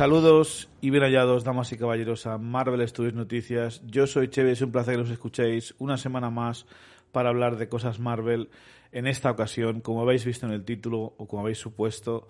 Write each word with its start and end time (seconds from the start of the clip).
Saludos 0.00 0.70
y 0.80 0.88
bien 0.88 1.02
hallados, 1.02 1.44
damas 1.44 1.70
y 1.72 1.76
caballeros, 1.76 2.26
a 2.26 2.38
Marvel 2.38 2.88
Studios 2.88 3.12
Noticias. 3.12 3.82
Yo 3.84 4.06
soy 4.06 4.28
Cheve, 4.28 4.52
es 4.52 4.62
un 4.62 4.72
placer 4.72 4.94
que 4.94 5.02
nos 5.02 5.10
escuchéis 5.10 5.74
una 5.78 5.98
semana 5.98 6.30
más 6.30 6.64
para 7.12 7.28
hablar 7.28 7.58
de 7.58 7.68
cosas 7.68 8.00
Marvel. 8.00 8.48
En 8.92 9.06
esta 9.06 9.30
ocasión, 9.30 9.82
como 9.82 10.00
habéis 10.00 10.24
visto 10.24 10.46
en 10.46 10.52
el 10.52 10.64
título 10.64 11.12
o 11.18 11.28
como 11.28 11.42
habéis 11.42 11.58
supuesto, 11.58 12.28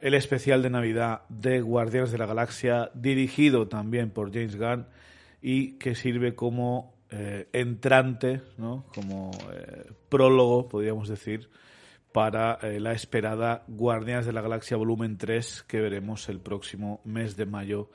el 0.00 0.14
especial 0.14 0.62
de 0.62 0.70
Navidad 0.70 1.22
de 1.28 1.62
Guardianes 1.62 2.12
de 2.12 2.18
la 2.18 2.26
Galaxia, 2.26 2.92
dirigido 2.94 3.66
también 3.66 4.10
por 4.10 4.32
James 4.32 4.54
Gunn 4.54 4.86
y 5.42 5.72
que 5.78 5.96
sirve 5.96 6.36
como 6.36 6.94
eh, 7.10 7.48
entrante, 7.52 8.40
¿no? 8.56 8.86
como 8.94 9.32
eh, 9.52 9.90
prólogo, 10.08 10.68
podríamos 10.68 11.08
decir, 11.08 11.50
para 12.14 12.60
eh, 12.62 12.78
la 12.78 12.92
esperada 12.92 13.64
Guardianes 13.66 14.24
de 14.24 14.32
la 14.32 14.40
Galaxia 14.40 14.76
Volumen 14.76 15.18
3 15.18 15.64
que 15.66 15.80
veremos 15.80 16.28
el 16.28 16.38
próximo 16.38 17.00
mes 17.02 17.36
de 17.36 17.44
mayo 17.44 17.90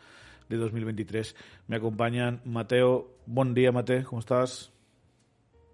de 0.49 0.57
2023. 0.57 1.37
Me 1.67 1.77
acompañan 1.77 2.41
Mateo. 2.43 3.15
Buen 3.25 3.53
día, 3.53 3.71
Mateo. 3.71 4.03
¿Cómo 4.03 4.19
estás? 4.19 4.73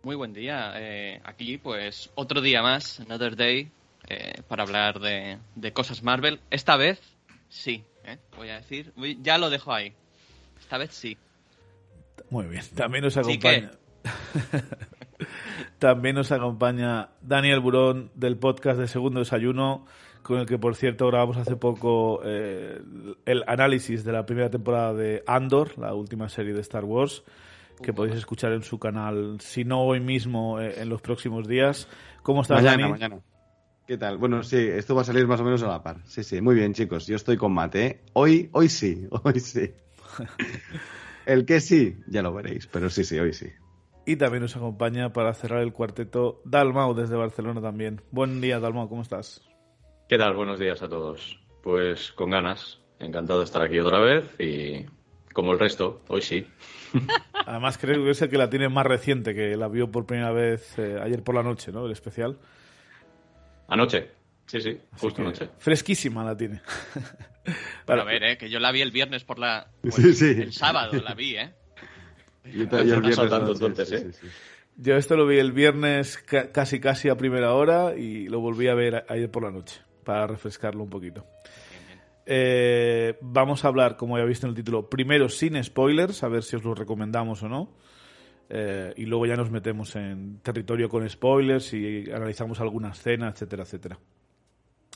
Muy 0.03 0.15
buen 0.15 0.31
día. 0.31 0.73
Eh, 0.75 1.19
aquí, 1.23 1.57
pues, 1.57 2.11
otro 2.13 2.39
día 2.39 2.61
más, 2.61 2.99
another 2.99 3.35
day, 3.35 3.71
eh, 4.09 4.43
para 4.47 4.61
hablar 4.61 4.99
de, 4.99 5.39
cosas 5.73 6.03
Marvel. 6.03 6.39
Esta 6.51 6.77
vez, 6.77 7.01
sí, 7.49 7.83
voy 8.37 8.49
a 8.49 8.57
decir. 8.57 8.93
Ya 9.23 9.39
lo 9.39 9.49
dejo 9.49 9.73
ahí. 9.73 9.91
Esta 10.59 10.77
vez 10.77 10.93
sí. 10.93 11.17
Muy 12.29 12.45
bien. 12.45 12.63
También 12.75 13.05
nos 13.05 13.17
acompaña. 13.17 13.71
También 15.79 16.15
nos 16.15 16.31
acompaña 16.31 17.09
Daniel 17.21 17.59
Burón 17.59 18.11
del 18.15 18.37
podcast 18.37 18.79
de 18.79 18.87
Segundo 18.87 19.19
Desayuno, 19.19 19.85
con 20.21 20.39
el 20.39 20.45
que, 20.45 20.57
por 20.57 20.75
cierto, 20.75 21.07
grabamos 21.07 21.37
hace 21.37 21.55
poco 21.55 22.21
eh, 22.23 22.81
el 23.25 23.43
análisis 23.47 24.03
de 24.03 24.11
la 24.11 24.25
primera 24.25 24.49
temporada 24.49 24.93
de 24.93 25.23
Andor, 25.27 25.77
la 25.77 25.93
última 25.93 26.29
serie 26.29 26.53
de 26.53 26.61
Star 26.61 26.83
Wars, 26.83 27.23
que 27.81 27.93
podéis 27.93 28.15
escuchar 28.15 28.53
en 28.53 28.63
su 28.63 28.79
canal, 28.79 29.37
si 29.39 29.63
no 29.63 29.81
hoy 29.81 29.99
mismo, 29.99 30.59
eh, 30.59 30.81
en 30.81 30.89
los 30.89 31.01
próximos 31.01 31.47
días. 31.47 31.87
¿Cómo 32.23 32.41
estás, 32.41 32.63
mañana, 32.63 32.89
Mañana. 32.89 33.19
¿Qué 33.85 33.97
tal? 33.97 34.17
Bueno, 34.17 34.41
sí, 34.41 34.57
esto 34.57 34.95
va 34.95 35.01
a 35.01 35.05
salir 35.05 35.27
más 35.27 35.39
o 35.39 35.43
menos 35.43 35.61
a 35.61 35.67
la 35.67 35.83
par. 35.83 36.01
Sí, 36.05 36.23
sí, 36.23 36.41
muy 36.41 36.55
bien, 36.55 36.73
chicos. 36.73 37.05
Yo 37.05 37.15
estoy 37.15 37.37
con 37.37 37.53
Mate. 37.53 37.85
¿eh? 37.85 38.01
Hoy, 38.13 38.49
hoy 38.51 38.67
sí, 38.67 39.07
hoy 39.23 39.39
sí. 39.39 39.71
el 41.27 41.45
que 41.45 41.59
sí, 41.59 41.97
ya 42.07 42.23
lo 42.23 42.33
veréis, 42.33 42.65
pero 42.65 42.89
sí, 42.89 43.03
sí, 43.03 43.19
hoy 43.19 43.33
sí. 43.33 43.47
Y 44.07 44.17
también 44.17 44.43
nos 44.43 44.55
acompaña 44.55 45.11
para 45.13 45.33
cerrar 45.33 45.61
el 45.61 45.73
cuarteto 45.73 46.41
Dalmau 46.45 46.93
desde 46.93 47.15
Barcelona 47.15 47.59
también. 47.59 48.01
Buen 48.11 48.39
día, 48.39 48.59
Dalmau, 48.59 48.87
¿cómo 48.87 49.01
estás? 49.01 49.41
¿Qué 50.07 50.19
tal? 50.19 50.35
Buenos 50.35 50.59
días 50.59 50.83
a 50.83 50.87
todos. 50.87 51.39
Pues 51.63 52.11
con 52.11 52.29
ganas, 52.29 52.79
encantado 52.99 53.39
de 53.39 53.45
estar 53.45 53.63
aquí 53.63 53.79
otra 53.79 53.99
vez 53.99 54.25
y 54.39 54.85
como 55.33 55.53
el 55.53 55.59
resto, 55.59 56.03
hoy 56.07 56.21
sí. 56.21 56.45
Además 57.47 57.79
creo 57.79 58.03
que 58.03 58.11
es 58.11 58.21
el 58.21 58.29
que 58.29 58.37
la 58.37 58.47
tiene 58.47 58.69
más 58.69 58.85
reciente, 58.85 59.33
que 59.33 59.57
la 59.57 59.67
vio 59.67 59.89
por 59.89 60.05
primera 60.05 60.31
vez 60.31 60.77
eh, 60.77 60.99
ayer 61.01 61.23
por 61.23 61.33
la 61.33 61.41
noche, 61.41 61.71
¿no? 61.71 61.87
El 61.87 61.91
especial. 61.91 62.37
Anoche, 63.67 64.11
sí, 64.45 64.61
sí, 64.61 64.77
justo 64.99 65.23
anoche. 65.23 65.49
Fresquísima 65.57 66.23
la 66.23 66.37
tiene. 66.37 66.61
Para 67.85 68.03
ver, 68.03 68.23
¿eh? 68.23 68.37
que 68.37 68.51
yo 68.51 68.59
la 68.59 68.71
vi 68.71 68.81
el 68.81 68.91
viernes 68.91 69.23
por 69.23 69.39
la... 69.39 69.71
sí, 69.89 70.13
sí. 70.13 70.29
El 70.29 70.53
sábado 70.53 70.93
la 71.01 71.15
vi, 71.15 71.37
¿eh? 71.37 71.55
Yo, 74.77 74.95
esto 74.95 75.15
lo 75.15 75.25
vi 75.25 75.37
el 75.37 75.53
viernes 75.53 76.17
casi 76.17 76.79
casi 76.79 77.09
a 77.09 77.15
primera 77.15 77.53
hora 77.53 77.95
y 77.95 78.27
lo 78.27 78.41
volví 78.41 78.67
a 78.67 78.73
ver 78.73 79.05
ayer 79.07 79.31
por 79.31 79.43
la 79.43 79.51
noche 79.51 79.79
para 80.03 80.27
refrescarlo 80.27 80.83
un 80.83 80.89
poquito. 80.89 81.25
Eh, 82.25 83.17
vamos 83.21 83.63
a 83.63 83.67
hablar, 83.67 83.97
como 83.97 84.17
ya 84.17 84.25
visto 84.25 84.47
en 84.47 84.51
el 84.51 84.55
título, 84.55 84.89
primero 84.89 85.29
sin 85.29 85.61
spoilers, 85.63 86.23
a 86.23 86.27
ver 86.27 86.43
si 86.43 86.55
os 86.55 86.63
lo 86.63 86.73
recomendamos 86.73 87.43
o 87.43 87.49
no. 87.49 87.69
Eh, 88.49 88.93
y 88.97 89.05
luego 89.05 89.25
ya 89.25 89.35
nos 89.35 89.49
metemos 89.49 89.95
en 89.95 90.39
territorio 90.39 90.87
con 90.87 91.07
spoilers 91.09 91.73
y 91.73 92.11
analizamos 92.11 92.59
alguna 92.59 92.89
escena, 92.89 93.29
etcétera, 93.29 93.63
etcétera. 93.63 93.99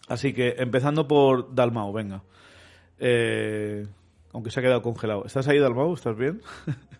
Así 0.07 0.33
que 0.33 0.55
empezando 0.57 1.07
por 1.07 1.53
Dalmao, 1.53 1.93
venga. 1.93 2.23
Eh, 2.97 3.87
aunque 4.33 4.51
se 4.51 4.59
ha 4.59 4.63
quedado 4.63 4.81
congelado. 4.81 5.25
¿Estás 5.25 5.47
ahí, 5.47 5.59
Dalmao? 5.59 5.93
¿Estás 5.93 6.17
bien? 6.17 6.41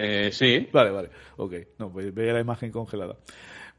Eh, 0.00 0.30
sí. 0.32 0.68
Vale, 0.72 0.90
vale. 0.90 1.10
Ok. 1.36 1.54
No, 1.78 1.92
pues 1.92 2.12
veía 2.14 2.32
la 2.32 2.40
imagen 2.40 2.70
congelada. 2.70 3.16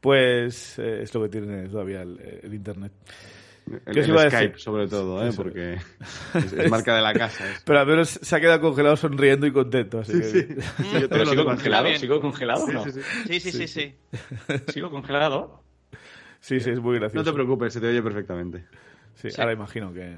Pues 0.00 0.78
eh, 0.78 1.02
es 1.02 1.14
lo 1.14 1.22
que 1.22 1.28
tiene 1.28 1.68
todavía 1.68 2.02
el, 2.02 2.18
eh, 2.20 2.48
Internet. 2.52 2.92
El, 3.86 4.04
Skype, 4.04 4.58
sobre 4.58 4.88
todo, 4.88 5.24
¿eh? 5.24 5.30
porque 5.36 5.74
es, 6.34 6.70
marca 6.70 6.96
de 6.96 7.02
la 7.02 7.12
casa. 7.12 7.44
Pero 7.64 7.78
al 7.78 7.86
menos 7.86 8.08
se 8.20 8.36
ha 8.36 8.40
quedado 8.40 8.60
congelado 8.60 8.96
sonriendo 8.96 9.46
y 9.46 9.52
contento. 9.52 10.00
Así 10.00 10.12
que... 10.12 10.22
sí. 10.24 10.46
Pero 11.08 11.26
sigo 11.26 11.44
congelado, 11.44 11.94
¿sigo 11.96 12.20
congelado 12.20 12.66
no? 12.66 12.84
Sí, 12.84 13.38
sí, 13.38 13.52
sí. 13.52 13.68
sí, 13.68 13.94
¿Sigo 14.72 14.90
congelado? 14.90 15.62
Sí, 16.40 16.58
sí, 16.58 16.70
es 16.70 16.80
muy 16.80 16.98
gracioso. 16.98 17.24
No 17.24 17.30
te 17.30 17.32
preocupes, 17.32 17.72
se 17.72 17.80
te 17.80 17.86
oye 17.86 18.02
perfectamente. 18.02 18.64
Sí, 19.14 19.28
ahora 19.38 19.52
imagino 19.52 19.92
que... 19.92 20.16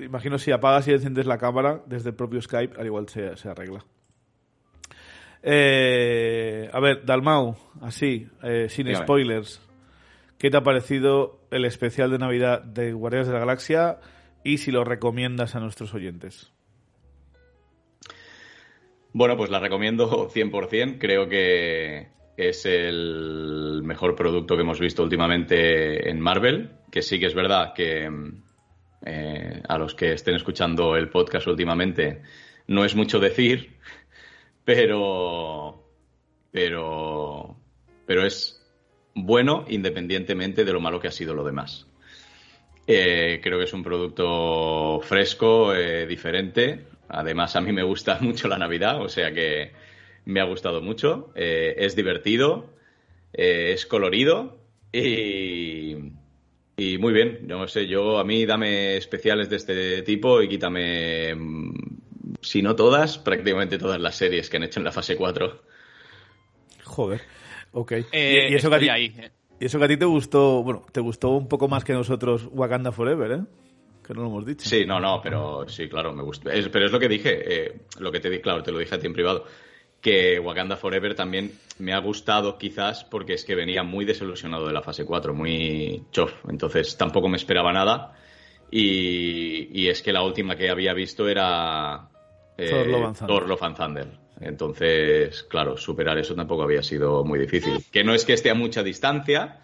imagino 0.00 0.36
si 0.36 0.52
apagas 0.52 0.86
y 0.88 0.92
enciendes 0.92 1.24
la 1.24 1.38
cámara 1.38 1.82
desde 1.86 2.10
el 2.10 2.14
propio 2.14 2.42
Skype, 2.42 2.78
al 2.78 2.84
igual 2.84 3.08
se, 3.08 3.34
se 3.38 3.48
arregla. 3.48 3.82
Eh, 5.42 6.70
a 6.72 6.80
ver, 6.80 7.04
Dalmau, 7.04 7.56
así, 7.80 8.28
eh, 8.42 8.66
sin 8.68 8.94
spoilers. 8.94 9.60
¿Qué 10.38 10.50
te 10.50 10.56
ha 10.56 10.62
parecido 10.62 11.40
el 11.50 11.64
especial 11.64 12.10
de 12.10 12.18
Navidad 12.18 12.62
de 12.62 12.92
Guardianes 12.92 13.28
de 13.28 13.34
la 13.34 13.40
Galaxia 13.40 13.98
y 14.44 14.58
si 14.58 14.70
lo 14.70 14.84
recomiendas 14.84 15.54
a 15.54 15.60
nuestros 15.60 15.94
oyentes? 15.94 16.52
Bueno, 19.12 19.36
pues 19.36 19.50
la 19.50 19.60
recomiendo 19.60 20.28
100%. 20.30 20.98
Creo 20.98 21.28
que 21.28 22.08
es 22.36 22.64
el 22.66 23.82
mejor 23.84 24.14
producto 24.16 24.56
que 24.56 24.62
hemos 24.62 24.80
visto 24.80 25.02
últimamente 25.02 26.08
en 26.08 26.18
Marvel, 26.18 26.70
que 26.90 27.02
sí 27.02 27.20
que 27.20 27.26
es 27.26 27.34
verdad 27.34 27.74
que 27.74 28.10
eh, 29.04 29.62
a 29.68 29.78
los 29.78 29.94
que 29.94 30.12
estén 30.12 30.34
escuchando 30.34 30.96
el 30.96 31.10
podcast 31.10 31.46
últimamente 31.46 32.22
no 32.66 32.84
es 32.84 32.94
mucho 32.94 33.18
decir, 33.18 33.76
pero, 34.64 35.82
pero, 36.50 37.56
pero 38.06 38.26
es 38.26 38.60
bueno 39.14 39.64
independientemente 39.68 40.64
de 40.64 40.72
lo 40.72 40.80
malo 40.80 41.00
que 41.00 41.08
ha 41.08 41.12
sido 41.12 41.34
lo 41.34 41.44
demás. 41.44 41.86
Eh, 42.86 43.40
creo 43.42 43.58
que 43.58 43.64
es 43.64 43.72
un 43.72 43.82
producto 43.82 45.00
fresco, 45.02 45.74
eh, 45.74 46.06
diferente. 46.06 46.84
Además, 47.08 47.54
a 47.56 47.60
mí 47.60 47.72
me 47.72 47.82
gusta 47.82 48.18
mucho 48.20 48.48
la 48.48 48.58
Navidad, 48.58 49.00
o 49.00 49.08
sea 49.08 49.32
que 49.32 49.72
me 50.24 50.40
ha 50.40 50.44
gustado 50.44 50.80
mucho. 50.80 51.32
Eh, 51.34 51.74
es 51.78 51.96
divertido, 51.96 52.74
es 53.32 53.86
colorido 53.86 54.58
y, 54.92 55.96
y, 56.76 56.98
muy 56.98 57.12
bien. 57.12 57.40
No 57.46 57.66
sé, 57.68 57.86
yo 57.86 58.18
a 58.18 58.24
mí 58.24 58.44
dame 58.46 58.96
especiales 58.96 59.48
de 59.48 59.56
este 59.56 60.02
tipo 60.02 60.42
y 60.42 60.48
quítame 60.48 61.34
si 62.42 62.62
no 62.62 62.76
todas, 62.76 63.18
prácticamente 63.18 63.78
todas 63.78 64.00
las 64.00 64.16
series 64.16 64.50
que 64.50 64.58
han 64.58 64.64
hecho 64.64 64.80
en 64.80 64.84
la 64.84 64.92
fase 64.92 65.16
4. 65.16 65.62
Joder, 66.84 67.22
ok. 67.72 67.92
Eh, 68.12 68.48
y, 68.50 68.54
eso 68.54 68.68
que 68.68 68.76
a 68.76 68.78
ti, 68.78 68.88
eh. 68.88 69.30
y 69.60 69.64
eso 69.64 69.78
que 69.78 69.84
a 69.84 69.88
ti 69.88 69.96
te 69.96 70.04
gustó, 70.04 70.62
bueno, 70.62 70.84
te 70.92 71.00
gustó 71.00 71.30
un 71.30 71.48
poco 71.48 71.68
más 71.68 71.84
que 71.84 71.92
nosotros 71.92 72.48
Wakanda 72.52 72.92
Forever, 72.92 73.32
¿eh? 73.32 73.40
Que 74.06 74.14
no 74.14 74.22
lo 74.22 74.28
hemos 74.28 74.44
dicho. 74.44 74.68
Sí, 74.68 74.84
no, 74.84 74.98
no, 74.98 75.20
pero 75.22 75.68
sí, 75.68 75.88
claro, 75.88 76.12
me 76.12 76.22
gustó. 76.22 76.50
pero 76.72 76.86
es 76.86 76.92
lo 76.92 76.98
que 76.98 77.08
dije, 77.08 77.66
eh, 77.66 77.80
lo 77.98 78.10
que 78.10 78.20
te 78.20 78.28
di, 78.28 78.40
claro, 78.40 78.62
te 78.62 78.72
lo 78.72 78.78
dije 78.78 78.96
a 78.96 78.98
ti 78.98 79.06
en 79.06 79.12
privado. 79.12 79.46
que 80.00 80.40
Wakanda 80.40 80.76
Forever 80.76 81.14
también 81.14 81.52
me 81.78 81.92
ha 81.92 81.98
gustado 81.98 82.58
quizás 82.58 83.04
porque 83.04 83.34
es 83.34 83.44
que 83.44 83.54
venía 83.54 83.84
muy 83.84 84.04
desilusionado 84.04 84.66
de 84.66 84.72
la 84.72 84.82
fase 84.82 85.04
4, 85.04 85.32
muy 85.32 86.02
chof, 86.10 86.32
entonces 86.48 86.96
tampoco 86.96 87.28
me 87.28 87.36
esperaba 87.36 87.72
nada 87.72 88.16
y, 88.74 89.88
es 89.88 90.02
que 90.02 90.14
la 90.14 90.22
última 90.22 90.56
que 90.56 90.70
había 90.70 90.94
visto 90.94 91.28
era 91.28 92.08
eh, 92.56 92.68
Thor, 93.26 93.48
Love 93.48 93.62
and 93.62 93.76
Thunder. 93.76 94.08
Entonces, 94.40 95.44
claro, 95.44 95.76
superar 95.76 96.18
eso 96.18 96.34
tampoco 96.34 96.62
había 96.62 96.82
sido 96.82 97.24
muy 97.24 97.38
difícil. 97.38 97.84
Que 97.90 98.02
no 98.02 98.12
es 98.12 98.24
que 98.24 98.32
esté 98.32 98.50
a 98.50 98.54
mucha 98.54 98.82
distancia, 98.82 99.60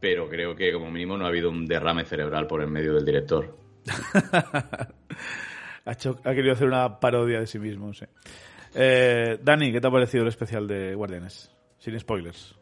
pero 0.00 0.28
creo 0.28 0.56
que 0.56 0.72
como 0.72 0.90
mínimo 0.90 1.16
no 1.16 1.24
ha 1.24 1.28
habido 1.28 1.50
un 1.50 1.66
derrame 1.66 2.04
cerebral 2.04 2.46
por 2.46 2.60
el 2.60 2.70
medio 2.70 2.94
del 2.94 3.04
director. 3.04 3.56
ha, 5.84 5.94
querido 5.94 6.52
hacer 6.52 6.66
una 6.66 6.98
parodia 6.98 7.40
de 7.40 7.46
sí 7.46 7.58
mismo, 7.58 7.92
sí. 7.94 8.06
Eh, 8.74 9.38
Dani, 9.42 9.72
¿qué 9.72 9.80
te 9.80 9.86
ha 9.86 9.90
parecido 9.90 10.22
el 10.22 10.28
especial 10.28 10.66
de 10.66 10.94
Guardianes? 10.94 11.50
Sin 11.78 11.98
spoilers. 11.98 12.56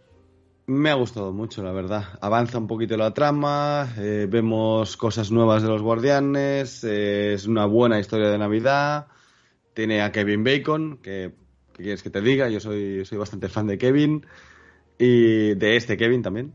Me 0.66 0.90
ha 0.90 0.94
gustado 0.94 1.32
mucho, 1.32 1.62
la 1.62 1.72
verdad. 1.72 2.04
Avanza 2.20 2.58
un 2.58 2.66
poquito 2.66 2.96
la 2.96 3.14
trama, 3.14 3.94
eh, 3.96 4.26
vemos 4.28 4.98
cosas 4.98 5.30
nuevas 5.30 5.62
de 5.62 5.68
los 5.68 5.80
Guardianes, 5.80 6.84
eh, 6.84 7.32
es 7.32 7.46
una 7.46 7.64
buena 7.64 7.98
historia 7.98 8.28
de 8.28 8.36
Navidad. 8.36 9.06
Tiene 9.78 10.02
a 10.02 10.10
Kevin 10.10 10.42
Bacon, 10.42 10.98
que, 11.00 11.30
quieres 11.72 12.02
que 12.02 12.10
te 12.10 12.20
diga, 12.20 12.48
yo 12.48 12.58
soy, 12.58 13.04
soy 13.04 13.16
bastante 13.16 13.48
fan 13.48 13.68
de 13.68 13.78
Kevin 13.78 14.26
y 14.98 15.54
de 15.54 15.76
este 15.76 15.96
Kevin 15.96 16.20
también. 16.20 16.52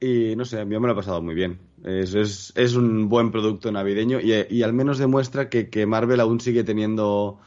Y 0.00 0.34
no 0.34 0.46
sé, 0.46 0.64
mí 0.64 0.78
me 0.78 0.86
lo 0.86 0.94
ha 0.94 0.96
pasado 0.96 1.20
muy 1.20 1.34
bien. 1.34 1.58
Es, 1.84 2.14
es, 2.54 2.74
un 2.74 3.10
buen 3.10 3.32
producto 3.32 3.70
navideño 3.70 4.18
y, 4.18 4.32
y 4.48 4.62
al 4.62 4.72
menos 4.72 4.96
demuestra 4.96 5.50
que, 5.50 5.68
que 5.68 5.84
Marvel 5.84 6.20
aún 6.20 6.40
sigue 6.40 6.64
teniendo 6.64 7.38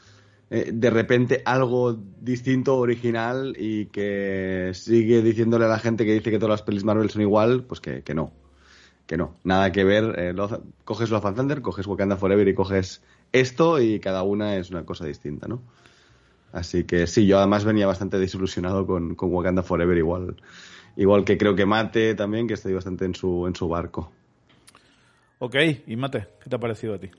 eh, 0.51 0.69
de 0.71 0.89
repente 0.92 1.42
algo 1.45 1.98
distinto, 2.19 2.77
original 2.77 3.56
y 3.57 3.88
que 3.88 4.69
sigue 4.75 5.24
diciéndole 5.24 5.65
a 5.65 5.69
la 5.69 5.80
gente 5.80 6.06
que 6.06 6.13
dice 6.13 6.30
que 6.30 6.38
todas 6.38 6.59
las 6.59 6.62
pelis 6.62 6.83
Marvel 6.83 7.09
son 7.09 7.24
igual, 7.24 7.63
pues 7.63 7.81
que, 7.81 8.03
no. 8.13 8.33
Que 9.07 9.18
no, 9.18 9.36
nada 9.44 9.71
que 9.71 9.83
ver. 9.83 10.13
Eh, 10.19 10.36
coges 10.83 11.09
Love 11.09 11.25
and 11.25 11.38
Thunder, 11.38 11.62
coges 11.63 11.88
Wakanda 11.88 12.18
Forever 12.18 12.48
y 12.48 12.53
coges 12.53 13.01
esto 13.31 13.81
y 13.81 14.00
cada 14.00 14.24
una 14.24 14.57
es 14.57 14.69
una 14.69 14.86
cosa 14.86 15.06
distinta, 15.06 15.48
¿no? 15.48 15.62
Así 16.51 16.83
que 16.83 17.07
sí, 17.07 17.25
yo 17.25 17.38
además 17.38 17.63
venía 17.63 17.88
bastante 17.88 18.19
desilusionado 18.19 18.86
con, 18.86 19.16
con 19.16 19.33
Wakanda 19.33 19.63
Forever 19.63 19.98
igual. 19.98 20.36
Igual 20.98 21.24
que 21.24 21.38
creo 21.38 21.56
que 21.56 21.66
Mate 21.66 22.16
también, 22.16 22.48
que 22.48 22.56
estoy 22.56 22.74
bastante 22.74 23.06
en 23.06 23.16
su, 23.16 23.48
en 23.48 23.56
su 23.56 23.69
barco. 23.69 24.12
Ok, 25.39 25.56
y 25.88 25.95
Mate, 25.95 26.28
¿qué 26.44 26.50
te 26.50 26.56
ha 26.56 26.60
parecido 26.60 26.95
a 26.95 27.00
ti? 27.00 27.10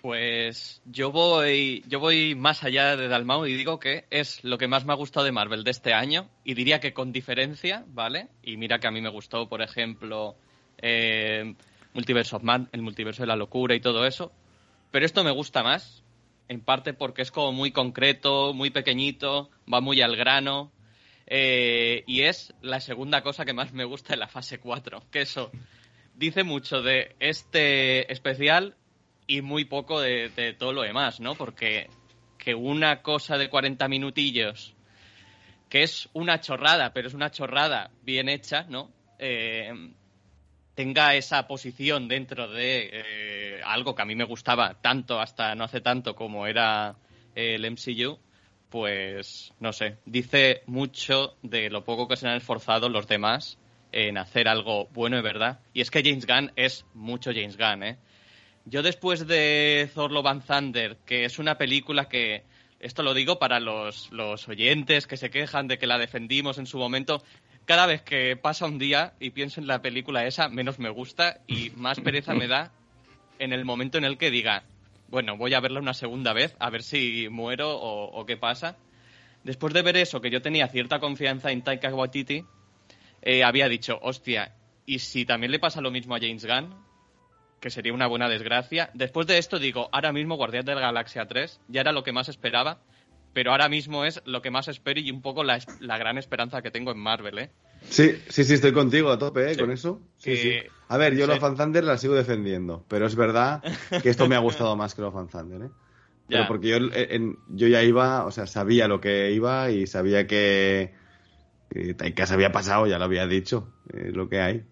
Pues 0.00 0.80
yo 0.84 1.10
voy, 1.10 1.82
yo 1.88 1.98
voy 1.98 2.36
más 2.36 2.62
allá 2.62 2.96
de 2.96 3.08
Dalmau 3.08 3.46
y 3.46 3.54
digo 3.54 3.80
que 3.80 4.04
es 4.10 4.44
lo 4.44 4.56
que 4.56 4.68
más 4.68 4.86
me 4.86 4.92
ha 4.92 4.96
gustado 4.96 5.26
de 5.26 5.32
Marvel 5.32 5.64
de 5.64 5.72
este 5.72 5.92
año 5.92 6.28
y 6.44 6.54
diría 6.54 6.78
que 6.78 6.92
con 6.92 7.10
diferencia, 7.10 7.84
¿vale? 7.88 8.28
Y 8.44 8.56
mira 8.56 8.78
que 8.78 8.86
a 8.86 8.92
mí 8.92 9.00
me 9.00 9.10
gustó, 9.10 9.48
por 9.48 9.60
ejemplo, 9.60 10.36
eh, 10.80 11.54
Multiverse 11.94 12.36
of 12.36 12.44
Man, 12.44 12.68
el 12.70 12.82
multiverso 12.82 13.24
de 13.24 13.26
la 13.26 13.34
locura 13.34 13.74
y 13.74 13.80
todo 13.80 14.06
eso, 14.06 14.30
pero 14.90 15.06
esto 15.06 15.24
me 15.24 15.30
gusta 15.30 15.62
más, 15.62 16.02
en 16.48 16.60
parte 16.60 16.94
porque 16.94 17.22
es 17.22 17.30
como 17.30 17.52
muy 17.52 17.72
concreto, 17.72 18.54
muy 18.54 18.70
pequeñito, 18.70 19.50
va 19.72 19.80
muy 19.80 20.00
al 20.00 20.16
grano, 20.16 20.72
eh, 21.26 22.04
y 22.06 22.22
es 22.22 22.54
la 22.62 22.80
segunda 22.80 23.22
cosa 23.22 23.44
que 23.44 23.52
más 23.52 23.72
me 23.72 23.84
gusta 23.84 24.14
de 24.14 24.18
la 24.18 24.28
fase 24.28 24.58
4, 24.58 25.02
que 25.10 25.20
eso 25.20 25.50
dice 26.14 26.42
mucho 26.42 26.80
de 26.80 27.14
este 27.20 28.10
especial 28.10 28.76
y 29.26 29.42
muy 29.42 29.66
poco 29.66 30.00
de, 30.00 30.56
todo 30.58 30.72
lo 30.72 30.82
demás, 30.82 31.20
¿no? 31.20 31.34
Porque 31.34 31.90
que 32.38 32.54
una 32.54 33.02
cosa 33.02 33.36
de 33.36 33.50
40 33.50 33.86
minutillos, 33.88 34.74
que 35.68 35.82
es 35.82 36.08
una 36.14 36.40
chorrada, 36.40 36.94
pero 36.94 37.08
es 37.08 37.14
una 37.14 37.30
chorrada 37.30 37.90
bien 38.02 38.30
hecha, 38.30 38.64
¿no? 38.68 38.90
Eh, 39.18 39.70
tenga 40.78 41.16
esa 41.16 41.48
posición 41.48 42.06
dentro 42.06 42.46
de 42.46 42.90
eh, 42.92 43.60
algo 43.64 43.96
que 43.96 44.02
a 44.02 44.04
mí 44.04 44.14
me 44.14 44.22
gustaba 44.22 44.74
tanto 44.80 45.18
hasta 45.20 45.56
no 45.56 45.64
hace 45.64 45.80
tanto 45.80 46.14
como 46.14 46.46
era 46.46 46.94
el 47.34 47.68
MCU, 47.68 48.20
pues 48.68 49.52
no 49.58 49.72
sé, 49.72 49.96
dice 50.06 50.62
mucho 50.66 51.36
de 51.42 51.68
lo 51.68 51.82
poco 51.82 52.06
que 52.06 52.14
se 52.14 52.28
han 52.28 52.36
esforzado 52.36 52.88
los 52.88 53.08
demás 53.08 53.58
en 53.90 54.18
hacer 54.18 54.46
algo 54.46 54.86
bueno 54.92 55.16
de 55.16 55.22
verdad. 55.22 55.58
Y 55.74 55.80
es 55.80 55.90
que 55.90 56.04
James 56.04 56.28
Gunn 56.28 56.52
es 56.54 56.86
mucho 56.94 57.32
James 57.34 57.56
Gunn, 57.56 57.82
¿eh? 57.82 57.98
Yo 58.64 58.84
después 58.84 59.26
de 59.26 59.90
Thor 59.92 60.12
Love 60.12 60.26
and 60.26 60.46
Thunder, 60.46 60.96
que 61.04 61.24
es 61.24 61.40
una 61.40 61.58
película 61.58 62.08
que, 62.08 62.44
esto 62.78 63.02
lo 63.02 63.14
digo 63.14 63.40
para 63.40 63.58
los, 63.58 64.12
los 64.12 64.46
oyentes 64.46 65.08
que 65.08 65.16
se 65.16 65.30
quejan 65.30 65.66
de 65.66 65.76
que 65.76 65.88
la 65.88 65.98
defendimos 65.98 66.56
en 66.58 66.66
su 66.66 66.78
momento, 66.78 67.24
cada 67.68 67.84
vez 67.84 68.00
que 68.00 68.34
pasa 68.34 68.64
un 68.64 68.78
día 68.78 69.12
y 69.20 69.28
pienso 69.28 69.60
en 69.60 69.66
la 69.66 69.82
película 69.82 70.24
esa, 70.24 70.48
menos 70.48 70.78
me 70.78 70.88
gusta 70.88 71.42
y 71.46 71.68
más 71.76 72.00
pereza 72.00 72.32
me 72.32 72.48
da 72.48 72.72
en 73.38 73.52
el 73.52 73.66
momento 73.66 73.98
en 73.98 74.06
el 74.06 74.16
que 74.16 74.30
diga, 74.30 74.62
bueno, 75.08 75.36
voy 75.36 75.52
a 75.52 75.60
verla 75.60 75.78
una 75.78 75.92
segunda 75.92 76.32
vez, 76.32 76.56
a 76.60 76.70
ver 76.70 76.82
si 76.82 77.28
muero 77.28 77.78
o, 77.78 78.24
qué 78.24 78.38
pasa. 78.38 78.78
Después 79.44 79.74
de 79.74 79.82
ver 79.82 79.98
eso, 79.98 80.22
que 80.22 80.30
yo 80.30 80.40
tenía 80.40 80.68
cierta 80.68 80.98
confianza 80.98 81.52
en 81.52 81.60
Taika 81.60 81.94
Waititi, 81.94 82.42
eh, 83.20 83.44
había 83.44 83.68
dicho, 83.68 83.98
hostia, 84.00 84.54
¿y 84.86 85.00
si 85.00 85.26
también 85.26 85.52
le 85.52 85.58
pasa 85.58 85.82
lo 85.82 85.90
mismo 85.90 86.14
a 86.14 86.20
James 86.20 86.46
Gunn? 86.46 86.74
que 87.60 87.70
sería 87.70 87.92
una 87.92 88.06
buena 88.06 88.28
desgracia. 88.28 88.88
Después 88.94 89.26
de 89.26 89.36
esto 89.36 89.58
digo, 89.58 89.88
ahora 89.92 90.12
mismo 90.12 90.36
Guardián 90.36 90.64
de 90.64 90.76
la 90.76 90.80
Galaxia 90.80 91.26
3 91.26 91.60
ya 91.68 91.80
era 91.80 91.92
lo 91.92 92.04
que 92.04 92.12
más 92.12 92.28
esperaba, 92.28 92.78
pero 93.32 93.52
ahora 93.52 93.68
mismo 93.68 94.04
es 94.04 94.22
lo 94.24 94.42
que 94.42 94.50
más 94.50 94.68
espero 94.68 95.00
y 95.00 95.10
un 95.10 95.22
poco 95.22 95.44
la, 95.44 95.58
gran 95.80 96.18
esperanza 96.18 96.62
que 96.62 96.70
tengo 96.70 96.92
en 96.92 96.98
Marvel, 96.98 97.38
¿eh? 97.38 97.50
Sí, 97.88 98.20
sí, 98.28 98.44
sí, 98.44 98.54
estoy 98.54 98.72
contigo 98.72 99.10
a 99.10 99.18
tope, 99.18 99.52
¿eh? 99.52 99.56
Con 99.56 99.70
eso. 99.70 100.00
Sí, 100.16 100.36
sí. 100.36 100.54
A 100.88 100.96
ver, 100.96 101.16
yo 101.16 101.26
los 101.26 101.38
Fan 101.38 101.56
Thunder 101.56 101.84
la 101.84 101.98
sigo 101.98 102.14
defendiendo, 102.14 102.84
pero 102.88 103.06
es 103.06 103.14
verdad 103.14 103.62
que 104.02 104.08
esto 104.08 104.28
me 104.28 104.34
ha 104.34 104.40
gustado 104.40 104.74
más 104.76 104.94
que 104.94 105.02
los 105.02 105.12
Fan 105.12 105.28
Thunder, 105.28 105.62
¿eh? 105.62 105.70
Pero 106.28 106.46
porque 106.46 106.68
yo, 106.68 106.78
yo 107.48 107.68
ya 107.68 107.82
iba, 107.82 108.26
o 108.26 108.30
sea, 108.30 108.46
sabía 108.46 108.86
lo 108.86 109.00
que 109.00 109.32
iba 109.32 109.70
y 109.70 109.86
sabía 109.86 110.26
que, 110.26 110.92
que, 111.70 112.26
se 112.26 112.34
había 112.34 112.52
pasado, 112.52 112.86
ya 112.86 112.98
lo 112.98 113.04
había 113.04 113.26
dicho, 113.26 113.72
lo 113.92 114.28
que 114.28 114.40
hay. 114.40 114.64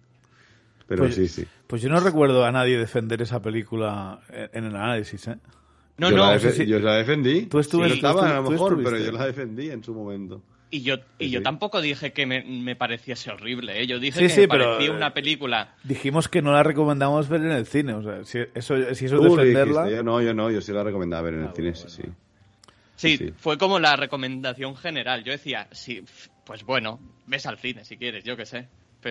Pero 0.87 1.03
pues, 1.03 1.15
sí, 1.15 1.27
sí. 1.27 1.47
Pues 1.65 1.81
yo 1.81 1.89
no 1.89 1.99
recuerdo 1.99 2.45
a 2.45 2.51
nadie 2.51 2.77
defender 2.77 3.21
esa 3.21 3.41
película 3.41 4.19
en 4.29 4.65
el 4.65 4.75
análisis, 4.75 5.27
¿eh? 5.27 5.37
No, 5.97 6.11
yo 6.11 6.17
no. 6.17 6.31
La 6.31 6.37
Yo 6.37 6.79
la 6.79 6.95
defendí. 6.95 7.47
Tú 7.47 7.59
estuviste, 7.59 8.05
a 8.05 8.13
lo 8.13 8.49
mejor, 8.49 8.81
pero 8.83 8.97
yo 8.97 9.11
la 9.11 9.25
defendí 9.25 9.69
en 9.69 9.83
su 9.83 9.93
momento. 9.93 10.41
Y 10.69 10.81
yo, 10.81 10.97
y 11.17 11.29
yo 11.29 11.41
tampoco 11.41 11.79
dije 11.79 12.11
que 12.11 12.25
me, 12.25 12.43
me 12.43 12.75
pareciese 12.75 13.31
horrible, 13.31 13.81
¿eh? 13.81 13.87
Yo 13.87 13.99
dije 13.99 14.27
que 14.27 14.41
me 14.41 14.47
parecía 14.49 14.91
una 14.91 15.13
película... 15.13 15.75
Dijimos 15.83 16.27
que 16.27 16.41
no 16.41 16.51
la 16.51 16.61
recomendamos 16.61 17.29
ver 17.29 17.39
en 17.39 17.51
el 17.51 17.65
cine, 17.65 17.93
o 17.93 18.03
sea, 18.03 18.25
si 18.25 18.39
eso, 18.53 18.75
si 18.93 19.05
eso 19.05 19.15
es 19.15 19.31
defenderla... 19.31 19.89
yo 19.89 20.03
no, 20.03 20.21
yo 20.21 20.33
no, 20.33 20.51
yo 20.51 20.59
sí 20.59 20.73
la 20.73 20.83
recomendaba 20.83 21.21
ver 21.21 21.35
en 21.35 21.39
el 21.39 21.47
ah, 21.47 21.53
cine, 21.55 21.73
sí, 21.73 21.85
sí. 21.87 22.01
Sí, 22.97 23.33
fue 23.37 23.57
como 23.57 23.79
la 23.79 23.95
recomendación 23.95 24.75
general. 24.75 25.23
Yo 25.23 25.31
decía, 25.31 25.67
sí, 25.71 26.03
pues 26.45 26.63
bueno, 26.65 26.99
ves 27.27 27.45
al 27.45 27.59
cine 27.59 27.85
si 27.85 27.95
quieres, 27.95 28.23
yo 28.23 28.35
qué 28.35 28.45
sé. 28.45 28.67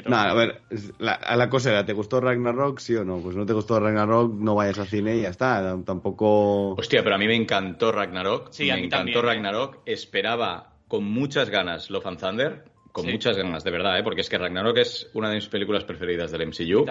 No, 0.06 0.16
a 0.16 0.34
ver, 0.34 0.62
la, 0.98 1.18
la 1.36 1.48
cosa 1.48 1.70
era, 1.70 1.86
¿te 1.86 1.92
gustó 1.92 2.20
Ragnarok, 2.20 2.78
sí 2.80 2.94
o 2.96 3.04
no? 3.04 3.18
Pues 3.18 3.36
no 3.36 3.46
te 3.46 3.52
gustó 3.52 3.80
Ragnarok, 3.80 4.34
no 4.34 4.54
vayas 4.54 4.78
al 4.78 4.88
cine 4.88 5.16
y 5.16 5.22
ya 5.22 5.30
está, 5.30 5.76
tampoco... 5.84 6.74
Hostia, 6.74 7.02
pero 7.02 7.14
a 7.14 7.18
mí 7.18 7.26
me 7.26 7.36
encantó 7.36 7.92
Ragnarok, 7.92 8.48
sí, 8.50 8.66
me 8.66 8.84
encantó 8.84 9.22
Ragnarok, 9.22 9.82
esperaba 9.86 10.74
con 10.88 11.04
muchas 11.04 11.50
ganas 11.50 11.90
Love 11.90 12.06
and 12.06 12.20
Thunder, 12.20 12.64
con 12.92 13.10
muchas 13.10 13.36
ganas, 13.36 13.62
de 13.62 13.70
verdad, 13.70 13.98
¿eh? 13.98 14.02
porque 14.02 14.22
es 14.22 14.28
que 14.30 14.38
Ragnarok 14.38 14.78
es 14.78 15.10
una 15.12 15.28
de 15.28 15.34
mis 15.34 15.48
películas 15.48 15.84
preferidas 15.84 16.30
del 16.30 16.46
MCU. 16.46 16.86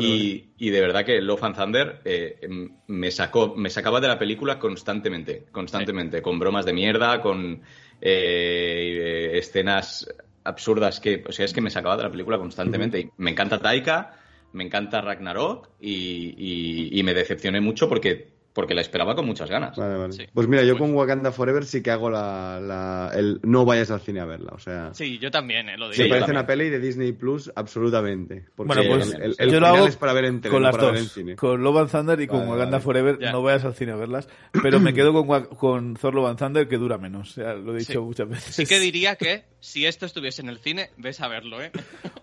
Y, 0.00 0.54
y, 0.58 0.70
de 0.70 0.80
verdad 0.80 1.04
que 1.04 1.20
Love 1.20 1.44
and 1.44 1.56
Thunder 1.56 2.00
eh, 2.04 2.48
me 2.88 3.10
sacó, 3.12 3.54
me 3.54 3.70
sacaba 3.70 4.00
de 4.00 4.08
la 4.08 4.18
película 4.18 4.58
constantemente, 4.58 5.46
constantemente, 5.52 6.20
con 6.20 6.40
bromas 6.40 6.66
de 6.66 6.72
mierda, 6.72 7.20
con 7.22 7.62
eh, 8.00 9.30
escenas 9.34 10.12
absurdas 10.44 11.00
que, 11.00 11.24
o 11.28 11.32
sea, 11.32 11.44
es 11.44 11.52
que 11.52 11.60
me 11.60 11.70
sacaba 11.70 11.96
de 11.96 12.04
la 12.04 12.10
película 12.10 12.38
constantemente. 12.38 13.00
Y 13.00 13.10
me 13.16 13.30
encanta 13.30 13.58
Taika, 13.58 14.16
me 14.52 14.64
encanta 14.64 15.00
Ragnarok 15.00 15.68
y, 15.80 16.88
y 16.98 17.02
me 17.02 17.14
decepcioné 17.14 17.60
mucho 17.60 17.88
porque 17.88 18.37
porque 18.52 18.74
la 18.74 18.80
esperaba 18.80 19.14
con 19.14 19.26
muchas 19.26 19.48
ganas. 19.48 19.78
Pues 20.32 20.48
mira, 20.48 20.64
yo 20.64 20.76
con 20.76 20.94
Wakanda 20.94 21.30
Forever 21.30 21.64
sí 21.64 21.82
que 21.82 21.90
hago 21.90 22.10
la, 22.10 23.10
el 23.14 23.40
no 23.42 23.64
vayas 23.64 23.90
al 23.90 24.00
cine 24.00 24.20
a 24.20 24.24
verla, 24.24 24.52
o 24.52 24.58
sea... 24.58 24.92
Sí, 24.94 25.18
yo 25.18 25.30
también, 25.30 25.68
eh, 25.68 25.76
lo 25.76 25.88
digo. 25.90 26.02
Me 26.02 26.10
parece 26.10 26.30
una 26.30 26.46
peli 26.46 26.68
de 26.68 26.80
Disney 26.80 27.12
Plus 27.12 27.52
absolutamente. 27.54 28.46
Porque 28.56 28.88
bueno, 28.88 29.04
pues 29.04 29.36
el, 29.38 29.50
yo 29.50 29.60
lo 29.60 29.66
hago 29.66 29.86
es 29.86 29.96
para 29.96 30.12
ver 30.12 30.24
en, 30.24 30.40
con 30.40 30.62
las 30.62 30.76
dos, 30.76 31.18
Con 31.36 31.62
Love 31.62 31.78
and 31.78 31.90
Thunder 31.90 32.20
y 32.20 32.26
con 32.26 32.48
Wakanda 32.48 32.80
Forever 32.80 33.18
no 33.20 33.42
vayas 33.42 33.64
al 33.64 33.74
cine 33.74 33.92
a 33.92 33.96
verlas, 33.96 34.28
pero 34.62 34.80
me 34.80 34.92
quedo 34.92 35.12
con, 35.12 35.44
con 35.46 35.94
Thor 35.94 36.14
Love 36.14 36.30
and 36.30 36.38
Thunder 36.38 36.68
que 36.68 36.78
dura 36.78 36.98
menos, 36.98 37.36
lo 37.36 37.74
he 37.74 37.78
dicho 37.78 38.02
muchas 38.02 38.28
veces. 38.28 38.54
Sí 38.54 38.66
que 38.66 38.80
diría 38.80 39.16
que 39.16 39.44
si 39.60 39.86
esto 39.86 40.06
estuviese 40.06 40.42
en 40.42 40.48
el 40.48 40.58
cine, 40.58 40.90
ves 40.96 41.20
a 41.20 41.28
verlo, 41.28 41.62
¿eh? 41.62 41.70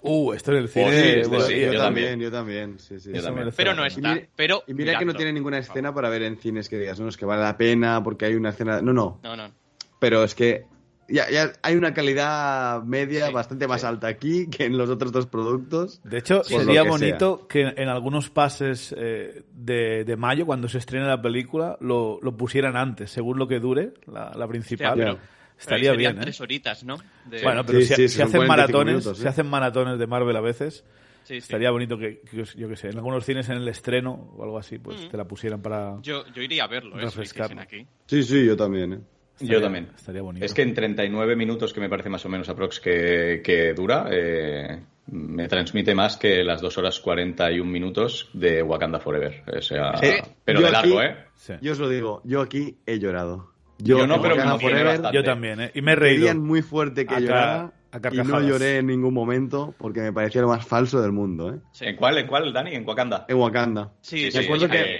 Uh, 0.01 0.33
esto 0.33 0.51
en 0.51 0.57
el 0.57 0.69
cine... 0.69 1.23
yo, 1.23 1.77
también, 1.77 2.19
yo 2.19 2.31
también, 2.31 2.79
sí, 2.79 2.99
sí. 2.99 3.11
Pero 3.55 3.73
no 3.73 3.85
está, 3.85 4.19
pero... 4.35 4.63
Y 4.67 4.73
mira 4.73 4.97
que 4.99 5.05
no 5.05 5.13
tiene 5.13 5.31
ninguna 5.31 5.59
escena 5.59 5.93
para 5.93 6.09
ver 6.09 6.14
en 6.23 6.37
cines 6.37 6.69
que 6.69 6.77
digas, 6.79 6.99
no, 6.99 7.07
es 7.09 7.17
que 7.17 7.25
vale 7.25 7.43
la 7.43 7.57
pena 7.57 8.03
porque 8.03 8.25
hay 8.25 8.35
una 8.35 8.49
escena. 8.49 8.81
No, 8.81 8.93
no. 8.93 9.19
No, 9.23 9.35
no. 9.35 9.51
pero 9.99 10.23
es 10.23 10.35
que 10.35 10.65
ya, 11.07 11.29
ya 11.29 11.51
hay 11.61 11.75
una 11.75 11.93
calidad 11.93 12.81
media 12.83 13.27
Sí, 13.27 13.33
bastante 13.33 13.67
más 13.67 13.81
sí. 13.81 13.87
alta 13.87 14.07
aquí 14.07 14.49
que 14.49 14.65
en 14.65 14.77
los 14.77 14.89
otros 14.89 15.11
dos 15.11 15.27
productos. 15.27 16.01
De 16.03 16.17
hecho, 16.17 16.43
sería 16.43 16.81
que 16.83 16.89
bonito 16.89 17.47
que 17.47 17.61
en 17.77 17.89
algunos 17.89 18.29
pases 18.31 18.93
eh, 18.97 19.43
de, 19.53 20.03
de 20.03 20.15
mayo, 20.17 20.45
cuando 20.47 20.67
se 20.67 20.79
estrene 20.79 21.05
la 21.05 21.21
película, 21.21 21.77
lo, 21.79 22.19
lo 22.23 22.35
pusieran 22.35 22.75
antes, 22.75 23.11
según 23.11 23.37
lo 23.37 23.47
que 23.47 23.59
dure 23.59 23.93
la, 24.07 24.31
la 24.35 24.47
principal. 24.47 24.95
Pero- 24.97 25.17
Estaría 25.57 25.91
pero 25.91 25.99
bien, 25.99 26.17
¿eh? 26.17 26.21
tres 26.21 26.41
horitas, 26.41 26.83
¿no? 26.83 26.97
De- 27.29 27.41
Bueno, 27.41 27.65
pero 27.65 27.79
Sí, 27.79 27.85
si, 27.85 27.95
sí, 27.95 28.09
si 28.09 28.21
hacen 28.21 28.45
45 28.45 28.47
maratones, 28.47 28.93
minutos, 28.95 29.17
si 29.19 29.25
¿eh? 29.25 29.29
hacen 29.29 29.47
maratones 29.47 29.97
de 29.97 30.05
Marvel 30.05 30.35
a 30.35 30.41
veces, 30.41 30.83
sí, 31.25 31.33
sí. 31.33 31.37
estaría 31.39 31.69
bonito 31.71 31.97
que, 31.97 32.21
que, 32.21 32.43
yo 32.55 32.69
qué 32.69 32.75
sé, 32.75 32.89
en 32.89 32.97
algunos 32.97 33.25
cines 33.25 33.49
en 33.49 33.57
el 33.57 33.67
estreno 33.67 34.33
o 34.37 34.43
algo 34.43 34.57
así, 34.57 34.77
pues 34.79 35.05
Mm. 35.05 35.09
te 35.09 35.17
la 35.17 35.25
pusieran 35.25 35.61
para... 35.61 35.97
Yo, 36.01 36.23
yo 36.33 36.41
iría 36.41 36.63
a 36.63 36.67
verlo, 36.67 36.97
¿eh? 36.99 37.09
Si 37.09 37.41
aquí. 37.59 37.85
Sí, 38.05 38.23
sí, 38.23 38.45
yo 38.45 38.55
también. 38.55 38.93
¿eh? 38.93 38.99
Yo 39.41 39.59
también. 39.61 39.89
Estaría 39.95 40.21
bonito. 40.21 40.45
Es 40.45 40.53
que 40.53 40.61
en 40.61 40.73
39 40.73 41.35
minutos, 41.35 41.73
que 41.73 41.81
me 41.81 41.89
parece 41.89 42.07
más 42.09 42.25
o 42.25 42.29
menos 42.29 42.47
aprox 42.47 42.79
que, 42.79 43.41
que 43.43 43.73
dura, 43.73 44.07
eh, 44.09 44.79
me 45.07 45.47
transmite 45.49 45.93
más 45.93 46.15
que 46.15 46.41
las 46.43 46.61
2 46.61 46.77
horas 46.77 46.99
41 47.01 47.69
minutos 47.69 48.29
de 48.33 48.63
Wakanda 48.63 48.99
Forever. 49.01 49.43
O 49.57 49.61
sea, 49.61 49.97
Sí. 49.97 50.11
pero 50.45 50.61
Yo 50.61 50.65
de 50.67 50.71
largo, 50.71 50.99
aquí- 50.99 51.07
¿eh? 51.09 51.15
Sí. 51.35 51.53
Yo 51.61 51.73
os 51.73 51.79
lo 51.79 51.89
digo, 51.89 52.21
yo 52.23 52.39
aquí 52.41 52.77
he 52.85 52.97
llorado. 52.97 53.51
Yo 53.77 54.07
no, 54.07 54.15
en 54.15 54.21
pero 54.21 54.35
Wakanda 54.35 54.57
Forever. 54.57 55.01
Yo 55.13 55.21
también, 55.23 55.59
¿eh? 55.59 55.71
Y 55.75 55.81
me 55.81 55.91
he 55.91 55.95
querían 55.97 56.21
reído. 56.21 56.35
muy 56.41 56.61
fuerte 56.61 57.05
que 57.05 57.13
A 57.13 57.17
ca- 57.17 57.21
llorara 57.21 57.73
a 57.95 58.13
y 58.13 58.17
no 58.17 58.41
lloré 58.41 58.79
en 58.79 58.87
ningún 58.87 59.13
momento 59.13 59.73
porque 59.77 60.01
me 60.01 60.13
parecía 60.13 60.41
lo 60.41 60.49
más 60.49 60.65
falso 60.65 61.01
del 61.01 61.11
mundo, 61.11 61.53
¿eh? 61.53 61.59
Sí. 61.71 61.85
¿En 61.85 61.95
cuál, 61.95 62.17
en 62.17 62.27
cuál, 62.27 62.51
Dani? 62.51 62.75
¿En 62.75 62.87
Wakanda? 62.87 63.25
En 63.27 63.37
Wakanda. 63.37 63.93
Sí, 64.01 64.17
Sí, 64.17 64.31
sí, 64.31 64.37
Me 64.39 64.43
acuerdo 64.45 64.65
sí, 64.65 64.71
que 64.71 64.77
sí. 64.77 64.93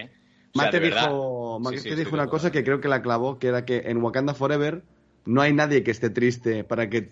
O 0.55 0.57
sea, 0.57 0.65
Mate 0.65 0.79
dijo, 0.79 1.59
Mate 1.59 1.79
sí, 1.79 1.95
dijo 1.95 2.13
una 2.13 2.27
cosa 2.27 2.51
que 2.51 2.63
creo 2.63 2.79
que 2.79 2.87
la 2.87 3.01
clavó, 3.01 3.37
que 3.39 3.47
era 3.47 3.65
que 3.65 3.83
en 3.85 3.97
Wakanda 4.01 4.33
Forever 4.33 4.83
no 5.25 5.41
hay 5.41 5.53
nadie 5.53 5.83
que 5.83 5.91
esté 5.91 6.09
triste 6.09 6.63
para 6.63 6.89
que 6.89 7.11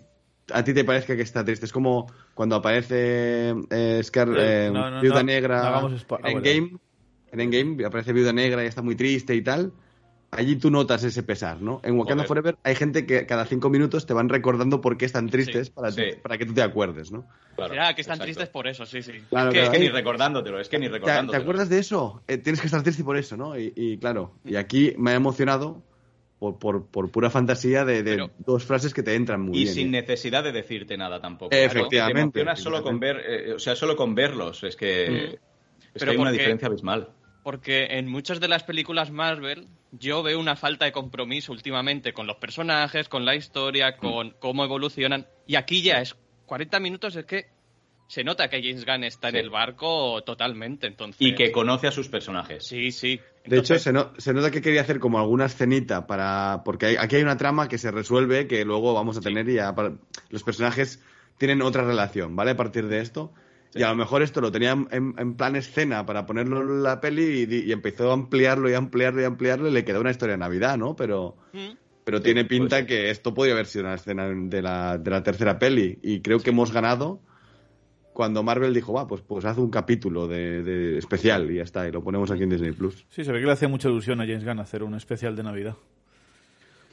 a 0.52 0.64
ti 0.64 0.72
te 0.72 0.84
parezca 0.84 1.16
que 1.16 1.22
está 1.22 1.44
triste. 1.44 1.66
Es 1.66 1.72
como 1.72 2.06
cuando 2.34 2.56
aparece 2.56 3.54
eh, 3.70 4.00
Scar, 4.02 4.28
Eh, 4.36 4.70
no, 4.72 4.90
no, 4.90 5.00
Viuda 5.00 5.16
no, 5.20 5.22
Negra 5.24 5.78
ah, 5.78 5.88
en 5.88 6.06
bueno. 6.08 6.40
Game. 6.42 6.76
En 7.32 7.40
Endgame 7.40 7.84
aparece 7.84 8.12
Viuda 8.12 8.32
Negra 8.32 8.62
y 8.62 8.68
está 8.68 8.80
muy 8.80 8.94
triste 8.94 9.34
y 9.34 9.42
tal. 9.42 9.72
Allí 10.36 10.56
tú 10.56 10.70
notas 10.70 11.02
ese 11.04 11.22
pesar, 11.22 11.60
¿no? 11.62 11.80
En 11.84 11.98
Wakanda 11.98 12.24
Joder. 12.24 12.28
Forever 12.28 12.56
hay 12.62 12.74
gente 12.74 13.06
que 13.06 13.26
cada 13.26 13.44
cinco 13.46 13.70
minutos 13.70 14.06
te 14.06 14.12
van 14.14 14.28
recordando 14.28 14.80
por 14.80 14.96
qué 14.96 15.04
están 15.04 15.28
tristes 15.28 15.68
Sí, 15.68 15.72
para, 15.74 15.90
sí. 15.92 16.02
para 16.22 16.38
que 16.38 16.46
tú 16.46 16.54
te 16.54 16.62
acuerdes, 16.62 17.10
¿no? 17.12 17.26
Claro, 17.56 17.72
Será 17.74 17.94
que 17.94 18.00
están 18.00 18.14
exacto. 18.16 18.24
tristes 18.24 18.48
por 18.48 18.66
eso, 18.66 18.84
sí, 18.86 19.02
sí. 19.02 19.12
Claro, 19.30 19.48
Es 19.50 19.54
que, 19.54 19.60
claro. 19.60 19.72
es 19.72 19.78
que 19.78 19.84
ni 19.84 19.88
recordándotelo, 19.90 20.60
es 20.60 20.68
que 20.68 20.78
ni 20.78 20.86
¿Te, 20.86 20.92
recordándotelo. 20.92 21.30
te 21.32 21.42
acuerdas 21.42 21.68
de 21.68 21.78
eso? 21.78 22.22
Eh, 22.28 22.38
tienes 22.38 22.60
que 22.60 22.66
estar 22.66 22.82
triste 22.82 23.04
por 23.04 23.16
eso, 23.16 23.36
¿no? 23.36 23.58
Y, 23.58 23.72
y 23.76 23.98
claro, 23.98 24.34
y 24.44 24.56
aquí 24.56 24.94
me 24.98 25.12
ha 25.12 25.14
emocionado 25.14 25.82
por, 26.38 26.58
por, 26.58 26.86
por 26.86 27.10
pura 27.10 27.30
fantasía 27.30 27.84
de, 27.84 28.02
de 28.02 28.10
Pero- 28.12 28.30
dos 28.38 28.64
frases 28.64 28.92
que 28.92 29.02
te 29.02 29.14
entran 29.14 29.40
muy 29.40 29.56
y 29.56 29.62
bien. 29.62 29.74
sin 29.74 29.88
¿eh? 29.94 30.00
necesidad 30.02 30.42
de 30.44 30.52
decirte 30.52 30.96
nada 30.96 31.20
tampoco. 31.20 31.54
Efectivamente, 31.54 32.32
Te 32.32 32.40
emocionas 32.40 32.60
solo 32.60 32.82
con 32.82 32.98
ver, 33.00 33.22
eh, 33.26 33.52
o 33.54 33.58
sea, 33.58 33.74
solo 33.76 33.96
con 33.96 34.14
verlos. 34.14 34.62
Es 34.64 34.76
que, 34.76 35.08
Mm. 35.10 35.14
es 35.14 35.30
que 35.30 35.98
Pero 36.00 36.10
hay 36.12 36.18
una 36.18 36.32
diferencia 36.32 36.66
abismal. 36.68 37.08
Porque 37.44 37.84
en 37.90 38.08
muchas 38.08 38.40
de 38.40 38.48
las 38.48 38.64
películas 38.64 39.10
Marvel 39.12 39.68
yo 39.92 40.22
veo 40.24 40.40
una 40.40 40.56
falta 40.56 40.86
de 40.86 40.92
compromiso 40.92 41.52
últimamente 41.52 42.12
con 42.12 42.26
los 42.26 42.36
personajes, 42.38 43.08
con 43.08 43.24
la 43.24 43.36
historia, 43.36 43.96
con 43.96 44.30
cómo 44.40 44.64
evolucionan. 44.64 45.26
Y 45.46 45.54
aquí 45.56 45.82
ya 45.82 46.00
es 46.00 46.16
40 46.46 46.80
minutos, 46.80 47.14
es 47.16 47.26
que 47.26 47.46
se 48.08 48.24
nota 48.24 48.48
que 48.48 48.62
James 48.62 48.84
Gunn 48.84 49.04
está 49.04 49.30
Sí. 49.30 49.36
en 49.36 49.44
el 49.44 49.50
barco 49.50 50.22
totalmente. 50.24 50.86
Entonces, 50.86 51.20
Y 51.20 51.34
que 51.34 51.52
conoce 51.52 51.86
a 51.86 51.90
sus 51.92 52.08
personajes. 52.08 52.66
Sí, 52.66 52.90
sí. 52.90 53.20
De 53.44 53.58
hecho, 53.58 53.78
se, 53.78 53.92
no- 53.92 54.12
se 54.18 54.32
nota 54.32 54.50
que 54.50 54.62
quería 54.62 54.80
hacer 54.80 54.98
como 54.98 55.18
alguna 55.18 55.44
escenita 55.46 56.06
para. 56.06 56.62
Porque 56.64 56.86
hay- 56.86 56.96
aquí 56.96 57.16
hay 57.16 57.22
una 57.22 57.36
trama 57.36 57.68
que 57.68 57.76
se 57.78 57.90
resuelve 57.90 58.46
que 58.46 58.64
luego 58.64 58.94
vamos 58.94 59.16
a 59.18 59.20
tener 59.20 59.46
y 59.50 59.54
ya 59.56 59.74
para- 59.74 59.92
los 60.30 60.42
personajes 60.42 61.02
tienen 61.38 61.60
otra 61.62 61.82
relación, 61.84 62.36
¿vale? 62.36 62.52
A 62.52 62.56
partir 62.56 62.86
de 62.88 63.00
esto. 63.00 63.32
Y 63.74 63.82
a 63.82 63.90
lo 63.90 63.96
mejor 63.96 64.22
esto 64.22 64.40
lo 64.40 64.52
tenía 64.52 64.72
en, 64.72 65.14
en 65.18 65.34
plan 65.34 65.56
escena 65.56 66.06
para 66.06 66.26
ponerlo 66.26 66.60
en 66.60 66.82
la 66.82 67.00
peli 67.00 67.46
y, 67.48 67.72
empezó 67.72 68.10
a 68.10 68.14
ampliarlo 68.14 68.70
y 68.70 68.74
ampliarlo 68.74 69.20
y 69.20 69.24
ampliarlo 69.24 69.68
y 69.68 69.72
le 69.72 69.84
quedó 69.84 70.00
una 70.00 70.10
historia 70.10 70.34
de 70.34 70.38
Navidad, 70.38 70.76
¿no? 70.78 70.94
Pero. 70.94 71.36
mm, 71.52 71.76
Pero 72.04 72.18
Sí, 72.18 72.24
tiene 72.24 72.44
pinta 72.44 72.76
pues 72.76 72.86
que 72.86 73.10
esto 73.10 73.34
podría 73.34 73.54
haber 73.54 73.66
sido 73.66 73.84
una 73.84 73.94
escena 73.94 74.28
de 74.28 74.62
la, 74.62 74.98
de 74.98 75.10
la 75.10 75.22
tercera 75.22 75.58
peli. 75.58 75.98
Y 76.02 76.20
creo 76.20 76.38
que 76.38 76.50
hemos 76.50 76.72
ganado 76.72 77.20
cuando 78.12 78.42
Marvel 78.44 78.72
dijo, 78.72 78.92
va, 78.92 79.06
pues, 79.08 79.22
pues 79.22 79.44
haz 79.44 79.58
un 79.58 79.70
capítulo 79.70 80.28
de, 80.28 80.62
de 80.62 80.98
especial 80.98 81.50
y 81.50 81.56
ya 81.56 81.62
está, 81.64 81.88
y 81.88 81.90
lo 81.90 82.02
ponemos 82.02 82.30
aquí 82.30 82.44
en 82.44 82.50
Disney 82.50 82.72
Plus. 82.72 83.04
Sí, 83.10 83.24
se 83.24 83.32
ve 83.32 83.40
que 83.40 83.46
le 83.46 83.52
hacía 83.52 83.68
mucha 83.68 83.88
ilusión 83.88 84.20
a 84.20 84.24
James 84.24 84.44
Gunn 84.44 84.60
hacer 84.60 84.84
un 84.84 84.94
especial 84.94 85.34
de 85.34 85.42
Navidad. 85.42 85.76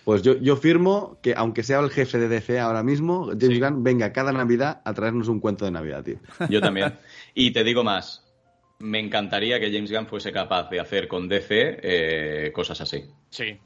Pues 0.06 0.22
yo, 0.24 0.38
yo 0.38 0.56
firmo 0.58 1.20
que, 1.22 1.34
aunque 1.36 1.64
sea 1.64 1.80
el 1.80 1.90
jefe 1.92 2.18
de 2.18 2.28
DC 2.28 2.60
ahora 2.60 2.82
mismo, 2.84 3.28
James 3.28 3.48
Sí. 3.56 3.60
Gunn 3.60 3.84
venga 3.84 4.12
cada 4.12 4.32
Navidad 4.32 4.82
a 4.84 4.94
traernos 4.94 5.28
un 5.28 5.40
cuento 5.40 5.66
de 5.66 5.72
Navidad, 5.72 6.04
tío. 6.04 6.18
Yo 6.50 6.60
también. 6.62 6.94
Y 7.36 7.52
te 7.52 7.64
digo 7.64 7.84
más. 7.84 8.26
Me 8.80 9.00
encantaría 9.00 9.60
que 9.60 9.72
James 9.72 9.92
Gunn 9.92 10.08
fuese 10.08 10.32
capaz 10.32 10.70
de 10.72 10.80
hacer 10.80 11.08
con 11.08 11.28
DC 11.30 11.80
eh, 11.84 12.52
cosas 12.54 12.82
así. 12.82 13.04
sí. 13.30 13.58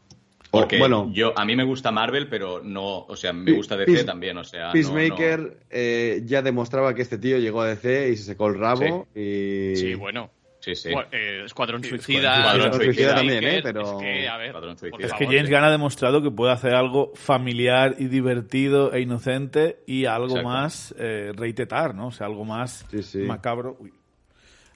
Porque 0.52 0.78
bueno, 0.78 1.10
yo, 1.12 1.34
a 1.38 1.44
mí 1.44 1.54
me 1.54 1.66
gusta 1.66 1.92
Marvel, 1.92 2.30
pero 2.30 2.62
no, 2.64 3.00
o 3.00 3.16
sea, 3.18 3.34
me 3.34 3.52
gusta 3.52 3.76
DC 3.76 3.92
Peace- 3.92 4.06
también, 4.06 4.38
o 4.38 4.44
sea, 4.46 4.72
Peacemaker 4.72 5.40
no- 5.42 5.50
eh, 5.70 6.22
ya 6.24 6.42
demostraba 6.42 6.94
que 6.96 7.02
este 7.02 7.18
tío 7.18 7.38
llegó 7.40 7.62
a 7.62 7.68
DC 7.68 8.10
y 8.12 8.16
se 8.16 8.24
secó 8.24 8.48
el 8.48 8.58
rabo. 8.58 9.06
Y... 9.14 9.76
Sí, 9.76 9.96
bueno. 9.96 10.30
Sí, 10.66 10.74
sí. 10.76 10.90
Eh, 11.12 11.44
Escuadrón 11.46 11.84
Sí, 11.84 11.90
Suicida. 11.90 12.38
Escuadrón 12.38 12.74
Suicida 12.74 13.16
también, 13.16 13.44
¿eh? 13.44 13.60
Pero- 13.62 13.82
Es 14.00 14.04
que, 14.04 14.28
a 14.28 14.38
ver, 14.38 14.48
Escuadrón 14.48 14.76
por 14.76 14.80
Suicida. 14.90 15.06
Es 15.08 15.14
que 15.14 15.26
James. 15.28 15.50
Gunn 15.50 15.64
ha 15.64 15.70
demostrado 15.70 16.24
que 16.24 16.32
puede 16.32 16.54
hacer 16.54 16.74
algo 16.74 17.12
familiar 17.14 17.96
y 18.00 18.06
divertido 18.06 18.92
e 18.92 19.02
inocente 19.02 19.84
y 19.86 20.06
algo 20.06 20.38
Exacto. 20.38 20.50
más 20.50 20.96
eh, 20.98 21.32
reitetar, 21.36 21.94
¿no? 21.94 22.08
O 22.08 22.12
sea, 22.12 22.26
algo 22.26 22.46
más 22.46 22.84
Sí, 22.90 23.04
sí. 23.04 23.20
macabro. 23.20 23.78
Uy. 23.80 23.94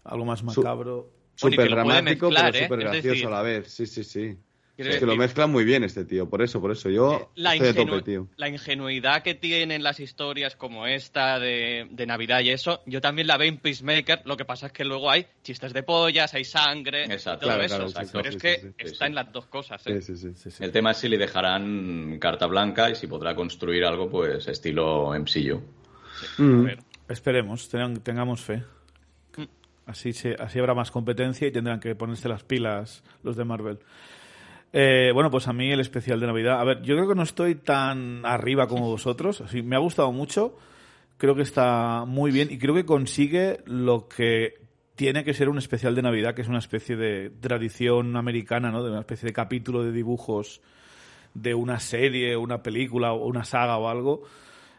algo 0.03 0.25
más 0.25 0.43
macabro. 0.43 1.09
Súper 1.35 1.69
dramático, 1.69 2.29
mezclar, 2.29 2.51
pero 2.51 2.57
¿eh? 2.57 2.63
súper 2.67 2.79
gracioso 2.79 3.07
decir- 3.09 3.27
a 3.27 3.29
la 3.31 3.41
vez. 3.41 3.67
Sí, 3.71 3.85
sí, 3.87 4.03
sí. 4.03 4.37
Es 4.87 4.97
que 4.99 5.05
lo 5.05 5.15
mezcla 5.15 5.45
muy 5.47 5.63
bien 5.65 5.83
este 5.83 6.05
tío, 6.05 6.29
por 6.29 6.41
eso, 6.41 6.61
por 6.61 6.71
eso. 6.71 6.89
Yo 6.89 7.31
la, 7.35 7.53
estoy 7.55 7.67
a 7.69 7.73
ingenu- 7.73 7.89
tope, 7.89 8.01
tío. 8.03 8.27
la 8.37 8.47
ingenuidad 8.49 9.21
que 9.23 9.33
tienen 9.35 9.83
las 9.83 9.99
historias 9.99 10.55
como 10.55 10.87
esta 10.87 11.37
de, 11.39 11.87
de 11.91 12.05
Navidad 12.05 12.39
y 12.41 12.49
eso, 12.49 12.81
yo 12.85 13.01
también 13.01 13.27
la 13.27 13.37
veo 13.37 13.49
en 13.49 13.57
Peacemaker, 13.57 14.21
lo 14.25 14.37
que 14.37 14.45
pasa 14.45 14.67
es 14.67 14.71
que 14.71 14.85
luego 14.85 15.09
hay 15.11 15.25
chistes 15.43 15.73
de 15.73 15.83
pollas, 15.83 16.33
hay 16.33 16.45
sangre 16.45 17.05
Exacto. 17.05 17.45
y 17.45 17.49
todo 17.49 17.57
Claro, 17.59 17.63
eso, 17.63 17.75
claro, 17.75 17.85
o 17.85 17.89
sea, 17.89 18.03
sí, 18.05 18.09
pero 18.13 18.23
sí, 18.23 18.29
es 18.29 18.33
sí, 18.35 18.39
que 18.39 18.55
sí, 18.55 18.67
sí, 18.67 18.85
está 18.93 19.05
sí. 19.05 19.09
en 19.09 19.15
las 19.15 19.31
dos 19.31 19.45
cosas. 19.47 19.85
¿eh? 19.87 20.01
Sí, 20.01 20.15
sí, 20.15 20.21
sí. 20.21 20.33
Sí, 20.35 20.51
sí. 20.51 20.63
El 20.63 20.71
tema 20.71 20.91
es 20.91 20.97
si 20.97 21.09
le 21.09 21.17
dejarán 21.17 22.17
carta 22.19 22.45
blanca 22.47 22.89
y 22.89 22.95
si 22.95 23.07
podrá 23.07 23.35
construir 23.35 23.83
algo, 23.85 24.09
pues 24.09 24.47
estilo 24.47 25.13
MCU. 25.13 25.61
Mm. 26.37 26.67
Esperemos, 27.07 27.69
tengan- 27.69 28.01
tengamos 28.03 28.41
fe. 28.41 28.63
Mm. 29.37 29.43
Así, 29.87 30.13
se, 30.13 30.35
así 30.39 30.59
habrá 30.59 30.73
más 30.73 30.91
competencia 30.91 31.47
y 31.47 31.51
tendrán 31.51 31.79
que 31.79 31.95
ponerse 31.95 32.29
las 32.29 32.43
pilas 32.43 33.03
los 33.23 33.35
de 33.35 33.43
Marvel. 33.45 33.79
Eh, 34.71 35.11
bueno, 35.13 35.31
pues 35.31 35.47
a 35.47 35.53
mí 35.53 35.71
el 35.71 35.79
especial 35.79 36.19
de 36.19 36.27
Navidad. 36.27 36.59
A 36.59 36.63
ver, 36.63 36.81
yo 36.81 36.95
creo 36.95 37.07
que 37.07 37.15
no 37.15 37.23
estoy 37.23 37.55
tan 37.55 38.25
arriba 38.25 38.67
como 38.67 38.87
vosotros. 38.89 39.41
Así, 39.41 39.61
me 39.61 39.75
ha 39.75 39.79
gustado 39.79 40.11
mucho. 40.11 40.57
Creo 41.17 41.35
que 41.35 41.41
está 41.41 42.05
muy 42.07 42.31
bien 42.31 42.49
y 42.51 42.57
creo 42.57 42.73
que 42.73 42.85
consigue 42.85 43.59
lo 43.65 44.07
que 44.07 44.53
tiene 44.95 45.23
que 45.23 45.33
ser 45.33 45.49
un 45.49 45.57
especial 45.57 45.95
de 45.95 46.01
Navidad, 46.01 46.33
que 46.33 46.41
es 46.41 46.47
una 46.47 46.59
especie 46.59 46.95
de 46.95 47.29
tradición 47.29 48.15
americana, 48.15 48.71
¿no? 48.71 48.83
De 48.83 48.91
una 48.91 48.99
especie 49.01 49.27
de 49.27 49.33
capítulo 49.33 49.83
de 49.83 49.91
dibujos 49.91 50.61
de 51.33 51.53
una 51.53 51.79
serie, 51.79 52.35
una 52.35 52.63
película 52.63 53.13
o 53.13 53.25
una 53.25 53.43
saga 53.43 53.77
o 53.77 53.89
algo. 53.89 54.23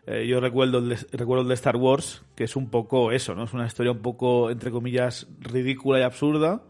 Eh, 0.07 0.27
yo 0.27 0.41
recuerdo 0.41 0.79
el, 0.79 0.91
de, 0.91 0.97
recuerdo 1.13 1.43
el 1.43 1.49
de 1.49 1.55
Star 1.55 1.77
Wars, 1.77 2.23
que 2.35 2.45
es 2.45 2.57
un 2.57 2.71
poco 2.71 3.13
eso, 3.13 3.35
¿no? 3.35 3.45
Es 3.45 3.53
una 3.53 3.67
historia 3.67 3.93
un 3.93 4.01
poco, 4.01 4.51
entre 4.51 4.71
comillas, 4.71 5.27
ridícula 5.41 6.01
y 6.01 6.03
absurda, 6.03 6.63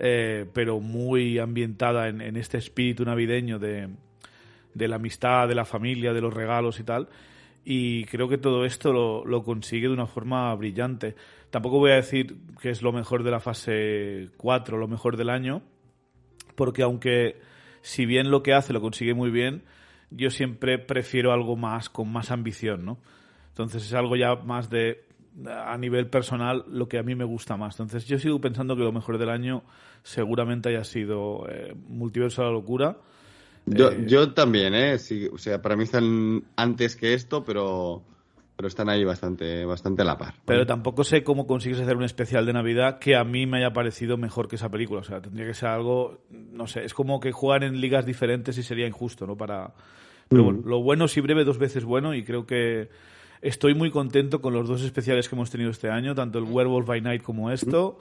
eh, 0.00 0.46
pero 0.54 0.80
muy 0.80 1.38
ambientada 1.38 2.08
en, 2.08 2.22
en 2.22 2.36
este 2.36 2.56
espíritu 2.56 3.04
navideño 3.04 3.58
de, 3.58 3.90
de 4.74 4.88
la 4.88 4.96
amistad, 4.96 5.46
de 5.46 5.54
la 5.54 5.66
familia, 5.66 6.12
de 6.12 6.22
los 6.22 6.32
regalos 6.32 6.80
y 6.80 6.84
tal. 6.84 7.08
Y 7.64 8.04
creo 8.06 8.28
que 8.28 8.38
todo 8.38 8.64
esto 8.64 8.92
lo, 8.92 9.24
lo 9.26 9.44
consigue 9.44 9.88
de 9.88 9.92
una 9.92 10.06
forma 10.06 10.54
brillante. 10.54 11.14
Tampoco 11.50 11.78
voy 11.78 11.92
a 11.92 11.96
decir 11.96 12.38
que 12.60 12.70
es 12.70 12.80
lo 12.80 12.92
mejor 12.92 13.22
de 13.22 13.30
la 13.30 13.40
fase 13.40 14.30
4, 14.38 14.78
lo 14.78 14.88
mejor 14.88 15.18
del 15.18 15.28
año, 15.28 15.62
porque 16.54 16.82
aunque 16.82 17.38
si 17.82 18.06
bien 18.06 18.30
lo 18.30 18.42
que 18.42 18.54
hace 18.54 18.72
lo 18.72 18.80
consigue 18.80 19.12
muy 19.12 19.30
bien, 19.30 19.64
yo 20.10 20.30
siempre 20.30 20.78
prefiero 20.78 21.32
algo 21.32 21.56
más 21.56 21.90
con 21.90 22.10
más 22.10 22.30
ambición, 22.30 22.84
¿no? 22.84 22.98
Entonces 23.48 23.84
es 23.84 23.94
algo 23.94 24.16
ya 24.16 24.34
más 24.36 24.70
de 24.70 25.04
a 25.46 25.76
nivel 25.78 26.08
personal 26.08 26.64
lo 26.68 26.88
que 26.88 26.98
a 26.98 27.02
mí 27.02 27.14
me 27.14 27.24
gusta 27.24 27.56
más. 27.56 27.78
Entonces 27.78 28.08
yo 28.08 28.18
sigo 28.18 28.40
pensando 28.40 28.76
que 28.76 28.82
lo 28.82 28.92
mejor 28.92 29.18
del 29.18 29.30
año 29.30 29.62
seguramente 30.02 30.68
haya 30.70 30.84
sido 30.84 31.46
eh, 31.48 31.74
Multiverso 31.88 32.42
de 32.42 32.48
la 32.48 32.52
Locura. 32.52 32.96
Yo, 33.66 33.90
Eh, 33.90 34.04
yo 34.06 34.32
también, 34.32 34.74
¿eh? 34.74 34.98
Sí, 34.98 35.28
o 35.32 35.38
sea, 35.38 35.60
para 35.60 35.76
mí 35.76 35.84
están 35.84 36.44
antes 36.56 36.96
que 36.96 37.14
esto, 37.14 37.44
pero, 37.44 38.02
pero 38.56 38.68
están 38.68 38.88
ahí 38.88 39.04
bastante, 39.04 39.64
bastante 39.64 40.02
a 40.02 40.04
la 40.04 40.18
par. 40.18 40.34
Pero 40.44 40.66
tampoco 40.66 41.04
sé 41.04 41.22
cómo 41.22 41.46
consigues 41.46 41.80
hacer 41.80 41.96
un 41.96 42.04
especial 42.04 42.46
de 42.46 42.52
Navidad 42.52 42.98
que 42.98 43.16
a 43.16 43.24
mí 43.24 43.46
me 43.46 43.58
haya 43.58 43.72
parecido 43.72 44.16
mejor 44.16 44.48
que 44.48 44.56
esa 44.56 44.70
película. 44.70 45.00
O 45.00 45.04
sea, 45.04 45.20
tendría 45.20 45.46
que 45.46 45.54
ser 45.54 45.68
algo, 45.68 46.18
no 46.30 46.66
sé, 46.66 46.84
es 46.84 46.94
como 46.94 47.20
que 47.20 47.32
juegan 47.32 47.62
en 47.62 47.80
ligas 47.80 48.06
diferentes 48.06 48.56
y 48.58 48.62
sería 48.62 48.86
injusto, 48.86 49.26
¿no? 49.26 49.36
Para, 49.36 49.72
Pero 50.28 50.44
bueno, 50.44 50.62
lo 50.64 50.82
bueno 50.82 51.06
si 51.08 51.20
breve, 51.20 51.44
dos 51.44 51.58
veces 51.58 51.84
bueno, 51.84 52.14
y 52.14 52.24
creo 52.24 52.46
que 52.46 52.88
estoy 53.42 53.74
muy 53.74 53.90
contento 53.90 54.40
con 54.40 54.52
los 54.52 54.68
dos 54.68 54.82
especiales 54.82 55.28
que 55.28 55.34
hemos 55.34 55.50
tenido 55.50 55.70
este 55.70 55.90
año, 55.90 56.14
tanto 56.14 56.38
el 56.38 56.44
Werewolf 56.44 56.86
by 56.86 57.00
Night 57.00 57.22
como 57.22 57.50
esto. 57.50 57.98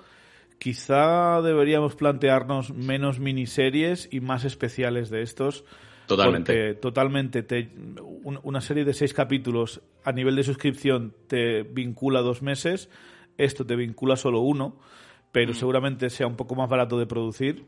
Quizá 0.59 1.41
deberíamos 1.41 1.95
plantearnos 1.95 2.73
menos 2.73 3.19
miniseries 3.19 4.07
y 4.11 4.19
más 4.19 4.43
especiales 4.45 5.09
de 5.09 5.21
estos. 5.21 5.63
Totalmente. 6.05 6.51
Porque 6.53 6.73
totalmente 6.81 7.43
te- 7.43 7.71
un- 8.23 8.39
una 8.43 8.61
serie 8.61 8.83
de 8.83 8.93
seis 8.93 9.13
capítulos 9.13 9.81
a 10.03 10.11
nivel 10.11 10.35
de 10.35 10.43
suscripción 10.43 11.13
te 11.27 11.63
vincula 11.63 12.21
dos 12.21 12.41
meses, 12.41 12.89
esto 13.37 13.65
te 13.65 13.75
vincula 13.75 14.15
solo 14.17 14.41
uno, 14.41 14.77
pero 15.31 15.53
seguramente 15.53 16.09
sea 16.09 16.27
un 16.27 16.35
poco 16.35 16.55
más 16.55 16.67
barato 16.69 16.97
de 16.99 17.05
producir. 17.05 17.65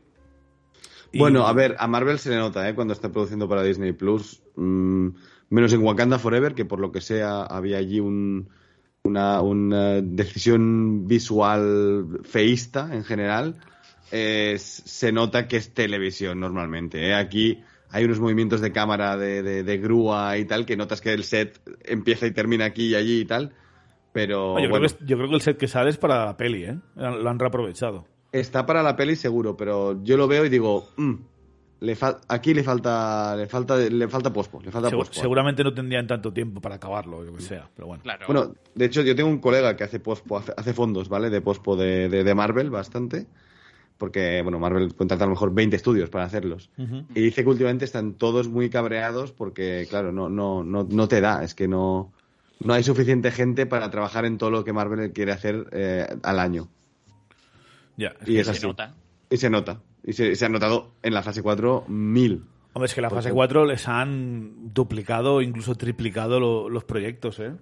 Y- 1.12 1.18
Bueno, 1.18 1.46
a 1.46 1.52
ver, 1.52 1.76
a 1.78 1.86
Marvel 1.86 2.18
se 2.18 2.30
le 2.30 2.36
nota, 2.36 2.68
¿eh? 2.68 2.74
Cuando 2.74 2.92
está 2.94 3.10
produciendo 3.12 3.48
para 3.48 3.62
Disney 3.62 3.92
Plus. 3.92 4.42
mm, 4.56 5.08
menos 5.50 5.72
en 5.72 5.80
Wakanda 5.82 6.18
Forever, 6.18 6.54
que 6.54 6.64
por 6.66 6.78
lo 6.80 6.92
que 6.92 7.00
sea 7.00 7.42
había 7.44 7.78
allí 7.78 8.00
un- 8.00 8.48
una, 9.04 9.40
una 9.42 10.00
decisión 10.00 11.06
visual 11.06 12.20
feísta 12.24 12.88
en 12.92 13.04
general. 13.04 13.56
eh, 14.14 14.56
se 14.58 15.10
nota 15.10 15.48
que 15.48 15.56
es 15.56 15.72
televisión 15.74 16.38
normalmente. 16.40 17.08
¿eh? 17.08 17.14
Aquí 17.14 17.62
hay 17.90 18.04
unos 18.04 18.20
movimientos 18.20 18.60
de 18.60 18.70
cámara 18.70 19.16
de, 19.16 19.42
de- 19.42 19.62
de 19.64 19.78
grúa 19.78 20.36
y 20.38 20.44
tal, 20.44 20.66
que 20.66 20.76
notas 20.76 21.00
que 21.00 21.12
el 21.14 21.24
set 21.24 21.60
empieza 21.84 22.26
y 22.26 22.30
termina 22.32 22.66
aquí 22.66 22.88
y 22.88 22.94
allí 22.94 23.20
y 23.20 23.24
tal. 23.24 23.52
Pero 24.12 24.52
Oye, 24.54 24.64
yo, 24.64 24.70
bueno, 24.70 24.86
creo 24.86 24.98
que, 24.98 25.04
es- 25.04 25.08
yo 25.08 25.16
creo 25.16 25.28
que 25.30 25.34
el 25.36 25.40
set 25.40 25.56
que 25.58 25.66
sale 25.68 25.88
es 25.90 25.96
para 25.96 26.26
la 26.26 26.36
peli, 26.36 26.64
¿eh? 26.64 26.78
Lo 26.94 27.28
han 27.28 27.38
reaprovechado. 27.38 28.06
está 28.32 28.66
para 28.66 28.82
la 28.82 28.96
peli 28.96 29.16
seguro, 29.16 29.56
pero 29.56 30.02
yo 30.04 30.16
lo 30.18 30.28
veo 30.28 30.44
y 30.44 30.48
digo, 30.50 30.88
mm, 30.98 31.14
le 31.82 31.96
fal- 31.96 32.18
aquí 32.28 32.54
le 32.54 32.62
falta, 32.62 33.34
le 33.36 33.46
falta, 33.46 33.76
le 33.76 34.08
falta 34.08 34.32
pospo, 34.32 34.60
le 34.62 34.70
falta 34.70 34.88
Segu- 34.88 34.98
pospo. 34.98 35.20
seguramente 35.20 35.62
no 35.64 35.74
tendrían 35.74 36.06
tanto 36.06 36.32
tiempo 36.32 36.60
para 36.60 36.76
acabarlo, 36.76 37.24
yo 37.24 37.34
que 37.34 37.42
sea, 37.42 37.68
pero 37.74 37.88
bueno. 37.88 38.02
Claro. 38.02 38.26
Bueno, 38.26 38.54
de 38.74 38.84
hecho, 38.84 39.02
yo 39.02 39.14
tengo 39.16 39.28
un 39.28 39.38
colega 39.38 39.76
que 39.76 39.84
hace 39.84 40.00
pospo, 40.00 40.38
hace, 40.38 40.52
hace 40.56 40.72
fondos, 40.72 41.08
¿vale? 41.08 41.28
De 41.30 41.40
pospo 41.40 41.76
de, 41.76 42.08
de, 42.08 42.24
de 42.24 42.34
Marvel, 42.34 42.70
bastante. 42.70 43.26
Porque, 43.98 44.40
bueno, 44.42 44.58
Marvel 44.58 44.94
contrata 44.96 45.22
a 45.24 45.26
lo 45.28 45.32
mejor 45.34 45.54
20 45.54 45.76
estudios 45.76 46.10
para 46.10 46.24
hacerlos. 46.24 46.70
Y 46.76 47.20
dice 47.20 47.44
que 47.44 47.48
últimamente 47.50 47.84
están 47.84 48.14
todos 48.14 48.48
muy 48.48 48.68
cabreados 48.68 49.30
porque, 49.30 49.86
claro, 49.88 50.10
no, 50.10 50.28
no, 50.28 50.64
no, 50.64 50.82
no 50.90 51.06
te 51.08 51.20
da. 51.20 51.44
Es 51.44 51.54
que 51.54 51.68
no, 51.68 52.12
no 52.58 52.72
hay 52.74 52.82
suficiente 52.82 53.30
gente 53.30 53.64
para 53.64 53.90
trabajar 53.90 54.24
en 54.24 54.38
todo 54.38 54.50
lo 54.50 54.64
que 54.64 54.72
Marvel 54.72 55.12
quiere 55.12 55.30
hacer 55.30 55.66
eh, 55.70 56.06
al 56.24 56.40
año. 56.40 56.68
Ya, 57.96 58.14
Y 58.26 58.36
que- 58.36 58.44
se 58.44 58.66
nota. 58.66 58.94
Y 59.30 59.36
se 59.36 59.50
nota. 59.50 59.80
Y 60.04 60.12
se, 60.12 60.34
se 60.34 60.44
ha 60.44 60.48
notado 60.48 60.90
en 61.02 61.14
la 61.14 61.22
fase 61.22 61.42
4 61.42 61.84
mil. 61.88 62.44
Hombre, 62.74 62.86
es 62.86 62.94
que 62.94 63.00
la 63.02 63.10
fase 63.10 63.28
ejemplo. 63.28 63.36
4 63.36 63.66
les 63.66 63.86
han 63.88 64.72
duplicado, 64.74 65.42
incluso 65.42 65.74
triplicado 65.74 66.40
lo- 66.40 66.68
los 66.68 66.84
proyectos, 66.84 67.38
¿eh? 67.40 67.52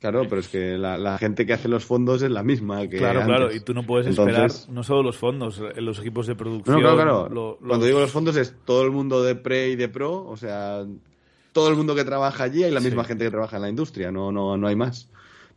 Claro, 0.00 0.22
pero 0.28 0.40
es 0.40 0.48
que 0.48 0.76
la, 0.76 0.98
la 0.98 1.16
gente 1.18 1.46
que 1.46 1.54
hace 1.54 1.66
los 1.66 1.84
fondos 1.86 2.22
es 2.22 2.30
la 2.30 2.42
misma 2.42 2.86
que 2.88 2.98
Claro, 2.98 3.20
antes. 3.22 3.36
claro, 3.36 3.54
y 3.54 3.60
tú 3.60 3.72
no 3.72 3.84
puedes 3.84 4.06
Entonces- 4.06 4.36
esperar 4.54 4.74
no 4.74 4.82
solo 4.82 5.02
los 5.02 5.16
fondos, 5.16 5.62
los 5.76 5.98
equipos 5.98 6.26
de 6.26 6.34
producción. 6.34 6.76
No, 6.76 6.80
claro, 6.82 6.96
claro. 6.96 7.28
lo- 7.30 7.58
Cuando 7.66 7.86
digo 7.86 8.00
los 8.00 8.10
fondos 8.10 8.36
es 8.36 8.54
todo 8.66 8.82
el 8.84 8.90
mundo 8.90 9.22
de 9.22 9.34
pre 9.34 9.70
y 9.70 9.76
de 9.76 9.88
pro, 9.88 10.24
o 10.26 10.36
sea, 10.36 10.84
todo 11.52 11.68
el 11.70 11.76
mundo 11.76 11.94
que 11.94 12.04
trabaja 12.04 12.44
allí, 12.44 12.64
hay 12.64 12.70
la 12.70 12.80
misma 12.80 13.02
Sí. 13.04 13.08
gente 13.08 13.24
que 13.24 13.30
trabaja 13.30 13.56
en 13.56 13.62
la 13.62 13.68
industria, 13.70 14.10
no, 14.12 14.30
no, 14.30 14.56
no 14.58 14.66
hay 14.68 14.76
más. 14.76 15.08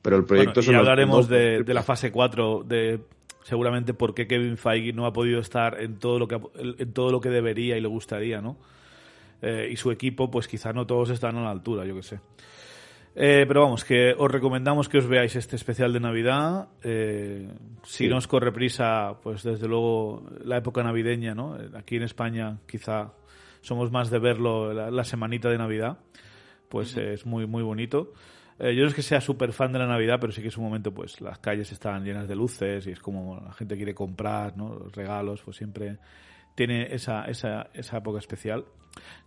Pero 0.01 0.15
el 0.15 0.21
Bueno, 0.21 0.27
proyecto 0.27 0.59
y 0.61 0.63
son 0.63 0.73
ya 0.73 0.79
hablaremos 0.79 1.27
de, 1.27 1.63
de 1.63 1.73
la 1.73 1.83
fase 1.83 2.11
4, 2.11 2.63
de 2.65 3.01
seguramente 3.47 3.93
por 3.93 4.13
qué 4.13 4.27
Kevin 4.27 4.57
Feige 4.57 4.91
no 4.91 5.05
ha 5.05 5.13
podido 5.13 5.39
estar 5.39 5.79
en 5.81 5.99
todo 5.99 6.19
lo 6.19 6.27
que, 6.27 6.37
en 6.79 6.91
todo 6.91 7.11
lo 7.11 7.21
que 7.21 7.29
debería 7.29 7.77
y 7.77 7.81
le 7.81 7.87
gustaría, 7.87 8.41
¿no? 8.41 8.57
Eh, 9.41 9.69
y 9.71 9.77
su 9.77 9.89
equipo, 9.89 10.29
pues 10.29 10.49
quizá 10.49 10.73
no 10.73 10.85
todos 10.85 11.11
están 11.11 11.37
a 11.37 11.41
la 11.43 11.51
altura, 11.51 11.85
yo 11.85 11.95
que 11.95 12.03
sé. 12.03 12.19
Eh, 13.15 13.45
pero 13.47 13.61
vamos, 13.61 13.85
que 13.85 14.13
os 14.17 14.29
recomendamos 14.29 14.89
que 14.89 14.97
os 14.97 15.07
veáis 15.07 15.33
este 15.37 15.55
especial 15.55 15.93
de 15.93 15.99
Navidad. 16.01 16.67
Eh, 16.83 17.47
si 17.83 18.03
Sí. 18.03 18.07
no 18.09 18.17
os 18.17 18.27
corre 18.27 18.51
prisa, 18.51 19.15
pues 19.23 19.43
desde 19.43 19.65
luego 19.67 20.23
la 20.43 20.57
época 20.57 20.83
navideña, 20.83 21.33
¿no? 21.33 21.55
Eh, 21.57 21.69
Aquí 21.75 21.95
en 21.95 22.03
España 22.03 22.57
quizá 22.67 23.13
somos 23.61 23.91
más 23.93 24.09
de 24.11 24.19
verlo 24.19 24.73
la, 24.73 24.91
la 24.91 25.03
semanita 25.05 25.49
de 25.49 25.57
Navidad. 25.57 25.99
Pues 26.67 26.97
es 26.97 27.25
muy, 27.25 27.47
muy 27.47 27.63
bonito. 27.63 28.11
Eh, 28.59 28.75
yo 28.75 28.83
no 28.83 28.89
es 28.89 28.95
que 28.95 29.03
sea 29.03 29.21
súper 29.21 29.53
fan 29.53 29.71
de 29.71 29.79
la 29.79 29.87
Navidad, 29.87 30.17
pero 30.19 30.33
sí 30.33 30.41
que 30.41 30.47
es 30.47 30.57
un 30.57 30.63
momento, 30.63 30.93
pues 30.93 31.21
las 31.21 31.37
calles 31.39 31.71
están 31.71 32.03
llenas 32.03 32.27
de 32.27 32.35
luces 32.35 32.87
y 32.87 32.91
es 32.91 32.99
como 32.99 33.39
la 33.39 33.53
gente 33.53 33.75
quiere 33.75 33.93
comprar, 33.93 34.57
¿no? 34.57 34.73
Los 34.73 34.95
regalos, 34.95 35.41
pues 35.43 35.57
siempre 35.57 35.99
tiene 36.55 36.93
esa, 36.93 37.25
esa, 37.25 37.69
esa 37.73 37.97
época 37.97 38.19
especial. 38.19 38.65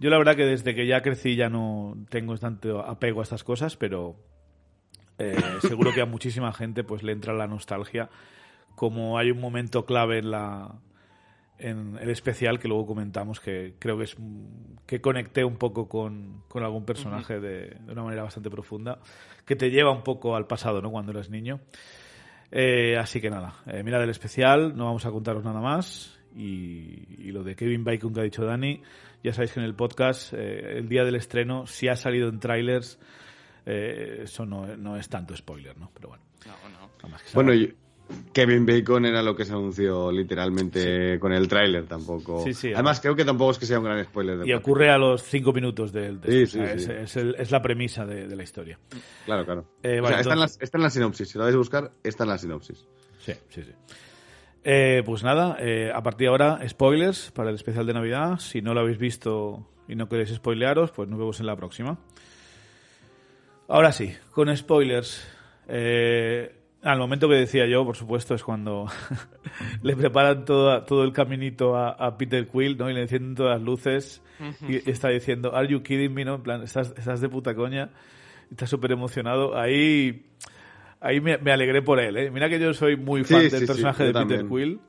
Yo 0.01 0.11
la 0.11 0.19
verdad 0.19 0.35
que 0.35 0.45
desde 0.45 0.75
que 0.75 0.87
ya 0.87 1.01
crecí 1.01 1.37
ya 1.37 1.49
no 1.49 1.97
tengo 2.09 2.37
tanto 2.39 2.81
apego 2.81 3.21
a 3.21 3.23
estas 3.23 3.45
cosas, 3.45 3.77
pero 3.77 4.17
eh, 5.19 5.37
seguro 5.61 5.93
que 5.93 6.01
a 6.01 6.07
muchísima 6.07 6.53
gente 6.53 6.83
pues 6.83 7.05
le 7.05 7.13
entra 7.13 7.33
la 7.33 7.47
nostalgia. 7.47 8.11
Como 8.75 9.17
hay 9.17 9.31
un 9.31 9.41
momento 9.41 9.85
clave 9.85 10.19
en 10.19 10.33
la 10.33 10.75
en 11.61 11.99
el 12.01 12.11
especial 12.11 12.59
que 12.59 12.69
luego 12.69 12.87
comentamos 12.87 13.41
que 13.41 13.75
creo 13.79 13.97
que 13.99 14.05
es 14.05 14.17
que 14.87 15.01
conecté 15.01 15.45
un 15.45 15.57
poco 15.57 15.89
con, 15.89 16.43
con 16.49 16.63
algún 16.65 16.85
personaje 16.85 17.39
de, 17.41 17.77
de 17.81 17.93
una 17.93 18.03
manera 18.03 18.23
bastante 18.25 18.51
profunda 18.51 18.99
que 19.45 19.57
te 19.57 19.71
lleva 19.71 19.91
un 19.93 20.03
poco 20.03 20.35
al 20.37 20.47
pasado, 20.47 20.81
¿no? 20.83 20.91
Cuando 20.91 21.13
eres 21.13 21.31
niño. 21.31 21.61
Eh, 22.53 22.97
así 22.99 23.21
que 23.21 23.31
nada, 23.31 23.55
eh, 23.67 23.83
mirad 23.85 24.03
el 24.03 24.11
especial, 24.11 24.77
no 24.77 24.87
vamos 24.87 25.07
a 25.07 25.11
contaros 25.11 25.45
nada 25.45 25.61
más. 25.61 26.19
Y, 26.35 27.07
y 27.19 27.33
lo 27.33 27.43
de 27.43 27.57
Kevin 27.57 27.85
Bacon 27.85 28.13
que 28.15 28.21
ha 28.21 28.25
dicho 28.25 28.45
Dani, 28.45 28.83
ya 29.23 29.33
sabéis 29.33 29.53
que 29.53 29.61
en 29.61 29.67
el 29.67 29.75
podcast, 29.75 30.33
eh, 30.33 30.79
el 30.79 30.89
día 30.89 31.05
del 31.05 31.17
estreno, 31.17 31.67
si 31.67 31.89
ha 31.89 31.97
salido 31.97 32.29
en 32.29 32.39
trailers, 32.41 32.99
eh, 33.67 34.21
eso 34.23 34.47
no, 34.47 34.77
no 34.77 34.97
es 34.97 35.09
tanto 35.09 35.37
spoiler, 35.37 35.77
¿no? 35.77 35.91
Pero 35.95 36.09
bueno, 36.11 36.25
No, 36.47 36.69
no. 36.71 36.79
nada 36.99 37.09
más 37.09 37.23
que 37.23 37.31
Bueno, 37.35 37.53
saber. 37.53 37.75
Kevin 38.33 38.65
Bacon 38.67 39.05
era 39.07 39.23
lo 39.23 39.35
que 39.37 39.45
se 39.45 39.53
anunció 39.53 40.11
literalmente 40.13 41.19
con 41.19 41.33
el 41.33 41.49
tráiler 41.49 41.87
tampoco. 41.87 42.43
Sí, 42.45 42.55
sí, 42.55 42.73
Además, 42.73 43.01
creo 43.01 43.15
que 43.17 43.25
tampoco 43.25 43.53
es 43.53 43.59
que 43.59 43.67
sea 43.67 43.79
un 43.79 43.85
gran 43.85 44.05
spoiler. 44.05 44.39
del 44.39 44.49
Y 44.49 44.53
ocurre 44.53 44.91
a 44.91 44.99
los 44.99 45.23
cinco 45.23 45.53
minutos 45.53 45.93
del 45.93 46.21
de 46.21 46.31
Sí, 46.31 46.43
esto, 46.43 46.59
o 46.61 46.63
sea, 46.67 46.71
sí, 46.73 46.77
es, 46.79 46.85
sí. 46.85 46.93
es 46.97 47.17
el- 47.17 47.35
es 47.39 47.51
la 47.51 47.61
premisa 47.63 48.05
de, 48.07 48.27
de 48.29 48.37
la 48.37 48.43
historia. 48.43 48.79
Claro, 49.25 49.45
claro. 49.45 49.65
Eh, 49.83 50.01
O 50.01 50.07
sea, 50.07 50.21
está, 50.21 50.33
en 50.35 50.39
la, 50.41 50.45
entonces- 50.47 50.59
está 50.63 50.79
en 50.79 50.83
la 50.83 50.91
sinopsis. 50.91 51.29
Si 51.29 51.39
lo 51.39 51.45
vais 51.45 51.55
a 51.55 51.59
buscar, 51.59 51.91
está 52.05 52.25
en 52.25 52.31
la 52.31 52.39
sinopsis. 52.39 52.87
Sí, 53.19 53.33
sí, 53.49 53.63
sí. 53.63 53.73
Eh, 54.63 55.03
pues 55.07 55.23
nada, 55.25 55.57
eh, 55.59 55.91
a 55.95 56.03
partir 56.03 56.27
de 56.27 56.29
ahora, 56.31 56.69
spoilers 56.69 57.31
para 57.31 57.49
el 57.51 57.55
especial 57.57 57.87
de 57.87 57.95
Navidad. 57.95 58.39
Si 58.39 58.61
no 58.63 58.75
lo 58.75 58.81
habéis 58.81 58.99
visto 58.99 59.67
y 59.89 59.95
no 59.95 60.09
queréis 60.09 60.31
spoilearos, 60.35 60.91
pues 60.93 61.09
nos 61.09 61.19
vemos 61.19 61.41
en 61.41 61.47
la 61.47 61.57
próxima. 61.57 61.99
Ahora 63.69 63.93
sí, 63.93 64.13
con 64.33 64.55
spoilers. 64.57 65.27
Eh, 65.69 66.53
al 66.83 66.99
momento 66.99 67.29
que 67.29 67.35
decía 67.35 67.67
yo, 67.67 67.85
por 67.85 67.97
supuesto, 67.97 68.35
es 68.35 68.43
cuando 68.43 68.87
le 69.83 69.97
preparan 69.97 70.45
todo, 70.45 70.83
todo 70.85 71.05
el 71.05 71.13
caminito 71.13 71.77
a, 71.77 71.91
a 71.91 72.17
Peter 72.17 72.47
Quill, 72.49 72.79
¿no? 72.79 72.91
Y 72.91 72.95
le 72.95 73.03
encienden 73.03 73.35
todas 73.35 73.59
las 73.59 73.63
luces 73.63 74.23
y 74.67 74.91
está 74.91 75.09
diciendo, 75.09 75.55
¿Are 75.55 75.69
you 75.69 75.83
kidding 75.83 76.15
me? 76.15 76.25
¿no? 76.25 76.37
En 76.37 76.43
plan, 76.43 76.63
estás, 76.63 76.95
estás 76.97 77.21
de 77.21 77.29
puta 77.29 77.55
coña. 77.55 77.91
Y 78.51 78.55
está 78.55 78.67
súper 78.67 78.93
emocionado. 78.93 79.57
Ahí, 79.57 80.27
ahí 81.01 81.21
me, 81.21 81.37
me 81.39 81.53
alegré 81.53 81.83
por 81.83 82.01
él, 82.01 82.17
¿eh? 82.17 82.31
Mira 82.31 82.49
que 82.49 82.59
yo 82.59 82.73
soy 82.73 82.97
muy 82.97 83.25
fan 83.25 83.43
sí, 83.43 83.49
del 83.51 83.61
sí, 83.61 83.67
personaje 83.67 84.05
de 84.05 84.13
Peter 84.13 84.41
también. 84.41 84.49
Quill. 84.49 84.81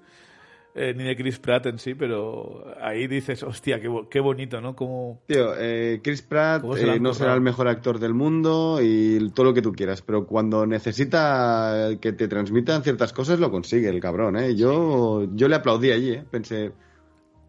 Eh, 0.76 0.94
ni 0.96 1.04
de 1.04 1.16
Chris 1.16 1.40
Pratt 1.40 1.66
en 1.66 1.80
sí, 1.80 1.94
pero 1.96 2.74
ahí 2.82 3.08
dices, 3.08 3.44
hostia, 3.44 3.80
qué, 3.82 3.88
bo- 3.88 4.08
qué 4.10 4.20
bonito, 4.20 4.62
¿no? 4.62 4.76
Como... 4.76 5.22
Tío, 5.28 5.54
eh, 5.58 6.00
Chris 6.04 6.22
Pratt 6.22 6.62
¿Cómo 6.62 6.76
se 6.76 6.86
lo 6.86 6.94
eh, 6.94 7.00
no 7.00 7.14
será 7.14 7.34
el 7.34 7.42
mejor 7.42 7.68
actor 7.68 8.00
del 8.00 8.14
mundo 8.14 8.80
y 8.82 9.30
todo 9.32 9.48
lo 9.48 9.54
que 9.54 9.62
tú 9.62 9.74
quieras, 9.74 10.02
pero 10.02 10.26
cuando 10.26 10.66
necesita 10.66 11.90
que 12.00 12.14
te 12.14 12.28
transmitan 12.28 12.84
ciertas 12.84 13.14
cosas 13.14 13.40
lo 13.40 13.52
consigue 13.52 13.90
el 13.90 14.00
cabrón, 14.00 14.38
¿eh? 14.38 14.56
Yo, 14.56 15.28
yo 15.36 15.48
le 15.48 15.56
aplaudí 15.56 15.92
allí, 15.92 16.12
¿eh? 16.12 16.26
Pensé, 16.30 16.72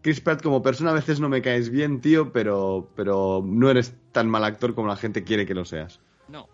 Chris 0.01 0.19
Pratt 0.19 0.41
como 0.41 0.61
persona 0.61 0.91
a 0.91 0.95
veces 0.95 1.19
no 1.19 1.29
me 1.29 1.41
caes 1.41 1.69
bien, 1.69 2.01
tío, 2.01 2.33
pero, 2.33 2.89
pero 2.95 3.41
no 3.45 3.69
eres 3.69 3.95
tan 4.11 4.29
mal 4.29 4.43
actor 4.43 4.75
como 4.75 4.87
la 4.89 4.97
gente 4.97 5.23
quiere 5.23 5.45
que 5.45 5.53
lo 5.53 5.63
seas. 5.65 6.01
No. 6.27 6.47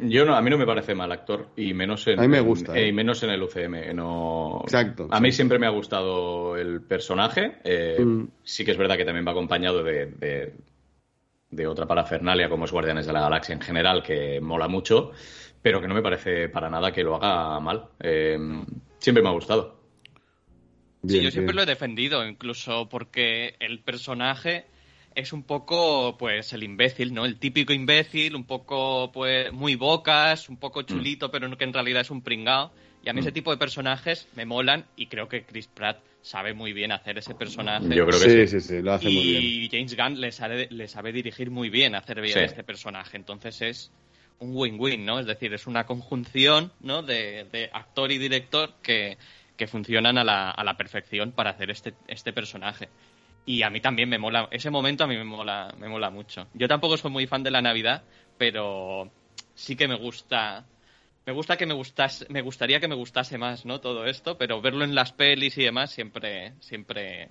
Yo 0.00 0.24
no, 0.24 0.36
a 0.36 0.42
mí 0.42 0.48
no 0.50 0.58
me 0.58 0.66
parece 0.66 0.94
mal 0.94 1.10
actor 1.10 1.48
y 1.56 1.74
menos 1.74 2.06
en, 2.06 2.20
A 2.20 2.22
mí 2.22 2.28
me 2.28 2.40
gusta, 2.40 2.72
en- 2.78 2.84
¿eh? 2.84 2.88
y 2.88 2.92
menos 2.92 3.20
en 3.24 3.30
el 3.30 3.42
UCM. 3.42 3.92
No, 3.94 4.60
Exacto, 4.62 5.08
A 5.10 5.16
sí. 5.16 5.22
mí 5.22 5.32
siempre 5.32 5.58
me 5.58 5.66
ha 5.66 5.70
gustado 5.70 6.56
el 6.56 6.82
personaje. 6.82 7.58
eh, 7.64 7.96
Mm. 7.98 8.28
Sí 8.44 8.64
que 8.64 8.70
es 8.70 8.76
verdad 8.78 8.96
que 8.96 9.04
también 9.04 9.26
va 9.26 9.32
acompañado 9.32 9.82
de, 9.82 10.06
de, 10.06 10.54
de 11.50 11.66
otra 11.66 11.86
parafernalia 11.86 12.48
como 12.48 12.64
es 12.66 12.70
Guardianes 12.72 13.06
de 13.06 13.12
la 13.12 13.22
Galaxia 13.22 13.54
en 13.54 13.60
general, 13.60 14.02
que 14.04 14.40
mola 14.40 14.68
mucho, 14.68 15.10
pero 15.62 15.80
que 15.80 15.88
no 15.88 15.94
me 15.94 16.02
parece 16.02 16.48
para 16.48 16.70
nada 16.70 16.92
que 16.92 17.02
lo 17.02 17.16
haga 17.16 17.58
mal. 17.58 17.86
Eh, 17.98 18.38
siempre 18.98 19.22
me 19.22 19.30
ha 19.30 19.32
gustado. 19.32 19.78
Sí, 21.06 21.16
yo 21.22 21.30
siempre 21.30 21.52
bien. 21.52 21.56
lo 21.56 21.62
he 21.62 21.66
defendido, 21.66 22.24
incluso 22.26 22.88
porque 22.88 23.56
el 23.60 23.80
personaje 23.80 24.66
es 25.18 25.32
un 25.32 25.42
poco, 25.42 26.16
pues, 26.16 26.52
el 26.52 26.62
imbécil, 26.62 27.12
¿no? 27.12 27.24
El 27.24 27.38
típico 27.40 27.72
imbécil, 27.72 28.36
un 28.36 28.44
poco, 28.44 29.10
pues, 29.12 29.52
muy 29.52 29.74
bocas, 29.74 30.48
un 30.48 30.58
poco 30.58 30.82
chulito, 30.82 31.30
pero 31.32 31.50
que 31.56 31.64
en 31.64 31.72
realidad 31.72 32.02
es 32.02 32.10
un 32.10 32.22
pringao. 32.22 32.70
Y 33.02 33.06
Y 33.06 33.10
a 33.10 33.12
mí 33.12 33.20
ese 33.20 33.32
tipo 33.32 33.50
de 33.50 33.56
personajes 33.56 34.28
me 34.36 34.44
molan 34.46 34.84
y 34.96 35.06
creo 35.06 35.28
que 35.28 35.44
Chris 35.44 35.66
Pratt 35.66 35.98
sabe 36.22 36.54
muy 36.54 36.72
bien 36.72 36.92
hacer 36.92 37.18
ese 37.18 37.34
personaje. 37.34 37.88
Yo 37.96 38.06
creo 38.06 38.18
Sí, 38.18 38.28
que 38.28 38.46
sí. 38.46 38.60
sí, 38.60 38.68
sí, 38.68 38.82
lo 38.82 38.92
hace 38.92 39.08
muy 39.10 39.24
bien. 39.24 39.42
y 39.42 39.68
James 39.70 39.96
Gunn 39.96 40.20
le 40.20 40.30
sabe, 40.30 40.68
le 40.70 40.86
sabe 40.86 41.12
dirigir 41.12 41.50
muy 41.50 41.68
bien, 41.68 41.96
hacer 41.96 42.20
bien 42.20 42.34
Sí. 42.34 42.44
este 42.44 42.62
personaje. 42.62 43.16
Entonces 43.16 43.60
es 43.62 43.90
un 44.38 44.50
win-win, 44.54 45.04
¿no? 45.04 45.18
Es 45.18 45.26
decir, 45.26 45.52
es 45.52 45.66
una 45.66 45.84
conjunción 45.84 46.72
¿no? 46.80 47.02
de, 47.02 47.44
de 47.50 47.70
actor 47.72 48.12
y 48.12 48.18
director 48.18 48.74
que, 48.82 49.18
que 49.56 49.66
funcionan 49.66 50.16
a 50.16 50.22
la, 50.22 50.50
a 50.50 50.62
la 50.62 50.76
perfección 50.76 51.32
para 51.32 51.50
hacer 51.50 51.70
este, 51.70 51.94
este 52.06 52.32
personaje. 52.32 52.88
Y 53.48 53.62
a 53.62 53.70
mí 53.70 53.80
también 53.80 54.10
me 54.10 54.18
mola, 54.18 54.46
ese 54.50 54.68
momento 54.70 55.04
a 55.04 55.06
mí 55.06 55.16
me 55.16 55.24
mola, 55.24 55.74
me 55.78 55.88
mola 55.88 56.10
mucho. 56.10 56.46
Yo 56.52 56.68
tampoco 56.68 56.98
soy 56.98 57.10
muy 57.10 57.26
fan 57.26 57.42
de 57.42 57.50
la 57.50 57.62
Navidad, 57.62 58.02
pero 58.36 59.10
sí 59.54 59.74
que 59.74 59.88
me 59.88 59.94
gusta, 59.96 60.66
me 61.24 61.32
gusta 61.32 61.56
que 61.56 61.64
me 61.64 61.72
gustase, 61.72 62.26
me 62.28 62.42
gustaría 62.42 62.78
que 62.78 62.88
me 62.88 62.94
gustase 62.94 63.38
más, 63.38 63.64
¿no? 63.64 63.80
Todo 63.80 64.04
esto, 64.04 64.36
pero 64.36 64.60
verlo 64.60 64.84
en 64.84 64.94
las 64.94 65.12
pelis 65.12 65.56
y 65.56 65.64
demás 65.64 65.90
siempre, 65.90 66.52
siempre, 66.60 67.30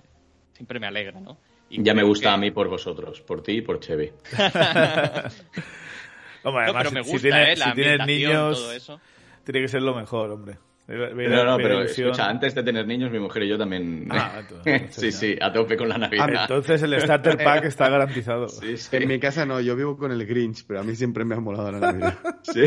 siempre 0.54 0.80
me 0.80 0.88
alegra, 0.88 1.20
¿no? 1.20 1.38
Y 1.70 1.84
Ya 1.84 1.94
me 1.94 2.02
gusta 2.02 2.30
que- 2.30 2.34
a 2.34 2.36
mí 2.36 2.50
por 2.50 2.68
vosotros, 2.68 3.20
por 3.20 3.40
ti 3.40 3.52
y 3.52 3.62
por 3.62 3.78
Chevy. 3.78 4.10
Hombre, 6.42 6.42
No, 6.42 6.58
además, 6.64 6.74
pero 6.78 6.90
me 6.90 7.04
si- 7.04 7.10
gusta, 7.12 7.44
si, 7.44 7.50
¿eh? 7.52 7.56
La 7.56 7.70
si 7.70 7.74
tienes 7.76 8.00
ambientación, 8.00 8.06
niños, 8.08 8.58
todo 8.58 8.72
eso. 8.72 9.00
tiene 9.44 9.60
que 9.60 9.68
ser 9.68 9.82
lo 9.82 9.94
mejor, 9.94 10.32
hombre. 10.32 10.58
No, 10.88 11.44
no, 11.44 11.56
ve 11.58 11.62
pero 11.64 11.82
escucha, 11.82 12.30
antes 12.30 12.54
de 12.54 12.62
tener 12.62 12.86
niños, 12.86 13.10
mi 13.10 13.18
mujer 13.18 13.42
y 13.42 13.48
yo 13.48 13.58
también. 13.58 14.08
Ah, 14.10 14.40
entonces- 14.64 14.94
sí, 14.94 15.12
sí, 15.12 15.38
a 15.38 15.52
tope 15.52 15.76
con 15.76 15.86
la 15.90 15.98
Navidad. 15.98 16.30
Entonces 16.42 16.82
el 16.82 16.98
starter 16.98 17.36
pack 17.44 17.64
está 17.66 17.90
garantizado. 17.90 18.48
Sí, 18.48 18.78
sí. 18.78 18.96
En 18.96 19.06
mi 19.06 19.20
casa 19.20 19.44
no, 19.44 19.60
yo 19.60 19.76
vivo 19.76 19.98
con 19.98 20.12
el 20.12 20.24
Grinch, 20.26 20.64
pero 20.66 20.80
a 20.80 20.82
mí 20.82 20.96
siempre 20.96 21.26
me 21.26 21.34
ha 21.34 21.40
molado 21.40 21.70
la 21.72 21.78
Navidad. 21.80 22.18
Sí. 22.42 22.62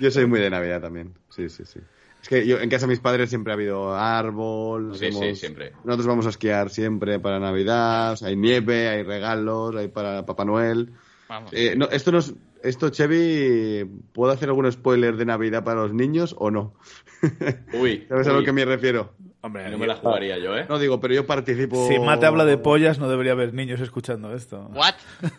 Yo 0.00 0.10
soy 0.10 0.26
muy 0.26 0.40
de 0.40 0.50
Navidad 0.50 0.80
también. 0.80 1.14
Sí, 1.28 1.48
sí, 1.48 1.64
sí. 1.64 1.78
Es 2.22 2.28
que 2.28 2.46
yo, 2.46 2.58
en 2.58 2.68
casa 2.68 2.86
de 2.86 2.90
mis 2.90 3.00
padres 3.00 3.28
siempre 3.28 3.52
ha 3.52 3.54
habido 3.54 3.94
árbol. 3.94 4.94
Sí, 4.96 5.12
sí, 5.12 5.34
siempre. 5.36 5.72
Nosotros 5.84 6.06
vamos 6.06 6.26
a 6.26 6.30
esquiar 6.30 6.68
siempre 6.70 7.18
para 7.20 7.38
Navidad. 7.38 8.12
o 8.12 8.16
sea, 8.16 8.28
hay 8.28 8.36
nieve, 8.36 8.88
hay 8.88 9.02
regalos, 9.02 9.74
hay 9.76 9.88
para 9.88 10.26
Papá 10.26 10.44
Noel. 10.44 10.90
Vamos. 11.28 11.52
Eh, 11.54 11.74
no, 11.76 11.88
esto 11.90 12.10
no 12.12 12.18
es- 12.18 12.34
Esto, 12.62 12.90
Chevy, 12.90 13.84
¿puedo 14.12 14.32
hacer 14.32 14.48
algún 14.48 14.70
spoiler 14.70 15.16
de 15.16 15.24
Navidad 15.24 15.64
para 15.64 15.82
los 15.82 15.94
niños 15.94 16.34
o 16.38 16.50
no? 16.50 16.74
Uy. 17.72 18.04
¿Sabes 18.08 18.28
a 18.28 18.32
lo 18.32 18.44
que 18.44 18.52
me 18.52 18.64
refiero? 18.64 19.14
Hombre, 19.42 19.70
No 19.70 19.78
me 19.78 19.86
la 19.86 19.96
jugaría 19.96 20.38
yo, 20.38 20.56
¿eh? 20.56 20.66
No 20.68 20.78
digo, 20.78 21.00
pero 21.00 21.14
yo 21.14 21.26
participo. 21.26 21.88
si 21.88 21.98
Mate 21.98 22.26
habla 22.26 22.44
de 22.44 22.58
pollas, 22.58 22.98
no 22.98 23.08
debería 23.08 23.32
haber 23.32 23.54
niños 23.54 23.80
escuchando 23.80 24.34
esto. 24.34 24.70
¿What? 24.74 24.94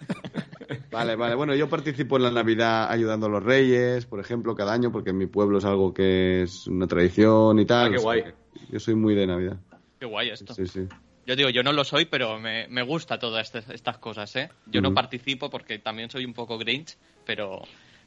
Vale, 0.92 1.16
vale. 1.16 1.36
Bueno, 1.36 1.56
yo 1.56 1.70
participo 1.70 2.18
en 2.18 2.24
la 2.24 2.32
Navidad 2.32 2.90
ayudando 2.90 3.28
a 3.28 3.30
los 3.30 3.44
reyes, 3.44 4.06
por 4.06 4.20
ejemplo, 4.20 4.56
cada 4.56 4.74
año, 4.74 4.92
porque 4.92 5.12
en 5.12 5.18
mi 5.18 5.26
pueblo 5.26 5.58
es 5.58 5.66
algo 5.66 5.94
que 5.94 6.44
es 6.44 6.68
una 6.68 6.86
tradición 6.88 7.60
y 7.60 7.66
tal. 7.66 7.88
Ah, 7.88 7.90
qué 7.90 7.96
O 7.96 8.00
sea, 8.00 8.04
guay. 8.04 8.24
Yo 8.70 8.80
soy 8.80 8.96
muy 8.96 9.16
de 9.16 9.28
Navidad. 9.28 9.58
Qué 10.00 10.06
guay 10.06 10.30
esto. 10.30 10.54
Sí, 10.54 10.68
sí. 10.68 10.88
Yo 11.32 11.36
digo, 11.38 11.50
yo 11.50 11.64
no 11.64 11.72
lo 11.72 11.86
soy, 11.86 12.04
pero 12.04 12.42
me, 12.42 12.68
me 12.68 12.82
gusta 12.82 13.18
todas 13.18 13.48
estas, 13.48 13.70
estas 13.70 13.98
cosas, 14.00 14.36
¿eh? 14.36 14.50
Yo 14.66 14.82
no 14.82 14.94
participo 14.94 15.50
porque 15.50 15.80
también 15.80 16.10
soy 16.10 16.26
un 16.26 16.34
poco 16.34 16.58
Grinch, 16.58 16.98
pero, 17.26 17.62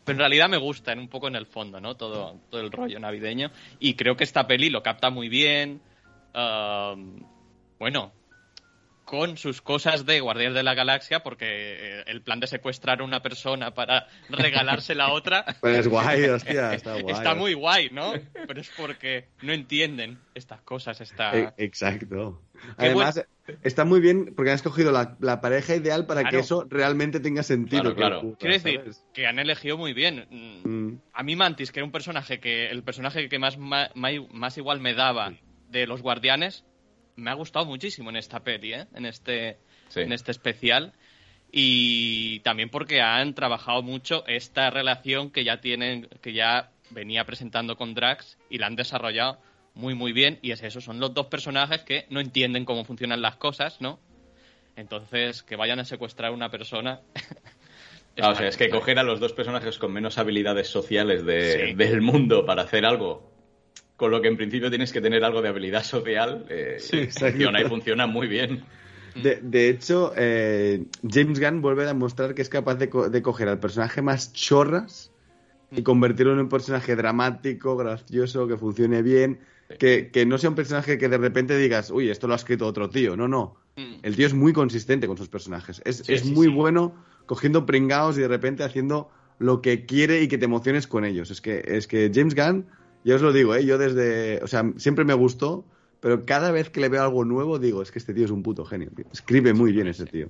pero 0.04 0.16
en 0.16 0.18
realidad 0.18 0.50
me 0.50 0.58
gusta, 0.58 0.92
en 0.92 0.98
un 0.98 1.08
poco 1.08 1.28
en 1.28 1.37
el 1.37 1.46
fondo, 1.46 1.80
¿no? 1.80 1.94
Todo, 1.94 2.38
todo 2.50 2.60
el 2.60 2.70
rollo 2.70 3.00
navideño. 3.00 3.50
Y 3.80 3.94
creo 3.94 4.14
que 4.14 4.24
esta 4.24 4.46
peli 4.46 4.68
lo 4.68 4.82
capta 4.82 5.08
muy 5.08 5.30
bien. 5.30 5.80
um, 6.34 7.18
bueno, 7.78 8.12
con 9.04 9.36
sus 9.36 9.60
cosas 9.62 10.06
de 10.06 10.20
Guardianes 10.20 10.54
de 10.54 10.62
la 10.62 10.74
Galaxia, 10.74 11.20
porque 11.22 11.46
eh, 11.48 12.04
el 12.06 12.22
plan 12.22 12.40
de 12.40 12.46
secuestrar 12.46 13.00
a 13.00 13.04
una 13.04 13.20
persona 13.20 13.74
para 13.74 14.06
regalársela 14.28 15.06
a 15.06 15.12
otra 15.12 15.44
Pero 15.60 15.76
es 15.76 15.88
guay, 15.88 16.24
hostia, 16.24 16.74
está 16.74 17.00
guay. 17.00 17.14
está 17.14 17.34
muy 17.34 17.54
guay, 17.54 17.90
¿no? 17.90 18.12
Pero 18.46 18.60
es 18.60 18.70
porque 18.76 19.26
no 19.42 19.52
entienden 19.52 20.18
estas 20.34 20.60
cosas, 20.62 21.00
esta... 21.00 21.36
Eh, 21.36 21.52
Exacto. 21.58 22.40
Qué 22.78 22.86
Además, 22.86 23.26
está 23.62 23.84
muy 23.84 24.00
bien 24.00 24.32
porque 24.34 24.50
han 24.50 24.56
escogido 24.56 24.90
la, 24.92 25.16
la 25.20 25.40
pareja 25.40 25.74
ideal 25.76 26.06
para 26.06 26.24
que 26.24 26.38
eso 26.38 26.66
realmente 26.68 27.20
tenga 27.20 27.42
sentido. 27.42 27.82
Claro, 27.82 27.96
claro. 27.96 28.18
ocurra, 28.18 28.36
Quiero 28.38 28.54
decir 28.54 28.80
¿sabes? 28.80 29.04
que 29.12 29.26
han 29.26 29.38
elegido 29.38 29.76
muy 29.76 29.92
bien. 29.92 30.26
Mm, 30.64 31.00
A 31.12 31.22
mí 31.22 31.36
Mantis, 31.36 31.72
que 31.72 31.80
era 31.80 31.84
un 31.84 31.92
personaje 31.92 32.40
que 32.40 32.66
el 32.70 32.82
personaje 32.82 33.28
que 33.28 33.38
más, 33.38 33.58
más, 33.58 34.56
igual 34.58 34.80
me 34.80 34.94
daba 34.94 35.34
de 35.68 35.86
los 35.86 36.00
guardianes, 36.00 36.64
me 37.16 37.31
ha 37.31 37.35
gustado 37.35 37.64
muchísimo 37.66 38.11
en 38.11 38.16
esta 38.16 38.40
peli, 38.40 38.74
¿eh? 38.74 38.87
en 38.94 39.07
este 39.07 39.59
Sí. 39.88 40.00
en 40.00 40.12
este 40.12 40.31
especial 40.33 40.92
y 41.53 42.40
también 42.40 42.68
porque 42.68 43.00
han 43.00 43.35
trabajado 43.35 43.83
mucho 43.83 44.27
esta 44.27 44.70
relación 44.70 45.31
que 45.31 45.44
ya 45.44 45.61
tienen 45.61 46.09
que 46.20 46.33
ya 46.33 46.70
venía 46.90 47.24
presentando 47.24 47.77
con 47.77 47.94
Drax 47.94 48.38
y 48.50 48.59
la 48.59 48.66
han 48.66 48.77
desarrollado 48.77 49.38
muy 49.74 49.94
muy 49.94 50.12
bien 50.12 50.38
y 50.42 50.50
es 50.50 50.62
eso 50.62 50.81
son 50.81 50.98
los 51.00 51.14
dos 51.14 51.27
personajes 51.27 51.83
que 51.83 52.07
no 52.11 52.18
entienden 52.20 52.64
cómo 52.64 52.85
funcionan 52.85 53.22
las 53.22 53.37
cosas 53.37 53.81
no 53.81 54.00
entonces 54.77 55.42
que 55.42 55.57
vayan 55.57 55.79
a 55.79 55.85
secuestrar 55.85 56.31
a 56.31 56.35
una 56.35 56.50
persona 56.50 57.00
Ah, 58.20 58.29
o 58.31 58.35
sea, 58.37 58.46
es 58.46 58.57
que 58.57 58.68
coger 58.70 59.00
a 59.00 59.03
los 59.03 59.18
dos 59.18 59.33
personajes 59.33 59.77
con 59.77 59.92
menos 59.92 60.18
habilidades 60.18 60.68
sociales 60.68 61.24
de- 61.27 61.66
Sí. 61.70 61.74
del 61.74 62.00
mundo 62.00 62.46
para 62.46 62.62
hacer 62.62 62.85
algo 62.87 63.33
con 63.96 64.11
lo 64.11 64.20
que 64.20 64.28
en 64.28 64.37
principio 64.37 64.70
tienes 64.70 64.92
que 64.92 65.00
tener 65.00 65.24
algo 65.24 65.40
de 65.42 65.48
habilidad 65.48 65.83
social, 65.85 66.46
eh, 66.50 66.76
Sí, 66.80 67.07
funciona 67.07 67.61
y 67.61 67.64
funciona 67.64 68.07
muy 68.07 68.26
bien. 68.26 68.64
De, 69.14 69.38
de 69.42 69.68
hecho, 69.68 70.12
eh, 70.16 70.87
James 71.09 71.38
Gunn 71.38 71.62
vuelve 71.62 71.85
a 71.85 71.87
demostrar 71.87 72.35
que 72.35 72.42
es 72.42 72.48
capaz 72.48 72.74
de, 72.74 72.88
co- 72.90 73.09
de 73.09 73.22
coger 73.22 73.48
al 73.48 73.61
personaje 73.61 74.02
más 74.02 74.33
chorras 74.33 75.12
y 75.70 75.83
convertirlo 75.83 76.33
en 76.33 76.40
un 76.40 76.48
personaje 76.48 76.96
dramático, 76.96 77.76
gracioso, 77.76 78.46
que 78.48 78.57
funcione 78.57 79.02
bien, 79.02 79.40
que, 79.78 80.11
que 80.11 80.26
no 80.26 80.38
sea 80.38 80.50
un 80.50 80.57
personaje 80.57 80.98
que 80.98 81.09
de 81.09 81.18
repente 81.18 81.57
digas, 81.57 81.90
uy, 81.90 82.11
esto 82.11 82.26
lo 82.26 82.35
ha 82.35 82.37
escrito 82.37 82.66
otro 82.66 82.90
tío. 82.90 83.16
No, 83.16 83.28
no. 83.28 83.57
Mm. 83.76 83.94
El 84.02 84.16
tío 84.16 84.26
es 84.26 84.35
muy 84.35 84.52
consistente 84.52 85.07
con 85.07 85.16
sus 85.16 85.28
personajes. 85.28 85.80
Es, 85.85 86.02
Sí, 86.02 86.14
es 86.14 86.24
sí, 86.24 86.35
muy 86.35 86.48
sí. 86.48 86.52
bueno 86.52 86.94
cogiendo 87.26 87.66
pringaos 87.66 88.18
y 88.18 88.20
de 88.20 88.28
repente 88.28 88.64
haciendo 88.64 89.11
lo 89.38 89.62
que 89.62 89.87
quiere 89.87 90.22
y 90.22 90.28
que 90.28 90.38
te 90.38 90.44
emociones 90.44 90.87
con 90.87 91.04
ellos. 91.04 91.30
Es 91.30 91.40
que, 91.40 91.62
es 91.66 91.87
que 91.87 92.11
James 92.14 92.35
Gunn, 92.35 92.66
ya 93.04 93.14
os 93.16 93.22
lo 93.22 93.32
digo, 93.32 93.54
¿eh? 93.54 93.64
yo 93.64 93.78
desde. 93.78 94.42
O 94.42 94.46
sea, 94.46 94.64
siempre 94.76 95.04
me 95.04 95.14
gustó, 95.14 95.64
pero 96.00 96.24
cada 96.24 96.50
vez 96.50 96.70
que 96.70 96.80
le 96.80 96.88
veo 96.88 97.02
algo 97.02 97.24
nuevo 97.24 97.58
digo, 97.58 97.82
es 97.82 97.90
que 97.92 97.98
este 97.98 98.14
tío 98.14 98.24
es 98.24 98.30
un 98.30 98.42
puto 98.42 98.64
genio. 98.64 98.90
tío. 98.94 99.06
Escribe 99.12 99.52
muy 99.54 99.72
bien 99.72 99.86
ese 99.88 100.06
tío. 100.06 100.28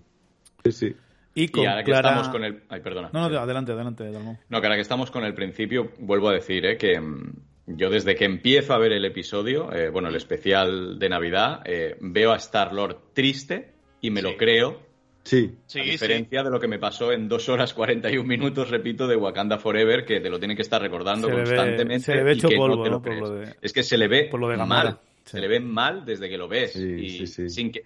Sí, 0.64 0.72
sí. 0.72 0.96
Y 1.36 1.48
con 1.48 1.64
Y 1.64 1.66
ahora 1.66 1.82
que 1.82 1.90
estamos 1.90 2.28
con 2.28 2.44
el... 2.44 2.62
Ay, 2.68 2.80
perdona. 2.80 3.10
No, 3.12 3.28
no, 3.28 3.38
adelante, 3.38 3.72
adelante. 3.72 4.04
No, 4.48 4.60
que 4.60 4.66
ahora 4.66 4.76
que 4.76 4.82
estamos 4.82 5.10
con 5.10 5.24
el 5.24 5.34
principio, 5.34 5.90
vuelvo 5.98 6.28
a 6.28 6.32
decir 6.32 6.64
eh, 6.64 6.76
que 6.78 7.00
mm, 7.00 7.32
yo 7.66 7.90
desde 7.90 8.14
que 8.14 8.24
empiezo 8.24 8.72
a 8.72 8.78
ver 8.78 8.92
el 8.92 9.04
episodio, 9.04 9.72
eh, 9.72 9.90
bueno, 9.90 10.08
el 10.08 10.14
especial 10.14 10.96
de 10.98 11.08
Navidad, 11.08 11.60
eh, 11.64 11.96
veo 12.00 12.32
a 12.32 12.36
Star-Lord 12.36 13.12
triste 13.14 13.72
y 14.00 14.10
me 14.12 14.20
Sí. 14.20 14.26
lo 14.30 14.36
creo, 14.36 14.80
Sí. 15.24 15.54
Sí, 15.66 15.80
a 15.80 15.84
sí. 15.84 15.90
diferencia 15.90 16.42
de 16.42 16.50
lo 16.50 16.60
que 16.60 16.68
me 16.68 16.78
pasó 16.78 17.10
en 17.10 17.28
dos 17.28 17.48
horas 17.48 17.72
41 17.74 18.24
minutos, 18.28 18.70
repito, 18.70 19.06
de 19.06 19.16
Wakanda 19.16 19.58
Forever, 19.58 20.04
que 20.04 20.20
te 20.20 20.28
lo 20.28 20.38
tiene 20.38 20.54
que 20.54 20.62
estar 20.62 20.80
recordando 20.82 21.28
Se 21.28 21.34
le 21.34 21.40
ve- 21.40 21.46
constantemente. 21.46 22.04
se 22.04 22.14
le 22.14 22.22
ve 22.24 22.32
y 22.32 22.34
hecho 22.36 22.48
que 22.48 22.56
polvo, 22.56 22.76
no 22.76 22.82
te 22.82 22.90
¿no? 22.90 22.96
lo 22.96 23.02
por 23.02 23.08
crees. 23.10 23.20
lo 23.22 23.30
de- 23.36 23.54
Es 23.62 23.72
que 23.72 23.82
se 23.82 23.96
le 23.96 24.06
ve 24.08 24.24
por 24.30 24.38
lo 24.40 24.48
de 24.48 24.56
Gamora. 24.58 24.84
mal. 24.84 24.98
Sí. 25.24 25.30
Se 25.32 25.40
le 25.40 25.48
ve 25.48 25.60
mal 25.60 26.04
desde 26.04 26.28
que 26.28 26.36
lo 26.36 26.46
ves. 26.48 26.74
Sí, 26.74 26.82
y 26.82 27.08
sí, 27.10 27.26
sí. 27.26 27.48
sin 27.48 27.72
que. 27.72 27.82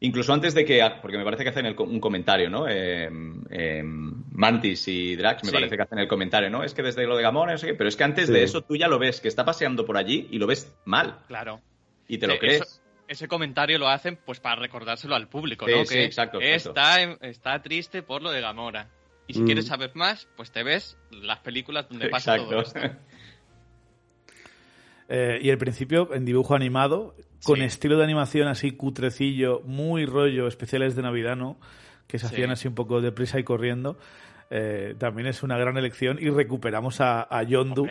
Incluso 0.00 0.32
antes 0.32 0.54
de 0.54 0.64
que. 0.64 0.80
Porque 1.02 1.18
me 1.18 1.24
parece 1.24 1.42
que 1.42 1.50
hacen 1.50 1.66
el 1.66 1.74
un 1.78 2.00
comentario, 2.00 2.48
¿no? 2.48 2.66
Eh, 2.68 3.10
eh, 3.50 3.82
Mantis 3.84 4.88
y 4.88 5.16
Drax 5.16 5.42
me 5.44 5.50
Sí. 5.50 5.54
parece 5.54 5.76
que 5.76 5.82
hacen 5.82 5.98
el 5.98 6.08
comentario, 6.08 6.48
¿no? 6.48 6.62
Es 6.64 6.72
que 6.72 6.82
desde 6.82 7.04
lo 7.06 7.16
de 7.16 7.22
Gamora, 7.22 7.52
no 7.52 7.58
sé 7.58 7.66
qué. 7.66 7.74
Pero 7.74 7.88
es 7.88 7.96
que 7.96 8.04
antes 8.04 8.26
Sí. 8.28 8.32
de 8.32 8.42
eso 8.44 8.62
tú 8.62 8.76
ya 8.76 8.88
lo 8.88 8.98
ves, 8.98 9.20
que 9.20 9.28
está 9.28 9.44
paseando 9.44 9.84
por 9.84 9.96
allí 9.98 10.28
y 10.30 10.38
lo 10.38 10.46
ves 10.46 10.72
mal. 10.86 11.18
claro 11.26 11.60
Y 12.10 12.16
te 12.16 12.26
lo 12.26 12.34
Sí, 12.34 12.38
crees. 12.38 12.62
eso- 12.62 12.77
ese 13.08 13.26
comentario 13.28 13.78
lo 13.78 13.88
hacen 13.88 14.18
pues 14.24 14.38
para 14.40 14.60
recordárselo 14.60 15.14
al 15.16 15.28
público, 15.28 15.66
Sí, 15.66 15.72
¿no? 15.72 15.84
sí, 15.84 15.94
que 15.94 16.04
exacto. 16.04 16.40
Está, 16.40 17.02
está 17.22 17.60
triste 17.62 18.02
por 18.02 18.22
lo 18.22 18.30
de 18.30 18.40
Gamora. 18.40 18.88
Y 19.26 19.34
si 19.34 19.40
Mm. 19.42 19.46
quieres 19.46 19.66
saber 19.66 19.90
más, 19.94 20.28
pues 20.36 20.50
te 20.52 20.62
ves 20.62 20.96
las 21.10 21.40
películas 21.40 21.88
donde 21.88 22.08
pasa 22.08 22.36
todo 22.36 22.60
esto. 22.60 22.78
Eh, 25.10 25.38
y 25.40 25.48
el 25.48 25.56
principio 25.58 26.12
en 26.14 26.24
dibujo 26.26 26.54
animado, 26.54 27.14
con 27.42 27.56
Sí. 27.60 27.64
estilo 27.64 27.96
de 27.96 28.04
animación 28.04 28.46
así 28.46 28.72
cutrecillo, 28.72 29.62
muy 29.64 30.04
rollo, 30.04 30.46
especiales 30.46 30.96
de 30.96 31.02
Navidad, 31.02 31.34
¿no? 31.34 31.58
Que 32.06 32.18
se 32.18 32.26
Sí. 32.28 32.34
hacían 32.34 32.50
así 32.50 32.68
un 32.68 32.74
poco 32.74 33.00
deprisa 33.00 33.38
y 33.38 33.44
corriendo. 33.44 33.98
eh, 34.50 34.94
también 34.98 35.26
es 35.28 35.42
una 35.42 35.58
gran 35.58 35.76
elección. 35.76 36.16
Y 36.20 36.30
recuperamos 36.30 37.02
a, 37.02 37.20
a 37.22 37.42
Yondu. 37.42 37.86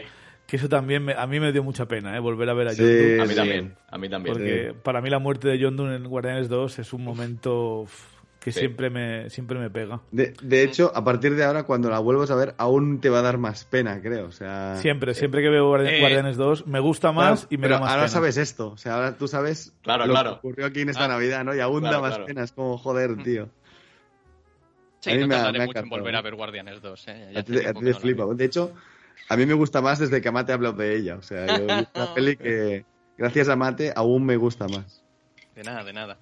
Que 0.47 0.55
eso 0.55 0.69
también 0.69 1.03
me- 1.03 1.13
a 1.13 1.27
mí 1.27 1.39
me 1.39 1.51
dio 1.51 1.61
mucha 1.63 1.87
pena, 1.87 2.15
¿eh? 2.15 2.19
Volver 2.19 2.49
a 2.49 2.53
ver 2.53 2.69
a 2.69 2.71
Sí, 2.71 2.81
Yondu. 2.81 3.21
A 3.21 3.25
mí 3.25 3.29
sí. 3.31 3.35
también. 3.35 3.75
A 3.89 3.97
mí 3.97 4.09
también. 4.09 4.33
Porque 4.33 4.73
para 4.81 5.01
mí 5.01 5.09
la 5.09 5.19
muerte 5.19 5.47
de 5.49 5.59
Yondu 5.59 5.87
en 5.87 6.07
Guardianes 6.07 6.47
2 6.49 6.79
es 6.79 6.93
un 6.93 7.03
momento 7.03 7.85
que 8.39 8.53
Sí. 8.53 8.59
siempre, 8.61 8.89
me, 8.89 9.29
siempre 9.29 9.59
me 9.59 9.69
pega. 9.69 9.99
De, 10.11 10.33
de 10.41 10.63
hecho, 10.63 10.89
a 10.95 11.03
partir 11.03 11.35
de 11.35 11.43
ahora, 11.43 11.63
cuando 11.63 11.89
la 11.89 11.99
vuelvas 11.99 12.31
a 12.31 12.35
ver, 12.35 12.55
aún 12.57 13.01
te 13.01 13.09
va 13.09 13.19
a 13.19 13.21
dar 13.21 13.37
más 13.37 13.65
pena, 13.65 14.01
creo. 14.01 14.27
O 14.27 14.31
sea, 14.31 14.77
Siempre, 14.77 15.13
siempre 15.15 15.41
que 15.41 15.49
veo 15.49 15.69
Guardi- 15.69 15.89
Eh, 15.89 15.99
Guardianes 15.99 16.37
2 16.37 16.65
me 16.65 16.79
gusta 16.79 17.11
más 17.11 17.41
Claro, 17.41 17.47
y 17.49 17.57
me 17.57 17.63
pero 17.63 17.73
da 17.75 17.79
más 17.81 17.89
ahora 17.89 18.01
pena. 18.03 18.07
sabes 18.13 18.37
esto. 18.37 18.69
O 18.71 18.77
sea, 18.77 18.95
ahora 18.95 19.17
tú 19.17 19.27
sabes 19.27 19.73
Claro, 19.81 20.05
lo 20.05 20.13
claro. 20.13 20.29
que 20.31 20.37
ocurrió 20.37 20.65
aquí 20.67 20.79
en 20.79 20.87
esta 20.89 21.05
Ah. 21.05 21.09
Navidad, 21.09 21.43
¿no? 21.43 21.53
Y 21.53 21.59
aún 21.59 21.81
Claro, 21.81 21.95
da 21.97 22.01
más 22.01 22.11
claro. 22.11 22.25
pena. 22.25 22.43
Es 22.45 22.53
como, 22.53 22.77
joder, 22.77 23.17
tío. 23.21 23.49
Sí, 25.01 25.11
A 25.11 25.13
mí 25.15 25.19
no 25.21 25.27
me 25.27 25.51
me 25.59 25.65
mucho 25.65 25.79
en 25.79 25.89
volver 25.89 26.15
a 26.15 26.21
ver 26.21 26.35
Guardianes 26.35 26.81
2. 26.81 27.05
¿eh? 27.09 27.29
Ya 27.33 27.39
A 27.41 27.43
ti, 27.43 27.53
te 27.83 27.93
flipa. 27.95 28.25
De 28.33 28.45
hecho, 28.45 28.71
a 29.29 29.37
mí 29.37 29.45
me 29.45 29.53
gusta 29.53 29.81
más 29.81 29.99
desde 29.99 30.21
que 30.21 30.27
Amate 30.29 30.51
ha 30.51 30.55
hablado 30.55 30.75
de 30.75 30.95
ella. 30.95 31.15
O 31.15 31.21
sea, 31.21 31.45
yo, 31.57 31.65
es 31.65 31.87
una 31.95 32.13
peli 32.15 32.35
que, 32.37 32.85
gracias 33.17 33.49
a 33.49 33.55
Mate, 33.55 33.93
aún 33.95 34.25
me 34.25 34.37
gusta 34.37 34.67
más. 34.67 35.03
De 35.55 35.63
nada, 35.63 35.83
de 35.83 35.93
nada. 35.93 36.17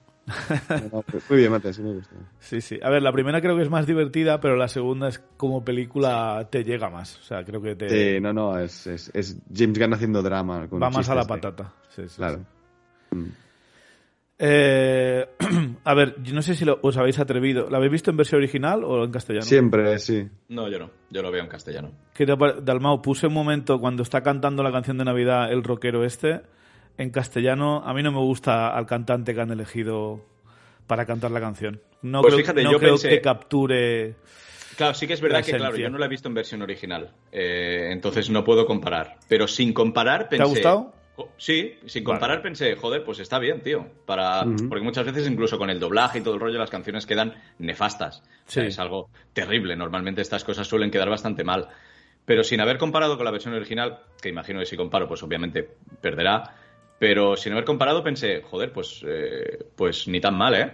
muy 1.29 1.37
bien, 1.37 1.51
Mate, 1.51 1.71
sí 1.73 1.81
me 1.83 1.93
gusta. 1.93 2.15
Sí, 2.39 2.61
sí. 2.61 2.79
A 2.81 2.89
ver, 2.89 3.03
la 3.03 3.11
primera 3.11 3.41
creo 3.41 3.55
que 3.55 3.61
es 3.63 3.69
más 3.69 3.85
divertida, 3.85 4.39
pero 4.39 4.55
la 4.55 4.67
segunda 4.67 5.07
es 5.07 5.19
como 5.37 5.63
película 5.63 6.47
te 6.49 6.63
llega 6.63 6.89
más. 6.89 7.17
O 7.19 7.21
sea, 7.21 7.43
creo 7.45 7.61
que 7.61 7.75
te... 7.75 7.89
Sí, 7.89 8.21
no, 8.21 8.33
no, 8.33 8.57
es, 8.57 8.87
es, 8.87 9.11
es 9.13 9.37
James 9.53 9.77
Gunn 9.77 9.93
haciendo 9.93 10.21
drama. 10.23 10.67
Con 10.67 10.81
Va 10.81 10.89
más 10.89 11.07
a 11.09 11.15
la 11.15 11.25
patata. 11.25 11.73
Sí, 11.89 12.03
sí, 12.07 12.15
Claro. 12.17 12.39
sí. 13.11 13.15
Mm. 13.17 13.25
Eh, 14.37 15.25
a 15.83 15.93
ver, 15.93 16.15
yo 16.21 16.33
no 16.33 16.41
sé 16.41 16.55
si 16.55 16.65
lo- 16.65 16.79
os 16.81 16.97
habéis 16.97 17.19
atrevido. 17.19 17.69
¿La 17.69 17.77
habéis 17.77 17.91
visto 17.93 18.11
en 18.11 18.17
versión 18.17 18.39
original 18.39 18.83
o 18.83 19.03
en 19.03 19.11
castellano? 19.11 19.45
Siempre, 19.45 19.97
sí. 19.99 20.27
No, 20.49 20.67
yo 20.69 20.79
no. 20.79 20.91
Yo 21.09 21.21
lo 21.21 21.31
veo 21.31 21.41
en 21.41 21.47
castellano. 21.49 21.91
Que 22.13 22.25
te 22.25 22.33
Dalmau, 22.61 23.01
puse 23.01 23.27
un 23.27 23.33
momento 23.33 23.79
cuando 23.79 24.03
está 24.03 24.21
cantando 24.21 24.61
la 24.63 24.71
canción 24.71 24.97
de 24.97 25.05
Navidad 25.05 25.51
el 25.51 25.63
rockero 25.63 26.03
este, 26.03 26.41
en 26.97 27.09
castellano. 27.11 27.81
A 27.85 27.93
mí 27.93 28.03
no 28.03 28.11
me 28.11 28.19
gusta 28.19 28.75
al 28.75 28.85
cantante 28.85 29.33
que 29.33 29.41
han 29.41 29.51
elegido 29.51 30.21
para 30.87 31.05
cantar 31.05 31.31
la 31.31 31.39
canción. 31.39 31.81
No 32.01 32.21
Pues 32.21 32.33
creo, 32.33 32.43
fíjate, 32.45 32.63
no 32.63 32.71
yo 32.73 32.79
creo 32.79 32.95
pensé- 32.95 33.09
que 33.09 33.21
capture. 33.21 34.15
Claro, 34.77 34.93
sí 34.93 35.07
que 35.07 35.13
es 35.13 35.21
verdad 35.21 35.41
que, 35.43 35.53
claro, 35.53 35.77
yo 35.77 35.89
no 35.89 35.97
la 35.97 36.05
he 36.07 36.09
visto 36.09 36.27
en 36.27 36.33
versión 36.33 36.61
original. 36.61 37.11
Eh, 37.31 37.87
entonces 37.91 38.29
no 38.29 38.43
puedo 38.43 38.65
comparar. 38.65 39.15
Pero 39.29 39.47
sin 39.47 39.71
comparar 39.73 40.27
pensé... 40.27 40.43
ha 40.43 40.47
gustado? 40.47 40.93
Sí, 41.37 41.77
sin 41.85 42.03
comparar 42.03 42.41
pensé, 42.41 42.75
joder, 42.75 43.03
pues 43.03 43.19
está 43.19 43.39
bien, 43.39 43.61
tío. 43.61 43.85
Para... 44.05 44.43
Porque 44.67 44.83
muchas 44.83 45.05
veces 45.05 45.27
incluso 45.29 45.57
con 45.57 45.69
el 45.69 45.79
doblaje 45.79 46.19
y 46.19 46.21
todo 46.21 46.33
el 46.33 46.39
rollo 46.41 46.59
las 46.59 46.69
canciones 46.69 47.05
quedan 47.05 47.33
nefastas. 47.59 48.19
O 48.19 48.51
sea, 48.51 48.63
Sí. 48.63 48.67
es 48.69 48.79
algo 48.79 49.09
terrible. 49.33 49.75
Normalmente 49.75 50.21
estas 50.21 50.43
cosas 50.43 50.67
suelen 50.67 50.91
quedar 50.91 51.09
bastante 51.09 51.43
mal. 51.43 51.69
Pero 52.25 52.43
sin 52.43 52.59
haber 52.59 52.77
comparado 52.77 53.15
con 53.17 53.25
la 53.25 53.31
versión 53.31 53.53
original, 53.53 53.99
que 54.21 54.29
imagino 54.29 54.59
que 54.59 54.65
si 54.65 54.75
comparo, 54.75 55.07
pues 55.07 55.21
obviamente 55.23 55.67
perderá. 56.01 56.55
Pero 56.99 57.35
sin 57.35 57.53
haber 57.53 57.65
comparado 57.65 58.03
pensé, 58.03 58.41
joder, 58.41 58.71
pues, 58.73 59.03
eh, 59.07 59.59
pues 59.75 60.07
ni 60.07 60.19
tan 60.19 60.37
mal, 60.37 60.55
¿eh? 60.55 60.71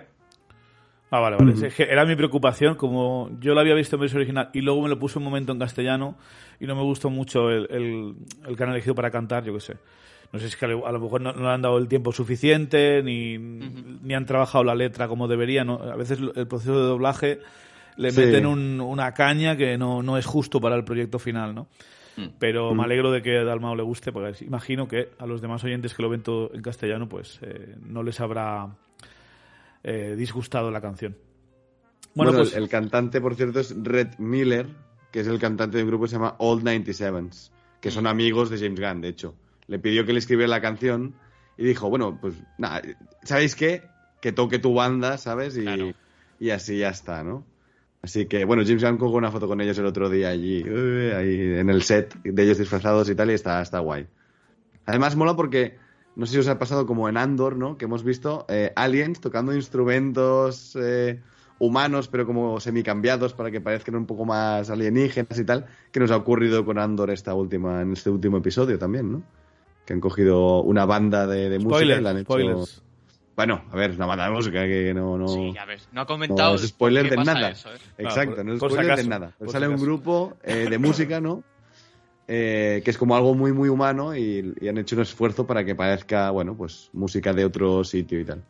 Ah, 1.13 1.19
vale, 1.19 1.35
vale. 1.35 1.67
Es 1.67 1.75
que 1.75 1.83
era 1.83 2.05
mi 2.05 2.15
preocupación, 2.15 2.75
como 2.75 3.29
yo 3.41 3.53
la 3.53 3.61
había 3.61 3.75
visto 3.75 3.97
en 3.97 3.99
versión 3.99 4.19
original 4.21 4.49
y 4.53 4.61
luego 4.61 4.81
me 4.81 4.87
lo 4.87 4.97
puse 4.97 5.17
un 5.19 5.25
momento 5.25 5.51
en 5.51 5.59
castellano 5.59 6.17
y 6.59 6.65
no 6.67 6.75
me 6.75 6.83
gustó 6.83 7.09
mucho 7.09 7.49
el, 7.49 7.67
el, 7.69 8.15
el 8.47 8.55
que 8.55 8.63
han 8.63 8.69
elegido 8.69 8.95
para 8.95 9.11
cantar, 9.11 9.43
yo 9.43 9.53
qué 9.53 9.59
sé. 9.59 9.73
No 10.33 10.39
sé 10.39 10.45
si 10.47 10.53
es 10.53 10.57
que 10.57 10.65
a 10.65 10.69
lo 10.69 10.99
mejor 10.99 11.21
no, 11.21 11.33
no 11.33 11.41
le 11.43 11.49
han 11.49 11.61
dado 11.61 11.77
el 11.77 11.87
tiempo 11.87 12.11
suficiente, 12.13 13.03
ni, 13.03 13.37
ni 13.37 14.13
han 14.13 14.25
trabajado 14.25 14.63
la 14.63 14.75
letra 14.75 15.07
como 15.07 15.27
debería. 15.27 15.63
¿no? 15.65 15.75
A 15.81 15.95
veces 15.95 16.19
el 16.35 16.47
proceso 16.47 16.73
de 16.79 16.87
doblaje 16.87 17.39
le 17.97 18.11
Sí. 18.11 18.21
meten 18.21 18.45
un- 18.45 18.79
una 18.79 19.13
caña 19.13 19.57
que 19.57 19.77
no, 19.77 20.01
no 20.01 20.17
es 20.17 20.25
justo 20.25 20.61
para 20.61 20.75
el 20.75 20.85
proyecto 20.85 21.19
final, 21.19 21.53
¿no? 21.53 21.67
Mm. 22.15 22.27
Pero 22.39 22.73
me 22.73 22.83
alegro 22.83 23.11
de 23.11 23.21
que 23.21 23.37
a 23.39 23.43
Dalmao 23.43 23.75
le 23.75 23.83
guste, 23.83 24.11
porque 24.13 24.45
imagino 24.45 24.87
que 24.87 25.09
a 25.19 25.25
los 25.25 25.41
demás 25.41 25.63
oyentes 25.65 25.93
que 25.93 26.01
lo 26.01 26.09
ven 26.09 26.21
todo 26.23 26.49
en 26.53 26.61
castellano, 26.61 27.07
pues 27.09 27.39
eh, 27.41 27.75
no 27.85 28.01
les 28.03 28.19
habrá 28.21 28.69
eh, 29.83 30.15
disgustado 30.17 30.71
la 30.71 30.81
canción. 30.81 31.15
Bueno, 32.13 32.31
Bueno, 32.31 32.43
pues 32.45 32.55
el, 32.55 32.63
el 32.63 32.69
cantante, 32.69 33.19
por 33.21 33.35
cierto, 33.35 33.59
es 33.59 33.73
Red 33.81 34.17
Miller, 34.19 34.67
que 35.11 35.21
es 35.21 35.27
el 35.27 35.39
cantante 35.39 35.77
de 35.77 35.83
un 35.83 35.89
grupo 35.89 36.03
que 36.05 36.09
se 36.09 36.15
llama 36.15 36.35
Old 36.39 36.63
97s, 36.63 37.51
que 37.79 37.91
son 37.91 38.07
amigos 38.07 38.49
de 38.49 38.57
James 38.57 38.79
Gunn, 38.79 39.01
de 39.01 39.07
hecho. 39.09 39.35
Le 39.71 39.79
pidió 39.79 40.05
que 40.05 40.11
le 40.11 40.19
escribiera 40.19 40.49
la 40.49 40.59
canción 40.59 41.15
y 41.57 41.63
dijo, 41.63 41.89
bueno, 41.89 42.17
pues 42.19 42.35
nada, 42.57 42.81
¿sabéis 43.23 43.55
qué? 43.55 43.83
Que 44.19 44.33
toque 44.33 44.59
tu 44.59 44.73
banda, 44.73 45.17
¿sabes? 45.17 45.55
Y, 45.55 45.61
Claro. 45.61 45.93
y 46.41 46.49
así 46.49 46.79
ya 46.79 46.89
está, 46.89 47.23
¿no? 47.23 47.45
Así 48.01 48.25
que, 48.25 48.43
bueno, 48.43 48.63
James 48.65 48.83
Gunn 48.83 48.97
colgó 48.97 49.15
una 49.15 49.31
foto 49.31 49.47
con 49.47 49.61
ellos 49.61 49.77
el 49.77 49.85
otro 49.85 50.09
día 50.09 50.27
allí, 50.27 50.61
eh, 50.67 51.13
ahí 51.15 51.57
en 51.57 51.69
el 51.69 51.83
set, 51.83 52.13
de 52.21 52.43
ellos 52.43 52.57
disfrazados 52.57 53.09
y 53.09 53.15
tal, 53.15 53.31
y 53.31 53.33
está, 53.33 53.61
está 53.61 53.79
guay. 53.79 54.07
Además, 54.85 55.15
mola 55.15 55.37
porque, 55.37 55.77
no 56.17 56.25
sé 56.25 56.33
si 56.33 56.39
os 56.39 56.49
ha 56.49 56.59
pasado 56.59 56.85
como 56.85 57.07
en 57.07 57.15
Andor, 57.15 57.55
¿no? 57.55 57.77
Que 57.77 57.85
hemos 57.85 58.03
visto 58.03 58.45
eh, 58.49 58.73
aliens 58.75 59.21
tocando 59.21 59.55
instrumentos 59.55 60.77
eh, 60.81 61.21
humanos, 61.59 62.09
pero 62.09 62.25
como 62.25 62.59
semicambiados 62.59 63.33
para 63.33 63.51
que 63.51 63.61
parezcan 63.61 63.95
un 63.95 64.05
poco 64.05 64.25
más 64.25 64.69
alienígenas 64.69 65.39
y 65.39 65.45
tal, 65.45 65.67
que 65.93 66.01
nos 66.01 66.11
ha 66.11 66.17
ocurrido 66.17 66.65
con 66.65 66.77
Andor 66.77 67.09
esta 67.09 67.33
última, 67.35 67.83
en 67.83 67.93
este 67.93 68.09
último 68.09 68.35
episodio 68.35 68.77
también, 68.77 69.13
¿no? 69.13 69.23
Que 69.85 69.93
han 69.93 69.99
cogido 69.99 70.61
una 70.61 70.85
banda 70.85 71.25
de, 71.27 71.49
de 71.49 71.57
música 71.59 71.67
y 71.67 71.77
spoilers, 71.79 72.03
la 72.03 72.09
han 72.11 72.17
hecho... 72.17 72.25
spoilers. 72.25 72.83
Bueno, 73.35 73.63
a 73.71 73.75
ver, 73.75 73.91
una 73.91 74.05
banda 74.05 74.25
de 74.25 74.31
música 74.31 74.63
que 74.65 74.93
no... 74.93 75.17
no... 75.17 75.27
Sí, 75.27 75.51
ya 75.55 75.65
ves. 75.65 75.87
No 75.91 76.01
ha 76.01 76.05
comentado. 76.05 76.49
No 76.51 76.55
es 76.55 76.67
spoiler 76.67 77.09
de 77.09 77.17
nada. 77.17 77.49
eso, 77.49 77.69
¿eh? 77.73 77.77
Exacto, 77.97 78.35
por- 78.35 78.45
no 78.45 78.53
es 78.53 78.59
spoiler 78.59 78.95
de 78.97 79.03
nada. 79.07 79.33
sale 79.47 79.67
un 79.67 79.73
acaso. 79.73 79.85
grupo 79.85 80.37
eh, 80.43 80.67
de 80.69 80.77
música, 80.77 81.19
¿no? 81.21 81.43
Eh, 82.27 82.81
que 82.85 82.91
es 82.91 82.97
como 82.97 83.15
algo 83.15 83.33
muy, 83.33 83.51
muy 83.51 83.67
humano 83.67 84.15
y, 84.15 84.53
y 84.61 84.67
han 84.69 84.77
hecho 84.77 84.95
un 84.95 85.01
esfuerzo 85.01 85.45
para 85.45 85.65
que 85.65 85.75
parezca, 85.75 86.29
bueno, 86.31 86.55
pues 86.55 86.89
música 86.93 87.33
de 87.33 87.43
otro 87.43 87.83
sitio 87.83 88.19
y 88.21 88.25
tal. 88.25 88.43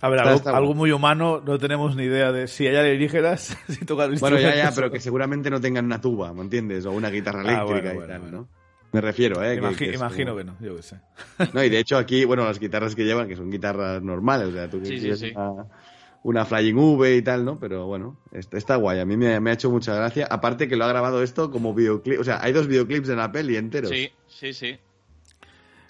A 0.00 0.08
ver, 0.08 0.20
algo, 0.20 0.48
algo 0.48 0.60
bueno. 0.68 0.74
muy 0.74 0.90
humano, 0.90 1.40
no 1.44 1.56
tenemos 1.58 1.94
ni 1.94 2.04
idea 2.04 2.32
de 2.32 2.48
si 2.48 2.66
hay 2.66 2.74
alienígenas, 2.74 3.56
si 3.68 3.84
tocan 3.84 4.14
Bueno, 4.18 4.38
ya, 4.38 4.56
ya, 4.56 4.72
pero 4.74 4.90
que 4.90 4.98
seguramente 4.98 5.48
no 5.50 5.60
tengan 5.60 5.84
una 5.84 6.00
tuba, 6.00 6.32
¿me 6.32 6.40
entiendes? 6.40 6.86
O 6.86 6.92
una 6.92 7.10
guitarra 7.10 7.40
Ah, 7.40 7.52
eléctrica 7.62 7.72
bueno, 7.72 7.92
y 7.92 7.94
bueno, 7.98 8.12
tal, 8.12 8.20
bueno. 8.22 8.38
¿no? 8.38 8.48
Me 8.92 9.00
refiero, 9.00 9.42
¿eh? 9.44 9.54
que- 9.56 9.62
Imagi- 9.62 9.76
que 9.90 9.94
imagino 9.94 10.32
como- 10.36 10.38
que 10.38 10.44
no, 10.44 10.56
yo 10.60 10.76
qué 10.76 10.82
sé. 10.82 10.96
No, 11.54 11.62
y 11.64 11.68
de 11.68 11.78
hecho 11.78 11.96
aquí, 11.96 12.24
bueno, 12.26 12.44
las 12.44 12.58
guitarras 12.58 12.94
que 12.94 13.04
llevan, 13.04 13.28
que 13.28 13.36
son 13.36 13.50
guitarras 13.50 14.02
normales, 14.02 14.48
o 14.48 14.52
sea, 14.52 14.68
tú 14.68 14.78
Sí, 14.84 14.94
sí, 14.94 15.00
quieres 15.00 15.18
sí. 15.20 15.32
Una, 15.34 15.66
una 16.22 16.44
Flying 16.44 16.76
V 16.76 17.16
y 17.16 17.22
tal, 17.22 17.44
¿no? 17.44 17.58
Pero 17.58 17.86
bueno, 17.86 18.18
está, 18.32 18.58
está 18.58 18.76
guay, 18.76 18.98
a 19.00 19.04
mí 19.06 19.16
me, 19.16 19.38
me 19.40 19.50
ha 19.50 19.54
hecho 19.54 19.70
mucha 19.70 19.94
gracia. 19.94 20.26
Aparte 20.30 20.68
que 20.68 20.76
lo 20.76 20.84
ha 20.84 20.88
grabado 20.88 21.22
esto 21.22 21.50
como 21.50 21.72
videoclip, 21.74 22.20
o 22.20 22.24
sea, 22.24 22.42
hay 22.42 22.52
dos 22.52 22.66
videoclips 22.66 23.08
en 23.08 23.16
la 23.16 23.30
peli 23.32 23.56
enteros. 23.56 23.90
Sí, 23.90 24.10
sí, 24.26 24.52
sí. 24.52 24.78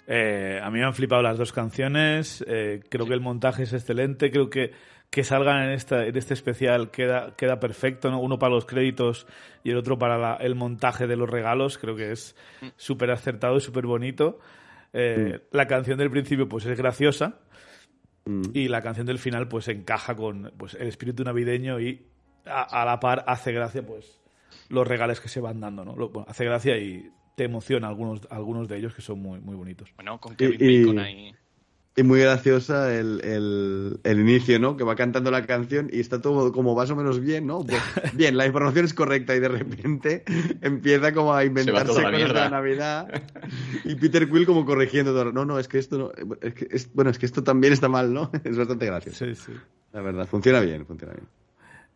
Eh, 0.07 0.59
a 0.61 0.69
mí 0.69 0.79
me 0.79 0.85
han 0.85 0.93
flipado 0.93 1.21
las 1.21 1.37
dos 1.37 1.51
canciones. 1.53 2.43
eh, 2.47 2.81
creo 2.89 3.05
que 3.05 3.13
el 3.13 3.21
montaje 3.21 3.63
es 3.63 3.73
excelente. 3.73 4.31
Creo 4.31 4.49
que 4.49 4.71
que 5.11 5.23
salgan 5.23 5.63
en, 5.65 5.71
esta, 5.71 6.05
en 6.07 6.15
este 6.17 6.33
especial 6.33 6.89
queda, 6.89 7.35
queda 7.35 7.59
perfecto. 7.59 8.09
¿no? 8.09 8.19
Uno 8.19 8.39
para 8.39 8.53
los 8.55 8.65
créditos 8.65 9.27
y 9.63 9.69
el 9.69 9.77
otro 9.77 9.99
para 9.99 10.17
la- 10.17 10.35
el 10.37 10.55
montaje 10.55 11.05
de 11.05 11.15
los 11.17 11.29
regalos. 11.29 11.77
Creo 11.77 11.95
que 11.95 12.11
es 12.11 12.35
súper 12.77 13.11
acertado 13.11 13.57
y 13.57 13.61
súper 13.61 13.85
bonito. 13.85 14.39
Eh, 14.93 15.41
La 15.51 15.67
canción 15.67 15.97
del 15.99 16.09
principio 16.09 16.47
pues 16.49 16.65
es 16.65 16.77
graciosa 16.77 17.39
Mm. 18.25 18.41
y 18.53 18.67
la 18.67 18.81
canción 18.81 19.05
del 19.07 19.17
final 19.19 19.47
pues 19.47 19.67
encaja 19.67 20.15
con 20.15 20.51
pues, 20.57 20.75
el 20.75 20.87
espíritu 20.87 21.23
navideño 21.23 21.79
y 21.79 22.05
a, 22.45 22.81
a 22.81 22.85
la 22.85 22.99
par 22.99 23.23
hace 23.27 23.51
gracia 23.51 23.85
pues 23.85 24.21
los 24.69 24.87
regales 24.87 25.19
que 25.19 25.27
se 25.27 25.41
van 25.41 25.59
dando. 25.59 25.83
¿no? 25.83 25.95
Lo- 25.95 26.09
bueno, 26.09 26.27
hace 26.29 26.45
gracia 26.45 26.77
y 26.77 27.09
te 27.35 27.45
emociona 27.45 27.87
algunos, 27.87 28.21
algunos 28.29 28.67
de 28.69 28.77
ellos 28.77 28.93
que 28.93 29.01
son 29.01 29.19
muy, 29.21 29.39
muy 29.39 29.55
bonitos. 29.55 29.91
Bueno, 29.95 30.19
con 30.19 30.35
Kevin 30.35 30.57
y- 30.61 30.81
Bacon 30.83 30.99
ahí. 30.99 31.27
Y 31.29 31.35
muy 32.03 32.21
graciosa 32.21 32.95
el, 32.97 33.19
el, 33.23 33.99
el 34.03 34.19
inicio, 34.19 34.59
¿no? 34.59 34.77
Que 34.77 34.83
va 34.85 34.95
cantando 34.95 35.29
la 35.29 35.45
canción 35.45 35.89
y 35.91 35.99
está 35.99 36.21
todo 36.21 36.51
como 36.53 36.73
más 36.75 36.89
o 36.89 36.95
menos 36.95 37.19
bien, 37.19 37.45
¿no? 37.47 37.59
Pues, 37.65 37.81
bien, 38.13 38.37
la 38.37 38.45
información 38.45 38.85
es 38.85 38.93
correcta 38.93 39.35
y 39.35 39.39
de 39.41 39.49
repente 39.49 40.23
empieza 40.61 41.13
como 41.13 41.33
a 41.33 41.43
inventarse 41.43 41.87
cosas 41.87 42.11
de 42.11 42.27
la 42.29 42.49
Navidad 42.49 43.07
y 43.83 43.95
Peter 43.95 44.29
Quill 44.29 44.45
como 44.45 44.65
corrigiendo 44.65 45.11
todo. 45.11 45.31
No, 45.33 45.43
no, 45.45 45.59
es 45.59 45.67
que 45.67 45.79
esto 45.79 45.97
no... 45.97 46.11
Es 46.41 46.53
que 46.53 46.67
es- 46.71 46.93
bueno, 46.93 47.11
es 47.11 47.19
que 47.19 47.25
esto 47.25 47.43
también 47.43 47.73
está 47.73 47.89
mal, 47.89 48.13
¿no? 48.13 48.31
Es 48.43 48.57
bastante 48.57 48.85
gracioso. 48.85 49.25
Sí, 49.25 49.35
sí. 49.35 49.51
La 49.91 50.01
verdad, 50.01 50.25
funciona 50.27 50.61
bien, 50.61 50.85
funciona 50.85 51.13
bien. 51.13 51.27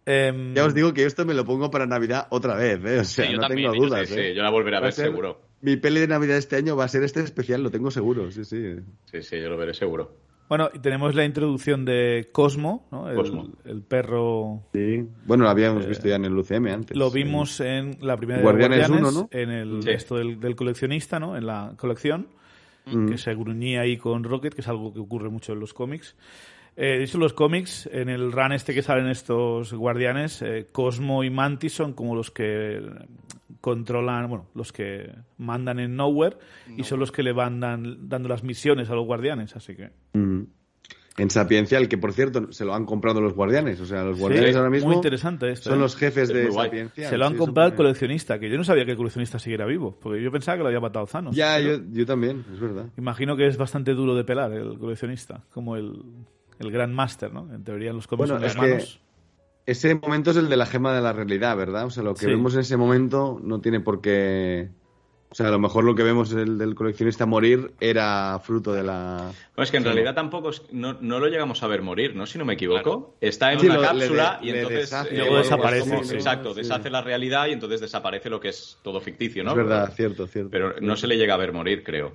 Em, 0.05 0.53
Ya 0.53 0.65
os 0.65 0.73
digo 0.73 0.93
que 0.93 1.05
esto 1.05 1.25
me 1.25 1.33
lo 1.33 1.45
pongo 1.45 1.71
para 1.71 1.85
Navidad 1.87 2.27
otra 2.29 2.55
vez, 2.55 2.79
¿eh? 2.85 2.99
O 2.99 3.03
sea, 3.03 3.25
Sí, 3.25 3.31
yo 3.31 3.37
no 3.37 3.47
también, 3.47 3.71
tengo 3.71 3.83
yo 3.83 3.89
dudas, 3.89 4.07
Sí, 4.09 4.13
¿eh? 4.19 4.29
sí, 4.29 4.35
yo 4.35 4.43
la 4.43 4.49
volveré 4.51 4.77
a 4.77 4.81
ver 4.81 4.91
ser- 4.93 5.05
seguro. 5.07 5.41
Mi 5.61 5.77
peli 5.77 5.99
de 5.99 6.07
Navidad 6.07 6.37
este 6.37 6.57
año 6.57 6.75
va 6.75 6.83
a 6.83 6.87
ser 6.87 7.03
este 7.03 7.21
especial, 7.21 7.63
lo 7.63 7.71
tengo 7.71 7.89
seguro, 7.89 8.29
sí, 8.29 8.43
sí. 8.45 8.75
Sí, 9.05 9.21
sí, 9.23 9.41
yo 9.41 9.49
lo 9.49 9.57
veré 9.57 9.73
seguro. 9.73 10.23
Bueno, 10.47 10.69
y 10.71 10.77
tenemos 10.77 11.15
la 11.15 11.25
introducción 11.25 11.85
de 11.85 12.29
Cosmo, 12.31 12.87
¿no? 12.91 13.09
el, 13.09 13.15
Cosmo. 13.15 13.49
el 13.65 13.81
perro. 13.81 14.61
Sí. 14.73 15.03
Bueno, 15.25 15.43
lo 15.45 15.49
habíamos 15.49 15.87
visto 15.87 16.07
ya 16.07 16.17
en 16.17 16.25
el 16.25 16.37
UCM 16.37 16.67
antes. 16.71 16.95
Lo 16.95 17.09
vimos 17.09 17.59
en 17.61 17.97
la 18.01 18.15
primera 18.15 18.37
de 18.37 18.43
Guardianes 18.43 18.87
Guardianes, 18.87 19.11
1, 19.15 19.21
¿no? 19.23 19.29
en 19.31 19.49
el 19.49 19.81
Sí. 19.81 19.89
esto 19.89 20.17
del, 20.17 20.39
del 20.39 20.55
coleccionista, 20.55 21.19
¿no? 21.19 21.35
En 21.35 21.47
la 21.47 21.73
colección, 21.77 22.27
Mm. 22.85 23.07
que 23.09 23.17
se 23.17 23.33
gruñía 23.33 23.81
ahí 23.81 23.97
con 23.97 24.23
Rocket, 24.23 24.53
que 24.53 24.61
es 24.61 24.67
algo 24.67 24.93
que 24.93 24.99
ocurre 24.99 25.31
mucho 25.31 25.53
en 25.53 25.59
los 25.59 25.73
cómics. 25.73 26.15
Eh, 26.77 26.97
de 26.97 27.03
hecho, 27.03 27.17
los 27.17 27.33
cómics, 27.33 27.87
en 27.91 28.09
el 28.09 28.31
run 28.31 28.51
este 28.51 28.73
que 28.73 28.81
salen 28.81 29.07
estos 29.07 29.73
guardianes, 29.73 30.41
eh, 30.41 30.67
Cosmo 30.71 31.23
y 31.23 31.29
Mantis 31.29 31.73
son 31.73 31.93
como 31.93 32.15
los 32.15 32.31
que 32.31 32.81
controlan, 33.61 34.27
bueno, 34.29 34.47
los 34.53 34.71
que 34.71 35.09
mandan 35.37 35.79
en 35.79 35.95
Nowhere 35.95 36.37
y 36.77 36.83
son 36.83 36.99
los 36.99 37.11
que 37.11 37.23
le 37.23 37.31
van 37.33 37.59
dan- 37.59 38.07
dando 38.09 38.29
las 38.29 38.43
misiones 38.43 38.89
a 38.89 38.95
los 38.95 39.05
guardianes, 39.05 39.55
así 39.55 39.75
que... 39.75 39.91
Mm. 40.13 40.43
En 41.17 41.29
Sapiencial, 41.29 41.87
que 41.87 41.97
por 41.97 42.11
cierto 42.11 42.51
se 42.51 42.65
lo 42.65 42.75
han 42.75 42.83
comprado 42.85 43.21
los 43.21 43.33
guardianes. 43.33 43.79
O 43.79 43.85
sea, 43.85 44.03
los 44.03 44.19
guardianes 44.19 44.51
Sí, 44.51 44.57
ahora 44.57 44.69
mismo 44.69 44.87
Muy 44.89 44.97
interesante 44.97 45.49
esto. 45.49 45.69
son 45.69 45.79
¿eh? 45.79 45.81
los 45.83 45.95
jefes 45.95 46.23
Es 46.29 46.35
de. 46.35 46.51
Sapiencial. 46.51 47.09
Se 47.09 47.17
lo 47.17 47.25
han 47.25 47.31
Sí, 47.31 47.37
comprado 47.37 47.69
el 47.69 47.75
coleccionista, 47.75 48.37
que 48.37 48.49
yo 48.49 48.57
no 48.57 48.65
sabía 48.65 48.83
que 48.83 48.91
el 48.91 48.97
coleccionista 48.97 49.39
siguiera 49.39 49.65
vivo, 49.65 49.97
porque 50.01 50.21
yo 50.21 50.29
pensaba 50.29 50.57
que 50.57 50.63
lo 50.63 50.67
había 50.67 50.81
matado 50.81 51.05
Thanos. 51.05 51.33
Ya, 51.33 51.55
pero 51.55 51.77
yo, 51.77 51.83
yo 51.93 52.05
también, 52.05 52.43
es 52.53 52.59
verdad. 52.59 52.87
Imagino 52.97 53.37
que 53.37 53.47
es 53.47 53.55
bastante 53.55 53.93
duro 53.93 54.13
de 54.13 54.25
pelar 54.25 54.51
el 54.51 54.77
coleccionista, 54.77 55.41
como 55.53 55.77
el, 55.77 56.03
el 56.59 56.71
Grand 56.71 56.93
Master, 56.93 57.33
¿no? 57.33 57.53
En 57.53 57.63
teoría 57.63 57.89
en 57.91 57.95
los 57.97 58.07
cómics 58.07 58.29
Bueno, 58.29 58.39
son 58.39 58.45
es 58.47 58.55
que- 58.55 58.65
hermanos. 58.65 58.99
Ese 59.67 59.95
momento 59.95 60.29
es 60.29 60.37
el 60.37 60.47
de 60.47 60.57
la 60.57 60.67
gema 60.67 60.93
de 60.93 61.01
la 61.01 61.11
realidad, 61.11 61.57
¿verdad? 61.57 61.85
O 61.85 61.89
sea, 61.89 62.03
lo 62.03 62.13
que 62.13 62.19
Sí. 62.21 62.25
vemos 62.27 62.53
en 62.53 62.59
ese 62.59 62.77
momento 62.77 63.39
no 63.43 63.61
tiene 63.61 63.79
por 63.79 63.99
qué 64.01 64.69
O 65.31 65.35
sea, 65.37 65.47
a 65.47 65.51
lo 65.51 65.59
mejor 65.59 65.83
lo 65.83 65.95
que 65.95 66.03
vemos 66.03 66.31
el 66.31 66.57
del 66.57 66.75
coleccionista 66.75 67.25
morir 67.25 67.73
era 67.81 68.39
fruto 68.41 68.71
de 68.71 68.83
la. 68.83 69.31
Bueno, 69.55 69.63
es 69.63 69.71
que 69.71 69.75
en 69.77 69.83
realidad 69.83 70.13
tampoco 70.15 70.51
es- 70.51 70.61
no, 70.71 70.93
no 71.01 71.19
lo 71.19 71.27
llegamos 71.27 71.61
a 71.61 71.67
ver 71.67 71.81
morir, 71.81 72.15
¿no? 72.15 72.25
Si 72.25 72.37
no 72.37 72.45
me 72.45 72.53
equivoco. 72.53 73.17
Está 73.19 73.51
en 73.51 73.59
Sí, 73.59 73.65
una 73.65 73.75
lo- 73.75 73.81
cápsula 73.81 74.37
de- 74.39 74.45
y 74.47 74.49
entonces. 74.51 74.79
deshace. 74.81 75.13
eh, 75.13 75.17
Luego 75.17 75.37
desaparece, 75.39 75.89
como- 75.89 76.03
sí. 76.05 76.13
Exacto, 76.13 76.53
Sí. 76.53 76.61
deshace 76.61 76.89
la 76.89 77.01
realidad 77.01 77.47
y 77.47 77.51
entonces 77.51 77.81
desaparece 77.81 78.29
lo 78.29 78.39
que 78.39 78.49
es 78.49 78.77
todo 78.81 79.01
ficticio, 79.01 79.43
¿no? 79.43 79.49
Es 79.51 79.57
verdad, 79.57 79.91
cierto, 79.93 80.25
cierto. 80.27 80.51
Pero 80.51 80.75
no 80.79 80.95
se 80.95 81.07
le 81.07 81.17
llega 81.17 81.33
a 81.33 81.37
ver 81.37 81.51
morir, 81.51 81.83
creo. 81.83 82.13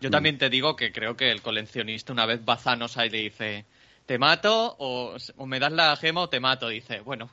Yo 0.00 0.10
también 0.10 0.36
te 0.36 0.50
digo 0.50 0.74
que 0.74 0.90
creo 0.90 1.16
que 1.16 1.30
el 1.30 1.42
coleccionista 1.42 2.12
una 2.12 2.26
vez 2.26 2.40
va 2.48 2.54
a 2.54 2.58
Thanos 2.58 2.96
ahí 2.96 3.08
y 3.08 3.10
le 3.12 3.18
dice, 3.18 3.66
¿te 4.06 4.18
mato 4.18 4.76
o, 4.78 5.16
o 5.36 5.46
me 5.46 5.58
das 5.60 5.72
la 5.72 5.94
gema 5.96 6.22
o 6.22 6.28
te 6.28 6.40
mato? 6.40 6.68
Dice, 6.68 7.00
bueno, 7.00 7.30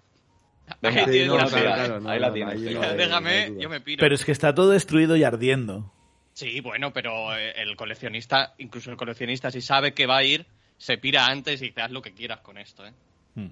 ahí 0.82 0.94
Sí, 1.06 1.12
tienes 1.12 1.28
no, 1.28 1.38
la 1.38 1.48
sí, 1.48 1.52
claro, 1.56 1.64
gema. 1.72 1.76
claro, 1.86 2.00
no, 2.02 2.10
ahí 2.10 2.20
la 2.20 2.28
no, 2.28 2.34
tienes, 2.34 2.56
ahí 2.68 2.74
no 2.74 2.94
Déjame, 2.94 3.54
yo 3.60 3.70
me 3.70 3.80
piro. 3.82 4.00
Pero 4.02 4.16
es 4.16 4.26
que 4.26 4.32
está 4.32 4.54
todo 4.54 4.70
destruido 4.72 5.16
y 5.16 5.24
ardiendo. 5.24 5.92
Sí, 6.34 6.62
bueno, 6.62 6.92
pero 6.92 7.36
eh, 7.38 7.54
el 7.62 7.76
coleccionista, 7.76 8.56
incluso 8.58 8.90
el 8.90 8.98
coleccionista, 8.98 9.52
si 9.52 9.62
sabe 9.62 9.94
que 9.94 10.08
va 10.08 10.18
a 10.18 10.24
ir, 10.24 10.48
se 10.78 10.98
pira 10.98 11.28
antes 11.28 11.62
y 11.62 11.72
te 11.72 11.82
haz 11.82 11.92
lo 11.92 12.02
que 12.02 12.14
quieras 12.14 12.40
con 12.42 12.58
esto, 12.58 12.86
¿eh? 12.86 12.94
Hmm. 13.36 13.48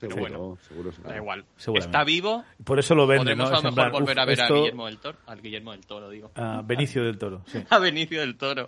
Seguro, 0.00 0.20
bueno. 0.20 0.58
seguro, 0.68 0.90
seguro. 0.92 1.10
Da 1.10 1.16
igual. 1.16 1.44
Está 1.76 2.02
vivo, 2.04 2.44
Por 2.64 2.78
eso 2.80 2.94
lo 2.96 3.06
vende, 3.06 3.22
podremos 3.36 3.50
¿no? 3.50 3.56
a 3.56 3.58
lo 3.58 3.62
mejor 3.62 3.74
plan, 3.74 3.92
volver 3.92 4.18
a 4.18 4.24
ver 4.24 4.40
esto- 4.40 4.52
a 4.54 4.56
Guillermo 4.58 4.86
del 4.86 4.98
Toro. 4.98 5.18
Al 5.26 5.40
Guillermo 5.40 5.70
del 5.72 5.86
Toro, 5.86 6.10
digo. 6.10 6.32
a 6.34 6.60
Benicio 6.62 7.04
del 7.04 7.16
Toro, 7.18 7.42
sí. 7.46 7.64
A 7.70 7.78
Benicio 7.78 8.20
del 8.20 8.36
Toro. 8.36 8.66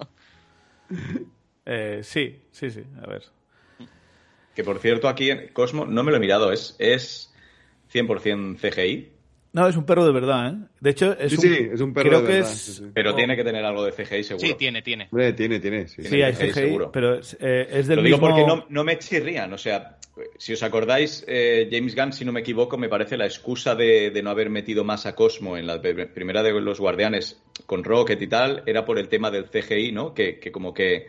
Eh, 1.67 2.01
sí, 2.05 2.41
sí, 2.53 2.71
sí, 2.71 2.83
a 3.03 3.07
ver. 3.07 3.25
Que 4.57 4.65
por 4.65 4.81
cierto, 4.81 5.07
aquí 5.09 5.31
en 5.31 5.49
Cosmo, 5.53 5.85
no 5.87 6.03
me 6.03 6.11
lo 6.11 6.17
he 6.17 6.21
mirado, 6.21 6.51
es, 6.51 6.75
es 6.81 7.33
100% 7.93 8.57
CGI, 8.59 9.13
No, 9.53 9.69
es 9.69 9.77
un 9.77 9.85
perro 9.87 10.05
de 10.05 10.13
verdad, 10.13 10.49
¿eh? 10.49 10.57
De 10.81 10.91
hecho, 10.91 11.17
es 11.19 11.33
Sí, 11.33 11.37
un, 11.49 11.55
sí, 11.55 11.69
es 11.75 11.81
un 11.81 11.95
perro 11.95 12.09
creo 12.11 12.21
de 12.23 12.27
que 12.27 12.33
verdad, 12.35 12.51
es, 12.53 12.59
sí, 12.59 12.73
sí. 12.73 12.85
pero 12.93 13.13
Oh. 13.13 13.15
tiene 13.15 13.37
que 13.37 13.45
tener 13.45 13.65
algo 13.65 13.85
de 13.85 13.93
CGI 13.93 14.25
seguro. 14.25 14.47
Sí, 14.49 14.55
tiene, 14.55 14.83
tiene. 14.83 15.09
Hombre, 15.11 15.33
tiene, 15.35 15.61
tiene. 15.61 15.87
Sí, 15.89 16.03
Sí, 16.03 16.21
hay 16.23 16.33
CGI, 16.35 16.47
CGI, 16.49 16.53
seguro. 16.53 16.91
pero 16.93 17.15
es, 17.21 17.37
eh, 17.41 17.69
es 17.71 17.87
del 17.87 17.97
Lo 17.99 18.03
digo 18.03 18.17
mismo... 18.19 18.29
porque 18.29 18.47
no, 18.47 18.67
no 18.69 18.85
me 18.85 18.99
chirrían, 18.99 19.53
o 19.53 19.59
sea, 19.59 19.99
si 20.39 20.53
os 20.55 20.63
acordáis, 20.63 21.25
eh, 21.29 21.69
James 21.71 21.95
Gunn, 21.95 22.13
si 22.13 22.25
no 22.25 22.33
me 22.33 22.41
equivoco, 22.41 22.77
me 22.79 22.89
parece 22.89 23.17
la 23.17 23.25
excusa 23.27 23.75
de, 23.75 24.11
de 24.11 24.23
no 24.23 24.31
haber 24.31 24.51
metido 24.51 24.85
más 24.85 25.07
a 25.07 25.15
Cosmo 25.15 25.57
en 25.57 25.67
la 25.67 25.81
primera 25.83 26.43
de 26.43 26.53
los 26.61 26.81
Guardianes 26.81 27.43
con 27.67 27.85
Rocket 27.85 28.21
y 28.21 28.27
tal, 28.27 28.63
era 28.67 28.85
por 28.85 28.99
el 28.99 29.09
tema 29.09 29.31
del 29.31 29.45
CGI, 29.51 29.93
¿no? 29.93 30.13
Que, 30.15 30.39
que 30.39 30.51
como 30.53 30.73
que 30.75 31.07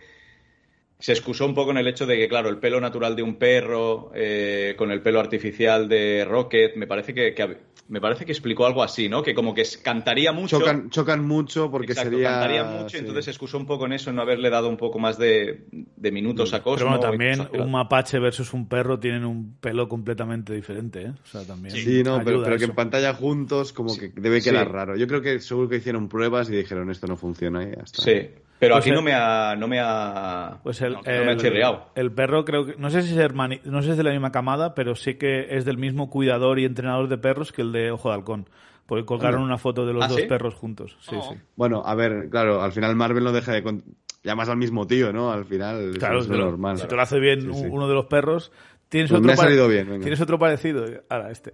se 1.00 1.12
excusó 1.12 1.46
un 1.46 1.54
poco 1.54 1.72
en 1.72 1.78
el 1.78 1.88
hecho 1.88 2.06
de 2.06 2.18
que, 2.18 2.28
claro, 2.28 2.50
el 2.50 2.58
pelo 2.58 2.82
natural 2.82 3.16
de 3.16 3.22
un 3.24 3.36
perro 3.36 4.12
eh, 4.16 4.74
con 4.78 4.92
el 4.92 5.02
pelo 5.02 5.20
artificial 5.20 5.88
de 5.88 6.26
Rocket, 6.28 6.76
me 6.76 6.88
parece 6.88 7.14
que, 7.14 7.34
que 7.36 7.58
me 7.90 8.02
parece 8.02 8.26
que 8.26 8.32
explicó 8.34 8.66
algo 8.66 8.84
así, 8.84 9.08
¿no? 9.08 9.24
Que 9.24 9.34
como 9.34 9.54
que 9.54 9.64
cantaría 9.82 10.34
mucho. 10.34 10.60
Chocan, 10.60 10.90
chocan 10.90 11.26
mucho 11.26 11.72
porque 11.72 11.94
Exacto, 11.94 12.12
sería. 12.12 12.32
cantaría 12.32 12.64
mucho, 12.66 12.90
sí. 12.90 12.98
entonces 12.98 13.26
se 13.26 13.32
excusó 13.32 13.58
un 13.58 13.66
poco 13.66 13.86
en 13.86 13.94
eso, 13.94 14.10
en 14.10 14.18
no 14.18 14.24
haberle 14.24 14.50
dado 14.50 14.68
un 14.68 14.76
poco 14.76 15.00
más 15.00 15.18
de, 15.18 15.66
de 15.72 16.12
minutos 16.12 16.54
a 16.54 16.62
Cosmo. 16.64 16.78
Pero 16.78 16.90
bueno, 16.90 17.00
también 17.00 17.48
un 17.64 17.72
mapache 17.72 18.20
versus 18.20 18.54
un 18.54 18.68
perro 18.68 19.00
tienen 19.00 19.24
un 19.24 19.56
pelo 19.62 19.88
completamente 19.88 20.54
diferente, 20.54 21.02
¿eh? 21.04 21.14
O 21.24 21.28
sea, 21.28 21.44
también 21.46 21.76
Sí, 21.76 22.04
no, 22.04 22.22
pero, 22.26 22.44
que 22.58 22.66
en 22.66 22.72
pantalla 22.76 23.14
juntos 23.14 23.72
como 23.72 23.96
que 23.98 24.10
debe 24.16 24.42
Sí. 24.42 24.50
quedar 24.50 24.70
raro. 24.72 24.98
Yo 24.98 25.08
creo 25.08 25.22
que 25.22 25.40
seguro 25.40 25.70
que 25.70 25.78
hicieron 25.78 26.10
pruebas 26.10 26.50
y 26.50 26.56
dijeron 26.58 26.90
esto 26.90 27.08
no 27.08 27.16
funciona 27.18 27.64
y 27.64 27.68
ya 27.68 27.84
está. 27.84 28.02
Sí, 28.02 28.30
pero 28.60 28.76
Pues 28.76 28.84
aquí 28.84 28.90
el- 28.90 28.96
no 28.96 29.02
me 29.02 29.14
ha, 29.14 29.56
no 29.56 29.68
me 29.68 29.80
ha, 29.80 30.60
Pues 30.64 30.82
el, 30.82 30.94
no, 30.94 30.98
no 31.00 31.04
me 31.06 31.12
ha 31.12 31.32
el- 31.32 31.38
chirriado. 31.38 31.90
el 31.96 32.12
perro 32.12 32.44
creo 32.46 32.66
que 32.66 32.76
no 32.78 32.90
sé 32.90 33.02
si 33.04 33.12
es 33.14 33.18
hermani- 33.20 33.62
no 33.64 33.82
sé 33.82 33.86
si 33.88 33.92
es 33.92 33.98
de 33.98 34.04
la 34.04 34.12
misma 34.12 34.32
camada, 34.32 34.74
pero 34.74 34.96
sí 34.96 35.16
que 35.16 35.56
es 35.56 35.66
del 35.66 35.78
mismo 35.78 36.10
cuidador 36.10 36.60
y 36.60 36.66
entrenador 36.66 37.08
de 37.08 37.18
perros 37.18 37.52
que 37.52 37.62
el 37.62 37.72
de 37.72 37.92
Ojo 37.92 38.10
de 38.10 38.16
Halcón, 38.16 38.50
porque 38.86 39.06
colgaron 39.06 39.42
una 39.42 39.58
foto 39.58 39.86
de 39.86 39.94
los 39.94 40.04
¿Ah, 40.04 40.08
dos 40.08 40.18
sí? 40.22 40.28
perros 40.28 40.56
juntos. 40.56 40.98
Sí, 41.02 41.16
Oh. 41.20 41.30
sí. 41.34 41.40
Bueno, 41.56 41.84
a 41.86 41.94
ver, 41.96 42.30
claro, 42.30 42.62
al 42.62 42.72
final 42.72 42.96
Marvel 42.96 43.24
no 43.24 43.32
deja 43.32 43.52
de... 43.54 43.64
con- 43.64 43.84
Llamas 44.24 44.50
al 44.50 44.58
mismo 44.58 44.86
tío, 44.86 45.14
¿no? 45.14 45.32
Al 45.32 45.46
final 45.46 45.94
Claro, 46.00 46.20
es 46.20 46.28
lo 46.28 46.38
normal. 46.38 46.78
si 46.78 46.88
te 46.88 46.96
lo 46.96 47.02
hace 47.02 47.18
bien 47.20 47.42
Sí, 47.42 47.48
un- 47.48 47.54
sí. 47.56 47.66
uno 47.70 47.88
de 47.88 47.94
los 47.94 48.08
perros, 48.08 48.52
tienes 48.90 49.10
Pues 49.10 49.20
otro 49.20 49.28
me 49.28 49.34
ha 49.34 49.36
pare- 49.38 49.50
salido 49.50 49.68
bien, 49.70 49.88
venga. 49.88 50.02
Tienes 50.02 50.20
otro 50.20 50.38
parecido. 50.38 50.86
Ahora 51.08 51.32
este. 51.32 51.54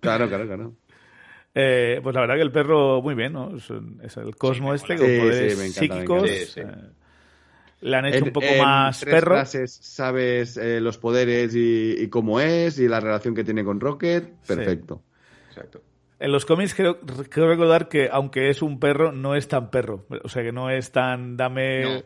Claro, 0.00 0.28
claro, 0.28 0.46
claro. 0.46 0.72
Eh, 1.60 2.00
pues 2.02 2.14
la 2.14 2.20
verdad 2.20 2.36
que 2.36 2.42
el 2.42 2.52
perro 2.52 3.02
muy 3.02 3.14
bien, 3.14 3.32
¿no? 3.32 3.56
Es, 3.56 4.16
el 4.16 4.36
Cosmo 4.36 4.74
este 4.74 4.96
con 4.96 5.06
Sí, 5.08 5.18
poderes 5.18 5.52
sí, 5.54 5.58
me 5.58 5.66
encanta, 5.66 5.94
me 6.22 6.28
psíquicos. 6.28 6.56
eh, 6.56 6.90
le 7.80 7.96
han 7.96 8.06
hecho 8.06 8.18
En- 8.18 8.24
un 8.24 8.32
poco 8.32 8.46
en 8.46 8.58
más 8.58 9.00
tres 9.00 9.14
perro. 9.14 9.34
frases 9.36 9.78
sabes 9.82 10.56
eh, 10.56 10.80
los 10.80 10.98
poderes 10.98 11.54
y, 11.54 11.94
y 11.98 12.08
cómo 12.08 12.40
es 12.40 12.78
y 12.78 12.88
la 12.88 13.00
relación 13.00 13.34
que 13.34 13.44
tiene 13.44 13.64
con 13.64 13.80
Rocket. 13.80 14.28
Perfecto. 14.46 15.02
Exacto. 15.48 15.80
En 16.20 16.32
los 16.32 16.44
cómics 16.44 16.74
creo, 16.74 16.98
creo 17.30 17.48
recordar 17.48 17.88
que 17.88 18.08
aunque 18.10 18.50
es 18.50 18.62
un 18.62 18.80
perro, 18.80 19.12
no 19.12 19.36
es 19.36 19.46
tan 19.46 19.70
perro. 19.70 20.04
O 20.24 20.28
sea 20.28 20.42
que 20.42 20.50
no 20.52 20.70
es 20.70 20.90
tan 20.90 21.36
dame. 21.36 21.82
No. 21.84 22.02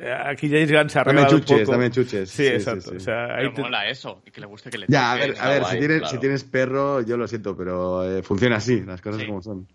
Eh, 0.00 0.12
Aquí 0.26 0.48
James 0.48 0.70
Gunn 0.70 0.88
se 0.88 0.98
ha 1.00 1.02
Dame 1.02 1.12
regalado 1.18 1.34
un 1.36 1.42
chuches, 1.42 1.60
poco. 1.62 1.72
dame 1.72 1.90
chuches. 1.90 2.30
Sí, 2.30 2.46
exacto. 2.46 2.90
sí. 2.90 2.96
O 2.96 3.00
sea, 3.00 3.24
ahí 3.34 3.42
Pero 3.42 3.52
te- 3.54 3.62
mola 3.62 3.88
eso, 3.88 4.22
y 4.24 4.30
que 4.30 4.40
le 4.40 4.46
guste 4.46 4.70
que 4.70 4.78
le 4.78 4.86
Ya, 4.88 5.10
a 5.12 5.16
ver, 5.16 5.34
a 5.40 5.48
ver 5.48 5.64
si, 5.64 5.78
tienes, 5.78 5.98
claro. 5.98 6.12
si 6.14 6.18
tienes 6.20 6.44
perro, 6.44 7.00
yo 7.02 7.16
lo 7.16 7.26
siento, 7.26 7.56
pero 7.56 8.04
eh, 8.08 8.22
funciona 8.22 8.56
así, 8.56 8.80
las 8.82 9.00
cosas 9.00 9.22
Sí. 9.22 9.26
como 9.26 9.42
son. 9.42 9.66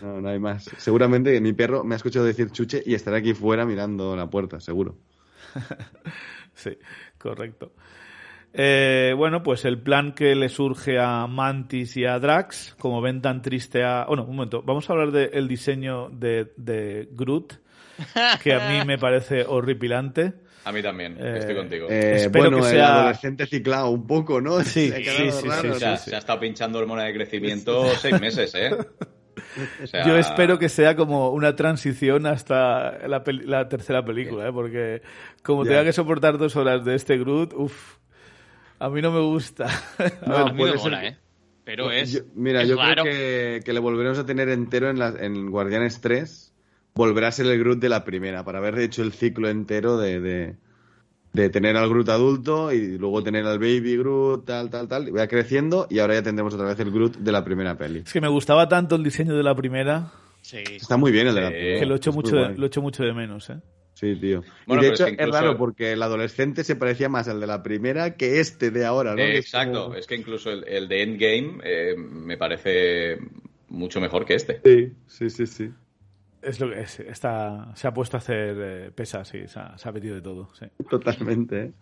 No, 0.00 0.20
no 0.22 0.28
hay 0.30 0.38
más. 0.38 0.70
Seguramente 0.78 1.38
mi 1.42 1.52
perro 1.52 1.84
me 1.84 1.94
ha 1.94 1.96
escuchado 1.96 2.24
decir 2.24 2.50
chuche 2.50 2.82
y 2.86 2.94
estará 2.94 3.18
aquí 3.18 3.34
fuera 3.34 3.66
mirando 3.66 4.16
la 4.16 4.28
puerta, 4.30 4.58
seguro. 4.58 4.96
Sí, 6.54 6.76
correcto. 7.18 7.72
Eh, 8.52 9.14
bueno, 9.16 9.42
pues 9.42 9.64
el 9.64 9.80
plan 9.80 10.12
que 10.12 10.34
le 10.34 10.48
surge 10.50 10.98
a 10.98 11.26
Mantis 11.26 11.96
y 11.96 12.04
a 12.04 12.18
Drax, 12.18 12.76
como 12.78 13.00
ven 13.00 13.22
tan 13.22 13.40
triste 13.40 13.82
a... 13.82 14.04
Bueno, 14.06 14.24
un 14.24 14.36
momento, 14.36 14.62
vamos 14.62 14.88
a 14.88 14.92
hablar 14.92 15.10
del 15.10 15.48
diseño 15.48 16.10
de, 16.10 16.52
de 16.58 17.08
Groot, 17.12 17.54
que 18.42 18.54
a 18.54 18.68
mí 18.68 18.84
me 18.86 18.98
parece 18.98 19.44
horripilante. 19.46 20.32
A 20.64 20.70
mí 20.70 20.80
también, 20.80 21.16
Eh, 21.18 21.38
estoy 21.38 21.56
contigo. 21.56 21.88
Eh, 21.90 22.16
Espero 22.16 22.44
bueno, 22.50 22.58
que 22.58 22.70
el 22.70 22.76
sea- 22.78 23.00
adolescente 23.00 23.46
ciclado 23.46 23.90
un 23.90 24.06
poco, 24.06 24.40
¿no? 24.40 24.60
Sí, 24.62 24.90
Se 24.90 24.96
sí, 25.04 25.30
sí, 25.32 25.48
raro, 25.48 25.62
sí, 25.62 25.68
o 25.68 25.74
sea, 25.74 25.90
¿no? 25.92 25.96
se 25.96 26.14
ha 26.14 26.18
estado 26.18 26.38
pinchando 26.40 26.78
hormona 26.78 27.02
de 27.04 27.14
crecimiento 27.14 27.84
seis 27.96 28.20
meses, 28.20 28.54
¿eh? 28.54 28.70
O 29.82 29.86
sea, 29.86 30.06
Yo 30.06 30.16
espero 30.16 30.58
que 30.58 30.68
sea 30.68 30.94
como 30.94 31.30
una 31.30 31.56
transición 31.56 32.26
hasta 32.26 33.06
la, 33.08 33.24
peli- 33.24 33.44
la 33.44 33.68
tercera 33.68 34.04
película, 34.04 34.48
¿eh? 34.48 34.52
porque 34.52 35.02
como 35.42 35.64
Ya. 35.64 35.70
tenga 35.70 35.84
que 35.84 35.92
soportar 35.92 36.38
dos 36.38 36.54
horas 36.54 36.84
de 36.84 36.94
este 36.94 37.18
Groot, 37.18 37.52
uff, 37.54 37.96
a 38.78 38.88
mí 38.88 39.02
no 39.02 39.10
me 39.10 39.20
gusta. 39.20 39.66
A 39.98 40.26
No, 40.28 40.44
ver, 40.44 40.56
puede 40.56 40.72
me 40.74 40.78
mola, 40.78 41.06
¿eh? 41.06 41.16
Pero 41.64 41.90
es. 41.90 42.12
Yo- 42.12 42.20
mira, 42.34 42.62
es 42.62 42.68
yo 42.68 42.76
raro. 42.76 43.02
creo 43.02 43.04
que, 43.14 43.60
que 43.64 43.72
le 43.72 43.80
volveremos 43.80 44.18
a 44.18 44.26
tener 44.26 44.48
entero 44.48 44.90
en, 44.90 44.98
la- 44.98 45.14
en 45.18 45.50
Guardianes 45.50 46.00
3. 46.00 46.51
Volverá 46.94 47.28
a 47.28 47.32
ser 47.32 47.46
el 47.46 47.58
Groot 47.58 47.78
de 47.80 47.88
la 47.88 48.04
primera, 48.04 48.44
para 48.44 48.58
haber 48.58 48.78
hecho 48.78 49.02
el 49.02 49.12
ciclo 49.12 49.48
entero 49.48 49.96
de, 49.96 50.20
de, 50.20 50.56
de 51.32 51.48
tener 51.48 51.76
al 51.76 51.88
Groot 51.88 52.08
adulto 52.10 52.72
y 52.72 52.98
luego 52.98 53.22
tener 53.22 53.46
al 53.46 53.58
Baby 53.58 53.96
Groot, 53.96 54.44
tal, 54.44 54.68
tal, 54.68 54.88
tal. 54.88 55.08
y 55.08 55.10
Va 55.10 55.26
creciendo 55.26 55.86
y 55.88 56.00
ahora 56.00 56.14
ya 56.14 56.22
tendremos 56.22 56.52
otra 56.54 56.66
vez 56.66 56.78
el 56.80 56.90
Groot 56.90 57.16
de 57.16 57.32
la 57.32 57.42
primera 57.44 57.76
peli. 57.78 58.00
Es 58.04 58.12
que 58.12 58.20
me 58.20 58.28
gustaba 58.28 58.68
tanto 58.68 58.96
el 58.96 59.02
diseño 59.04 59.34
de 59.34 59.42
la 59.42 59.54
primera 59.54 60.12
Sí. 60.42 60.56
Está 60.72 60.96
muy 60.96 61.12
bien 61.12 61.28
el 61.28 61.34
de 61.36 61.40
la 61.40 61.48
Sí. 61.48 61.54
primera. 61.54 61.78
que 61.80 61.86
lo 61.86 61.94
echo 61.94 62.12
mucho 62.12 62.34
de, 62.36 62.58
lo 62.58 62.66
echo 62.66 62.82
mucho 62.82 63.04
de 63.04 63.12
menos, 63.14 63.48
¿eh? 63.48 63.60
Sí, 63.94 64.16
tío. 64.16 64.42
Bueno, 64.66 64.82
y 64.82 64.86
de 64.86 64.92
es 64.92 65.00
hecho 65.00 65.04
que 65.06 65.12
es, 65.12 65.18
incluso- 65.20 65.38
raro 65.40 65.56
porque 65.56 65.92
el 65.92 66.02
adolescente 66.02 66.64
se 66.64 66.74
parecía 66.74 67.08
más 67.08 67.28
al 67.28 67.38
de 67.38 67.46
la 67.46 67.62
primera 67.62 68.16
que 68.16 68.40
este 68.40 68.72
de 68.72 68.84
ahora, 68.84 69.14
¿no? 69.14 69.22
eh, 69.22 69.26
Que 69.26 69.38
es 69.38 69.44
exacto, 69.46 69.84
como- 69.84 69.94
es 69.94 70.06
que 70.08 70.16
incluso 70.16 70.50
el, 70.50 70.64
el 70.66 70.88
de 70.88 71.02
Endgame 71.04 71.60
eh, 71.62 71.94
me 71.96 72.36
parece 72.36 73.18
mucho 73.68 74.00
mejor 74.00 74.24
que 74.26 74.34
este. 74.34 74.60
Sí, 74.64 74.92
sí, 75.06 75.30
sí, 75.30 75.46
sí. 75.46 75.70
Es 76.42 76.60
lo 76.60 76.70
que 76.70 76.80
es, 76.80 77.00
está, 77.00 77.70
se 77.74 77.86
ha 77.86 77.94
puesto 77.94 78.16
a 78.16 78.18
hacer 78.18 78.56
eh, 78.60 78.90
pesas, 78.90 79.28
sí, 79.28 79.46
se 79.46 79.60
ha, 79.60 79.78
se 79.78 79.88
ha 79.88 79.92
metido 79.92 80.16
de 80.16 80.22
todo, 80.22 80.52
sí. 80.54 80.66
Totalmente, 80.90 81.62
¿eh? 81.62 81.72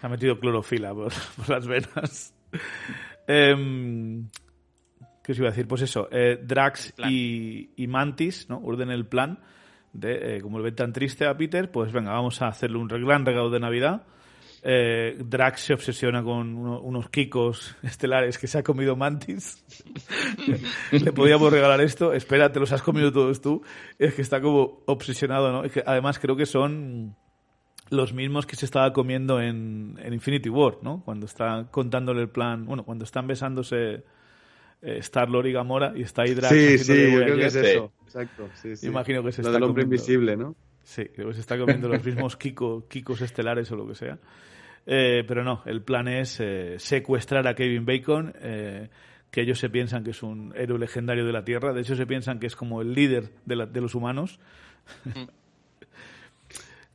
Se 0.00 0.06
ha 0.06 0.08
metido 0.08 0.38
clorofila 0.38 0.94
por, 0.94 1.12
por 1.36 1.48
las 1.48 1.66
venas. 1.66 2.34
Em, 3.26 4.28
¿Qué 5.22 5.32
os 5.32 5.38
iba 5.38 5.48
a 5.48 5.50
decir? 5.50 5.66
Pues 5.66 5.82
eso, 5.82 6.08
eh, 6.10 6.40
Drax 6.42 6.94
El 6.98 7.10
y, 7.10 7.70
y 7.76 7.86
Mantis, 7.88 8.48
¿no? 8.48 8.58
Urden 8.60 8.90
el 8.90 9.06
plan 9.06 9.40
de, 9.92 10.36
eh, 10.36 10.40
como 10.40 10.58
le 10.58 10.64
ven 10.64 10.76
tan 10.76 10.92
triste 10.92 11.26
a 11.26 11.36
Peter, 11.36 11.70
pues 11.70 11.92
venga, 11.92 12.12
vamos 12.12 12.40
a 12.40 12.48
hacerle 12.48 12.78
un 12.78 12.88
gran 12.88 13.26
regalo 13.26 13.50
de 13.50 13.60
Navidad. 13.60 14.06
Eh, 14.62 15.16
Drax 15.24 15.60
se 15.60 15.72
obsesiona 15.74 16.22
con 16.22 16.54
uno- 16.56 16.80
unos 16.80 17.08
kikos 17.10 17.76
estelares 17.82 18.38
que 18.38 18.46
se 18.46 18.58
ha 18.58 18.62
comido 18.62 18.96
Mantis. 18.96 19.64
Le 20.92 21.12
podíamos 21.12 21.52
regalar 21.52 21.80
esto. 21.80 22.12
Espera, 22.12 22.50
te 22.50 22.58
los 22.60 22.72
has 22.72 22.82
comido 22.82 23.12
todos 23.12 23.40
tú. 23.40 23.62
Es 23.98 24.14
que 24.14 24.22
está 24.22 24.40
como 24.40 24.82
obsesionado, 24.86 25.52
¿no? 25.52 25.64
Es 25.64 25.72
que 25.72 25.82
además 25.86 26.18
creo 26.18 26.36
que 26.36 26.46
son 26.46 27.14
los 27.90 28.12
mismos 28.12 28.46
que 28.46 28.56
se 28.56 28.64
estaba 28.66 28.92
comiendo 28.92 29.40
en, 29.40 29.98
en 30.02 30.12
Infinity 30.12 30.48
War, 30.50 30.78
¿no? 30.82 31.02
Cuando 31.04 31.26
está 31.26 31.68
contándole 31.70 32.20
el 32.22 32.28
plan, 32.28 32.66
bueno, 32.66 32.84
cuando 32.84 33.04
están 33.04 33.26
besándose 33.26 34.02
eh, 34.82 34.98
Star-Lord 34.98 35.46
y 35.46 35.52
Gamora 35.52 35.92
y 35.96 36.02
está 36.02 36.22
ahí 36.22 36.34
Drax 36.34 36.52
Sí, 36.54 36.78
sí, 36.78 37.12
yo 37.12 37.18
creo 37.22 37.36
que 37.36 37.46
es 37.46 37.52
Sí. 37.54 37.60
eso. 37.60 37.92
Exacto, 38.04 38.48
sí, 38.54 38.76
sí. 38.76 38.86
Imagino 38.88 39.22
que 39.22 39.32
se 39.32 39.42
Lo 39.42 39.48
está 39.48 39.52
del 39.56 39.62
hombre 39.62 39.84
comiendo. 39.84 39.94
invisible, 39.94 40.36
¿no? 40.36 40.54
Sí, 40.88 41.04
creo 41.14 41.28
que 41.28 41.34
se 41.34 41.40
está 41.40 41.58
comiendo 41.58 41.86
los 41.86 42.02
mismos 42.02 42.34
Kiko, 42.38 42.88
Kikos 42.88 43.20
estelares 43.20 43.70
o 43.72 43.76
lo 43.76 43.86
que 43.86 43.94
sea. 43.94 44.18
Eh, 44.86 45.22
pero 45.28 45.44
no, 45.44 45.62
el 45.66 45.82
plan 45.82 46.08
es 46.08 46.40
eh, 46.40 46.76
secuestrar 46.78 47.46
a 47.46 47.54
Kevin 47.54 47.84
Bacon, 47.84 48.32
eh, 48.40 48.88
que 49.30 49.42
ellos 49.42 49.58
se 49.58 49.68
piensan 49.68 50.02
que 50.02 50.12
es 50.12 50.22
un 50.22 50.54
héroe 50.56 50.78
legendario 50.78 51.26
de 51.26 51.32
la 51.32 51.44
Tierra. 51.44 51.74
De 51.74 51.82
hecho, 51.82 51.94
se 51.94 52.06
piensan 52.06 52.40
que 52.40 52.46
es 52.46 52.56
como 52.56 52.80
el 52.80 52.94
líder 52.94 53.28
de, 53.44 53.56
la- 53.56 53.66
de 53.66 53.80
los 53.82 53.94
humanos. 53.94 54.40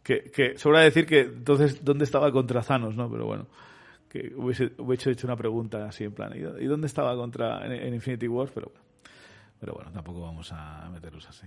que, 0.02 0.32
que 0.32 0.58
sobra 0.58 0.80
decir 0.82 1.06
que 1.06 1.20
entonces, 1.22 1.86
¿dónde 1.86 2.06
estaba 2.06 2.32
contra 2.32 2.62
Thanos? 2.64 2.96
no 2.96 3.12
Pero 3.12 3.28
bueno, 3.28 3.48
que 4.10 4.34
hubiese, 4.36 4.72
hubiese 4.80 5.12
hecho 5.12 5.28
una 5.28 5.36
pregunta 5.36 5.86
así 5.86 6.04
en 6.04 6.14
plan, 6.14 6.36
¿y 6.36 6.40
dó- 6.40 6.60
¿y 6.60 6.66
dónde 6.66 6.88
estaba 6.88 7.16
contra 7.16 7.64
en, 7.68 7.74
en 7.74 7.94
Infinity 7.94 8.28
Wars? 8.28 8.52
Pero, 8.56 8.72
pero 9.60 9.74
bueno, 9.74 9.92
tampoco 9.92 10.22
vamos 10.22 10.52
a 10.52 10.90
meterlos 10.92 11.30
así. 11.30 11.46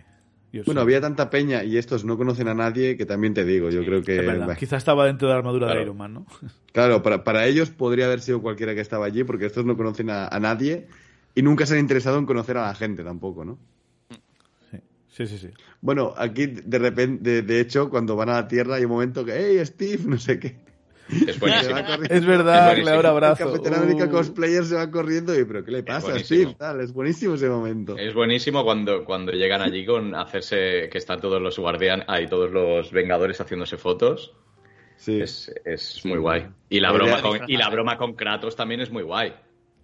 Yo 0.52 0.62
Bueno, 0.64 0.80
había 0.80 1.00
tanta 1.00 1.28
peña 1.28 1.64
y 1.64 1.76
estos 1.76 2.04
no 2.04 2.16
conocen 2.16 2.48
a 2.48 2.54
nadie 2.54 2.96
que 2.96 3.04
también 3.04 3.34
te 3.34 3.44
digo, 3.44 3.68
yo 3.70 3.84
creo 3.84 4.02
que... 4.02 4.20
bah, 4.22 4.56
Quizá 4.56 4.76
estaba 4.76 5.06
dentro 5.06 5.28
de 5.28 5.34
la 5.34 5.38
armadura 5.38 5.74
de. 5.74 5.82
Iron 5.82 5.96
Man, 5.96 6.14
¿no? 6.14 6.26
Claro, 6.72 7.02
para, 7.02 7.24
para 7.24 7.46
ellos 7.46 7.70
podría 7.70 8.04
haber 8.06 8.20
sido 8.20 8.42
cualquiera 8.42 8.74
que 8.74 8.80
estaba 8.80 9.06
allí 9.06 9.24
porque 9.24 9.46
estos 9.46 9.64
no 9.64 9.76
conocen 9.76 10.10
a, 10.10 10.28
a 10.28 10.40
nadie 10.40 10.86
y 11.34 11.42
nunca 11.42 11.66
se 11.66 11.74
han 11.74 11.80
interesado 11.80 12.18
en 12.18 12.26
conocer 12.26 12.56
a 12.58 12.66
la 12.66 12.74
gente 12.74 13.02
tampoco, 13.02 13.44
¿no? 13.44 13.58
Sí, 14.70 15.26
sí, 15.26 15.26
sí. 15.26 15.38
sí. 15.38 15.48
Bueno, 15.80 16.12
aquí 16.16 16.46
de 16.46 16.78
repente, 16.78 17.30
de, 17.30 17.42
de 17.42 17.60
hecho, 17.60 17.88
cuando 17.88 18.16
van 18.16 18.28
a 18.28 18.34
la 18.34 18.48
Tierra 18.48 18.74
hay 18.76 18.84
un 18.84 18.90
momento 18.90 19.24
que, 19.24 19.32
hey, 19.34 19.64
Steve, 19.64 20.02
no 20.06 20.18
sé 20.18 20.38
qué. 20.38 20.65
Es 21.28 21.38
buenísimo. 21.38 21.76
Es 22.10 22.26
verdad, 22.26 22.76
Es 22.76 22.84
le. 22.84 22.94
El 22.98 23.06
abrazo. 23.06 23.52
Capitán 23.52 23.74
América 23.74 24.06
Uh. 24.06 24.10
cosplayer 24.10 24.64
se 24.64 24.74
va 24.74 24.90
corriendo 24.90 25.38
y, 25.38 25.44
pero 25.44 25.64
¿qué 25.64 25.70
le 25.70 25.82
pasa, 25.82 26.08
buenísimo. 26.08 26.40
Steve? 26.40 26.56
Tal, 26.58 26.80
es 26.80 26.92
buenísimo 26.92 27.34
ese 27.34 27.48
momento. 27.48 27.96
Es 27.96 28.12
buenísimo 28.14 28.64
cuando, 28.64 29.04
cuando 29.04 29.32
llegan 29.32 29.62
allí 29.62 29.86
con 29.86 30.14
hacerse 30.14 30.88
que 30.90 30.98
están 30.98 31.20
todos 31.20 31.40
los 31.40 31.58
guardianes, 31.58 32.04
hay 32.08 32.26
todos 32.26 32.50
los 32.50 32.90
vengadores 32.90 33.40
haciéndose 33.40 33.76
fotos. 33.76 34.32
Sí. 34.96 35.20
Es, 35.20 35.52
es 35.64 36.04
muy 36.04 36.18
guay. 36.18 36.46
Y 36.70 36.80
la, 36.80 36.90
broma 36.90 37.20
con, 37.22 37.38
y 37.46 37.56
la 37.56 37.68
broma 37.68 37.96
con 37.98 38.14
Kratos 38.14 38.56
también 38.56 38.80
es 38.80 38.90
muy 38.90 39.02
guay. 39.02 39.30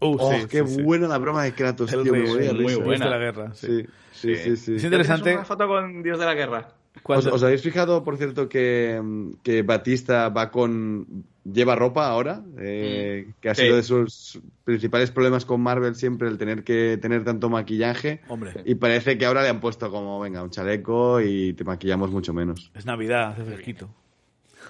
Uh, 0.00 0.16
Oh, 0.18 0.32
sí, 0.32 0.46
qué 0.48 0.66
sí, 0.66 0.74
sí. 0.76 0.82
buena 0.82 1.06
la 1.06 1.18
broma 1.18 1.44
de 1.44 1.52
Kratos, 1.52 1.92
El 1.92 2.02
tío, 2.02 2.12
rey, 2.14 2.22
muy 2.22 2.38
risa. 2.38 2.52
Dios 2.54 2.84
buena. 2.84 3.04
de 3.04 3.10
la 3.12 3.18
guerra. 3.18 3.54
Sí. 3.54 3.86
Sí, 4.10 4.34
sí, 4.34 4.56
sí, 4.56 4.56
sí. 4.56 4.74
Es 4.76 4.84
interesante. 4.84 5.34
Una 5.34 5.44
foto 5.44 5.68
con 5.68 6.02
Dios 6.02 6.18
de 6.18 6.24
la 6.24 6.34
Guerra. 6.34 6.68
¿Os, 7.04 7.42
habéis 7.42 7.62
fijado, 7.62 8.04
por 8.04 8.16
cierto, 8.18 8.48
que, 8.48 9.00
mm, 9.02 9.32
que 9.42 9.62
Batista 9.62 10.28
va 10.28 10.50
con. 10.50 11.24
lleva 11.44 11.74
ropa 11.74 12.06
ahora? 12.06 12.42
Eh, 12.58 13.28
Que 13.40 13.48
ha 13.50 13.54
Sí. 13.54 13.62
sido 13.62 13.76
de 13.76 13.82
sus 13.82 14.40
principales 14.64 15.10
problemas 15.10 15.44
con 15.44 15.60
Marvel 15.60 15.96
siempre 15.96 16.28
el 16.28 16.38
tener 16.38 16.62
que 16.62 16.98
tener 17.02 17.24
tanto 17.24 17.48
maquillaje. 17.50 18.20
Hombre, 18.28 18.52
Y 18.64 18.76
parece 18.76 19.18
que 19.18 19.26
ahora 19.26 19.42
le 19.42 19.48
han 19.48 19.58
puesto 19.60 19.90
como, 19.90 20.20
venga, 20.20 20.42
un 20.42 20.50
chaleco 20.50 21.20
y 21.20 21.54
te 21.54 21.64
maquillamos 21.64 22.10
mucho 22.10 22.32
menos. 22.32 22.70
es 22.74 22.86
Navidad, 22.86 23.32
hace 23.32 23.42
fresquito. 23.44 23.88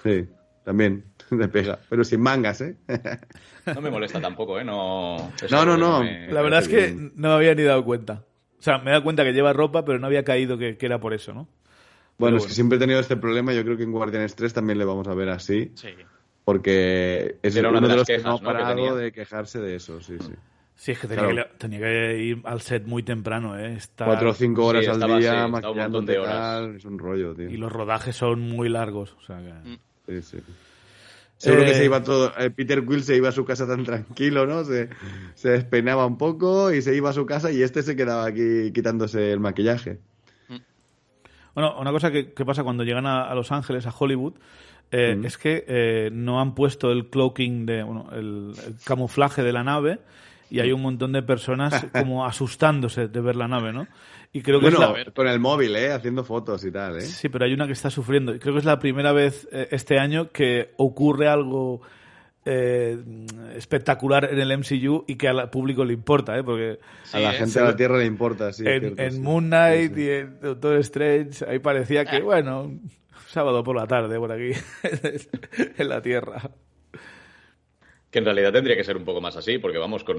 Sí, 0.01 0.25
también, 0.65 1.03
de 1.29 1.47
pega. 1.47 1.77
Pero 1.89 2.03
sin 2.03 2.21
mangas, 2.21 2.61
¿eh? 2.61 2.75
No 3.75 3.81
me 3.81 3.91
molesta 3.91 4.19
tampoco, 4.19 4.59
¿eh? 4.59 4.63
No, 4.63 5.17
No, 5.51 5.65
no, 5.65 5.77
no. 5.77 5.99
me 6.03 6.27
La 6.31 6.41
verdad 6.41 6.61
es 6.61 6.67
que 6.69 6.87
bien. 6.87 7.11
no 7.15 7.27
me 7.29 7.35
había 7.35 7.53
ni 7.53 7.63
dado 7.63 7.83
cuenta. 7.85 8.23
O 8.59 8.63
sea, 8.63 8.77
me 8.79 8.85
he 8.89 8.93
dado 8.93 9.03
cuenta 9.03 9.23
que 9.23 9.33
lleva 9.33 9.53
ropa, 9.53 9.85
pero 9.85 9.99
no 9.99 10.07
había 10.07 10.23
caído 10.23 10.57
que, 10.57 10.77
que 10.77 10.85
era 10.87 10.99
por 10.99 11.13
eso, 11.13 11.33
¿no? 11.33 11.47
Bueno, 12.17 12.37
es 12.37 12.45
que 12.45 12.53
siempre 12.53 12.77
he 12.77 12.79
tenido 12.79 12.99
este 12.99 13.17
problema. 13.17 13.53
Yo 13.53 13.63
creo 13.63 13.75
que 13.77 13.83
en 13.83 13.91
Guardianes 13.91 14.35
3 14.35 14.53
también 14.53 14.77
le 14.77 14.85
vamos 14.85 15.07
a 15.07 15.13
ver 15.13 15.29
así. 15.29 15.71
Sí. 15.75 15.89
Porque 16.45 17.37
es 17.41 17.55
Era 17.55 17.69
uno 17.69 17.87
de 17.87 17.95
los 17.95 18.07
que 18.07 18.17
no 18.19 18.33
ha 18.35 18.41
parado 18.41 18.95
de 18.95 19.11
quejarse 19.11 19.59
de 19.59 19.75
eso, 19.75 20.01
sí, 20.01 20.17
sí. 20.19 20.33
Sí, 20.75 20.91
es 20.91 20.99
que 20.99 21.07
tenía, 21.07 21.29
Claro. 21.29 21.49
que, 21.51 21.57
tenía 21.57 21.79
que 21.79 22.17
ir 22.19 22.41
al 22.45 22.59
set 22.61 22.85
muy 22.85 23.03
temprano, 23.03 23.57
¿eh? 23.57 23.73
Estar- 23.77 24.05
Cuatro 24.07 24.31
o 24.31 24.33
cinco 24.33 24.65
horas 24.65 24.83
Sí, 24.83 24.89
al 24.89 24.95
estaba 24.95 25.19
día 25.19 25.47
montón 25.47 25.51
maquillándote 25.69 26.17
horas. 26.19 26.33
tal, 26.35 26.75
es 26.75 26.85
un 26.85 26.99
rollo, 26.99 27.35
tío. 27.35 27.49
Y 27.49 27.57
los 27.57 27.71
rodajes 27.71 28.15
son 28.15 28.41
muy 28.41 28.69
largos. 28.69 29.15
O 29.17 29.21
sea 29.21 29.37
que... 29.37 29.69
Mm. 29.69 29.77
Sí, 30.07 30.21
sí. 30.21 30.37
Seguro 31.37 31.63
Eh, 31.63 31.65
que 31.67 31.73
se 31.75 31.85
iba 31.85 32.03
todo. 32.03 32.33
eh, 32.37 32.49
Peter 32.49 32.83
Quill 32.85 33.03
se 33.03 33.15
iba 33.15 33.29
a 33.29 33.31
su 33.31 33.45
casa 33.45 33.67
tan 33.67 33.83
tranquilo, 33.85 34.45
¿no? 34.45 34.63
Se, 34.65 34.89
se 35.35 35.49
despeinaba 35.49 36.05
un 36.05 36.17
poco 36.17 36.73
y 36.73 36.81
se 36.81 36.95
iba 36.95 37.11
a 37.11 37.13
su 37.13 37.25
casa 37.25 37.51
y 37.51 37.61
este 37.61 37.83
se 37.83 37.95
quedaba 37.95 38.25
aquí 38.25 38.71
quitándose 38.73 39.31
el 39.31 39.39
maquillaje. 39.39 39.99
Bueno, 41.55 41.75
una 41.79 41.91
cosa 41.91 42.11
que, 42.11 42.33
que 42.33 42.45
pasa 42.45 42.63
cuando 42.63 42.83
llegan 42.83 43.05
a, 43.05 43.23
a 43.29 43.35
Los 43.35 43.51
Ángeles, 43.51 43.85
a 43.87 43.93
Hollywood, 43.97 44.33
eh, 44.91 45.15
Mm. 45.15 45.25
es 45.25 45.37
que 45.37 45.63
eh, 45.67 46.09
no 46.11 46.39
han 46.39 46.53
puesto 46.55 46.91
el 46.91 47.09
cloaking, 47.09 47.65
de, 47.65 47.83
bueno, 47.83 48.07
el, 48.11 48.53
el 48.67 48.75
camuflaje 48.85 49.41
de 49.43 49.51
la 49.53 49.63
nave 49.63 49.99
y 50.51 50.59
hay 50.59 50.71
un 50.71 50.81
montón 50.83 51.11
de 51.13 51.23
personas 51.23 51.83
como 51.93 52.25
asustándose 52.25 53.07
de 53.07 53.21
ver 53.21 53.35
la 53.35 53.47
nave, 53.47 53.73
¿no? 53.73 53.87
Y 54.31 54.41
creo 54.41 54.59
que 54.59 54.69
Bueno, 54.69 54.95
es 54.97 55.05
la... 55.07 55.11
con 55.13 55.27
el 55.27 55.39
móvil, 55.39 55.75
¿eh? 55.75 55.91
Haciendo 55.91 56.23
fotos 56.23 56.63
y 56.65 56.71
tal, 56.71 56.97
¿eh? 56.97 57.01
Sí, 57.01 57.29
pero 57.29 57.45
hay 57.45 57.53
una 57.53 57.65
que 57.67 57.73
está 57.73 57.89
sufriendo. 57.89 58.33
Y 58.35 58.39
Creo 58.39 58.53
que 58.53 58.59
es 58.59 58.65
la 58.65 58.79
primera 58.79 59.11
vez 59.13 59.47
eh, 59.51 59.67
este 59.71 59.99
año 59.99 60.29
que 60.31 60.73
ocurre 60.77 61.27
algo 61.27 61.81
eh, 62.45 62.97
espectacular 63.55 64.29
en 64.31 64.39
el 64.39 64.57
MCU 64.57 65.05
y 65.07 65.15
que 65.15 65.27
al 65.27 65.49
público 65.49 65.85
le 65.85 65.93
importa, 65.93 66.37
¿eh? 66.37 66.43
Porque 66.43 66.79
a 67.13 67.19
la 67.19 67.31
gente 67.33 67.59
de 67.59 67.65
la 67.65 67.75
Tierra 67.75 67.97
le 67.99 68.05
importa, 68.05 68.51
sí. 68.51 68.63
en, 68.67 68.79
cierto, 68.81 69.01
en 69.01 69.11
sí. 69.13 69.19
Moon 69.19 69.45
Knight 69.45 69.93
Sí, 69.93 69.99
sí. 70.01 70.05
y 70.05 70.09
en 70.09 70.39
Doctor 70.41 70.75
Strange 70.79 71.45
ahí 71.47 71.59
parecía 71.59 72.05
que, 72.05 72.21
bueno, 72.21 72.63
un 72.63 72.89
sábado 73.29 73.63
por 73.63 73.75
la 73.75 73.87
tarde 73.87 74.17
por 74.19 74.31
aquí 74.31 74.51
en 75.77 75.89
la 75.89 76.01
Tierra. 76.01 76.51
Que 78.11 78.19
en 78.19 78.25
realidad 78.25 78.51
tendría 78.51 78.75
que 78.75 78.83
ser 78.83 78.95
un 78.97 79.05
poco 79.05 79.21
más 79.21 79.35
así, 79.37 79.57
porque 79.57 79.79
vamos, 79.79 80.03
con, 80.03 80.17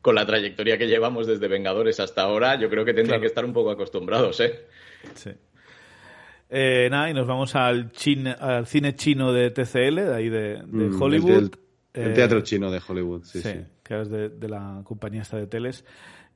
con 0.00 0.14
la 0.14 0.24
trayectoria 0.24 0.78
que 0.78 0.86
llevamos 0.86 1.26
desde 1.26 1.46
Vengadores 1.48 2.00
hasta 2.00 2.22
ahora, 2.22 2.58
yo 2.58 2.70
creo 2.70 2.84
que 2.86 2.94
tendrían 2.94 3.18
Claro. 3.18 3.20
que 3.20 3.26
estar 3.26 3.44
un 3.44 3.52
poco 3.52 3.70
acostumbrados, 3.70 4.40
¿eh? 4.40 4.60
Sí. 5.14 5.30
Eh, 6.48 6.88
nada, 6.90 7.10
y 7.10 7.14
nos 7.14 7.26
vamos 7.26 7.54
al, 7.56 7.90
cine, 7.92 8.34
al 8.38 8.66
cine 8.66 8.94
chino 8.94 9.32
de 9.32 9.50
TCL, 9.50 9.94
de 9.96 10.14
ahí 10.14 10.28
de, 10.28 10.40
de 10.56 10.62
Mm, 10.66 11.02
Hollywood. 11.02 11.50
El, 11.94 12.10
Eh, 12.10 12.14
teatro 12.14 12.40
chino 12.42 12.70
de 12.70 12.80
Hollywood, 12.86 13.22
sí, 13.24 13.40
sí, 13.40 13.48
sí. 13.50 13.60
que 13.82 14.00
es 14.00 14.10
de, 14.10 14.28
de 14.28 14.48
la 14.48 14.82
compañía 14.84 15.22
esta 15.22 15.36
de 15.36 15.46
teles. 15.46 15.84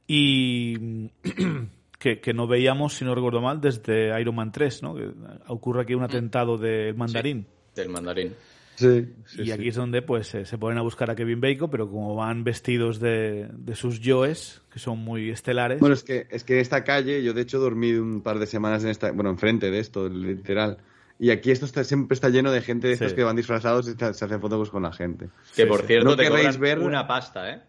Y 0.06 1.10
que, 1.98 2.20
que 2.20 2.32
no 2.32 2.46
veíamos, 2.46 2.94
si 2.94 3.04
no 3.04 3.14
recuerdo 3.14 3.40
mal, 3.40 3.60
desde 3.60 4.18
Iron 4.20 4.36
Man 4.36 4.52
3, 4.52 4.82
¿no? 4.82 4.94
Que 4.94 5.10
ocurre 5.48 5.82
aquí 5.82 5.94
un 5.94 6.04
atentado 6.04 6.56
del 6.56 6.94
mandarín. 6.94 7.46
Del 7.74 7.88
mandarín. 7.88 8.34
Sí, 8.76 9.06
sí, 9.26 9.42
y 9.42 9.44
sí. 9.46 9.50
aquí 9.50 9.66
es 9.66 9.74
donde 9.74 10.02
pues 10.02 10.32
eh, 10.36 10.44
se 10.44 10.56
ponen 10.56 10.78
a 10.78 10.82
buscar 10.82 11.10
a 11.10 11.16
Kevin 11.16 11.40
Bacon, 11.40 11.68
pero 11.68 11.90
como 11.90 12.14
van 12.14 12.44
vestidos 12.44 13.00
de, 13.00 13.48
de 13.52 13.74
sus 13.74 13.98
yoes, 13.98 14.62
que 14.72 14.78
son 14.78 15.00
muy 15.00 15.30
estelares. 15.30 15.80
Bueno, 15.80 15.94
es 15.94 16.04
que, 16.04 16.28
es 16.30 16.44
que 16.44 16.54
en 16.54 16.60
esta 16.60 16.84
calle, 16.84 17.20
yo 17.24 17.32
de 17.34 17.42
hecho 17.42 17.58
dormí 17.58 17.94
un 17.94 18.22
par 18.22 18.38
de 18.38 18.46
semanas 18.46 18.84
en 18.84 18.90
esta, 18.90 19.10
bueno, 19.10 19.30
enfrente 19.30 19.72
de 19.72 19.80
esto, 19.80 20.08
literal. 20.08 20.78
Y 21.18 21.30
aquí 21.30 21.50
esto 21.50 21.66
está, 21.66 21.82
siempre 21.84 22.14
está 22.14 22.28
lleno 22.28 22.52
de 22.52 22.60
gente 22.62 22.86
de 22.88 22.92
estos 22.94 23.10
Sí. 23.10 23.16
que 23.16 23.24
van 23.24 23.34
disfrazados 23.36 23.88
y 23.88 23.92
se 23.94 24.04
hacen 24.24 24.40
fotos 24.40 24.70
con 24.70 24.82
la 24.84 24.92
gente. 24.92 25.26
Que 25.56 25.62
Sí, 25.62 25.68
por 25.68 25.80
sí. 25.80 25.86
cierto 25.88 26.10
No 26.10 26.16
te 26.16 26.22
querréis 26.24 26.58
ver- 26.58 26.78
una 26.78 27.06
pasta, 27.08 27.50
¿eh? 27.50 27.60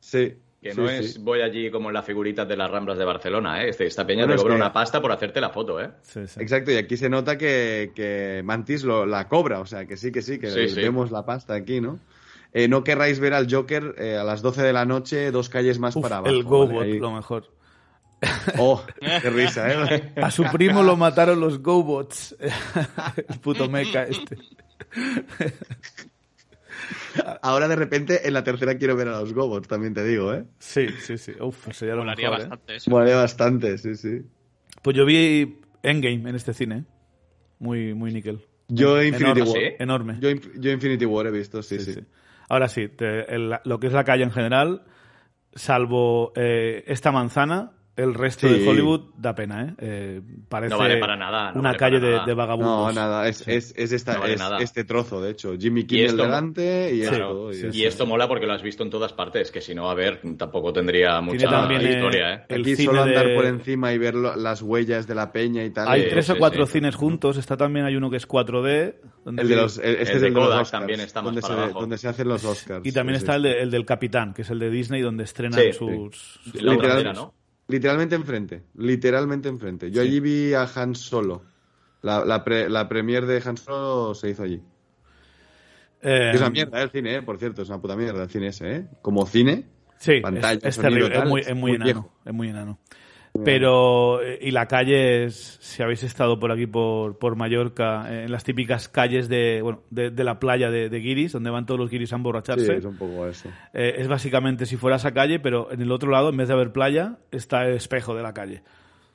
Sí. 0.00 0.34
Que 0.60 0.74
no 0.74 0.88
sí. 0.88 0.94
es 0.94 1.22
voy 1.22 1.40
allí 1.42 1.70
como 1.70 1.88
en 1.90 1.94
las 1.94 2.04
figuritas 2.04 2.48
de 2.48 2.56
las 2.56 2.68
Ramblas 2.68 2.98
de 2.98 3.04
Barcelona, 3.04 3.62
¿eh? 3.62 3.68
Este- 3.68 3.86
Esta 3.86 4.04
peña 4.04 4.22
Bueno, 4.22 4.32
te 4.32 4.36
es 4.36 4.42
cobra 4.42 4.54
que- 4.56 4.60
una 4.62 4.72
pasta 4.72 5.00
por 5.00 5.12
hacerte 5.12 5.40
la 5.40 5.50
foto, 5.50 5.80
¿eh? 5.80 5.90
Sí, 6.02 6.26
sí. 6.26 6.40
Exacto, 6.40 6.72
y 6.72 6.76
aquí 6.76 6.96
se 6.96 7.08
nota 7.08 7.38
que, 7.38 7.92
que 7.94 8.42
Mantis 8.44 8.82
lo, 8.82 9.06
la 9.06 9.28
cobra, 9.28 9.60
o 9.60 9.66
sea, 9.66 9.86
que 9.86 9.96
sí, 9.96 10.10
que 10.10 10.22
sí, 10.22 10.40
que 10.40 10.50
Sí, 10.50 10.68
sí. 10.68 10.80
vemos 10.80 11.12
la 11.12 11.24
pasta 11.24 11.54
aquí, 11.54 11.80
¿no? 11.80 12.00
Eh, 12.52 12.66
no 12.68 12.82
querráis 12.82 13.20
ver 13.20 13.34
al 13.34 13.46
Joker 13.52 13.94
eh, 13.98 14.16
a 14.16 14.24
las 14.24 14.42
12 14.42 14.62
de 14.62 14.72
la 14.72 14.84
noche, 14.86 15.30
dos 15.30 15.48
calles 15.48 15.78
más 15.78 15.94
Uf, 15.94 16.02
para 16.02 16.16
abajo. 16.16 16.34
el 16.34 16.42
¿vale? 16.42 16.48
GoBot, 16.48 16.82
Ahí- 16.82 16.98
lo 16.98 17.12
mejor. 17.12 17.44
Oh, 18.58 18.82
qué 19.00 19.30
risa, 19.30 19.70
¿eh? 19.70 20.12
A 20.22 20.30
su 20.30 20.44
primo 20.44 20.82
lo 20.82 20.96
mataron 20.96 21.38
los 21.40 21.60
GoBots. 21.62 22.36
el 23.28 23.38
puto 23.40 23.68
mecha 23.68 24.04
este. 24.04 24.38
Ahora 27.42 27.68
de 27.68 27.76
repente 27.76 28.26
en 28.26 28.34
la 28.34 28.44
tercera 28.44 28.76
quiero 28.76 28.96
ver 28.96 29.08
a 29.08 29.20
los 29.20 29.32
Gobots, 29.32 29.66
también 29.68 29.94
te 29.94 30.04
digo, 30.04 30.32
¿eh? 30.34 30.44
Sí, 30.58 30.88
sí, 31.00 31.16
sí. 31.18 31.32
Uf, 31.40 31.68
sería 31.72 31.94
lo 31.94 32.02
Molaría 32.02 32.28
mejor, 32.30 32.40
¿eh? 32.40 32.48
bastante 32.48 32.76
eso. 32.76 32.90
Molaría 32.90 33.16
bastante, 33.16 33.78
sí, 33.78 33.94
sí. 33.96 34.22
Pues 34.82 34.96
yo 34.96 35.04
vi 35.06 35.60
Endgame 35.82 36.28
en 36.30 36.34
este 36.36 36.52
cine. 36.54 36.76
¿eh? 36.78 36.84
Muy, 37.58 37.94
muy 37.94 38.12
níquel. 38.12 38.44
Yo 38.68 39.02
Infinity 39.02 39.40
enorme, 39.40 39.42
War. 39.52 39.60
¿sí? 39.60 39.76
Enorme. 39.78 40.16
Yo, 40.20 40.28
yo 40.58 40.70
Infinity 40.70 41.04
War 41.06 41.26
he 41.26 41.30
visto, 41.30 41.62
sí, 41.62 41.78
sí. 41.78 41.84
Sí, 41.86 41.92
sí. 41.94 42.00
Ahora 42.48 42.68
sí, 42.68 42.88
te- 42.88 43.34
el- 43.34 43.58
lo 43.64 43.80
que 43.80 43.86
es 43.86 43.92
la 43.92 44.04
calle 44.04 44.24
en 44.24 44.30
general, 44.32 44.84
salvo 45.54 46.32
eh, 46.36 46.84
esta 46.86 47.10
manzana, 47.12 47.72
el 47.96 48.12
resto 48.14 48.46
Sí. 48.46 48.54
de 48.58 48.68
Hollywood 48.68 49.00
da 49.16 49.34
pena, 49.34 49.62
¿eh? 49.64 49.74
Eh, 49.78 50.20
parece 50.48 50.70
No 50.74 50.78
vale 50.78 50.98
para 50.98 51.16
nada, 51.16 51.52
no 51.52 51.60
una 51.60 51.70
vale 51.70 51.78
calle 51.78 52.00
de, 52.00 52.10
nada. 52.12 52.26
de 52.26 52.34
vagabundos. 52.34 52.94
No, 52.94 53.00
nada, 53.00 53.26
es, 53.28 53.38
Sí. 53.38 53.50
es, 53.52 53.74
es, 53.76 53.92
esta, 53.92 54.14
No 54.14 54.20
vale 54.20 54.34
es 54.34 54.38
nada. 54.38 54.58
este 54.58 54.84
trozo, 54.84 55.22
de 55.22 55.30
hecho. 55.30 55.54
Jimmy 55.58 55.84
Kimmel 55.86 56.06
esto- 56.06 56.22
delante 56.22 56.94
y 56.94 57.00
Claro, 57.00 57.50
esto. 57.50 57.68
y 57.68 57.72
sí. 57.72 57.78
Y 57.80 57.84
esto 57.86 58.04
mola 58.06 58.28
porque 58.28 58.46
lo 58.46 58.52
has 58.52 58.62
visto 58.62 58.82
en 58.82 58.90
todas 58.90 59.12
partes, 59.14 59.50
que 59.50 59.60
si 59.62 59.74
no, 59.74 59.88
a 59.90 59.94
ver, 59.94 60.20
tampoco 60.36 60.72
tendría 60.72 61.20
mucha 61.22 61.48
también, 61.48 61.80
eh, 61.86 61.90
historia, 61.94 62.34
¿eh? 62.34 62.44
el 62.50 62.60
Aquí 62.60 62.76
cine 62.76 62.86
solo 62.86 63.02
andar 63.02 63.26
de- 63.28 63.34
por 63.34 63.46
encima 63.46 63.92
y 63.94 63.98
ver 63.98 64.14
lo- 64.14 64.36
las 64.36 64.60
huellas 64.60 65.06
de 65.06 65.14
la 65.14 65.32
peña 65.32 65.64
y 65.64 65.70
tal. 65.70 65.88
Hay 65.88 66.02
eh, 66.02 66.08
tres 66.10 66.28
o 66.30 66.36
cuatro 66.36 66.66
sí. 66.66 66.72
cines 66.72 66.94
juntos. 66.96 67.38
Está 67.38 67.56
también, 67.56 67.86
hay 67.86 67.96
uno 67.96 68.10
que 68.10 68.18
es 68.18 68.26
4D. 68.26 69.00
donde 69.24 69.42
El 69.42 69.48
de 69.48 69.54
vi- 69.56 69.60
los, 69.60 69.78
el- 69.78 69.84
este 69.96 69.96
El 69.96 70.00
es 70.02 70.08
de 70.08 70.14
el 70.28 70.34
de 70.34 70.38
los 70.38 70.48
Kodak 70.48 70.62
Oscars, 70.62 70.70
también 70.70 71.00
está 71.00 71.20
más 71.20 71.24
donde, 71.24 71.40
para 71.40 71.54
se, 71.54 71.60
abajo. 71.62 71.80
donde 71.80 71.98
se 71.98 72.08
hacen 72.08 72.28
los 72.28 72.44
Oscars. 72.44 72.86
Y 72.86 72.92
también 72.92 73.16
está 73.16 73.34
el, 73.34 73.42
de- 73.42 73.62
el 73.62 73.70
del 73.72 73.84
Capitán, 73.84 74.32
que 74.34 74.42
es 74.42 74.50
el 74.50 74.58
de 74.60 74.70
Disney, 74.70 75.00
donde 75.02 75.24
estrenan 75.24 75.60
sus... 75.72 76.16
sus 76.44 76.62
La 76.62 76.74
Literal- 76.74 76.88
bandera, 76.90 77.12
¿no? 77.12 77.34
Literalmente 77.68 78.14
enfrente, 78.14 78.62
literalmente 78.76 79.48
enfrente. 79.48 79.90
Yo 79.90 80.02
Sí. 80.02 80.08
allí 80.08 80.20
vi 80.20 80.54
a 80.54 80.68
Han 80.74 80.94
Solo. 80.94 81.42
La, 82.02 82.24
la, 82.24 82.44
pre- 82.44 82.68
la 82.70 82.88
premier 82.88 83.26
de 83.26 83.42
Han 83.44 83.56
Solo 83.56 84.14
se 84.14 84.30
hizo 84.30 84.42
allí. 84.44 84.62
Eh, 86.02 86.30
Es 86.34 86.40
una 86.40 86.50
mierda, 86.50 86.78
¿eh? 86.80 86.84
el 86.84 86.90
cine, 86.90 87.16
¿eh? 87.16 87.22
por 87.22 87.38
cierto, 87.38 87.62
es 87.62 87.68
una 87.68 87.80
puta 87.80 87.96
mierda 87.96 88.22
el 88.22 88.30
cine 88.30 88.48
ese, 88.48 88.76
¿eh? 88.76 88.86
Como 89.02 89.26
cine, 89.26 89.66
Sí, 89.98 90.20
pantalla, 90.20 90.58
es, 90.58 90.64
es 90.64 90.74
sonido, 90.76 91.08
terrible, 91.08 91.14
tal, 91.14 91.22
es 91.24 91.28
muy, 91.30 91.40
es 91.40 91.46
es 91.48 91.54
muy 91.54 91.60
muy 91.62 91.70
enano, 91.76 91.84
viejo. 91.84 92.12
es 92.24 92.32
muy 92.34 92.48
enano. 92.50 92.78
Pero, 93.44 94.22
eh, 94.22 94.38
y 94.42 94.50
la 94.50 94.66
calle 94.66 95.24
es, 95.24 95.58
si 95.60 95.82
habéis 95.82 96.02
estado 96.02 96.38
por 96.38 96.50
aquí, 96.52 96.66
por, 96.66 97.18
por 97.18 97.36
Mallorca, 97.36 98.06
eh, 98.12 98.24
en 98.24 98.32
las 98.32 98.44
típicas 98.44 98.88
calles 98.88 99.28
de, 99.28 99.60
bueno, 99.62 99.82
de, 99.90 100.10
de 100.10 100.24
la 100.24 100.38
playa 100.38 100.70
de, 100.70 100.88
de 100.88 100.98
guiris, 101.00 101.32
donde 101.32 101.50
van 101.50 101.66
todos 101.66 101.78
los 101.80 101.90
guiris 101.90 102.12
a 102.12 102.16
Sí, 102.16 102.18
emborracharse, 102.18 102.76
es 102.76 102.84
un 102.84 102.96
poco 102.96 103.26
eso. 103.26 103.48
eh, 103.74 103.94
es 103.98 104.08
básicamente 104.08 104.66
si 104.66 104.76
fuera 104.76 104.96
esa 104.96 105.12
calle, 105.12 105.38
pero 105.40 105.70
en 105.72 105.80
el 105.82 105.90
otro 105.92 106.10
lado, 106.10 106.30
en 106.30 106.36
vez 106.36 106.48
de 106.48 106.54
haber 106.54 106.72
playa, 106.72 107.18
está 107.30 107.64
el 107.66 107.74
espejo 107.74 108.14
de 108.14 108.22
la 108.22 108.32
calle. 108.34 108.62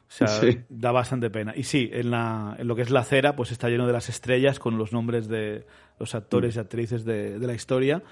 O 0.07 0.13
sea, 0.13 0.27
Sí. 0.27 0.59
da 0.67 0.91
bastante 0.91 1.29
pena. 1.29 1.53
Y 1.55 1.63
sí, 1.63 1.89
en, 1.93 2.11
la, 2.11 2.55
en 2.59 2.67
lo 2.67 2.75
que 2.75 2.81
es 2.81 2.89
la 2.89 2.99
acera, 2.99 3.35
pues 3.35 3.51
está 3.51 3.69
lleno 3.69 3.87
de 3.87 3.93
las 3.93 4.09
estrellas 4.09 4.59
con 4.59 4.77
los 4.77 4.91
nombres 4.91 5.27
de 5.29 5.65
los 5.99 6.15
actores 6.15 6.55
y 6.55 6.59
actrices 6.59 7.05
de, 7.05 7.39
de 7.39 7.47
la 7.47 7.53
historia, 7.53 8.03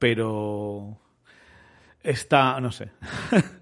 pero 0.00 0.98
está, 2.02 2.60
no 2.60 2.72
sé, 2.72 2.90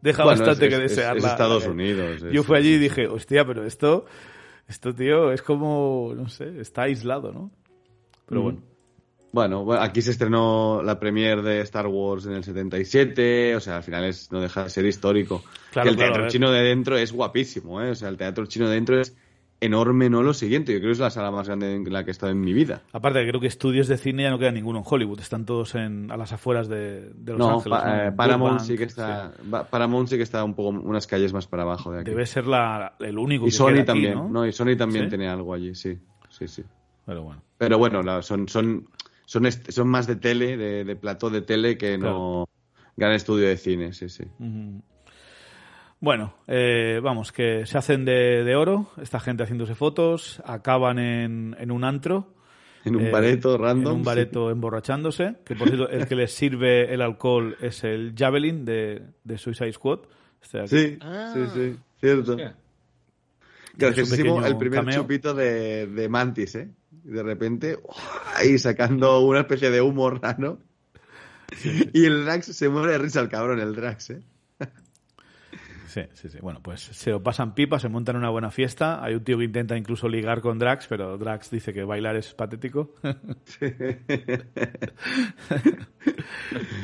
deja 0.00 0.24
Bueno, 0.24 0.38
bastante 0.38 0.66
es- 0.66 0.70
que 0.78 0.84
es- 0.84 0.90
desear. 0.90 1.16
es 1.16 1.22
la- 1.22 1.30
Estados 1.30 1.64
la- 1.64 1.70
Unidos, 1.70 2.22
Yo 2.32 2.42
fui 2.42 2.56
allí 2.56 2.74
y 2.74 2.78
dije, 2.78 3.06
hostia, 3.08 3.44
pero 3.44 3.64
esto, 3.64 4.04
esto, 4.68 4.94
tío, 4.94 5.32
es 5.32 5.42
como, 5.42 6.12
no 6.16 6.28
sé, 6.28 6.60
está 6.60 6.82
aislado, 6.82 7.32
¿no? 7.32 7.50
Pero 8.26 8.40
Mm. 8.40 8.44
bueno. 8.44 8.62
Bueno, 9.30 9.62
bueno, 9.64 9.82
aquí 9.82 10.00
se 10.00 10.10
estrenó 10.12 10.82
la 10.82 10.98
premiere 10.98 11.42
de 11.42 11.60
Star 11.60 11.86
Wars 11.86 12.24
en 12.24 12.32
el 12.32 12.44
77, 12.44 13.54
o 13.56 13.60
sea, 13.60 13.76
al 13.76 13.82
final 13.82 14.04
es, 14.04 14.32
no 14.32 14.40
deja 14.40 14.64
de 14.64 14.70
ser 14.70 14.86
histórico. 14.86 15.42
Claro, 15.70 15.84
que 15.84 15.90
el 15.90 15.96
claro, 15.96 16.12
teatro 16.14 16.30
chino 16.30 16.50
de 16.50 16.62
dentro 16.62 16.96
es 16.96 17.12
guapísimo, 17.12 17.82
¿eh? 17.82 17.90
O 17.90 17.94
sea, 17.94 18.08
el 18.08 18.16
teatro 18.16 18.46
chino 18.46 18.68
de 18.68 18.76
dentro 18.76 18.98
es 18.98 19.14
enorme, 19.60 20.08
no 20.08 20.22
lo 20.22 20.34
siguiente. 20.34 20.72
Yo 20.72 20.78
creo 20.78 20.88
que 20.90 20.92
es 20.92 20.98
la 20.98 21.10
sala 21.10 21.30
más 21.30 21.46
grande 21.48 21.74
en 21.74 21.92
la 21.92 22.04
que 22.04 22.10
he 22.10 22.12
estado 22.12 22.32
en 22.32 22.40
mi 22.40 22.52
vida. 22.52 22.82
Aparte, 22.92 23.26
creo 23.28 23.40
que 23.40 23.46
estudios 23.46 23.88
de 23.88 23.96
cine 23.98 24.22
ya 24.24 24.30
no 24.30 24.38
queda 24.38 24.52
ninguno 24.52 24.78
en 24.78 24.84
Hollywood, 24.86 25.20
están 25.20 25.44
todos 25.44 25.74
en, 25.74 26.10
a 26.10 26.16
las 26.16 26.32
afueras 26.32 26.68
de, 26.68 27.10
de 27.14 27.32
Los 27.32 27.38
no, 27.38 27.54
Ángeles. 27.56 27.78
eh, 27.86 28.12
Paramount 28.16 28.52
Burbank, 28.52 28.60
sí 28.60 28.76
que 28.76 28.84
está, 28.84 29.32
Paramount 29.70 30.08
sí 30.08 30.16
que 30.16 30.22
está 30.22 30.44
un 30.44 30.54
poco 30.54 30.68
unas 30.68 31.06
calles 31.06 31.32
más 31.32 31.46
para 31.46 31.64
abajo 31.64 31.92
de 31.92 32.00
aquí. 32.00 32.10
Debe 32.10 32.26
ser 32.26 32.46
la, 32.46 32.94
el 33.00 33.18
único 33.18 33.46
y 33.46 33.50
que 33.50 33.56
Sony 33.56 33.66
queda 33.68 33.78
aquí, 33.80 33.86
también, 33.86 34.14
¿no? 34.14 34.28
¿no? 34.28 34.46
Y 34.46 34.52
Sony 34.52 34.76
también 34.76 35.04
¿Sí? 35.04 35.08
tiene 35.10 35.28
algo 35.28 35.52
allí, 35.54 35.74
sí, 35.74 35.98
sí, 36.28 36.46
sí. 36.46 36.62
Pero 37.04 37.22
bueno. 37.22 37.42
Pero 37.56 37.78
bueno, 37.78 38.22
son, 38.22 38.48
son, 38.48 38.88
son, 39.24 39.50
son 39.50 39.88
más 39.88 40.06
de 40.06 40.16
tele, 40.16 40.56
de, 40.56 40.84
de 40.84 40.96
plató 40.96 41.30
de 41.30 41.42
tele 41.42 41.76
que 41.76 41.98
no 41.98 42.48
gran 42.96 43.12
estudio 43.12 43.46
de 43.48 43.56
cine, 43.56 43.92
sí, 43.92 44.08
sí. 44.08 44.24
Bueno, 46.00 46.34
eh, 46.46 47.00
vamos, 47.02 47.32
que 47.32 47.66
se 47.66 47.76
hacen 47.76 48.04
de, 48.04 48.44
de 48.44 48.54
oro, 48.56 48.90
esta 49.02 49.18
gente 49.18 49.42
haciéndose 49.42 49.74
fotos, 49.74 50.40
acaban 50.44 50.98
en, 50.98 51.56
en 51.58 51.70
un 51.72 51.82
antro. 51.84 52.34
En 52.84 52.94
un 52.94 53.06
eh, 53.06 53.10
bareto 53.10 53.58
random. 53.58 53.92
En 53.92 53.98
un 53.98 54.04
bareto 54.04 54.50
emborrachándose. 54.50 55.36
Que 55.44 55.56
por 55.56 55.68
cierto, 55.68 55.88
el 55.88 56.06
que 56.06 56.14
les 56.14 56.32
sirve 56.32 56.92
el 56.94 57.02
alcohol 57.02 57.56
es 57.60 57.82
el 57.82 58.14
Javelin 58.16 58.64
de, 58.64 59.02
de 59.24 59.38
Suicide 59.38 59.72
Squad. 59.72 60.00
Este 60.40 60.58
de 60.58 60.64
aquí. 60.64 60.76
Sí, 60.76 60.98
Ah. 61.02 61.32
sí, 61.34 61.40
sí, 61.52 61.76
cierto. 62.00 62.36
Graciosísimo 63.76 64.36
pequeño 64.36 64.46
el 64.46 64.56
primer 64.56 64.80
cameo. 64.80 65.00
chupito 65.02 65.34
de, 65.34 65.86
de 65.88 66.08
Mantis, 66.08 66.54
¿eh? 66.54 66.70
De 66.90 67.22
repente, 67.24 67.76
¡oh! 67.82 67.94
ahí 68.36 68.56
sacando 68.58 69.20
una 69.20 69.40
especie 69.40 69.70
de 69.70 69.80
humo 69.80 70.10
raro. 70.10 70.58
Y 71.92 72.04
el 72.04 72.24
Drax 72.24 72.46
se 72.46 72.68
muere 72.68 72.92
de 72.92 72.98
risa 72.98 73.20
el 73.20 73.28
cabrón, 73.28 73.58
el 73.58 73.74
Drax, 73.74 74.10
¿eh? 74.10 74.22
Sí, 75.88 76.02
sí, 76.12 76.28
sí. 76.28 76.38
Bueno, 76.40 76.60
pues 76.62 76.80
se 76.80 77.10
lo 77.10 77.22
pasan 77.22 77.54
pipa, 77.54 77.78
se 77.78 77.88
montan 77.88 78.16
una 78.16 78.28
buena 78.28 78.50
fiesta. 78.50 79.02
Hay 79.02 79.14
un 79.14 79.24
tío 79.24 79.38
que 79.38 79.44
intenta 79.44 79.76
incluso 79.76 80.08
ligar 80.08 80.40
con 80.42 80.58
Drax, 80.58 80.86
pero 80.86 81.16
Drax 81.16 81.50
dice 81.50 81.72
que 81.72 81.82
bailar 81.82 82.16
es 82.16 82.34
patético. 82.34 82.94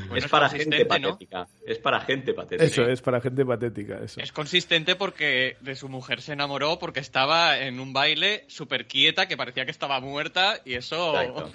Bueno, 0.09 0.27
es 0.27 0.31
para 0.31 0.49
gente 0.49 0.83
¿no? 0.83 0.89
patética. 0.89 1.49
Es 1.67 1.79
para 1.79 2.01
gente 2.01 2.35
patética. 2.35 2.65
Eso 2.65 2.87
es 2.87 3.01
para 3.01 3.21
gente 3.21 3.45
patética, 3.45 3.99
eso. 4.03 4.21
Es 4.21 4.33
consistente 4.33 4.97
porque 4.97 5.57
de 5.61 5.75
su 5.75 5.89
mujer 5.89 6.21
se 6.21 6.33
enamoró 6.33 6.79
porque 6.79 7.01
estaba 7.01 7.59
en 7.59 7.81
un 7.81 7.93
baile 7.93 8.45
súper 8.49 8.87
quieta 8.87 9.27
que 9.27 9.37
parecía 9.37 9.65
que 9.65 9.71
estaba 9.71 10.01
muerta 10.01 10.61
y 10.65 10.75
eso 10.75 11.19
Exacto. 11.21 11.51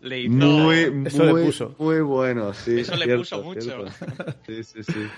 le 0.00 0.20
hizo... 0.20 0.32
Muy, 0.32 1.02
Eso 1.06 1.24
le 1.24 1.32
muy, 1.32 1.44
puso. 1.44 1.74
muy 1.78 2.00
bueno, 2.00 2.54
sí. 2.54 2.80
Eso 2.80 2.96
le 2.96 3.16
puso 3.16 3.42
mucho. 3.42 3.60
cierto. 3.60 3.90
Sí, 4.46 4.64
sí, 4.64 4.82
sí. 4.84 5.08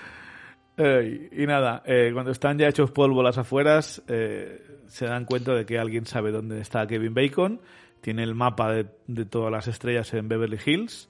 Eh, 0.77 1.29
y 1.31 1.45
nada, 1.45 1.83
eh, 1.85 2.09
cuando 2.13 2.31
están 2.31 2.57
ya 2.57 2.67
hechos 2.67 2.91
polvo 2.91 3.21
las 3.21 3.37
afueras, 3.37 4.01
eh, 4.07 4.61
se 4.87 5.05
dan 5.05 5.25
cuenta 5.25 5.53
de 5.53 5.65
que 5.65 5.77
alguien 5.77 6.05
sabe 6.05 6.31
dónde 6.31 6.59
está 6.61 6.87
Kevin 6.87 7.13
Bacon. 7.13 7.61
Tiene 8.01 8.23
el 8.23 8.35
mapa 8.35 8.71
de, 8.73 8.87
de 9.07 9.25
todas 9.25 9.51
las 9.51 9.67
estrellas 9.67 10.13
en 10.13 10.27
Beverly 10.27 10.57
Hills. 10.65 11.09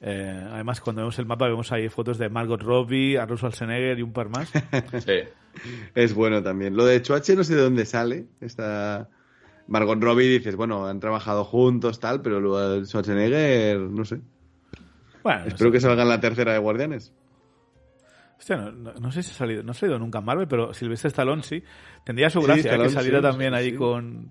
Eh, 0.00 0.46
además, 0.50 0.80
cuando 0.80 1.02
vemos 1.02 1.18
el 1.18 1.26
mapa, 1.26 1.46
vemos 1.46 1.70
ahí 1.70 1.88
fotos 1.88 2.18
de 2.18 2.28
Margot 2.28 2.60
Robbie, 2.60 3.16
Arnold 3.18 3.38
Schwarzenegger 3.38 3.98
y 3.98 4.02
un 4.02 4.12
par 4.12 4.28
más. 4.28 4.50
Sí. 5.04 5.20
Es 5.94 6.14
bueno 6.14 6.42
también. 6.42 6.76
Lo 6.76 6.84
de 6.84 7.02
Chuache 7.02 7.34
no 7.34 7.42
sé 7.42 7.56
de 7.56 7.62
dónde 7.62 7.84
sale. 7.84 8.26
Esta 8.40 9.08
Margot 9.66 10.00
Robbie 10.00 10.28
dices, 10.28 10.54
bueno, 10.56 10.86
han 10.86 11.00
trabajado 11.00 11.44
juntos, 11.44 11.98
tal, 12.00 12.22
pero 12.22 12.40
luego 12.40 12.84
Schwarzenegger, 12.84 13.78
no 13.78 14.04
sé. 14.04 14.20
Bueno, 15.22 15.40
no 15.40 15.46
Espero 15.48 15.70
sé. 15.70 15.72
que 15.72 15.80
salga 15.80 16.02
en 16.02 16.08
la 16.08 16.20
tercera 16.20 16.52
de 16.52 16.58
Guardianes. 16.58 17.12
Hostia, 18.38 18.56
no, 18.56 18.70
no- 18.72 18.92
no 18.94 19.10
sé 19.12 19.22
si 19.22 19.32
ha 19.32 19.34
salido, 19.34 19.62
no 19.62 19.72
ha 19.72 19.74
salido 19.74 19.98
nunca 19.98 20.20
en 20.20 20.24
Marvel, 20.24 20.46
pero 20.48 20.72
Silvestre 20.72 21.08
Stallone 21.08 21.42
sí. 21.42 21.62
Tendría 22.04 22.30
su 22.30 22.40
gracia 22.40 22.56
¿eh? 22.56 22.60
Stallone, 22.74 22.88
que 22.88 22.94
saliera 22.94 23.18
sí, 23.18 23.22
también 23.24 23.54
ahí 23.54 23.72
con, 23.74 24.30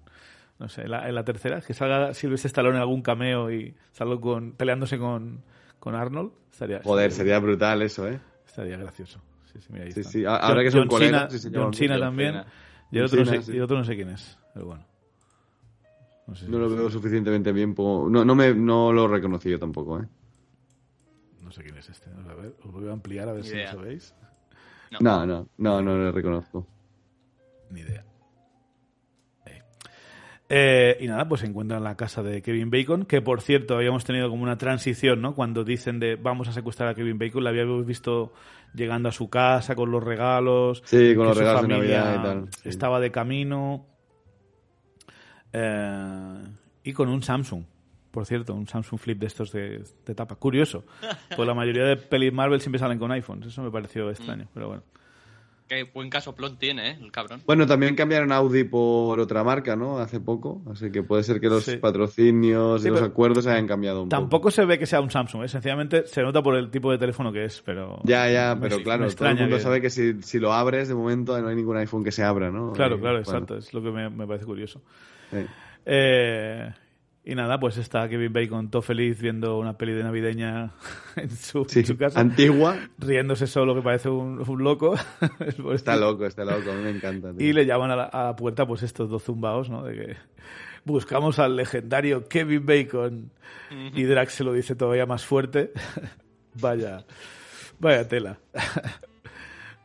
no 0.60 0.70
sé, 0.70 0.84
en 0.84 0.92
la, 0.92 1.10
en 1.10 1.16
la 1.16 1.24
tercera, 1.26 1.62
que 1.62 1.74
salga 1.74 2.14
Silvestre 2.14 2.48
Stallone 2.48 2.76
en 2.78 2.82
algún 2.82 3.02
cameo 3.02 3.52
y 3.52 3.76
salga 3.92 4.20
con, 4.20 4.54
peleándose 4.54 4.98
con, 4.98 5.44
con 5.80 5.94
Arnold. 5.96 6.32
Estaría, 6.52 6.82
Joder, 6.84 7.12
sería 7.12 7.40
brutal 7.40 7.82
eso, 7.82 8.08
¿eh? 8.08 8.20
estaría 8.46 8.78
gracioso. 8.78 9.20
Sí, 9.52 9.60
sí, 9.60 9.68
mira, 9.72 9.86
ahí 9.86 9.92
Sí, 9.92 10.00
está. 10.00 10.12
sí, 10.12 10.26
ahora 10.26 10.64
que 10.64 10.72
son 10.72 10.88
John 10.90 11.00
Cena, 11.00 11.28
John 11.54 11.74
Cena 11.74 12.00
también. 12.00 12.32
Cena. 12.32 12.46
Y 12.92 12.98
el, 13.00 13.06
otro 13.06 13.20
no 13.20 13.26
sé, 13.26 13.42
sí. 13.44 13.52
y 13.52 13.56
el 13.58 13.64
otro 13.64 13.78
no 13.78 13.84
sé 13.84 13.96
quién 13.96 14.10
es, 14.10 14.38
pero 14.54 14.68
bueno. 14.68 14.86
No 16.28 16.36
sé 16.36 16.46
si 16.46 16.52
No 16.52 16.60
lo 16.60 16.70
veo 16.70 16.90
suficientemente 16.90 17.52
bien. 17.52 17.76
No, 17.78 18.10
no, 18.10 18.36
me, 18.36 18.54
no 18.54 18.92
lo 18.94 19.08
reconocí 19.08 19.50
yo 19.50 19.60
tampoco, 19.60 20.00
¿eh? 20.00 20.06
No 21.48 21.52
sé 21.54 21.64
quién 21.64 21.78
es 21.78 21.90
este. 21.90 22.10
A 22.12 22.34
ver, 22.36 22.54
os 22.64 22.72
voy 22.72 22.88
a 22.90 22.92
ampliar 22.92 23.30
a 23.30 23.32
ver 23.32 23.42
Ni 23.44 23.48
si 23.50 23.56
idea. 23.56 23.72
lo 23.74 23.80
sabéis. 23.80 24.14
No, 25.00 25.26
no, 25.26 25.48
no, 25.58 25.82
no 25.82 25.98
lo 25.98 26.12
reconozco. 26.12 26.68
Ni 27.72 27.82
idea. 27.82 28.04
Eh. 29.46 29.62
Eh, 30.50 30.98
y 31.02 31.08
nada, 31.08 31.28
pues 31.28 31.42
se 31.42 31.48
encuentran 31.48 31.80
en 31.80 31.84
la 31.86 31.96
casa 31.96 32.22
de 32.24 32.42
Kevin 32.42 32.70
Bacon, 32.70 33.06
que 33.06 33.22
por 33.22 33.42
cierto 33.42 33.76
habíamos 33.76 34.04
tenido 34.06 34.30
como 34.30 34.44
una 34.44 34.58
transición, 34.58 35.22
¿no? 35.22 35.36
Cuando 35.36 35.64
dicen 35.64 36.00
de 36.00 36.16
vamos 36.18 36.48
a 36.50 36.52
secuestrar 36.54 36.90
a 36.90 36.96
Kevin 36.96 37.18
Bacon, 37.18 37.44
la 37.44 37.50
habíamos 37.50 37.86
visto 37.86 38.34
llegando 38.74 39.08
a 39.10 39.12
su 39.14 39.30
casa 39.30 39.74
con 39.76 39.90
los 39.92 40.04
regalos. 40.04 40.82
Sí, 40.86 41.16
con 41.16 41.24
que 41.24 41.30
los 41.30 41.34
su 41.38 41.40
regalos 41.40 41.62
de 41.64 41.68
familia 41.74 42.04
Navidad 42.04 42.20
y 42.20 42.24
tal. 42.24 42.50
sí. 42.62 42.70
Estaba 42.70 43.00
de 43.00 43.12
camino. 43.12 43.86
Eh, 45.54 46.44
y 46.84 46.94
con 46.94 47.10
un 47.10 47.22
Samsung, 47.24 47.64
por 48.18 48.26
cierto, 48.26 48.56
un 48.56 48.68
Samsung 48.68 48.98
Flip 49.00 49.20
de 49.20 49.28
estos 49.28 49.52
de, 49.52 49.84
de 50.08 50.16
tapa. 50.16 50.34
Curioso, 50.38 50.84
pues 51.36 51.48
la 51.48 51.54
mayoría 51.54 51.84
de 51.84 51.98
pelis 51.98 52.34
Marvel 52.34 52.60
siempre 52.60 52.80
salen 52.80 52.98
con 52.98 53.12
iPhones. 53.12 53.46
Eso 53.46 53.62
me 53.62 53.70
pareció 53.70 54.10
extraño, 54.10 54.48
pero 54.56 54.70
bueno. 54.70 54.82
Qué 55.68 55.84
buen 55.84 56.10
casoplón 56.10 56.58
tiene, 56.58 56.90
¿eh? 56.92 56.98
El 57.00 57.12
cabrón. 57.12 57.42
Bueno, 57.46 57.68
también 57.68 57.94
cambiaron 57.94 58.32
Audi 58.32 58.64
por 58.64 59.20
otra 59.20 59.44
marca, 59.44 59.76
¿no? 59.76 60.00
Hace 60.00 60.20
poco. 60.20 60.64
Así 60.72 60.90
que 60.92 61.04
puede 61.04 61.22
ser 61.22 61.40
que 61.40 61.48
los 61.48 61.64
Sí. 61.64 61.78
patrocinios 61.78 62.82
Sí, 62.82 62.88
y 62.88 62.92
los 62.92 63.04
acuerdos 63.04 63.46
hayan 63.46 63.68
cambiado 63.68 64.02
un 64.02 64.10
poco. 64.10 64.20
Tampoco 64.20 64.50
se 64.50 64.66
ve 64.66 64.80
que 64.80 64.88
sea 64.88 65.00
un 65.00 65.12
Samsung, 65.12 65.44
¿eh? 65.44 65.48
sencillamente 65.48 66.08
se 66.08 66.24
nota 66.24 66.42
por 66.42 66.56
el 66.56 66.72
tipo 66.72 66.90
de 66.92 66.98
teléfono 66.98 67.32
que 67.32 67.46
es, 67.46 67.62
pero... 67.64 68.00
Ya, 68.04 68.32
ya, 68.32 68.56
me- 68.56 68.62
pero 68.62 68.82
claro, 68.82 69.08
todo 69.14 69.28
el 69.30 69.36
mundo 69.36 69.58
que- 69.58 69.62
sabe 69.62 69.80
que 69.80 69.92
si, 69.92 70.24
si 70.24 70.40
lo 70.40 70.54
abres, 70.54 70.88
de 70.88 70.96
momento 70.96 71.40
no 71.40 71.50
hay 71.50 71.56
ningún 71.56 71.78
iPhone 71.78 72.04
que 72.04 72.12
se 72.12 72.24
abra, 72.24 72.50
¿no? 72.50 72.74
Claro, 72.74 72.96
Eh, 72.96 73.00
claro, 73.00 73.18
bueno, 73.18 73.20
exacto, 73.20 73.58
es 73.58 73.72
lo 73.76 73.84
que 73.84 73.92
me, 73.92 74.10
me 74.10 74.26
parece 74.26 74.46
curioso. 74.46 74.82
eh. 75.86 76.74
Y 77.30 77.36
nada, 77.36 77.60
pues 77.60 77.76
está 77.76 78.08
Kevin 78.08 78.32
Bacon 78.32 78.70
todo 78.72 78.82
feliz 78.82 79.20
viendo 79.22 79.58
una 79.60 79.78
peli 79.78 79.92
de 79.92 80.02
navideña 80.02 80.72
en 81.18 81.30
su, 81.30 81.66
Sí, 81.68 81.80
en 81.80 81.86
su 81.86 81.98
casa, 81.98 82.22
antigua. 82.22 82.78
riéndose 82.98 83.48
solo 83.48 83.76
que 83.76 83.82
parece 83.82 84.08
un, 84.08 84.42
un 84.48 84.64
loco. 84.64 84.96
Está 85.74 85.98
loco, 85.98 86.26
está 86.26 86.46
loco, 86.46 86.72
a 86.72 86.76
mí 86.76 86.84
me 86.84 86.92
encanta. 86.92 87.34
tío. 87.34 87.46
Y 87.46 87.52
le 87.52 87.66
llaman 87.66 87.92
a 87.92 87.96
la, 87.98 88.04
a 88.06 88.24
la 88.28 88.36
puerta 88.38 88.66
pues 88.66 88.82
estos 88.82 89.10
dos 89.10 89.24
zumbaos, 89.24 89.70
¿no? 89.70 89.84
De 89.84 89.94
que 89.94 90.16
buscamos 90.86 91.38
al 91.40 91.58
legendario 91.58 92.30
Kevin 92.30 92.66
Bacon. 92.66 93.32
Y 93.94 94.04
Drax 94.04 94.32
se 94.34 94.46
lo 94.46 94.54
dice 94.54 94.76
todavía 94.76 95.06
más 95.06 95.26
fuerte. 95.26 95.74
vaya, 96.62 97.04
vaya 97.78 98.08
tela. 98.08 98.40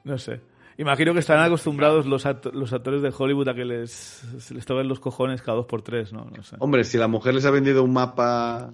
no 0.04 0.16
sé. 0.16 0.40
Imagino 0.78 1.12
que 1.12 1.20
estarán 1.20 1.44
acostumbrados 1.46 2.06
los, 2.06 2.24
act- 2.26 2.52
los 2.52 2.72
actores 2.72 3.02
de 3.02 3.12
Hollywood 3.16 3.48
a 3.48 3.54
que 3.54 3.64
les, 3.64 4.22
les 4.50 4.64
toquen 4.66 4.88
los 4.88 5.00
cojones 5.00 5.42
cada 5.42 5.56
dos 5.58 5.66
por 5.66 5.82
tres, 5.82 6.12
¿no? 6.12 6.24
No 6.34 6.42
sé. 6.42 6.56
Hombre, 6.60 6.84
si 6.84 6.96
la 6.98 7.08
mujer 7.08 7.34
les 7.34 7.44
ha 7.44 7.50
vendido 7.50 7.82
un 7.84 7.92
mapa 7.92 8.72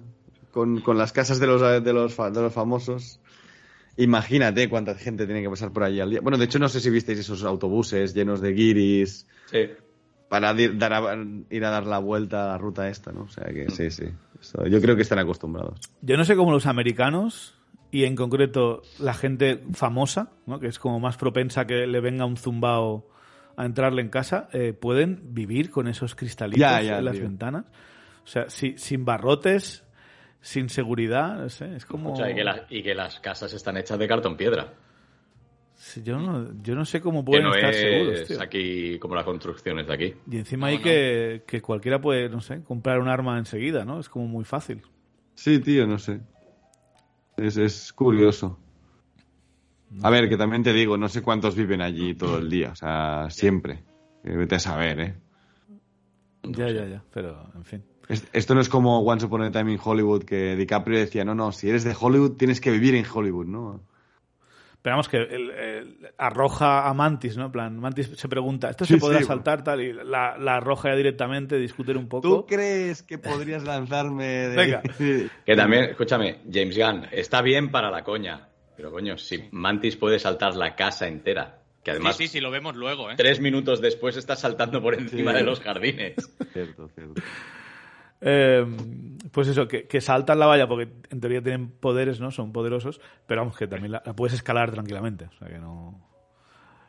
con, 0.51 0.81
con 0.81 0.97
las 0.97 1.11
casas 1.11 1.39
de 1.39 1.47
los, 1.47 1.61
de, 1.61 1.93
los, 1.93 2.13
fa- 2.13 2.31
de 2.31 2.41
los 2.41 2.53
famosos, 2.53 3.19
imagínate 3.97 4.69
cuánta 4.69 4.95
gente 4.95 5.25
tiene 5.25 5.41
que 5.41 5.49
pasar 5.49 5.71
por 5.71 5.83
allí 5.83 5.99
al 5.99 6.09
día. 6.09 6.21
Bueno, 6.21 6.37
de 6.37 6.45
hecho, 6.45 6.59
no 6.59 6.69
sé 6.69 6.79
si 6.79 6.89
visteis 6.89 7.19
esos 7.19 7.43
autobuses 7.43 8.13
llenos 8.13 8.41
de 8.41 8.53
guiris 8.53 9.27
Sí. 9.51 9.69
para 10.29 10.53
dar 10.53 10.93
a- 10.93 11.17
ir 11.49 11.65
a 11.65 11.69
dar 11.69 11.85
la 11.85 11.99
vuelta 11.99 12.45
a 12.45 12.47
la 12.49 12.57
ruta 12.57 12.87
esta, 12.87 13.11
¿no? 13.11 13.23
O 13.23 13.29
sea 13.29 13.45
que 13.45 13.69
sí, 13.69 13.91
sí. 13.91 14.05
Eso- 14.39 14.65
yo 14.67 14.79
creo 14.79 14.95
que 14.95 15.01
están 15.01 15.19
acostumbrados. 15.19 15.79
Yo 16.01 16.15
no 16.15 16.23
sé 16.23 16.35
cómo 16.37 16.51
los 16.51 16.65
americanos 16.65 17.55
y 17.91 18.05
en 18.05 18.15
concreto 18.15 18.81
la 18.99 19.13
gente 19.13 19.63
famosa, 19.73 20.31
¿no? 20.45 20.59
que 20.59 20.67
es 20.67 20.79
como 20.79 20.99
más 20.99 21.17
propensa 21.17 21.65
que 21.65 21.87
le 21.87 21.99
venga 21.99 22.25
un 22.25 22.37
zumbao 22.37 23.09
a 23.57 23.65
entrarle 23.65 24.01
en 24.01 24.09
casa, 24.09 24.47
eh, 24.53 24.73
pueden 24.73 25.33
vivir 25.33 25.69
con 25.71 25.87
esos 25.87 26.15
cristalitos 26.15 26.59
Ya, 26.61 26.81
ya, 26.81 26.99
en 26.99 27.05
las 27.05 27.15
tío. 27.15 27.23
ventanas. 27.23 27.65
O 28.23 28.27
sea, 28.27 28.49
si- 28.49 28.77
sin 28.77 29.03
barrotes, 29.05 29.83
sin 30.39 30.69
seguridad, 30.69 31.35
no 31.37 31.49
sé, 31.49 31.75
es 31.75 31.85
como... 31.85 32.13
O 32.13 32.15
sea, 32.15 32.29
y, 32.31 32.35
que 32.35 32.43
la- 32.43 32.65
y 32.69 32.81
que 32.83 32.93
las 32.95 33.19
casas 33.19 33.51
están 33.53 33.75
hechas 33.77 33.99
de 33.99 34.07
cartón 34.07 34.37
piedra. 34.37 34.73
Sí, 35.75 36.01
Yo 36.03 36.17
no, 36.19 36.51
yo 36.61 36.75
no 36.75 36.83
sé 36.85 36.99
cómo 37.01 37.21
Que 37.21 37.25
pueden 37.31 37.45
no 37.45 37.55
estar 37.55 37.69
es 37.69 37.77
seguros, 37.77 38.27
tío. 38.27 38.41
aquí 38.41 38.99
como 38.99 39.15
las 39.15 39.23
construcciones 39.23 39.87
de 39.87 39.93
aquí. 39.93 40.13
Y 40.29 40.37
encima 40.37 40.67
No, 40.67 40.71
hay 40.71 40.77
no. 40.77 40.83
Que, 40.83 41.43
que 41.47 41.61
cualquiera 41.61 42.01
puede, 42.01 42.27
no 42.29 42.41
sé, 42.41 42.61
comprar 42.63 42.99
un 42.99 43.07
arma 43.07 43.37
enseguida, 43.37 43.85
¿no? 43.85 43.99
Es 43.99 44.09
como 44.09 44.27
muy 44.27 44.43
fácil. 44.43 44.81
Sí, 45.35 45.59
tío, 45.59 45.87
no 45.87 45.97
sé. 45.97 46.19
Es, 47.41 47.57
es 47.57 47.93
curioso. 47.93 48.57
A 50.03 50.09
ver, 50.09 50.29
que 50.29 50.37
también 50.37 50.61
te 50.63 50.71
digo, 50.73 50.97
no 50.97 51.09
sé 51.09 51.21
cuántos 51.21 51.55
viven 51.55 51.81
allí 51.81 52.13
todo 52.13 52.37
el 52.37 52.49
día, 52.49 52.69
o 52.71 52.75
sea, 52.75 53.27
siempre. 53.29 53.83
Eh, 54.23 54.35
Vete 54.35 54.55
a 54.55 54.59
saber, 54.59 54.99
¿eh? 54.99 55.15
Ya, 56.43 56.69
ya, 56.69 56.85
ya, 56.87 57.03
pero 57.13 57.49
en 57.55 57.65
fin. 57.65 57.83
Es- 58.07 58.27
Esto 58.33 58.53
no 58.55 58.61
es 58.61 58.69
como 58.69 58.99
Once 59.01 59.25
Upon 59.25 59.41
a 59.43 59.51
Time 59.51 59.73
in 59.73 59.79
Hollywood, 59.83 60.23
que 60.23 60.55
DiCaprio 60.55 60.99
decía, 60.99 61.25
no, 61.25 61.35
no, 61.35 61.51
si 61.51 61.69
eres 61.69 61.83
de 61.83 61.95
Hollywood 61.99 62.37
tienes 62.37 62.61
que 62.61 62.71
vivir 62.71 62.95
en 62.95 63.05
Hollywood, 63.11 63.45
¿no? 63.47 63.81
Pero 64.81 64.93
vamos, 64.93 65.09
que 65.09 65.17
el- 65.17 65.49
el- 65.51 65.97
arroja 66.17 66.87
a 66.87 66.93
Mantis, 66.93 67.35
¿no? 67.35 67.47
En 67.47 67.51
plan, 67.51 67.77
Mantis 67.79 68.11
se 68.15 68.29
pregunta, 68.29 68.69
¿esto 68.69 68.85
Sí, 68.85 68.93
se 68.93 68.99
podrá 68.99 69.19
sí, 69.19 69.25
saltar 69.25 69.61
tal? 69.63 69.81
Y 69.81 69.91
la, 69.91 70.37
la 70.37 70.55
arroja 70.55 70.89
ya 70.89 70.95
directamente, 70.95 71.57
discutir 71.57 71.97
un 71.97 72.07
poco. 72.07 72.27
¿Tú 72.27 72.45
crees 72.45 73.03
que 73.03 73.17
podrías 73.17 73.63
lanzarme 73.63 74.25
de... 74.25 74.55
Venga. 74.55 74.81
Que 75.45 75.55
también, 75.55 75.83
escúchame, 75.85 76.39
James 76.51 76.77
Gunn, 76.77 77.07
está 77.11 77.41
bien 77.41 77.71
para 77.71 77.91
la 77.91 78.03
coña. 78.03 78.47
Pero 78.77 78.91
coño, 78.91 79.17
si 79.17 79.49
Mantis 79.51 79.97
puede 79.97 80.17
saltar 80.19 80.55
la 80.55 80.73
casa 80.77 81.07
entera, 81.09 81.57
que 81.83 81.91
además 81.91 82.15
sí, 82.15 82.27
sí, 82.27 82.33
sí, 82.33 82.39
lo 82.39 82.49
vemos 82.49 82.77
luego, 82.77 83.11
¿eh? 83.11 83.15
tres 83.17 83.41
minutos 83.41 83.81
después 83.81 84.15
está 84.15 84.37
saltando 84.37 84.81
por 84.81 84.93
encima 84.93 85.31
Sí. 85.31 85.37
de 85.39 85.43
los 85.43 85.59
jardines. 85.59 86.15
Cierto, 86.53 86.87
cierto. 86.95 87.21
Eh, 88.21 88.65
pues 89.31 89.47
eso, 89.47 89.67
que, 89.67 89.87
que 89.87 90.01
saltan 90.01 90.39
la 90.39 90.45
valla 90.45 90.67
porque 90.67 90.89
en 91.09 91.19
teoría 91.21 91.41
tienen 91.41 91.69
poderes, 91.69 92.19
¿no? 92.19 92.31
Son 92.31 92.51
poderosos, 92.51 92.99
pero 93.27 93.41
vamos, 93.41 93.55
que 93.57 93.67
también 93.67 93.91
la, 93.93 94.03
la 94.05 94.13
puedes 94.13 94.33
escalar 94.33 94.71
tranquilamente. 94.71 95.25
O 95.25 95.31
sea 95.39 95.47
que 95.47 95.57
no. 95.59 95.99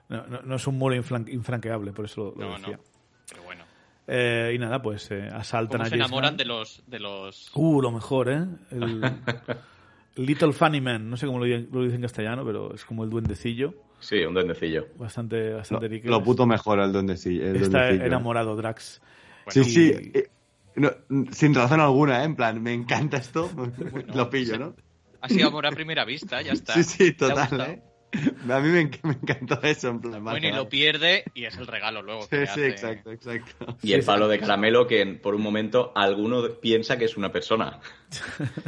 No, 0.09 0.27
no- 0.27 0.43
no 0.43 0.57
es 0.57 0.67
un 0.67 0.77
muro 0.77 0.97
infran- 0.97 1.29
infranqueable, 1.33 1.93
por 1.93 2.07
eso 2.07 2.35
lo, 2.37 2.43
lo 2.43 2.49
No, 2.51 2.59
decía. 2.59 2.77
no. 2.77 2.83
Pero 3.31 3.43
bueno. 3.45 3.65
Eh, 4.09 4.53
y 4.57 4.59
nada, 4.59 4.83
pues 4.83 5.09
eh, 5.13 5.29
asaltan 5.33 5.79
¿Cómo 5.79 5.83
a 5.83 5.87
se 5.87 5.91
James 5.91 6.07
enamoran 6.07 6.37
de 6.37 6.45
los, 6.45 6.83
de 6.89 6.99
los... 6.99 7.53
Uh, 7.55 7.81
lo 7.81 7.93
mejor, 7.93 8.29
¿eh? 8.29 8.45
El, 8.73 9.01
Little 10.17 10.53
Funny 10.53 10.81
Man, 10.81 11.09
no 11.09 11.17
sé 11.17 11.27
cómo 11.27 11.39
lo, 11.39 11.45
di- 11.45 11.69
lo 11.71 11.85
dice 11.85 11.95
en 11.95 12.03
castellano, 12.03 12.45
pero 12.45 12.75
es 12.75 12.85
como 12.85 13.05
el 13.05 13.11
duendecillo. 13.11 13.75
Sí, 14.01 14.25
un 14.25 14.35
duendecillo. 14.35 14.89
Bastante, 14.97 15.53
bastante 15.53 15.87
rico. 15.87 16.09
lo 16.09 16.23
puto 16.25 16.45
mejor 16.47 16.81
el 16.81 16.93
duendecillo. 16.93 17.45
el 17.47 17.57
Está 17.57 17.79
duendecillo. 17.83 18.07
enamorado 18.07 18.57
Drax. 18.57 19.01
Sí, 19.49 19.61
Y- 19.61 19.65
sí. 19.65 20.13
Eh, 20.77 20.81
no, 21.09 21.33
sin 21.33 21.55
razón 21.55 21.81
alguna, 21.81 22.23
¿eh? 22.23 22.25
En 22.25 22.37
plan, 22.37 22.63
me 22.63 22.73
encanta 22.73 23.17
esto, 23.19 23.51
lo 24.15 24.31
pillo, 24.31 24.59
¿no? 24.59 24.77
Ha 25.21 25.29
sido 25.29 25.49
amor 25.49 25.67
a 25.67 25.71
primera 25.71 26.05
vista, 26.05 26.41
ya 26.43 26.53
está. 26.53 26.75
Sí, 26.75 26.85
sí, 26.85 27.13
total. 27.13 27.61
¿eh? 27.61 27.83
A 28.51 28.59
mí 28.61 28.69
me, 28.71 28.91
enc- 28.91 29.01
me 29.03 29.13
encantó 29.13 29.61
eso, 29.63 29.89
en 29.91 30.01
plan. 30.01 30.25
Bueno, 30.25 30.49
y 30.49 30.53
lo 30.53 30.69
pierde 30.69 31.25
y 31.35 31.45
es 31.45 31.57
el 31.59 31.67
regalo 31.67 32.03
luego. 32.03 32.27
que 32.29 32.39
Sí, 32.39 32.43
sí, 32.47 32.51
hace. 32.51 32.67
exacto, 32.69 33.13
exacto. 33.13 33.77
Y 33.83 33.93
el 33.93 34.03
palo 34.03 34.27
de 34.29 34.39
caramelo 34.41 34.87
que 34.87 35.05
por 35.07 35.35
un 35.35 35.43
momento 35.43 35.93
alguno 35.95 36.43
piensa 36.61 36.97
que 36.99 37.05
es 37.05 37.17
una 37.17 37.31
persona. 37.31 37.79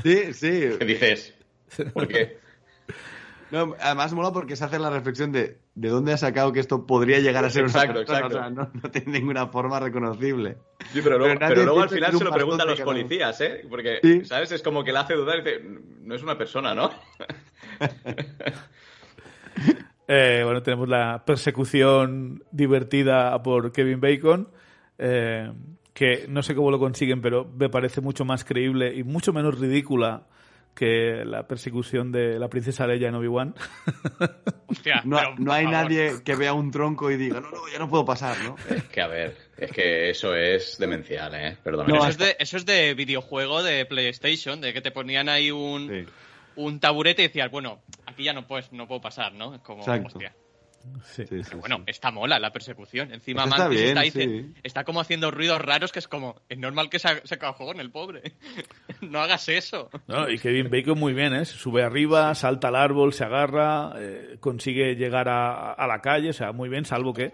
Sí, 0.04 0.32
sí. 0.34 0.50
¿Qué 0.78 0.84
dices? 0.84 1.34
¿Por 1.94 2.06
qué? 2.06 2.38
No, 3.52 3.76
además 3.80 4.12
mola 4.14 4.32
porque 4.32 4.56
se 4.56 4.64
hace 4.64 4.78
la 4.80 4.90
reflexión 4.90 5.30
de 5.30 5.58
de 5.74 5.88
dónde 5.88 6.12
ha 6.12 6.16
sacado 6.16 6.52
que 6.52 6.60
esto 6.60 6.86
podría 6.86 7.20
llegar 7.20 7.44
a 7.44 7.50
ser 7.50 7.62
Exacto, 7.64 7.90
una 7.90 7.98
persona. 8.00 8.18
exacto. 8.26 8.38
O 8.38 8.40
sea, 8.40 8.50
no, 8.50 8.70
no 8.82 8.90
tiene 8.90 9.12
ninguna 9.20 9.46
forma 9.46 9.78
reconocible. 9.80 10.56
Sí, 10.92 11.00
pero 11.02 11.16
luego, 11.18 11.34
Pero 11.34 11.40
nadie 11.40 11.54
pero 11.54 11.64
luego 11.66 11.82
al 11.82 11.88
final 11.88 12.12
se 12.18 12.24
lo 12.24 12.30
preguntan 12.32 12.66
los 12.68 12.80
policías, 12.80 13.40
¿eh? 13.40 13.64
Porque, 13.70 13.98
Sí. 14.02 14.24
¿sabes? 14.24 14.52
Es 14.52 14.62
como 14.62 14.82
que 14.84 14.92
le 14.92 14.98
hace 14.98 15.14
dudar 15.14 15.38
y 15.38 15.42
dice, 15.42 15.60
no 16.02 16.14
es 16.14 16.22
una 16.22 16.36
persona, 16.36 16.74
¿no? 16.74 16.90
Eh, 20.08 20.42
bueno, 20.44 20.62
tenemos 20.62 20.88
la 20.88 21.24
persecución 21.24 22.42
divertida 22.50 23.40
por 23.42 23.72
Kevin 23.72 24.00
Bacon, 24.00 24.48
eh, 24.98 25.50
que 25.94 26.26
no 26.28 26.42
sé 26.42 26.54
cómo 26.54 26.70
lo 26.70 26.78
consiguen, 26.78 27.22
pero 27.22 27.46
me 27.56 27.68
parece 27.70 28.00
mucho 28.00 28.24
más 28.24 28.44
creíble 28.44 28.94
y 28.94 29.04
mucho 29.04 29.32
menos 29.32 29.58
ridícula 29.58 30.26
que 30.74 31.24
la 31.24 31.46
persecución 31.46 32.10
de 32.12 32.38
la 32.38 32.48
princesa 32.48 32.86
Leia 32.86 33.08
en 33.08 33.14
Obi-Wan. 33.14 33.54
Hostia, 34.66 35.02
No, 35.04 35.16
pero, 35.18 35.34
no 35.38 35.52
hay 35.52 35.64
favor. 35.64 35.82
nadie 35.82 36.12
que 36.24 36.34
vea 36.34 36.52
un 36.54 36.70
tronco 36.70 37.10
y 37.10 37.16
diga, 37.16 37.40
no, 37.40 37.50
no, 37.50 37.68
ya 37.72 37.78
no 37.78 37.88
puedo 37.88 38.04
pasar, 38.04 38.36
¿no? 38.44 38.56
Es 38.74 38.84
que, 38.84 39.00
a 39.02 39.06
ver, 39.06 39.36
es 39.58 39.70
que 39.70 40.10
eso 40.10 40.34
es 40.34 40.78
demencial, 40.78 41.34
¿eh? 41.34 41.56
Perdona. 41.62 41.88
No, 41.88 41.96
Eso, 41.96 42.04
hasta- 42.06 42.24
es 42.24 42.30
de, 42.30 42.36
eso 42.42 42.56
es 42.56 42.66
de 42.66 42.94
videojuego 42.94 43.62
de 43.62 43.84
PlayStation, 43.86 44.60
de 44.60 44.72
que 44.72 44.80
te 44.80 44.90
ponían 44.90 45.28
ahí 45.28 45.50
un, 45.50 45.88
Sí. 45.88 46.12
un 46.56 46.80
taburete 46.80 47.22
y 47.22 47.26
decías, 47.28 47.50
bueno, 47.50 47.82
aquí 48.06 48.24
ya 48.24 48.32
no 48.32 48.46
puedes, 48.46 48.72
no 48.72 48.88
puedo 48.88 49.00
pasar, 49.00 49.34
¿no? 49.34 49.54
Es 49.54 49.60
como, 49.60 49.80
Exacto. 49.80 50.08
hostia. 50.08 50.34
Sí. 51.04 51.24
Sí, 51.26 51.42
sí, 51.42 51.42
Pero 51.44 51.60
bueno, 51.60 51.76
sí. 51.78 51.82
está 51.86 52.10
mola 52.10 52.38
la 52.38 52.52
persecución. 52.52 53.12
Encima 53.12 53.42
Pues 53.42 53.52
está 53.54 53.64
Mantis 53.64 53.80
bien, 53.80 53.88
está, 53.98 54.00
ahí, 54.00 54.10
sí. 54.10 54.54
está 54.62 54.84
como 54.84 55.00
haciendo 55.00 55.30
ruidos 55.30 55.60
raros 55.60 55.92
que 55.92 55.98
es 55.98 56.08
como, 56.08 56.40
es 56.48 56.58
normal 56.58 56.90
que 56.90 56.98
se, 56.98 57.08
se 57.26 57.38
en 57.70 57.80
el 57.80 57.90
pobre. 57.90 58.32
no 59.00 59.20
hagas 59.20 59.48
eso. 59.48 59.90
No, 60.06 60.28
y 60.28 60.38
Kevin 60.38 60.70
Bacon 60.70 60.98
muy 60.98 61.12
bien, 61.12 61.34
¿eh? 61.34 61.44
Se 61.44 61.56
sube 61.56 61.82
arriba, 61.82 62.34
salta 62.34 62.68
al 62.68 62.76
árbol, 62.76 63.12
se 63.12 63.24
agarra, 63.24 63.92
eh, 63.98 64.36
consigue 64.40 64.94
llegar 64.96 65.28
a, 65.28 65.72
a 65.72 65.86
la 65.86 66.00
calle, 66.00 66.30
o 66.30 66.34
sea, 66.34 66.52
muy 66.52 66.68
bien, 66.68 66.84
salvo 66.84 67.12
que 67.12 67.32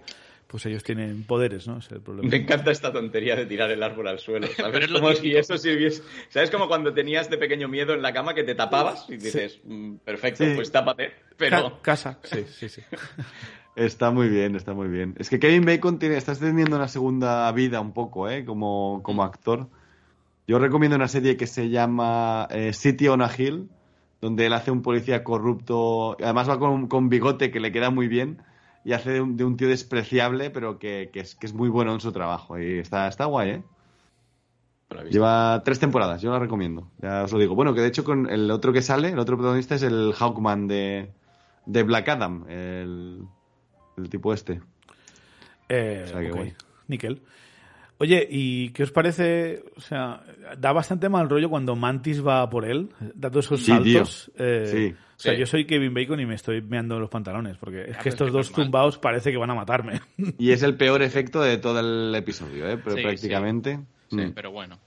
pues 0.49 0.67
ellos 0.67 0.83
tienen 0.83 1.23
poderes, 1.25 1.69
¿no? 1.69 1.79
Es 1.79 1.91
el 1.93 2.01
problema. 2.01 2.29
Me 2.29 2.39
encanta 2.39 2.71
esta 2.73 2.91
tontería 2.93 3.37
de 3.37 3.47
tirar 3.47 3.71
el 3.71 3.83
árbol 3.83 4.09
al 4.09 4.19
suelo, 4.19 4.49
¿sabes? 4.57 4.85
Es 4.87 4.91
como 4.91 5.13
si 5.13 5.37
eso 5.37 5.57
sirviese... 5.57 6.03
¿Sabes? 6.31 6.51
Como 6.51 6.67
cuando 6.69 6.93
tenías 6.93 7.29
de 7.31 7.39
pequeño 7.39 7.69
miedo 7.69 7.93
en 7.95 8.03
la 8.03 8.13
cama 8.13 8.35
que 8.35 8.43
te 8.45 8.55
tapabas 8.55 9.05
y 9.11 9.19
dices, 9.19 9.61
"Mm, 9.65 9.97
perfecto, 10.05 10.45
Sí. 10.45 10.53
pues 10.57 10.73
tápate, 10.73 11.13
pero... 11.37 11.75
Ca- 11.77 11.83
casa, 11.83 12.19
sí, 12.25 12.45
sí, 12.51 12.69
sí. 12.69 12.83
Está 13.77 14.11
muy 14.11 14.29
bien, 14.29 14.57
está 14.57 14.75
muy 14.75 14.89
bien. 14.89 15.15
Es 15.19 15.31
que 15.31 15.39
Kevin 15.39 15.65
Bacon 15.65 16.01
tiene, 16.01 16.17
está 16.17 16.35
teniendo 16.35 16.75
una 16.75 16.89
segunda 16.89 17.53
vida 17.53 17.81
un 17.81 17.93
poco, 17.93 18.29
¿eh? 18.29 18.45
Como, 18.45 19.01
como 19.05 19.23
actor. 19.23 19.69
Yo 20.49 20.59
recomiendo 20.59 20.97
una 20.97 21.07
serie 21.07 21.37
que 21.37 21.47
se 21.47 21.69
llama 21.69 22.49
eh, 22.51 22.73
City 22.73 23.07
on 23.07 23.23
a 23.23 23.31
Hill, 23.37 23.69
donde 24.21 24.47
él 24.47 24.53
hace 24.55 24.73
un 24.73 24.83
policía 24.83 25.23
corrupto, 25.23 26.17
además 26.21 26.49
va 26.49 26.59
con, 26.59 26.89
con 26.89 27.09
bigote 27.09 27.53
que 27.53 27.61
le 27.61 27.71
queda 27.71 27.91
muy 27.91 28.09
bien, 28.09 28.43
y 28.85 28.93
hace 28.93 29.11
de 29.13 29.21
un, 29.21 29.37
de 29.37 29.45
un 29.45 29.57
tío 29.57 29.69
despreciable, 29.69 30.51
pero 30.51 30.79
que, 30.79 31.11
que 31.13 31.21
es, 31.21 31.35
que 31.35 31.47
es 31.47 31.53
muy 31.55 31.69
bueno 31.69 31.93
en 31.95 32.01
su 32.01 32.13
trabajo. 32.13 32.59
Y 32.59 32.79
está, 32.79 33.09
está 33.09 33.27
guay, 33.27 33.51
¿eh? 33.51 33.63
Lleva 35.11 35.61
tres 35.65 35.79
temporadas, 35.79 36.23
yo 36.23 36.31
la 36.33 36.39
recomiendo. 36.39 36.91
Ya 37.03 37.25
os 37.25 37.33
lo 37.33 37.39
digo. 37.39 37.55
Bueno, 37.55 37.75
que 37.75 37.83
de 37.83 37.89
hecho 37.89 38.05
con 38.05 38.29
el 38.31 38.51
otro 38.51 38.73
que 38.73 38.81
sale, 38.81 39.11
el 39.11 39.19
otro 39.19 39.37
protagonista 39.37 39.75
es 39.75 39.83
el 39.83 40.15
Hawkman 40.15 40.67
de, 40.67 41.11
de 41.67 41.83
Black 41.83 42.09
Adam, 42.09 42.47
el, 42.49 43.23
el 43.99 44.09
tipo 44.09 44.33
este. 44.33 44.63
Eh, 45.69 46.03
O 46.05 46.09
sea, 46.09 46.21
que 46.21 46.31
guay. 46.31 46.55
Níquel. 46.87 47.21
Oye, 47.99 48.27
¿y 48.31 48.71
qué 48.71 48.85
os 48.85 48.91
parece? 48.93 49.63
O 49.77 49.81
sea, 49.81 50.23
da 50.57 50.73
bastante 50.73 51.09
mal 51.11 51.29
rollo 51.29 51.51
cuando 51.51 51.77
Mantis 51.77 52.27
va 52.27 52.49
por 52.49 52.65
él, 52.65 52.89
dando 53.15 53.41
esos 53.41 53.61
Sí, 53.61 53.67
saltos. 53.67 54.31
eh, 54.37 54.65
Sí. 54.95 54.95
O 55.19 55.21
sea, 55.21 55.33
Sí. 55.35 55.39
yo 55.41 55.47
soy 55.47 55.65
Kevin 55.67 55.93
Bacon 55.95 56.21
y 56.21 56.27
me 56.27 56.37
estoy 56.37 56.63
meando 56.63 57.01
los 57.01 57.11
pantalones, 57.11 57.57
porque 57.59 57.81
es 57.81 57.87
pero 57.89 58.03
que 58.05 58.09
es 58.09 58.15
estos 58.15 58.29
que 58.29 58.33
dos 58.33 58.53
tumbados 58.53 58.99
parece 58.99 59.33
que 59.33 59.37
van 59.37 59.51
a 59.51 59.55
matarme. 59.55 60.01
Y 60.39 60.53
es 60.53 60.63
el 60.63 60.77
peor 60.77 61.03
efecto 61.03 61.41
de 61.43 61.59
todo 61.59 61.81
el 61.81 62.15
episodio, 62.15 62.69
¿eh? 62.69 62.79
Pero 62.79 62.97
Sí, 62.97 63.03
prácticamente. 63.03 63.81
Sí. 64.11 64.17
Mm. 64.17 64.33
Pero 64.33 64.53
bueno. 64.53 64.79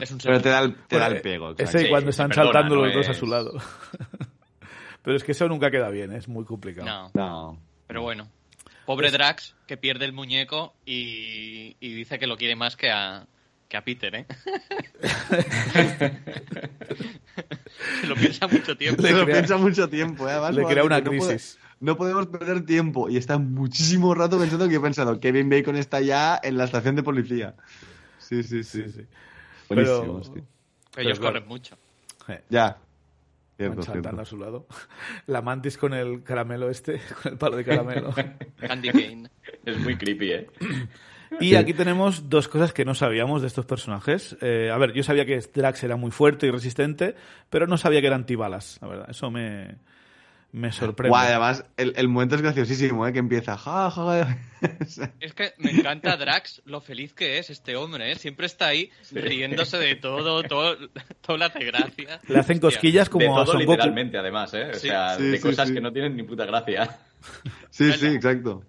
Es 0.00 0.10
un 0.10 0.18
Pero 0.18 0.40
te 0.42 0.48
da 0.50 0.60
el, 0.60 0.74
te 0.86 0.98
da 0.98 1.06
el 1.06 1.20
pego. 1.22 1.52
Ese 1.52 1.62
exacto. 1.62 1.78
Sí, 1.78 1.88
cuando 1.88 2.10
están 2.10 2.28
perdona, 2.28 2.44
saltando 2.52 2.74
no 2.76 2.84
los 2.86 2.94
dos 2.94 3.08
a 3.08 3.14
su 3.14 3.26
lado. 3.26 3.52
Pero 5.02 5.16
es 5.16 5.24
que 5.24 5.32
eso 5.32 5.48
nunca 5.48 5.70
queda 5.70 5.88
bien, 5.90 6.12
es 6.12 6.28
muy 6.28 6.44
complicado. 6.44 6.86
No, 6.86 7.10
No. 7.14 7.58
pero 7.86 8.02
bueno. 8.02 8.28
Pobre 8.86 9.10
Drax, 9.10 9.54
que 9.66 9.76
pierde 9.78 10.04
el 10.04 10.12
muñeco 10.12 10.74
y, 10.84 11.76
y 11.80 11.94
dice 11.94 12.18
que 12.18 12.26
lo 12.26 12.36
quiere 12.36 12.54
más 12.56 12.76
que 12.76 12.90
a, 12.90 13.26
que 13.68 13.76
a 13.76 13.84
Peter, 13.84 14.14
¿eh? 14.14 14.26
Se 18.00 18.06
lo 18.06 18.14
piensa 18.14 18.46
mucho 18.46 18.76
tiempo. 18.76 19.02
Se 19.02 19.12
lo 19.12 19.24
crea- 19.24 19.34
piensa 19.36 19.56
mucho 19.56 19.88
tiempo, 19.88 20.28
¿eh? 20.28 20.32
Además, 20.32 20.54
le 20.54 20.64
crea 20.64 20.84
una 20.84 21.00
no 21.00 21.04
puede- 21.06 21.20
crisis. 21.20 21.58
No 21.80 21.96
podemos 21.96 22.26
perder 22.28 22.64
tiempo. 22.64 23.08
Y 23.10 23.16
está 23.16 23.36
muchísimo 23.38 24.14
rato 24.14 24.38
pensando 24.38 24.68
que 24.68 24.76
he 24.76 24.80
pensado, 24.80 25.18
Kevin 25.20 25.50
Bacon 25.50 25.76
está 25.76 26.00
ya 26.00 26.38
en 26.42 26.56
la 26.56 26.64
estación 26.64 26.94
de 26.96 27.02
policía. 27.02 27.54
Sí, 28.18 28.42
sí, 28.42 28.62
sí. 28.64 28.84
Sí. 28.90 29.06
Buenísimo, 29.68 30.20
Pero- 30.22 30.24
sí. 30.24 30.42
Ellos 30.96 31.18
corren 31.18 31.46
mucho. 31.48 31.76
Eh, 32.28 32.40
Ya. 32.48 32.64
van 32.66 32.76
Cierto, 33.56 33.82
saltando 33.82 34.08
cierto. 34.10 34.22
a 34.22 34.24
su 34.24 34.36
lado. 34.38 34.66
La 35.26 35.42
mantis 35.42 35.76
con 35.76 35.92
el 35.94 36.22
caramelo 36.22 36.70
este, 36.70 37.00
con 37.22 37.32
el 37.32 37.38
palo 37.38 37.56
de 37.56 37.64
caramelo. 37.64 38.14
Candy 38.60 38.90
Cane. 38.90 39.30
Es 39.64 39.78
muy 39.78 39.96
creepy, 39.96 40.30
¿eh? 40.32 40.46
Y 41.40 41.54
aquí 41.56 41.74
tenemos 41.74 42.28
dos 42.28 42.48
cosas 42.48 42.72
que 42.72 42.84
no 42.84 42.94
sabíamos 42.94 43.42
de 43.42 43.48
estos 43.48 43.66
personajes. 43.66 44.36
Eh, 44.40 44.70
a 44.72 44.78
ver, 44.78 44.92
yo 44.92 45.02
sabía 45.02 45.24
que 45.26 45.38
Drax 45.38 45.82
era 45.84 45.96
muy 45.96 46.10
fuerte 46.10 46.46
y 46.46 46.50
resistente, 46.50 47.14
pero 47.50 47.66
no 47.66 47.76
sabía 47.76 48.00
que 48.00 48.06
era 48.06 48.16
antibalas, 48.16 48.78
la 48.80 48.88
verdad. 48.88 49.06
Eso 49.10 49.30
me, 49.30 49.76
me 50.52 50.70
sorprende. 50.72 51.10
Guau, 51.10 51.26
además, 51.26 51.64
el, 51.76 51.92
el 51.96 52.08
momento 52.08 52.36
es 52.36 52.42
graciosísimo, 52.42 53.06
¿eh? 53.06 53.12
Que 53.12 53.18
empieza. 53.18 53.56
Ja, 53.58 53.90
ja, 53.90 54.38
Es 55.20 55.34
que 55.34 55.52
me 55.58 55.72
encanta 55.72 56.16
Drax, 56.16 56.62
lo 56.66 56.80
feliz 56.80 57.12
que 57.12 57.38
es 57.38 57.50
este 57.50 57.76
hombre, 57.76 58.12
¿eh? 58.12 58.14
Siempre 58.16 58.46
está 58.46 58.68
ahí 58.68 58.90
riéndose 59.12 59.76
de 59.78 59.96
todo, 59.96 60.42
todo, 60.44 60.76
todo 61.20 61.36
le 61.36 61.44
hace 61.44 61.64
gracia. 61.64 62.20
Le 62.28 62.38
hacen 62.38 62.60
cosquillas 62.60 63.06
De 63.08 63.10
como 63.10 63.36
a 63.38 63.44
todo 63.44 63.52
Son 63.54 63.60
Goku. 63.62 63.72
literalmente, 63.72 64.16
además, 64.18 64.54
¿eh? 64.54 64.70
O 64.70 64.74
Sí. 64.74 64.88
sea, 64.88 65.16
Sí, 65.16 65.24
de 65.24 65.36
sí, 65.36 65.42
cosas 65.42 65.68
sí. 65.68 65.74
que 65.74 65.80
no 65.80 65.92
tienen 65.92 66.16
ni 66.16 66.22
puta 66.22 66.46
gracia. 66.46 66.96
Sí, 67.70 67.92
sí, 67.94 68.06
exacto. 68.06 68.62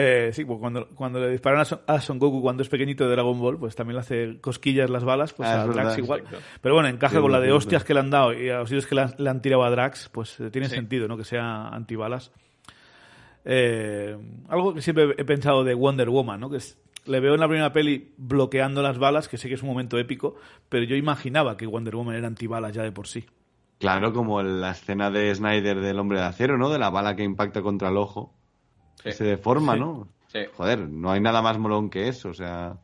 Eh, 0.00 0.30
sí, 0.32 0.44
pues 0.44 0.58
cuando, 0.60 0.86
cuando 0.94 1.18
le 1.18 1.30
disparan 1.30 1.60
a 1.60 1.64
Son, 1.64 1.80
a 1.86 2.00
Son 2.00 2.18
Goku 2.18 2.40
cuando 2.42 2.62
es 2.62 2.68
pequeñito 2.68 3.04
de 3.04 3.10
Dragon 3.10 3.38
Ball, 3.40 3.58
pues 3.58 3.74
también 3.74 3.96
le 3.96 4.00
hace 4.00 4.38
cosquillas 4.40 4.88
las 4.90 5.02
balas, 5.02 5.32
pues 5.32 5.48
Ah, 5.48 5.62
a 5.62 5.64
Drax 5.66 5.76
verdad, 5.76 5.98
igual. 5.98 6.20
exacto. 6.20 6.44
Pero 6.60 6.74
bueno, 6.74 6.88
encaja 6.88 7.16
Sí, 7.16 7.20
con 7.22 7.32
la 7.32 7.40
de 7.40 7.50
hostias 7.52 7.82
que 7.84 7.94
le 7.94 8.00
han 8.00 8.10
dado 8.10 8.32
y 8.32 8.48
a 8.50 8.58
los 8.58 8.68
tiros 8.68 8.86
que 8.86 8.94
le 8.94 9.00
han, 9.00 9.14
le 9.18 9.30
han 9.30 9.42
tirado 9.42 9.64
a 9.64 9.70
Drax, 9.70 10.10
pues 10.10 10.38
eh, 10.40 10.50
tiene 10.50 10.68
Sí. 10.68 10.76
sentido, 10.76 11.08
¿no? 11.08 11.16
Que 11.16 11.24
sea 11.24 11.68
antibalas. 11.68 12.30
Eh, 13.44 14.16
algo 14.48 14.74
que 14.74 14.82
siempre 14.82 15.14
he 15.16 15.24
pensado 15.24 15.64
de 15.64 15.74
Wonder 15.74 16.08
Woman, 16.10 16.40
¿no? 16.40 16.50
Que 16.50 16.58
es- 16.58 16.78
le 17.06 17.20
veo 17.20 17.34
en 17.34 17.40
la 17.40 17.48
primera 17.48 17.72
peli 17.72 18.12
bloqueando 18.18 18.82
las 18.82 18.98
balas, 18.98 19.28
que 19.28 19.38
sé 19.38 19.48
que 19.48 19.54
es 19.54 19.62
un 19.62 19.68
momento 19.70 19.98
épico, 19.98 20.36
pero 20.68 20.84
yo 20.84 20.96
imaginaba 20.96 21.56
que 21.56 21.66
Wonder 21.66 21.96
Woman 21.96 22.14
era 22.16 22.26
antibalas 22.26 22.72
ya 22.74 22.82
de 22.82 22.92
por 22.92 23.06
sí. 23.06 23.24
Claro, 23.78 24.12
como 24.12 24.42
la 24.42 24.72
escena 24.72 25.10
de 25.10 25.34
Snyder 25.34 25.80
del 25.80 25.98
hombre 25.98 26.18
de 26.18 26.24
acero, 26.26 26.58
¿no? 26.58 26.68
De 26.68 26.78
la 26.78 26.90
bala 26.90 27.16
que 27.16 27.22
impacta 27.22 27.62
contra 27.62 27.88
el 27.88 27.96
ojo. 27.96 28.34
Sí. 29.02 29.12
Se 29.12 29.24
deforma, 29.24 29.74
Sí. 29.74 29.80
¿no? 29.80 30.08
Sí. 30.28 30.40
Joder, 30.56 30.88
no 30.88 31.10
hay 31.10 31.20
nada 31.20 31.40
más 31.42 31.58
molón 31.58 31.88
que 31.90 32.08
eso. 32.08 32.28
O 32.30 32.34
sea, 32.34 32.76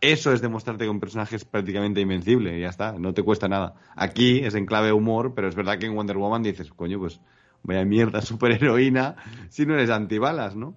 eso 0.00 0.32
es 0.32 0.40
demostrarte 0.40 0.84
que 0.84 0.90
un 0.90 1.00
personaje 1.00 1.36
es 1.36 1.44
prácticamente 1.44 2.00
invencible 2.00 2.56
y 2.56 2.60
ya 2.60 2.68
está, 2.68 2.92
no 2.98 3.14
te 3.14 3.22
cuesta 3.22 3.48
nada. 3.48 3.74
Aquí 3.96 4.40
es 4.40 4.54
en 4.54 4.66
clave 4.66 4.92
humor, 4.92 5.32
pero 5.34 5.48
es 5.48 5.54
verdad 5.54 5.78
que 5.78 5.86
en 5.86 5.94
Wonder 5.94 6.18
Woman 6.18 6.42
dices, 6.42 6.70
coño, 6.72 6.98
pues 6.98 7.20
vaya 7.62 7.84
mierda 7.84 8.20
superheroína 8.22 9.16
si 9.48 9.66
no 9.66 9.74
eres 9.74 9.90
antibalas, 9.90 10.54
¿no? 10.56 10.76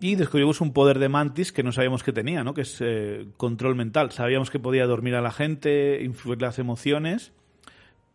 Y 0.00 0.16
descubrimos 0.16 0.60
un 0.60 0.72
poder 0.72 0.98
de 0.98 1.08
Mantis 1.08 1.52
que 1.52 1.62
no 1.62 1.72
sabíamos 1.72 2.02
que 2.02 2.12
tenía, 2.12 2.42
¿no? 2.44 2.52
Que 2.52 2.62
es 2.62 2.78
eh, 2.80 3.26
control 3.36 3.74
mental. 3.76 4.10
Sabíamos 4.10 4.50
que 4.50 4.58
podía 4.58 4.86
dormir 4.86 5.14
a 5.14 5.22
la 5.22 5.30
gente, 5.30 6.02
influir 6.02 6.42
las 6.42 6.58
emociones, 6.58 7.32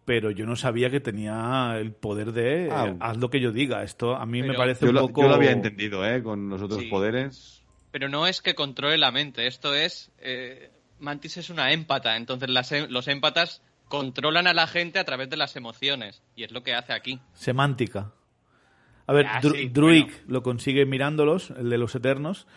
pero 0.09 0.31
yo 0.31 0.47
no 0.47 0.55
sabía 0.55 0.89
que 0.89 0.99
tenía 0.99 1.75
el 1.77 1.91
poder 1.91 2.31
de 2.31 2.65
eh, 2.65 2.69
Ah. 2.71 2.95
haz 2.99 3.17
lo 3.17 3.29
que 3.29 3.39
yo 3.39 3.51
diga. 3.51 3.83
Esto 3.83 4.15
a 4.15 4.25
mí 4.25 4.41
me 4.41 4.55
parece 4.55 4.87
un 4.87 4.95
lo, 4.95 5.01
poco... 5.01 5.21
yo 5.21 5.27
lo 5.27 5.35
había 5.35 5.51
entendido, 5.51 6.03
¿eh? 6.03 6.23
Con 6.23 6.49
los 6.49 6.59
otros 6.63 6.79
Sí. 6.81 6.87
poderes. 6.87 7.63
Pero 7.91 8.09
no 8.09 8.25
es 8.25 8.41
que 8.41 8.55
controle 8.55 8.97
la 8.97 9.11
mente, 9.11 9.45
esto 9.45 9.75
es... 9.75 10.11
eh, 10.17 10.71
Mantis 10.97 11.37
es 11.37 11.51
una 11.51 11.71
émpata, 11.73 12.17
entonces 12.17 12.49
las 12.49 12.71
em- 12.71 12.87
los 12.89 13.07
émpatas 13.07 13.61
controlan 13.87 14.47
a 14.47 14.53
la 14.55 14.65
gente 14.65 14.97
a 14.97 15.03
través 15.03 15.29
de 15.29 15.37
las 15.37 15.55
emociones, 15.55 16.23
y 16.35 16.43
es 16.43 16.51
lo 16.51 16.63
que 16.63 16.73
hace 16.73 16.91
aquí. 16.93 17.19
Semántica. 17.33 18.11
A 19.05 19.13
ver, 19.13 19.27
Ah, 19.29 19.41
Dru- 19.43 19.53
sí, 19.55 19.69
Druig 19.69 20.05
bueno. 20.05 20.17
lo 20.25 20.41
consigue 20.41 20.87
mirándolos, 20.87 21.51
el 21.51 21.69
de 21.69 21.77
los 21.77 21.93
Eternos. 21.93 22.47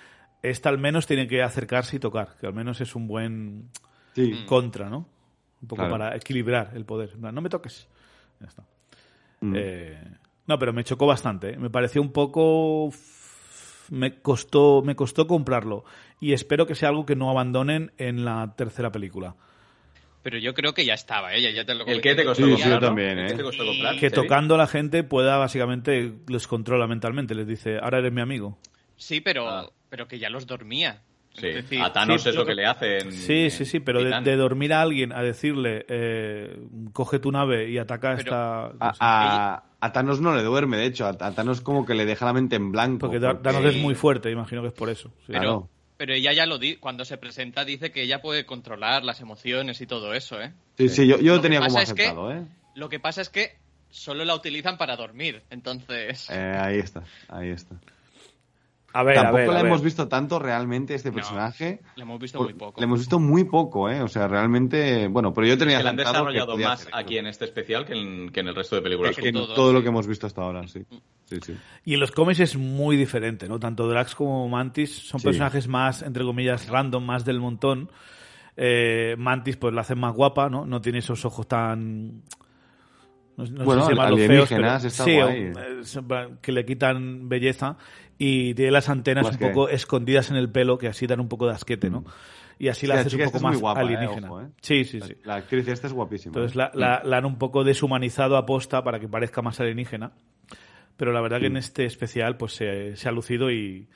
Esta 0.43 0.71
al 0.71 0.79
menos 0.79 1.07
tiene 1.07 1.29
que 1.29 1.43
acercarse 1.43 1.97
y 1.97 1.99
tocar, 2.01 2.35
que 2.41 2.47
al 2.47 2.55
menos 2.55 2.81
es 2.81 2.95
un 2.97 3.07
buen 3.09 3.69
Sí. 4.15 4.33
Mm. 4.43 4.47
contra, 4.47 4.89
¿no? 4.89 5.07
Un 5.63 5.69
poco 5.69 5.83
Claro. 5.83 5.93
para 5.99 6.17
equilibrar 6.17 6.73
el 6.75 6.85
poder. 6.85 7.17
No 7.19 7.41
me 7.41 7.49
toques. 7.49 7.89
Ya 8.41 8.49
está. 8.49 8.65
Mm. 9.41 9.55
Eh, 9.57 9.99
no, 10.47 10.59
pero 10.59 10.73
me 10.73 10.85
chocó 10.85 11.07
bastante. 11.07 11.51
¿eh? 11.55 11.57
Me 11.57 11.71
pareció 11.71 12.03
un 12.03 12.13
poco. 12.13 12.91
Me 13.91 14.21
costó, 14.21 14.83
me 14.83 14.95
costó 14.97 15.27
comprarlo. 15.27 15.85
Y 16.21 16.33
espero 16.33 16.67
que 16.67 16.75
sea 16.75 16.89
algo 16.89 17.05
que 17.07 17.17
no 17.17 17.31
abandonen 17.31 17.93
en 17.99 18.25
la 18.25 18.55
tercera 18.57 18.91
película. 18.91 19.35
Pero 20.23 20.39
yo 20.39 20.55
creo 20.55 20.73
que 20.73 20.85
ya 20.85 20.95
estaba, 20.95 21.35
¿eh? 21.35 21.43
Ya- 21.43 21.51
ya 21.51 21.65
te 21.65 21.75
lo 21.75 21.85
¿El 21.85 22.01
qué 22.01 22.15
te 22.15 22.25
costó 22.25 22.45
Sí, 22.45 22.53
otro 22.53 22.57
sí, 22.57 22.63
día, 22.69 22.75
yo 22.77 22.81
¿no? 22.81 22.87
también, 22.87 23.19
¿El 23.19 23.33
¿eh? 23.33 23.35
te 23.35 23.43
comprar? 23.43 23.99
Que 23.99 24.11
tocando 24.11 24.55
a 24.55 24.59
la 24.59 24.67
gente 24.69 25.03
pueda 25.03 25.37
básicamente 25.37 26.15
los 26.29 26.47
controla 26.47 26.87
mentalmente. 26.87 27.35
Les 27.35 27.47
dice, 27.47 27.79
ahora 27.79 27.99
eres 27.99 28.13
mi 28.13 28.21
amigo. 28.21 28.57
Sí, 28.97 29.21
pero, 29.21 29.49
Ah. 29.49 29.71
pero 29.89 30.07
que 30.07 30.19
ya 30.21 30.31
los 30.31 30.47
dormía. 30.47 31.03
Sí, 31.35 31.47
decir, 31.49 31.81
a 31.83 31.93
Thanos 31.93 32.23
sí, 32.23 32.29
es 32.29 32.35
lo 32.35 32.45
que 32.45 32.55
le 32.55 32.67
hacen. 32.67 33.11
Sí, 33.11 33.49
sí, 33.51 33.65
sí, 33.65 33.81
pero 33.81 34.03
de, 34.05 34.37
dormir 34.37 34.73
a 34.75 34.83
alguien 34.83 35.13
a 35.13 35.23
decirle, 35.23 35.87
eh, 35.89 36.59
coge 36.93 37.19
tu 37.19 37.33
nave 37.33 37.71
y 37.71 37.79
ataca 37.79 38.13
a 38.13 38.17
Pero- 38.17 38.29
esta. 38.29 38.65
A, 38.67 38.95
a- 39.01 39.63
a 39.81 39.93
Thanos 39.93 40.21
no 40.21 40.37
le 40.37 40.43
duerme, 40.43 40.77
de 40.77 40.85
hecho. 40.87 41.07
A, 41.07 41.11
a 41.11 41.33
Thanos 41.35 41.61
como 41.63 41.87
que 41.87 41.95
le 41.95 42.05
deja 42.05 42.27
la 42.27 42.33
mente 42.35 42.57
en 42.57 42.71
blanco. 42.71 42.99
porque 43.01 43.19
Da- 43.19 43.41
Thanos 43.41 43.65
es 43.65 43.77
muy 43.77 43.95
fuerte, 43.95 44.31
imagino 44.31 44.61
que 44.63 44.69
es 44.69 44.75
por 44.75 44.91
eso. 44.91 45.09
sí. 45.21 45.29
pero, 45.33 45.41
claro. 45.41 45.69
pero 45.97 46.13
ella 46.15 46.33
ya 46.33 46.45
lo 46.47 46.59
di 46.59 46.77
cuando 46.77 47.05
se 47.05 47.17
presenta 47.17 47.65
dice 47.65 47.91
que 47.93 48.03
ella 48.03 48.21
puede 48.21 48.45
controlar 48.47 49.03
las 49.03 49.21
emociones 49.21 49.81
y 49.81 49.87
todo 49.87 50.13
eso, 50.15 50.41
¿eh? 50.41 50.53
Sí, 50.77 50.89
sí, 50.91 51.07
yo, 51.07 51.19
yo 51.19 51.37
Lo 51.37 51.41
tenía 51.41 51.61
como 51.61 51.71
pasa 51.75 51.83
es 51.83 51.95
que- 51.95 52.03
aceptado, 52.05 52.33
¿eh? 52.33 52.43
Lo 52.75 52.89
que 52.89 53.01
pasa 53.01 53.21
es 53.23 53.29
que 53.31 53.57
solo 53.91 54.25
la 54.25 54.35
utilizan 54.35 54.77
para 54.79 54.97
dormir, 54.97 55.43
entonces... 55.51 56.29
Eh, 56.31 56.57
Ahí 56.59 56.79
está, 56.79 57.03
ahí 57.29 57.49
está. 57.51 57.75
A 58.95 59.03
ver, 59.03 59.15
Tampoco 59.17 59.37
a 59.37 59.41
ver, 59.41 59.47
la 59.49 59.53
a 59.53 59.63
ver. 59.63 59.67
hemos 59.71 59.83
visto 59.83 60.07
tanto 60.09 60.39
realmente 60.39 60.95
este 60.95 61.09
No, 61.09 61.15
personaje. 61.15 61.81
lo 61.97 62.03
hemos 62.03 62.21
visto 62.21 62.43
muy 62.43 62.53
poco. 62.55 62.81
Le 62.81 62.85
hemos 62.85 62.99
visto 62.99 63.19
muy 63.19 63.45
poco, 63.45 63.89
¿eh? 63.91 64.03
O 64.03 64.09
sea, 64.09 64.29
realmente. 64.29 65.09
Bueno, 65.09 65.33
pero 65.33 65.47
yo 65.47 65.57
tenía 65.57 65.79
Que 65.79 65.85
la 65.85 65.91
han 65.91 65.97
que 65.97 66.05
desarrollado 66.05 66.53
podía 66.53 66.69
más 66.69 66.87
aquí 66.93 67.17
en 67.19 67.27
este 67.27 67.45
especial 67.47 67.85
que 67.87 67.95
en, 67.95 68.31
que 68.31 68.41
en 68.41 68.49
el 68.49 68.55
resto 68.55 68.77
de 68.77 68.83
películas. 68.83 69.17
Que 69.17 69.23
Que 69.23 69.29
en 69.29 69.35
todo, 69.35 69.55
todo, 69.55 69.73
lo 69.73 69.83
que 69.83 69.89
hemos 69.89 70.07
visto 70.07 70.27
hasta 70.27 70.43
ahora, 70.43 70.67
sí. 70.69 70.85
Sí, 71.25 71.39
sí. 71.41 71.57
Y 71.85 71.95
en 71.95 72.01
los 72.01 72.11
cómics 72.13 72.41
es 72.41 72.57
muy 72.57 72.97
diferente, 72.97 73.49
¿no? 73.49 73.59
Tanto 73.59 73.89
Drax 73.89 74.15
como 74.15 74.47
Mantis 74.49 74.95
son 75.09 75.21
Sí. 75.21 75.27
personajes 75.27 75.69
más, 75.69 76.03
entre 76.03 76.25
comillas, 76.25 76.69
random, 76.69 77.03
más 77.05 77.25
del 77.25 77.41
montón. 77.41 77.91
Eh, 78.59 79.15
Mantis, 79.17 79.57
pues 79.57 79.73
la 79.73 79.81
hacen 79.81 79.99
más 79.99 80.15
guapa, 80.15 80.51
¿no? 80.51 80.67
No 80.67 80.83
tiene 80.83 80.99
esos 80.99 81.25
ojos 81.25 81.49
tan. 81.49 82.23
No, 83.35 83.45
no 83.47 83.65
Bueno, 83.65 83.87
sé 83.87 83.93
si 83.93 83.97
feos, 83.97 84.05
pero 84.07 84.15
alienígenas, 84.15 84.85
está 84.85 85.05
sí, 85.05 85.15
guay. 85.15 85.53
eh, 85.57 86.37
que 86.43 86.53
le 86.53 86.67
quitan 86.67 87.31
belleza 87.31 87.79
y 88.25 88.55
tiene 88.55 88.71
las 88.71 88.89
antenas 88.89 89.25
Pues 89.25 89.35
un 89.35 89.39
que- 89.41 89.49
poco 89.49 89.69
escondidas 89.69 90.31
en 90.31 90.37
el 90.37 90.49
pelo 90.51 90.79
que 90.79 90.87
así 90.89 91.07
dan 91.07 91.21
un 91.21 91.29
poco 91.29 91.47
de 91.47 91.55
asquete, 91.55 91.91
¿no? 91.91 92.05
Y 92.59 92.69
así 92.69 92.83
Sí, 92.83 92.87
la 92.87 92.95
la 92.95 93.01
haces 93.01 93.15
un 93.15 93.25
poco 93.25 93.41
más 93.41 93.59
guapa, 93.61 93.81
eh, 93.81 93.85
alienígena. 93.85 94.29
ojo, 94.31 94.43
eh. 94.43 94.47
Sí, 94.61 94.85
sí, 94.85 95.01
sí. 95.01 95.15
La 95.25 95.37
actriz 95.37 95.67
esta 95.67 95.89
es 95.89 95.93
guapísima. 95.93 96.31
Entonces 96.31 96.55
¿eh? 96.55 96.59
la, 96.59 96.71
la- 96.75 97.03
la 97.05 97.17
han 97.17 97.25
un 97.25 97.37
poco 97.39 97.65
deshumanizado 97.65 98.37
a 98.37 98.47
posta 98.47 98.85
para 98.85 99.01
que 99.01 99.09
parezca 99.09 99.43
más 99.43 99.59
alienígena. 99.59 100.13
Pero 100.97 101.13
la 101.13 101.21
verdad 101.21 101.41
que 101.41 101.47
en 101.47 101.57
este 101.57 101.85
especial 101.87 102.37
pues 102.37 102.53
se, 102.53 102.95
se 102.97 103.09
ha 103.09 103.13
lucido 103.13 103.51
y, 103.51 103.89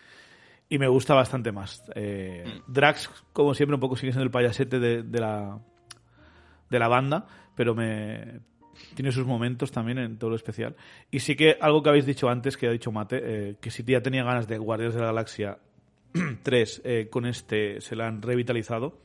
y 0.68 0.79
me 0.79 0.89
gusta 0.89 1.14
bastante 1.14 1.53
más. 1.53 1.85
Eh, 1.95 2.62
Drax, 2.66 3.11
como 3.33 3.55
siempre, 3.55 3.74
un 3.74 3.81
poco 3.81 3.95
sigue 3.97 4.11
siendo 4.12 4.24
el 4.24 4.31
payasete 4.33 4.81
de, 4.81 5.03
de 5.05 5.20
la, 5.20 5.61
de 6.70 6.79
la 6.81 6.89
banda, 6.89 7.27
pero 7.55 7.74
me 7.77 8.41
tiene 8.97 9.13
sus 9.13 9.25
momentos 9.27 9.71
también 9.71 9.99
en 9.99 10.19
todo 10.19 10.31
lo 10.31 10.37
especial. 10.37 10.75
Y 11.13 11.21
sí 11.21 11.37
que 11.37 11.57
algo 11.61 11.83
que 11.83 11.91
habéis 11.91 12.07
dicho 12.07 12.29
antes, 12.29 12.57
que 12.57 12.67
ha 12.67 12.73
dicho 12.73 12.91
Mate, 12.91 13.21
eh, 13.23 13.57
que 13.61 13.71
si 13.71 13.85
ya 13.85 14.01
tenía 14.03 14.25
ganas 14.25 14.49
de 14.49 14.59
Guardianes 14.59 14.95
de 14.95 15.01
la 15.03 15.07
Galaxia 15.07 15.59
3, 16.43 16.83
eh, 16.85 17.09
con 17.11 17.27
este 17.27 17.81
se 17.81 17.95
la 17.95 18.09
han 18.09 18.23
revitalizado. 18.23 18.99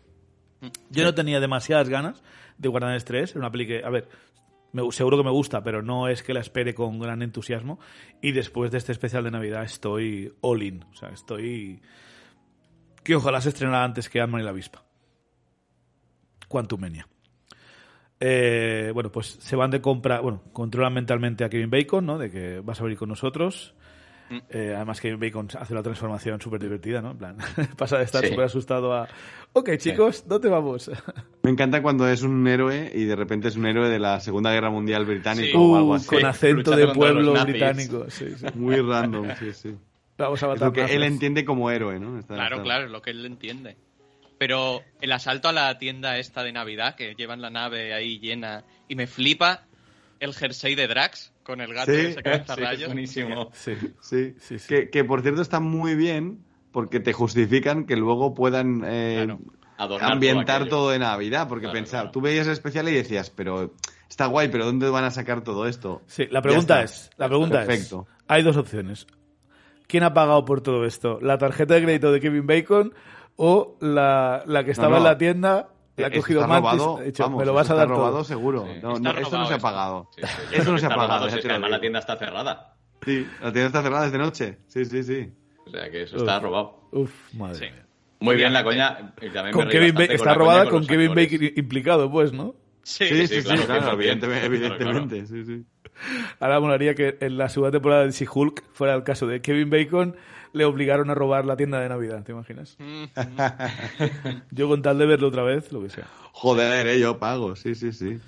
Yo 0.89 1.03
no 1.03 1.13
tenía 1.13 1.39
demasiadas 1.39 1.89
ganas 1.89 2.23
de 2.57 2.69
Guardianes 2.69 3.03
3, 3.05 3.35
una 3.35 3.51
peli 3.51 3.67
que, 3.67 3.83
a 3.83 3.89
ver, 3.89 4.07
me- 4.71 4.91
seguro 4.91 5.17
que 5.17 5.23
me 5.23 5.31
gusta, 5.31 5.63
pero 5.63 5.81
no 5.81 6.07
es 6.07 6.23
que 6.23 6.33
la 6.33 6.39
espere 6.39 6.73
con 6.73 6.99
gran 6.99 7.21
entusiasmo. 7.21 7.79
Y 8.21 8.31
después 8.31 8.71
de 8.71 8.77
este 8.77 8.91
especial 8.91 9.23
de 9.23 9.31
Navidad 9.31 9.63
estoy 9.63 10.33
all 10.41 10.63
in, 10.63 10.83
o 10.83 10.95
sea, 10.95 11.09
estoy... 11.09 11.81
Que 13.03 13.15
ojalá 13.15 13.41
se 13.41 13.49
estrenara 13.49 13.83
antes 13.83 14.07
que 14.09 14.21
Ant-Man 14.21 14.41
y 14.41 14.43
la 14.43 14.51
avispa. 14.51 14.83
Quantumania. 16.47 17.07
Eh, 18.23 18.91
bueno, 18.93 19.11
pues 19.11 19.37
se 19.39 19.55
van 19.55 19.71
de 19.71 19.81
compra, 19.81 20.19
bueno, 20.21 20.43
controlan 20.53 20.93
mentalmente 20.93 21.43
a 21.43 21.49
Kevin 21.49 21.71
Bacon, 21.71 22.05
¿no? 22.05 22.19
De 22.19 22.29
que 22.29 22.59
vas 22.59 22.79
a 22.79 22.83
venir 22.83 22.97
con 22.99 23.09
nosotros. 23.09 23.73
Eh, 24.49 24.71
además 24.73 25.01
Kevin 25.01 25.19
Bacon 25.19 25.47
hace 25.59 25.73
una 25.73 25.83
transformación 25.83 26.39
súper 26.39 26.61
divertida, 26.61 27.01
¿no? 27.01 27.11
En 27.11 27.17
plan, 27.17 27.35
pasa 27.77 27.97
de 27.97 28.05
estar 28.05 28.21
Sí. 28.23 28.29
súper 28.29 28.45
asustado 28.45 28.93
a, 28.93 29.09
ok 29.51 29.71
chicos, 29.77 30.23
¿dónde 30.25 30.47
vamos? 30.47 30.89
Me 31.43 31.49
encanta 31.51 31.81
cuando 31.81 32.07
es 32.07 32.21
un 32.21 32.47
héroe 32.47 32.89
y 32.95 33.03
de 33.03 33.15
repente 33.17 33.49
es 33.49 33.57
un 33.57 33.65
héroe 33.65 33.89
de 33.89 33.99
la 33.99 34.21
Segunda 34.21 34.53
Guerra 34.53 34.69
Mundial 34.69 35.03
británico 35.05 35.47
Sí. 35.47 35.53
o 35.57 35.75
algo 35.75 35.95
así. 35.95 36.07
con 36.07 36.23
acento 36.23 36.71
de 36.77 36.87
pueblo 36.93 37.33
británico. 37.43 38.05
Sí, 38.09 38.27
sí. 38.37 38.45
Muy 38.55 38.77
random, 38.79 39.27
sí, 39.37 39.51
sí. 39.51 39.75
Vamos 40.17 40.41
a 40.43 40.45
Es 40.45 40.51
matar 40.53 40.67
lo 40.67 40.73
que 40.73 40.95
él 40.95 41.03
entiende 41.03 41.43
como 41.43 41.69
héroe, 41.71 41.99
¿no? 41.99 42.17
Está- 42.19 42.35
Claro, 42.35 42.55
está- 42.57 42.63
claro, 42.63 42.85
es 42.85 42.91
lo 42.91 43.01
que 43.01 43.09
él 43.11 43.25
entiende. 43.25 43.75
Pero 44.41 44.81
el 45.01 45.11
asalto 45.11 45.49
a 45.49 45.53
la 45.53 45.77
tienda 45.77 46.17
esta 46.17 46.41
de 46.41 46.51
Navidad, 46.51 46.95
que 46.95 47.13
llevan 47.13 47.41
la 47.43 47.51
nave 47.51 47.93
ahí 47.93 48.17
llena, 48.17 48.63
y 48.87 48.95
me 48.95 49.05
flipa 49.05 49.65
el 50.19 50.33
jersey 50.33 50.73
de 50.73 50.87
Drax 50.87 51.31
con 51.43 51.61
el 51.61 51.71
gato 51.71 51.91
Sí, 51.91 51.99
ese 51.99 52.23
que 52.23 52.29
lanza 52.31 52.55
Sí, 52.55 52.61
es 52.63 52.67
rayos. 52.67 52.87
buenísimo. 52.87 53.51
Sí. 53.53 53.75
Sí, 54.01 54.33
Sí, 54.39 54.57
sí. 54.57 54.67
Que, 54.67 54.89
que 54.89 55.03
por 55.03 55.21
cierto 55.21 55.43
está 55.43 55.59
muy 55.59 55.93
bien 55.93 56.43
porque 56.71 56.99
te 56.99 57.13
justifican 57.13 57.85
que 57.85 57.95
luego 57.95 58.33
puedan 58.33 58.81
eh, 58.83 59.27
Claro. 59.77 59.99
Ambientar 60.01 60.67
todo 60.67 60.89
de 60.89 60.97
Navidad. 60.97 61.47
Porque 61.47 61.65
Claro, 61.65 61.73
pensaba, 61.75 62.01
claro. 62.05 62.11
tú 62.11 62.21
veías 62.21 62.47
el 62.47 62.53
especial 62.53 62.89
y 62.89 62.93
decías, 62.93 63.29
pero 63.29 63.75
está 64.09 64.25
guay, 64.25 64.47
pero 64.49 64.65
¿dónde 64.65 64.89
van 64.89 65.03
a 65.03 65.11
sacar 65.11 65.43
todo 65.43 65.67
esto? 65.67 66.01
Sí, 66.07 66.25
la 66.31 66.41
pregunta 66.41 66.81
es, 66.81 67.11
la 67.17 67.27
pregunta 67.27 67.63
Perfecto. 67.63 68.07
es, 68.09 68.23
hay 68.27 68.41
dos 68.41 68.57
opciones. 68.57 69.05
¿quién 69.87 70.03
ha 70.03 70.13
pagado 70.15 70.45
por 70.45 70.61
todo 70.61 70.85
esto? 70.85 71.19
¿La 71.21 71.37
tarjeta 71.37 71.75
de 71.75 71.83
crédito 71.83 72.11
de 72.11 72.19
Kevin 72.21 72.47
Bacon 72.47 72.93
o 73.35 73.77
la, 73.81 74.43
la 74.45 74.63
que 74.63 74.71
estaba 74.71 74.91
no. 74.91 74.97
en 74.97 75.03
la 75.03 75.17
tienda? 75.17 75.69
La 75.97 76.07
ha 76.07 76.11
cogido 76.11 76.41
está 76.41 76.47
Mantis, 76.61 76.79
robado, 76.79 76.97
ha 76.97 77.01
dicho, 77.03 77.23
vamos, 77.23 77.39
me 77.39 77.45
lo 77.45 77.53
vas 77.53 77.65
eso 77.67 77.73
a 77.73 77.75
está 77.75 77.85
dar 77.85 77.89
robado 77.89 78.11
todo. 78.13 78.23
seguro. 78.23 78.65
Sí, 78.65 78.79
No, 78.81 78.95
está 78.95 79.13
no, 79.13 79.19
esto 79.19 79.37
no 79.37 79.45
se 79.45 79.53
ha 79.53 79.59
pagado. 79.59 80.09
Sí, 80.15 80.21
sí, 80.23 80.55
Eso 80.55 80.71
no 80.71 80.77
se 80.77 80.85
ha 80.85 80.89
está 80.89 80.95
pagado, 81.01 81.29
si 81.29 81.35
es 81.37 81.41
que 81.45 81.49
además 81.51 81.69
la 81.71 81.79
tienda 81.81 81.99
está 81.99 82.17
cerrada. 82.17 82.75
Sí, 83.05 83.27
la 83.41 83.51
tienda 83.51 83.67
está 83.67 83.81
cerrada 83.83 84.05
desde 84.05 84.17
noche. 84.17 84.57
Sí, 84.67 84.85
sí, 84.85 85.03
sí. 85.03 85.31
O 85.67 85.69
sea 85.69 85.89
que 85.91 86.03
eso 86.03 86.17
está 86.17 86.39
robado. 86.39 86.87
Uf, 86.91 87.11
madre 87.33 87.55
Sí. 87.55 87.61
mía. 87.65 87.85
Muy 88.19 88.35
bien 88.35 88.53
la 88.53 88.63
coña. 88.63 89.13
también 89.33 89.51
Con 89.53 89.65
me 89.65 89.71
Kevin 89.71 89.95
Bacon, 89.95 90.15
está 90.15 90.33
robada 90.33 90.63
con 90.65 90.71
con 90.79 90.87
Kevin 90.87 91.09
actores. 91.09 91.31
Bacon 91.31 91.49
implicado, 91.57 92.11
pues, 92.11 92.33
¿no? 92.33 92.55
Sí, 92.83 93.05
Sí, 93.05 93.15
sí, 93.15 93.27
sí, 93.27 93.35
sí, 93.41 93.43
claro, 93.43 93.63
claro, 93.65 93.81
100%. 93.91 93.93
evidentemente, 93.93 94.47
Claro, 94.59 94.77
claro. 94.77 94.91
evidentemente, 94.97 95.25
sí, 95.27 95.45
sí. 95.45 95.65
Ahora 96.39 96.59
molaría 96.59 96.95
que 96.95 97.17
en 97.19 97.37
la 97.37 97.49
segunda 97.49 97.71
temporada 97.71 98.05
de 98.05 98.11
She-Hulk 98.11 98.63
fuera 98.73 98.95
el 98.95 99.03
caso 99.03 99.27
de 99.27 99.41
Kevin 99.41 99.69
Bacon, 99.69 100.15
le 100.53 100.65
obligaron 100.65 101.09
a 101.09 101.15
robar 101.15 101.45
la 101.45 101.55
tienda 101.55 101.79
de 101.79 101.89
Navidad, 101.89 102.23
¿te 102.23 102.31
imaginas? 102.31 102.77
Mm, 102.79 103.05
Yo 104.51 104.67
con 104.67 104.81
tal 104.81 104.97
de 104.97 105.05
verlo 105.05 105.27
otra 105.27 105.43
vez, 105.43 105.71
lo 105.71 105.81
que 105.81 105.89
sea. 105.89 106.07
Joder, 106.33 106.87
eh, 106.87 106.99
yo 106.99 107.17
pago, 107.19 107.55
sí, 107.55 107.75
sí, 107.75 107.91
sí. 107.91 108.19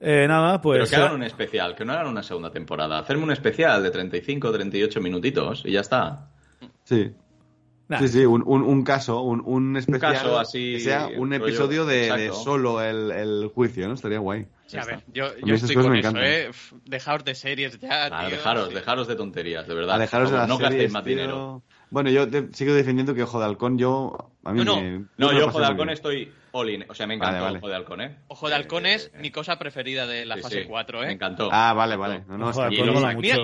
Eh, 0.00 0.26
nada, 0.26 0.60
Pero 0.60 0.80
pues... 0.80 0.90
que 0.90 0.96
hagan 0.96 1.14
un 1.14 1.22
especial, 1.22 1.76
que 1.76 1.84
no 1.84 1.92
hagan 1.92 2.08
una 2.08 2.22
segunda 2.22 2.50
temporada. 2.50 2.98
Hacerme 2.98 3.22
un 3.22 3.30
especial 3.30 3.82
de 3.82 3.90
35 3.90 4.48
o 4.48 4.52
38 4.52 5.00
minutitos 5.00 5.62
y 5.64 5.72
ya 5.72 5.80
está. 5.80 6.28
Sí. 6.84 7.12
Nah, 7.92 7.98
Sí, 7.98 8.08
sí, 8.08 8.24
un, 8.26 8.42
un, 8.46 8.62
un 8.62 8.82
caso, 8.84 9.20
un, 9.22 9.40
un 9.44 9.76
especial. 9.76 10.14
caso 10.14 10.38
así, 10.38 10.72
Que 10.74 10.80
sea 10.80 11.08
un 11.16 11.32
episodio 11.32 11.84
de, 11.86 12.12
de 12.12 12.32
solo 12.32 12.82
el, 12.82 13.10
el 13.10 13.50
juicio, 13.54 13.86
¿no? 13.88 13.94
Estaría 13.94 14.18
guay. 14.18 14.46
Sí, 14.66 14.78
a 14.78 14.84
ver, 14.84 15.04
yo, 15.12 15.26
mí 15.26 15.42
yo 15.48 15.54
esas 15.54 15.70
estoy 15.70 15.76
cosas 15.76 15.86
con 15.86 15.92
me 15.92 16.00
eso, 16.00 16.08
encantan. 16.08 16.32
¿eh? 16.32 16.50
Dejaos 16.86 17.24
de 17.24 17.34
series 17.34 17.78
ya, 17.78 18.06
Ah, 18.06 18.26
tío. 18.26 18.36
dejaros, 18.36 18.68
Sí. 18.68 18.74
dejaros 18.74 19.06
de 19.08 19.16
tonterías, 19.16 19.66
de 19.68 19.74
verdad. 19.74 19.96
Alejaros 19.96 20.30
de 20.30 20.36
las 20.38 20.48
no 20.48 20.56
gastéis 20.56 20.72
series, 20.72 20.92
más 20.92 21.04
tío. 21.04 21.10
dinero. 21.16 21.62
Bueno, 21.90 22.08
yo 22.10 22.26
te- 22.28 22.48
sigo 22.54 22.72
defendiendo 22.72 23.14
que 23.14 23.22
Ojo 23.22 23.38
de 23.38 23.44
Halcón, 23.44 23.76
yo. 23.78 24.30
A 24.44 24.52
mí 24.52 24.58
No, 24.60 24.64
no. 24.64 24.80
me. 24.80 24.90
No, 25.18 25.28
me 25.32 25.38
yo 25.38 25.46
Ojo 25.48 25.58
de 25.60 25.66
Halcón 25.66 25.86
bien. 25.88 25.94
estoy 25.94 26.32
all 26.52 26.70
in. 26.70 26.86
O 26.88 26.94
sea, 26.94 27.06
me 27.06 27.18
Vale, 27.18 27.28
encantó 27.30 27.44
vale. 27.44 27.58
Ojo 27.58 27.68
de 27.68 27.74
Halcón, 27.76 28.00
¿eh? 28.00 28.16
Ojo 28.28 28.48
de 28.48 28.54
Halcón 28.54 28.86
es 28.86 29.10
Eh, 29.14 29.18
mi 29.20 29.30
cosa 29.30 29.58
preferida 29.58 30.06
de 30.06 30.24
la 30.24 30.36
sí, 30.36 30.40
fase 30.42 30.62
sí, 30.62 30.68
4, 30.68 31.02
¿eh? 31.02 31.06
Me 31.08 31.12
encantó. 31.12 31.50
Ah, 31.52 31.74
vale, 31.74 31.96
vale. 31.96 32.24
No, 32.26 32.38
no, 32.38 32.48
Ojo 32.48 32.60
de 32.62 32.66
Halcón 32.68 32.94
mola 32.94 33.12
mucho. 33.14 33.36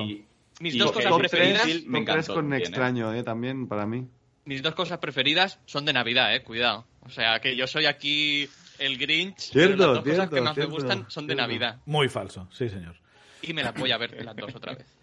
Mis 0.61 0.74
Y 0.74 0.78
dos 0.78 0.90
cosas 0.90 1.12
preferidas, 1.16 1.66
me 1.86 1.99
encantó 2.01 2.34
con 2.34 2.44
también, 2.44 2.61
¿eh? 2.61 2.64
extraño, 2.64 3.14
eh, 3.14 3.22
también, 3.22 3.68
para 3.68 3.86
mí. 3.86 4.09
Mis 4.49 4.62
dos 4.62 4.74
cosas 4.74 4.99
preferidas 4.99 5.61
son 5.66 5.84
de 5.84 5.92
Navidad, 5.92 6.34
eh, 6.34 6.42
cuidado. 6.42 6.86
O 7.03 7.11
sea, 7.11 7.38
que 7.40 7.55
yo 7.55 7.66
soy 7.66 7.84
aquí 7.86 8.49
el 8.78 8.96
Grinch, 8.99 9.38
Cierto, 9.53 9.76
pero 9.76 9.94
las 9.94 10.05
dos 10.05 10.14
cosas 10.14 10.30
que 10.30 10.40
más 10.40 10.55
cierto, 10.55 10.70
me 10.72 10.76
gustan 10.78 11.05
son 11.09 11.26
de. 11.26 11.34
Navidad. 11.34 11.76
Muy 11.86 12.09
falso, 12.09 12.49
sí, 12.53 12.68
señor. 12.68 12.96
Y 13.42 13.53
me 13.53 13.62
las 13.62 13.74
voy 13.74 13.92
a 13.92 13.99
ver 13.99 14.24
las 14.24 14.34
dos 14.34 14.55
otra 14.55 14.74
vez. 14.74 14.86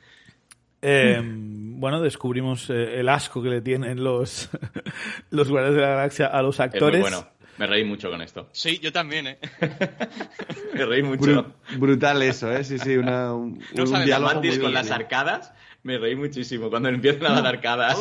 Eh, 0.87 1.19
bueno, 1.23 1.99
descubrimos 1.99 2.69
eh, 2.69 2.99
el 2.99 3.09
asco 3.09 3.41
que 3.41 3.49
le 3.49 3.61
tienen 3.61 4.03
los, 4.03 4.49
los 5.31 5.49
Guardianes 5.49 5.77
de 5.77 5.81
la 5.81 5.87
Galaxia 5.95 6.27
a 6.27 6.43
los 6.43 6.55
Es 6.55 6.59
muy 6.59 6.65
actores. 6.65 7.01
bueno. 7.01 7.27
Me 7.57 7.65
reí 7.65 7.83
mucho 7.83 8.11
con 8.11 8.21
esto. 8.21 8.49
Sí, 8.51 8.77
yo 8.79 8.91
también, 8.91 9.25
¿eh? 9.27 9.39
Me 10.75 10.85
reí 10.85 11.01
mucho. 11.01 11.23
Bru- 11.23 11.53
brutal 11.79 12.21
eso, 12.21 12.51
¿eh? 12.51 12.63
Sí, 12.63 12.77
sí, 12.77 12.97
una, 12.97 13.33
un, 13.33 13.57
No 13.73 13.83
un 13.83 13.87
sabes, 13.87 14.05
diálogo 14.05 14.33
Mantis 14.33 14.51
muy 14.51 14.59
con 14.59 14.71
bien. 14.73 14.83
las 14.83 14.91
arcadas, 14.91 15.53
me 15.81 15.97
reí 15.97 16.15
muchísimo. 16.15 16.69
Cuando 16.69 16.89
empiezan 16.89 17.25
a 17.31 17.41
dar 17.41 17.47
arcadas. 17.47 17.97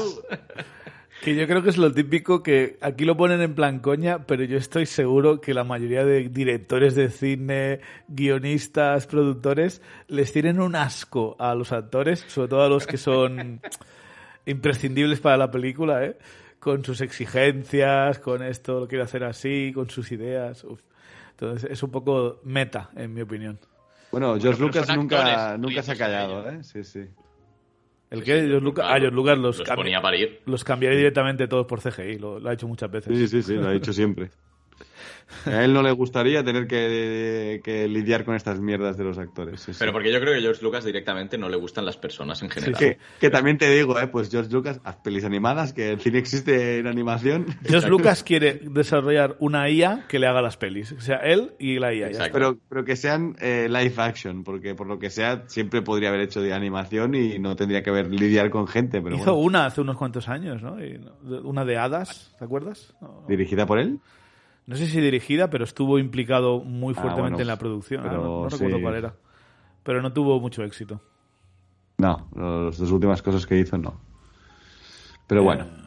Que 1.24 1.34
yo 1.34 1.46
creo 1.46 1.62
que 1.62 1.70
es 1.70 1.78
lo 1.78 1.90
típico 1.90 2.42
que 2.42 2.76
aquí 2.82 3.06
lo 3.06 3.16
ponen 3.16 3.40
en 3.40 3.54
plan 3.54 3.78
coña, 3.78 4.26
pero 4.26 4.44
yo 4.44 4.58
estoy 4.58 4.84
seguro 4.84 5.40
que 5.40 5.54
la 5.54 5.64
mayoría 5.64 6.04
de 6.04 6.28
directores 6.28 6.94
de 6.94 7.08
cine, 7.08 7.80
guionistas, 8.08 9.06
productores, 9.06 9.80
les 10.06 10.34
tienen 10.34 10.60
un 10.60 10.76
asco 10.76 11.34
a 11.38 11.54
los 11.54 11.72
actores, 11.72 12.26
sobre 12.28 12.48
todo 12.48 12.62
a 12.62 12.68
los 12.68 12.86
que 12.86 12.98
son 12.98 13.62
imprescindibles 14.44 15.20
para 15.20 15.38
la 15.38 15.50
película, 15.50 16.04
¿eh? 16.04 16.18
Con 16.58 16.84
sus 16.84 17.00
exigencias, 17.00 18.18
con 18.18 18.42
esto 18.42 18.80
lo 18.80 18.86
quiero 18.86 19.04
hacer 19.04 19.24
así, 19.24 19.72
con 19.74 19.88
sus 19.88 20.12
ideas. 20.12 20.62
uf. 20.64 20.82
Entonces 21.30 21.70
es 21.70 21.82
un 21.82 21.90
poco 21.90 22.40
meta, 22.44 22.90
en 22.96 23.14
mi 23.14 23.22
opinión. 23.22 23.58
Bueno, 24.10 24.38
George 24.38 24.60
Lucas 24.60 24.94
nunca, 24.94 25.24
actores, 25.24 25.58
nunca 25.58 25.82
se 25.82 25.90
ha 25.90 25.94
de 25.94 25.98
callado. 25.98 26.50
¿eh? 26.50 26.62
Sí, 26.62 26.84
sí. 26.84 27.08
El 28.14 28.58
Lucas, 28.62 28.86
ah, 28.88 28.96
George 28.98 29.14
Lucas 29.14 29.38
los, 29.38 29.58
los 29.58 29.68
cambi- 29.68 29.76
ponía 29.76 29.98
a 29.98 30.02
parir. 30.02 30.40
los 30.46 30.64
cambiaría 30.64 30.98
directamente 30.98 31.46
todos 31.48 31.66
por 31.66 31.80
CGI, 31.80 32.18
lo, 32.18 32.38
lo 32.40 32.48
ha 32.48 32.52
hecho 32.54 32.66
muchas 32.68 32.90
veces. 32.90 33.16
Sí, 33.16 33.28
sí, 33.28 33.42
sí, 33.42 33.54
lo 33.54 33.68
ha 33.68 33.72
dicho 33.72 33.92
siempre. 33.92 34.30
A 35.46 35.64
él 35.64 35.72
no 35.72 35.82
le 35.82 35.92
gustaría 35.92 36.42
tener 36.44 36.66
que, 36.66 37.60
que 37.62 37.88
lidiar 37.88 38.24
con 38.24 38.34
estas 38.34 38.60
mierdas 38.60 38.96
de 38.96 39.04
los 39.04 39.18
actores. 39.18 39.60
sí, 39.60 39.72
sí. 39.72 39.78
Pero 39.78 39.92
porque 39.92 40.12
yo 40.12 40.20
creo 40.20 40.34
que 40.34 40.40
George 40.40 40.62
Lucas 40.62 40.84
directamente 40.84 41.36
no 41.38 41.48
le 41.48 41.56
gustan 41.56 41.84
las 41.84 41.96
personas 41.96 42.42
en 42.42 42.50
general. 42.50 42.78
Que, 42.78 42.98
que 43.20 43.30
también 43.30 43.58
te 43.58 43.68
digo, 43.70 43.98
¿eh? 43.98 44.06
Pues 44.06 44.30
George 44.30 44.50
Lucas, 44.50 44.80
haz 44.84 44.96
pelis 44.96 45.24
animadas, 45.24 45.72
que 45.72 45.90
el 45.90 46.00
cine 46.00 46.18
existe 46.18 46.78
en 46.78 46.86
animación. 46.86 47.46
George 47.64 47.88
Lucas 47.88 48.22
quiere 48.22 48.60
desarrollar 48.62 49.36
una 49.38 49.68
IA 49.68 50.06
que 50.08 50.18
le 50.18 50.26
haga 50.26 50.40
las 50.40 50.56
pelis. 50.56 50.92
O 50.92 51.00
sea, 51.00 51.16
él 51.16 51.52
y 51.58 51.78
la 51.78 51.92
IA. 51.94 52.10
Pero, 52.32 52.58
pero 52.68 52.84
que 52.84 52.96
sean 52.96 53.36
eh, 53.40 53.68
live 53.68 53.94
action, 53.96 54.44
porque 54.44 54.74
por 54.74 54.86
lo 54.86 54.98
que 54.98 55.10
sea, 55.10 55.44
siempre 55.46 55.82
podría 55.82 56.08
haber 56.08 56.20
hecho 56.22 56.40
de 56.40 56.52
animación 56.52 57.14
y 57.14 57.38
no 57.38 57.56
tendría 57.56 57.82
que 57.82 57.90
haber 57.90 58.10
lidiar 58.10 58.50
con 58.50 58.66
gente. 58.66 59.00
Pero 59.02 59.16
Hizo 59.16 59.34
bueno. 59.34 59.38
una 59.46 59.66
hace 59.66 59.80
unos 59.80 59.96
cuantos 59.96 60.28
años, 60.28 60.62
¿no? 60.62 60.82
Y 60.82 61.00
una 61.42 61.64
de 61.64 61.76
hadas, 61.76 62.34
¿te 62.38 62.44
acuerdas? 62.44 62.94
¿Dirigida 63.28 63.66
por 63.66 63.78
él? 63.78 64.00
No 64.66 64.76
sé 64.76 64.86
si 64.86 65.00
dirigida, 65.00 65.50
pero 65.50 65.64
estuvo 65.64 65.98
implicado 65.98 66.60
muy 66.60 66.94
Ah, 66.96 67.00
fuertemente 67.02 67.30
bueno, 67.36 67.40
en 67.42 67.46
la 67.48 67.58
producción. 67.58 68.00
Ah, 68.04 68.08
pero 68.08 68.22
no 68.22 68.42
no 68.44 68.50
sí. 68.50 68.56
recuerdo 68.56 68.80
cuál 68.82 68.94
era. 68.96 69.14
Pero 69.82 70.00
no 70.02 70.12
tuvo 70.12 70.40
mucho 70.40 70.62
éxito. 70.64 71.00
No, 71.98 72.28
las 72.34 72.78
dos 72.78 72.90
últimas 72.90 73.22
cosas 73.22 73.46
que 73.46 73.58
hizo, 73.58 73.76
no. 73.78 74.00
Pero 75.26 75.42
bueno. 75.42 75.64
Eh. 75.64 75.80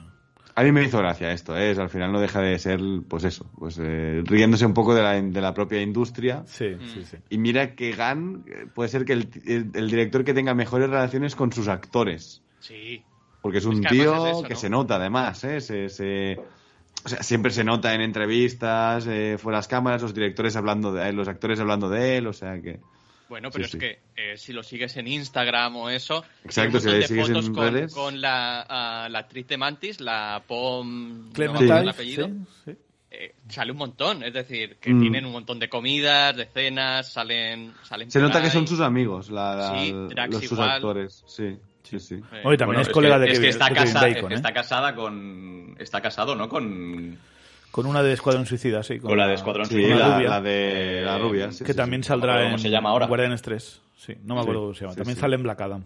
A 0.55 0.63
mí 0.63 0.71
me 0.71 0.83
hizo 0.83 0.97
gracia 0.97 1.31
esto, 1.31 1.55
¿eh? 1.55 1.75
Al 1.77 1.89
final 1.89 2.11
no 2.11 2.19
deja 2.19 2.41
de 2.41 2.57
ser, 2.57 2.79
pues 3.07 3.23
eso, 3.25 3.45
pues 3.59 3.77
eh, 3.79 4.23
riéndose 4.25 4.65
un 4.65 4.73
poco 4.73 4.95
de 4.95 5.03
la, 5.03 5.13
de 5.21 5.41
la 5.41 5.53
propia 5.53 5.79
industria. 5.83 6.43
Sí, 6.47 6.69
Mm. 6.69 6.87
sí, 6.87 7.03
sí. 7.05 7.17
Y 7.29 7.37
mira 7.37 7.75
que 7.75 7.91
Gan 7.91 8.43
eh, 8.47 8.65
puede 8.73 8.89
ser 8.89 9.05
que 9.05 9.13
el, 9.13 9.29
el- 9.45 9.69
el 9.75 9.87
director 9.89 10.23
que 10.23 10.33
tenga 10.33 10.55
mejores 10.55 10.89
relaciones 10.89 11.35
con 11.35 11.53
sus 11.53 11.67
actores. 11.67 12.41
Sí. 12.59 13.03
Porque 13.43 13.59
es 13.59 13.65
un 13.65 13.75
Es 13.75 13.81
que 13.81 13.87
además 14.01 14.03
tío 14.17 14.25
es 14.27 14.37
eso, 14.37 14.47
que 14.47 14.53
¿no? 14.55 14.59
se 14.59 14.69
nota 14.71 14.95
además, 14.95 15.43
¿eh? 15.43 15.61
Se, 15.61 15.89
se- 15.89 16.39
o 17.07 17.09
sea, 17.09 17.23
siempre 17.23 17.51
se 17.51 17.63
nota 17.63 17.93
en 17.93 18.01
entrevistas, 18.01 19.07
eh, 19.07 19.37
fuera 19.39 19.59
las 19.59 19.67
cámaras, 19.67 20.01
los 20.01 20.13
directores 20.13 20.55
hablando 20.55 20.91
de 20.93 21.09
él, 21.09 21.15
los 21.15 21.27
actores 21.27 21.59
hablando 21.59 21.89
de 21.89 22.17
él, 22.17 22.27
o 22.27 22.33
sea 22.33 22.61
que... 22.61 22.79
Bueno, 23.29 23.49
pero 23.51 23.65
Sí, 23.65 23.71
sí. 23.71 23.77
es 23.77 23.81
que 23.83 23.99
eh, 24.33 24.37
si 24.37 24.53
lo 24.53 24.63
sigues 24.63 24.95
en 24.97 25.07
Instagram 25.07 25.75
o 25.77 25.89
eso, 25.89 26.23
Exacto, 26.45 26.79
si 26.79 26.89
le 26.89 27.05
sigues 27.07 27.27
fotos 27.27 27.47
en 27.47 27.53
con, 27.53 27.63
redes. 27.73 27.93
con 27.93 28.21
la, 28.21 28.65
ah, 28.69 29.07
la 29.09 29.19
actriz 29.19 29.47
de 29.47 29.57
Mantis, 29.57 29.99
la 29.99 30.41
Pom, 30.47 31.31
Clem 31.33 31.51
no 31.53 31.59
el 31.59 31.89
apellido, 31.89 32.27
sí, 32.27 32.71
sí. 32.71 32.77
eh, 33.11 33.35
sale 33.49 33.71
un 33.73 33.77
montón, 33.79 34.23
es 34.23 34.33
decir, 34.33 34.77
que 34.79 34.93
Mm. 34.93 35.01
tienen 35.01 35.25
un 35.25 35.31
montón 35.33 35.59
de 35.59 35.67
comidas, 35.67 36.37
de 36.37 36.45
cenas, 36.45 37.11
salen, 37.11 37.73
salen 37.83 38.09
Se 38.11 38.19
nota 38.21 38.41
que 38.41 38.49
son 38.49 38.65
sus 38.67 38.79
amigos, 38.79 39.29
la, 39.29 39.55
la- 39.55 39.79
Sí, 39.79 39.91
los 40.31 40.45
sus 40.45 40.59
actores. 40.59 41.23
Sí, 41.27 41.57
sí, 41.83 41.99
sí. 41.99 42.15
Eh, 42.15 42.41
Oye, 42.45 42.57
también 42.57 42.77
Bueno, 42.77 42.81
es 42.81 42.89
colega 42.89 43.15
que, 43.15 43.21
de 43.23 43.27
es 43.27 43.39
Kevin, 43.39 43.43
que 43.43 43.49
está, 43.49 43.69
casa- 43.73 44.01
Bacon, 44.01 44.17
es 44.17 44.25
que 44.27 44.33
¿eh? 44.33 44.37
está 44.37 44.53
casada 44.53 44.95
con. 44.95 45.66
Está 45.79 46.01
casado, 46.01 46.35
¿no? 46.35 46.47
Con. 46.49 47.17
Con 47.71 47.85
una 47.85 48.01
de 48.01 48.13
Escuadrón 48.13 48.45
Suicida, 48.45 48.81
sí. 48.83 48.99
Con 48.99 49.17
la 49.17 49.27
de 49.27 49.35
Escuadrón 49.35 49.65
Suicida. 49.67 49.95
la 49.95 50.07
la, 50.07 50.15
rubia. 50.17 50.29
la 50.29 50.41
de 50.41 51.01
la 51.03 51.17
rubia. 51.19 51.51
sí, 51.51 51.63
que 51.63 51.73
sí, 51.73 51.77
también 51.77 52.03
sí. 52.03 52.07
saldrá 52.07 52.41
en 52.41 52.47
cómo 52.47 52.57
se 52.57 52.69
llama 52.69 52.89
ahora. 52.89 53.07
Guardianes 53.07 53.41
3. 53.41 53.81
Sí, 53.97 54.13
no 54.23 54.35
me 54.35 54.41
acuerdo 54.41 54.61
Sí, 54.61 54.65
cómo 54.65 54.73
se 54.73 54.81
llama. 54.81 54.93
sí, 54.93 54.97
también 54.97 55.15
sí. 55.15 55.21
sale 55.21 55.35
en 55.35 55.43
Black 55.43 55.61
Adam. 55.61 55.83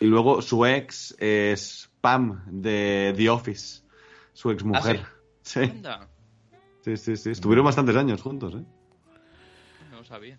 Y 0.00 0.06
luego 0.06 0.40
su 0.42 0.64
ex 0.64 1.14
es 1.18 1.90
Pam 2.00 2.42
de 2.46 3.12
The 3.16 3.30
Office, 3.30 3.82
su 4.32 4.50
ex 4.50 4.64
mujer. 4.64 5.00
sí? 5.42 5.60
Sí, 6.82 6.96
sí, 6.96 7.16
sí. 7.16 7.30
Estuvieron 7.30 7.64
bastantes 7.66 7.94
años 7.96 8.22
juntos, 8.22 8.54
¿eh? 8.54 8.64
no 9.90 9.98
lo 9.98 10.04
sabía. 10.04 10.38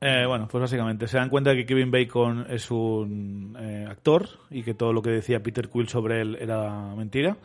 Eh, 0.00 0.24
bueno, 0.26 0.48
pues 0.50 0.60
básicamente 0.62 1.06
se 1.06 1.16
dan 1.18 1.28
cuenta 1.28 1.54
que 1.54 1.64
Kevin 1.66 1.90
Bacon 1.90 2.46
es 2.48 2.70
un 2.70 3.56
eh, 3.60 3.86
actor 3.88 4.28
y 4.50 4.62
que 4.62 4.74
todo 4.74 4.92
lo 4.92 5.02
que 5.02 5.10
decía 5.10 5.42
Peter 5.42 5.68
Quill 5.68 5.88
sobre 5.88 6.20
él 6.22 6.36
era 6.40 6.94
mentira. 6.96 7.36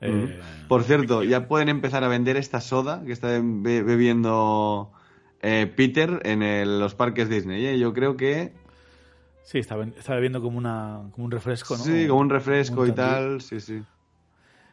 Eh, 0.00 0.38
Por 0.68 0.82
cierto, 0.82 1.22
ya 1.22 1.48
pueden 1.48 1.68
empezar 1.68 2.04
a 2.04 2.08
vender 2.08 2.36
esta 2.36 2.60
soda 2.60 3.02
que 3.04 3.12
está 3.12 3.28
be- 3.42 3.82
bebiendo 3.82 4.92
eh, 5.42 5.72
Peter 5.76 6.20
en 6.24 6.42
el- 6.42 6.80
los 6.80 6.94
parques 6.94 7.28
Disney. 7.28 7.64
¿eh? 7.66 7.78
Yo 7.78 7.92
creo 7.92 8.16
que 8.16 8.52
Sí, 9.44 9.58
está, 9.58 9.76
bebiendo 9.76 10.42
como, 10.42 10.58
una, 10.58 11.02
como 11.12 11.24
un 11.26 11.30
refresco, 11.30 11.76
¿no? 11.76 11.84
sí, 11.84 12.08
como 12.08 12.20
un 12.20 12.30
refresco 12.30 12.82
un 12.82 12.88
y 12.88 12.92
tal. 12.92 13.40
Sí, 13.40 13.60
sí. 13.60 13.82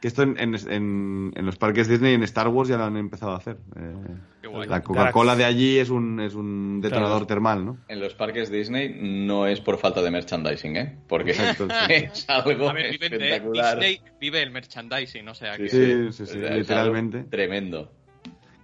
Que 0.04 0.10
esto 0.10 0.22
en, 0.24 0.38
en- 0.38 0.54
en- 0.70 1.32
en 1.34 1.46
los 1.46 1.56
parques 1.56 1.88
Disney 1.88 2.12
y 2.12 2.16
en 2.16 2.24
Star 2.24 2.50
Wars 2.50 2.68
ya 2.68 2.76
lo 2.76 2.84
han 2.84 2.98
empezado 2.98 3.32
a 3.32 3.38
hacer. 3.38 3.56
Eh, 3.78 4.68
la 4.68 4.82
Coca-Cola 4.84 5.34
de 5.38 5.46
allí 5.46 5.78
es 5.78 5.90
un, 5.90 6.20
es 6.20 6.36
un 6.36 6.82
detonador 6.82 7.12
Claro. 7.20 7.26
termal, 7.28 7.66
¿no? 7.66 7.78
En 7.88 8.02
los 8.02 8.14
parques 8.14 8.52
Disney 8.52 8.94
no 9.00 9.48
es 9.48 9.62
por 9.62 9.78
falta 9.78 10.02
de 10.02 10.12
merchandising, 10.12 10.76
¿eh? 10.76 10.98
Porque 11.08 11.32
Exacto, 11.32 11.70
sí. 11.88 11.94
es 11.94 12.30
algo 12.30 12.68
A 12.70 12.74
ver, 12.74 13.00
de 13.00 13.06
espectacular. 13.06 13.80
Disney, 13.80 14.02
vive 14.20 14.42
el 14.44 14.52
merchandising, 14.52 15.26
o 15.30 15.34
sea 15.34 15.56
que... 15.56 15.70
Sí, 15.70 16.12
sí, 16.12 16.26
sí, 16.26 16.38
O 16.38 16.42
sea, 16.42 16.50
es 16.50 16.58
literalmente. 16.58 17.24
Tremendo. 17.24 17.94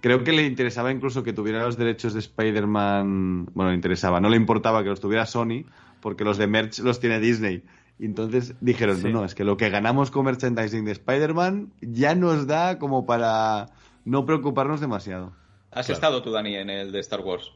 Creo 0.02 0.22
que 0.22 0.32
le 0.32 0.44
interesaba 0.44 0.92
incluso 0.92 1.22
que 1.22 1.32
tuviera 1.32 1.62
los 1.62 1.78
derechos 1.78 2.12
de 2.12 2.20
Spider-Man. 2.20 3.46
Bueno, 3.54 3.70
le 3.70 3.76
interesaba, 3.76 4.20
no 4.20 4.28
le 4.28 4.36
importaba 4.36 4.82
que 4.82 4.90
los 4.90 5.00
tuviera 5.00 5.24
Sony, 5.24 5.64
porque 6.02 6.22
los 6.22 6.36
de 6.36 6.46
merch 6.48 6.80
los 6.80 7.00
tiene 7.00 7.18
Disney. 7.18 7.62
Y 8.00 8.06
entonces 8.06 8.54
dijeron, 8.62 8.96
Sí. 8.96 9.04
no, 9.04 9.20
no, 9.20 9.24
es 9.26 9.34
que 9.34 9.44
lo 9.44 9.58
que 9.58 9.68
ganamos 9.68 10.10
con 10.10 10.24
merchandising 10.24 10.86
de 10.86 10.92
Spider-Man 10.92 11.74
ya 11.82 12.14
nos 12.14 12.46
da 12.46 12.78
como 12.78 13.04
para 13.04 13.66
no 14.06 14.24
preocuparnos 14.24 14.80
demasiado. 14.80 15.34
¿Has 15.70 15.84
Claro. 15.86 15.92
estado 15.96 16.22
tú, 16.22 16.30
Dani, 16.32 16.56
en 16.56 16.70
el 16.70 16.92
de 16.92 17.00
Star 17.00 17.20
Wars? 17.20 17.52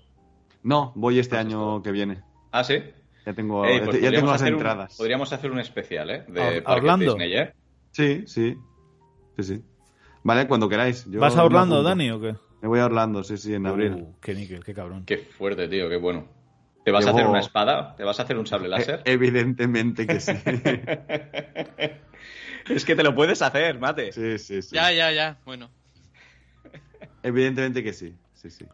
No, 0.62 0.92
voy 0.96 1.18
este 1.18 1.38
año 1.38 1.82
que 1.82 1.90
viene. 1.92 2.22
Ah, 2.52 2.62
sí. 2.62 2.74
Ya 3.24 3.32
tengo, 3.32 3.64
Ey, 3.64 3.80
pues 3.80 4.00
ya 4.02 4.10
tengo 4.10 4.30
las 4.32 4.42
un- 4.42 4.48
entradas. 4.48 4.94
podríamos 4.98 5.32
hacer 5.32 5.50
un 5.50 5.60
especial, 5.60 6.10
¿eh? 6.10 6.24
De 6.28 6.40
¿A- 6.42 6.48
a 6.48 6.62
Parques 6.62 6.76
Orlando? 6.76 7.14
Disney, 7.14 7.34
¿eh? 7.36 7.52
Sí, 7.92 8.24
sí. 8.26 8.58
Sí, 9.38 9.42
sí. 9.42 9.62
Vale, 10.22 10.46
cuando 10.46 10.68
queráis. 10.68 11.06
Yo 11.10 11.20
¿Vas 11.20 11.36
a 11.38 11.44
Orlando. 11.44 11.82
Dani, 11.82 12.10
o 12.10 12.20
qué? 12.20 12.36
Me 12.60 12.68
voy 12.68 12.80
a 12.80 12.84
Orlando, 12.86 13.24
sí, 13.24 13.38
sí, 13.38 13.54
en 13.54 13.66
abril. 13.66 13.92
Uh, 13.94 14.14
qué 14.20 14.34
níquel, 14.34 14.62
qué 14.62 14.74
cabrón. 14.74 15.04
Qué 15.06 15.16
fuerte, 15.16 15.68
tío, 15.68 15.88
qué 15.88 15.96
bueno. 15.96 16.26
¿Te 16.84 16.90
vas 16.90 17.06
a 17.06 17.10
hacer 17.10 17.26
una 17.26 17.40
espada? 17.40 17.96
¿Te 17.96 18.04
vas 18.04 18.20
a 18.20 18.24
hacer 18.24 18.36
un 18.36 18.46
sable 18.46 18.66
Eh, 18.66 18.70
láser? 18.70 19.00
evidentemente 19.06 20.06
que 20.06 20.20
sí. 20.20 20.32
es 22.68 22.84
que 22.84 22.94
te 22.94 23.02
lo 23.02 23.14
puedes 23.14 23.42
hacer, 23.42 23.78
mate. 23.78 24.12
sí, 24.12 24.38
sí, 24.38 24.62
sí. 24.62 24.74
Ya, 24.74 24.92
ya, 24.92 25.10
ya. 25.12 25.38
Bueno. 25.44 25.70
Evidentemente 27.22 27.82
que 27.82 27.92
sí. 27.92 28.14
Sí, 28.34 28.50
sí. 28.50 28.66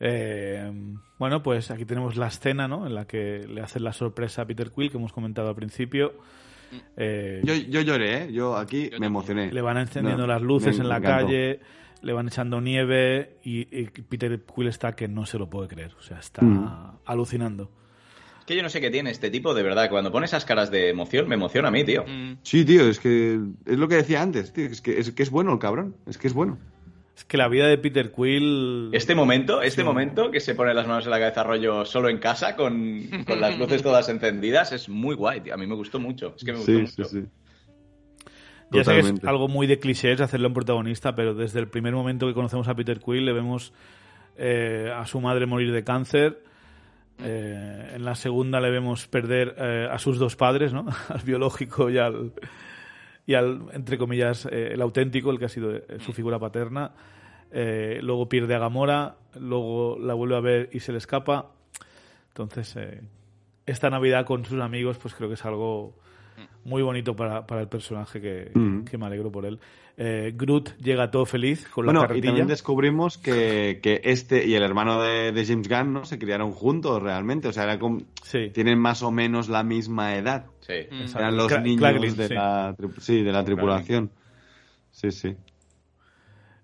Eh, 0.00 0.70
bueno, 1.18 1.42
pues 1.42 1.70
aquí 1.70 1.84
tenemos 1.84 2.16
la 2.16 2.28
escena, 2.28 2.66
¿no? 2.68 2.86
En 2.86 2.94
la 2.94 3.06
que 3.06 3.46
le 3.46 3.60
hacen 3.60 3.84
la 3.84 3.92
sorpresa 3.92 4.42
a 4.42 4.46
Peter 4.46 4.70
Quill, 4.70 4.90
que 4.90 4.96
hemos 4.96 5.12
comentado 5.12 5.48
al 5.50 5.54
principio. 5.56 6.14
Eh, 6.96 7.42
Yo, 7.44 7.54
yo 7.54 7.80
lloré, 7.82 8.24
¿eh? 8.24 8.32
Yo 8.32 8.56
aquí 8.56 8.84
me 8.84 8.90
también. 8.90 9.04
emocioné. 9.04 9.52
le 9.52 9.60
van 9.60 9.76
encendiendo 9.76 10.22
No, 10.26 10.32
las 10.32 10.40
luces 10.40 10.76
me 10.78 10.84
en 10.84 10.88
la 10.88 10.96
encantó. 10.98 11.26
calle, 11.26 11.60
le 12.02 12.12
van 12.12 12.28
echando 12.28 12.60
nieve 12.60 13.36
y, 13.44 13.60
y 13.76 13.84
Peter 13.86 14.40
Quill 14.54 14.68
está 14.68 14.94
que 14.96 15.08
no 15.08 15.26
se 15.26 15.38
lo 15.38 15.48
puede 15.50 15.68
creer. 15.68 15.92
O 15.98 16.02
sea, 16.02 16.18
está 16.18 16.42
Mm. 16.42 16.98
alucinando. 17.04 17.70
Es 18.40 18.46
que 18.46 18.56
yo 18.56 18.62
no 18.62 18.68
sé 18.70 18.80
qué 18.80 18.90
tiene 18.90 19.10
este 19.10 19.30
tipo, 19.30 19.54
de 19.54 19.62
verdad. 19.62 19.88
Cuando 19.90 20.10
pone 20.10 20.26
esas 20.26 20.44
caras 20.44 20.70
de 20.70 20.88
emoción, 20.88 21.28
me 21.28 21.34
emociona 21.36 21.68
a 21.68 21.70
mí, 21.70 21.84
tío. 21.84 22.04
Mm, 22.06 22.38
Sí, 22.42 22.64
tío, 22.64 22.88
es 22.88 22.98
que 22.98 23.38
es 23.66 23.78
lo 23.78 23.86
que 23.88 23.96
decía 23.96 24.22
antes, 24.22 24.52
tío, 24.52 24.66
es 24.66 24.80
que 24.80 24.98
es, 24.98 25.10
que 25.12 25.22
es 25.22 25.30
bueno 25.30 25.52
el 25.52 25.58
cabrón, 25.58 25.94
es 26.06 26.18
que 26.18 26.26
es 26.26 26.34
bueno. 26.34 26.58
Es 27.16 27.24
que 27.26 27.36
la 27.36 27.48
vida 27.48 27.66
de 27.68 27.76
Peter 27.76 28.10
Quill... 28.12 28.88
Este 28.92 29.14
momento, 29.14 29.60
este 29.60 29.84
momento 29.84 30.30
que 30.30 30.40
se 30.40 30.54
pone 30.54 30.72
las 30.72 30.86
manos 30.86 31.04
en 31.04 31.10
la 31.10 31.18
cabeza 31.18 31.42
rollo 31.44 31.84
solo 31.84 32.08
en 32.08 32.16
casa 32.18 32.56
con, 32.56 33.02
con 33.26 33.40
las 33.42 33.58
luces 33.58 33.82
todas 33.82 34.08
encendidas 34.08 34.72
es 34.72 34.88
muy 34.88 35.14
guay, 35.14 35.42
tío. 35.42 35.52
A 35.52 35.58
mí 35.58 35.66
me 35.66 35.74
gustó 35.74 36.00
mucho. 36.00 36.32
Es 36.36 36.42
que 36.42 36.52
me 36.52 36.58
gustó 36.58 36.72
Sí, 36.72 36.78
mucho. 36.80 37.04
sí, 37.04 37.20
sí. 37.20 37.26
Ya 38.70 38.84
sé 38.84 38.92
que 38.92 39.00
es 39.00 39.24
algo 39.24 39.48
muy 39.48 39.66
de 39.66 39.78
clichés 39.78 40.20
hacerlo 40.20 40.48
en 40.48 40.54
protagonista, 40.54 41.14
pero 41.14 41.34
desde 41.34 41.58
el 41.58 41.68
primer 41.68 41.94
momento 41.94 42.26
que 42.26 42.34
conocemos 42.34 42.68
a 42.68 42.74
Peter 42.74 43.00
Quill 43.00 43.24
le 43.24 43.32
vemos 43.32 43.72
eh, 44.36 44.92
a 44.94 45.06
su 45.06 45.20
madre 45.20 45.46
morir 45.46 45.72
de 45.72 45.82
cáncer. 45.82 46.42
Eh, 47.22 47.92
en 47.94 48.04
la 48.04 48.14
segunda 48.14 48.60
le 48.60 48.70
vemos 48.70 49.06
perder 49.08 49.54
eh, 49.58 49.88
a 49.90 49.98
sus 49.98 50.18
dos 50.18 50.36
padres, 50.36 50.72
¿no? 50.72 50.86
al 51.08 51.22
biológico 51.22 51.90
y 51.90 51.98
al, 51.98 52.32
y 53.26 53.34
al, 53.34 53.66
entre 53.72 53.98
comillas, 53.98 54.46
el 54.46 54.80
auténtico, 54.80 55.30
el 55.30 55.38
que 55.38 55.46
ha 55.46 55.50
sido 55.50 55.72
su 55.98 56.12
figura 56.12 56.38
paterna. 56.38 56.92
Luego 57.52 58.28
pierde 58.28 58.54
a 58.54 58.60
Gamora, 58.60 59.16
luego 59.38 59.98
la 59.98 60.14
vuelve 60.14 60.36
a 60.36 60.40
ver 60.40 60.70
y 60.72 60.80
se 60.80 60.92
le 60.92 60.98
escapa. 60.98 61.50
Entonces, 62.28 62.78
esta 63.66 63.90
Navidad 63.90 64.24
con 64.24 64.44
sus 64.44 64.60
amigos, 64.60 64.98
pues 64.98 65.14
creo 65.14 65.28
que 65.28 65.34
es 65.34 65.44
algo 65.44 65.96
muy 66.64 66.82
bonito 66.82 67.16
para, 67.16 67.46
para 67.46 67.62
el 67.62 67.68
personaje 67.68 68.20
que, 68.20 68.50
Mm. 68.54 68.84
que 68.84 68.98
me 68.98 69.06
alegro 69.06 69.30
por 69.32 69.46
él. 69.46 69.58
Eh, 70.02 70.32
Groot 70.34 70.76
llega 70.78 71.10
todo 71.10 71.26
feliz 71.26 71.66
con 71.68 71.84
la 71.84 71.92
Bueno, 71.92 72.00
y 72.00 72.06
carretilla. 72.06 72.26
también 72.28 72.46
descubrimos 72.46 73.18
que, 73.18 73.80
que 73.82 74.00
este 74.04 74.46
y 74.46 74.54
el 74.54 74.62
hermano 74.62 75.02
de, 75.02 75.30
de 75.32 75.44
James 75.44 75.68
Gunn 75.68 75.92
¿no? 75.92 76.04
se 76.06 76.18
criaron 76.18 76.52
juntos 76.52 77.02
realmente, 77.02 77.48
o 77.48 77.52
sea, 77.52 77.64
era 77.64 77.78
como- 77.78 78.00
Sí. 78.22 78.48
tienen 78.54 78.78
más 78.78 79.02
o 79.02 79.10
menos 79.10 79.48
la 79.50 79.62
misma 79.62 80.16
edad. 80.16 80.46
Sí. 80.60 80.74
Mm. 80.90 81.16
Eran 81.18 81.36
los 81.36 81.50
Cla- 81.52 81.62
niños 81.62 81.80
Claglin, 81.80 82.16
de, 82.16 82.28
sí. 82.28 82.34
la, 82.34 82.74
tri- 82.76 82.98
sí, 82.98 83.22
de 83.22 83.32
la 83.32 83.44
tripulación. 83.44 84.10
Sí, 84.90 85.10
sí. 85.10 85.36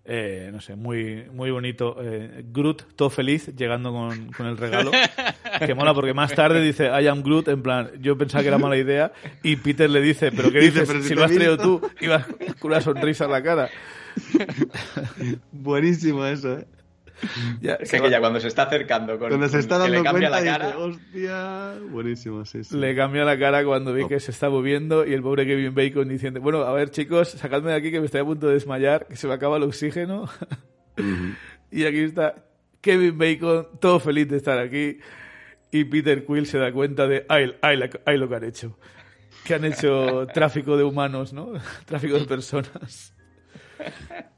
Eh, 0.09 0.51
no 0.53 0.61
sé, 0.61 0.77
muy, 0.77 1.25
muy 1.33 1.51
bonito. 1.51 1.97
Eh, 2.01 2.45
Groot, 2.53 2.95
todo 2.95 3.11
feliz, 3.11 3.53
llegando 3.57 3.91
con, 3.93 4.31
con 4.33 4.47
el 4.47 4.57
regalo. 4.57 4.93
que 5.65 5.75
mola, 5.75 5.95
porque 5.95 6.13
más 6.15 6.35
tarde 6.35 6.61
dice, 6.63 6.87
I 6.87 7.07
am 7.07 7.23
Groot, 7.23 7.49
en 7.49 7.63
plan, 7.63 7.91
yo 8.01 8.17
pensaba 8.19 8.43
que 8.43 8.49
era 8.49 8.59
mala 8.59 8.77
idea. 8.77 9.13
Y 9.43 9.57
Peter 9.57 9.89
le 9.89 10.01
dice, 10.01 10.33
¿pero 10.33 10.51
qué 10.51 10.59
Dice, 10.61 10.81
dices? 10.81 10.89
"Pero 10.89 11.03
si 11.03 11.09
si 11.09 11.15
lo 11.15 11.25
has 11.25 11.31
traído 11.33 11.57
visto". 11.57 11.81
tú, 11.81 11.91
ibas 12.01 12.27
con 12.59 12.71
una 12.73 12.81
sonrisa 12.81 13.25
en 13.27 13.31
la 13.33 13.43
cara. 13.43 13.69
Buenísimo 15.53 16.25
eso, 16.27 16.59
¿eh? 16.59 16.67
Ya, 17.63 17.79
que 17.79 17.99
va- 17.99 18.09
ya 18.11 18.21
cuando 18.21 18.41
se 18.41 18.49
está 18.49 18.65
acercando 18.65 19.19
con, 19.19 19.29
Cuando 19.29 19.49
se 19.49 19.59
está 19.59 19.77
que 19.77 19.81
dando 19.85 19.97
le 19.97 20.03
cambia 20.03 20.29
cuenta 20.29 20.31
la 20.31 20.59
dice, 20.59 20.59
cara. 20.75 20.79
hostia, 20.79 21.75
buenísimo, 21.91 22.45
sí, 22.45 22.63
sí. 22.63 22.77
Le 22.77 22.95
cambia 22.95 23.25
la 23.25 23.39
cara 23.39 23.65
cuando 23.65 23.95
ve 23.95 24.07
que 24.07 24.21
se 24.21 24.31
está 24.33 24.51
moviendo 24.51 25.07
y 25.07 25.15
el 25.15 25.23
pobre 25.23 25.47
Kevin 25.47 25.75
Bacon 25.75 26.09
diciendo, 26.09 26.41
bueno, 26.43 26.59
a 26.65 26.73
ver 26.75 26.91
chicos, 26.91 27.29
sacadme 27.31 27.71
de 27.71 27.77
aquí 27.79 27.91
que 27.91 28.01
me 28.01 28.07
estoy 28.07 28.21
a 28.21 28.25
punto 28.25 28.49
de 28.49 28.55
desmayar, 28.55 29.07
que 29.07 29.17
se 29.17 29.27
me 29.29 29.33
acaba 29.33 29.57
el 29.57 29.63
oxígeno. 29.63 30.29
Y 31.71 31.85
aquí 31.85 31.99
está 31.99 32.35
Kevin 32.81 33.19
Bacon, 33.19 33.67
todo 33.81 33.99
feliz 33.99 34.29
de 34.29 34.37
estar 34.37 34.59
aquí. 34.59 34.99
Y 35.71 35.85
Peter 35.85 36.25
Quill 36.25 36.47
se 36.47 36.59
da 36.59 36.73
cuenta 36.73 37.07
de, 37.07 37.27
ay, 37.29 37.53
ay, 37.63 38.19
lo 38.19 38.29
que 38.29 38.35
han 38.35 38.45
hecho. 38.45 38.79
Que 39.45 39.55
han 39.55 39.65
hecho 39.65 40.27
tráfico 40.35 40.77
de 40.77 40.85
humanos, 40.85 41.33
¿no? 41.33 41.53
tráfico 41.85 42.19
de 42.19 42.25
personas. 42.25 43.15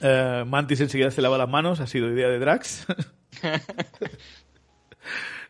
Eh, 0.00 0.44
Mantis 0.46 0.80
enseguida 0.80 1.10
se 1.10 1.20
lava 1.20 1.36
las 1.36 1.48
manos, 1.48 1.80
ha 1.80 1.88
sido 1.88 2.08
idea 2.08 2.28
de 2.28 2.38
Drax. 2.38 2.86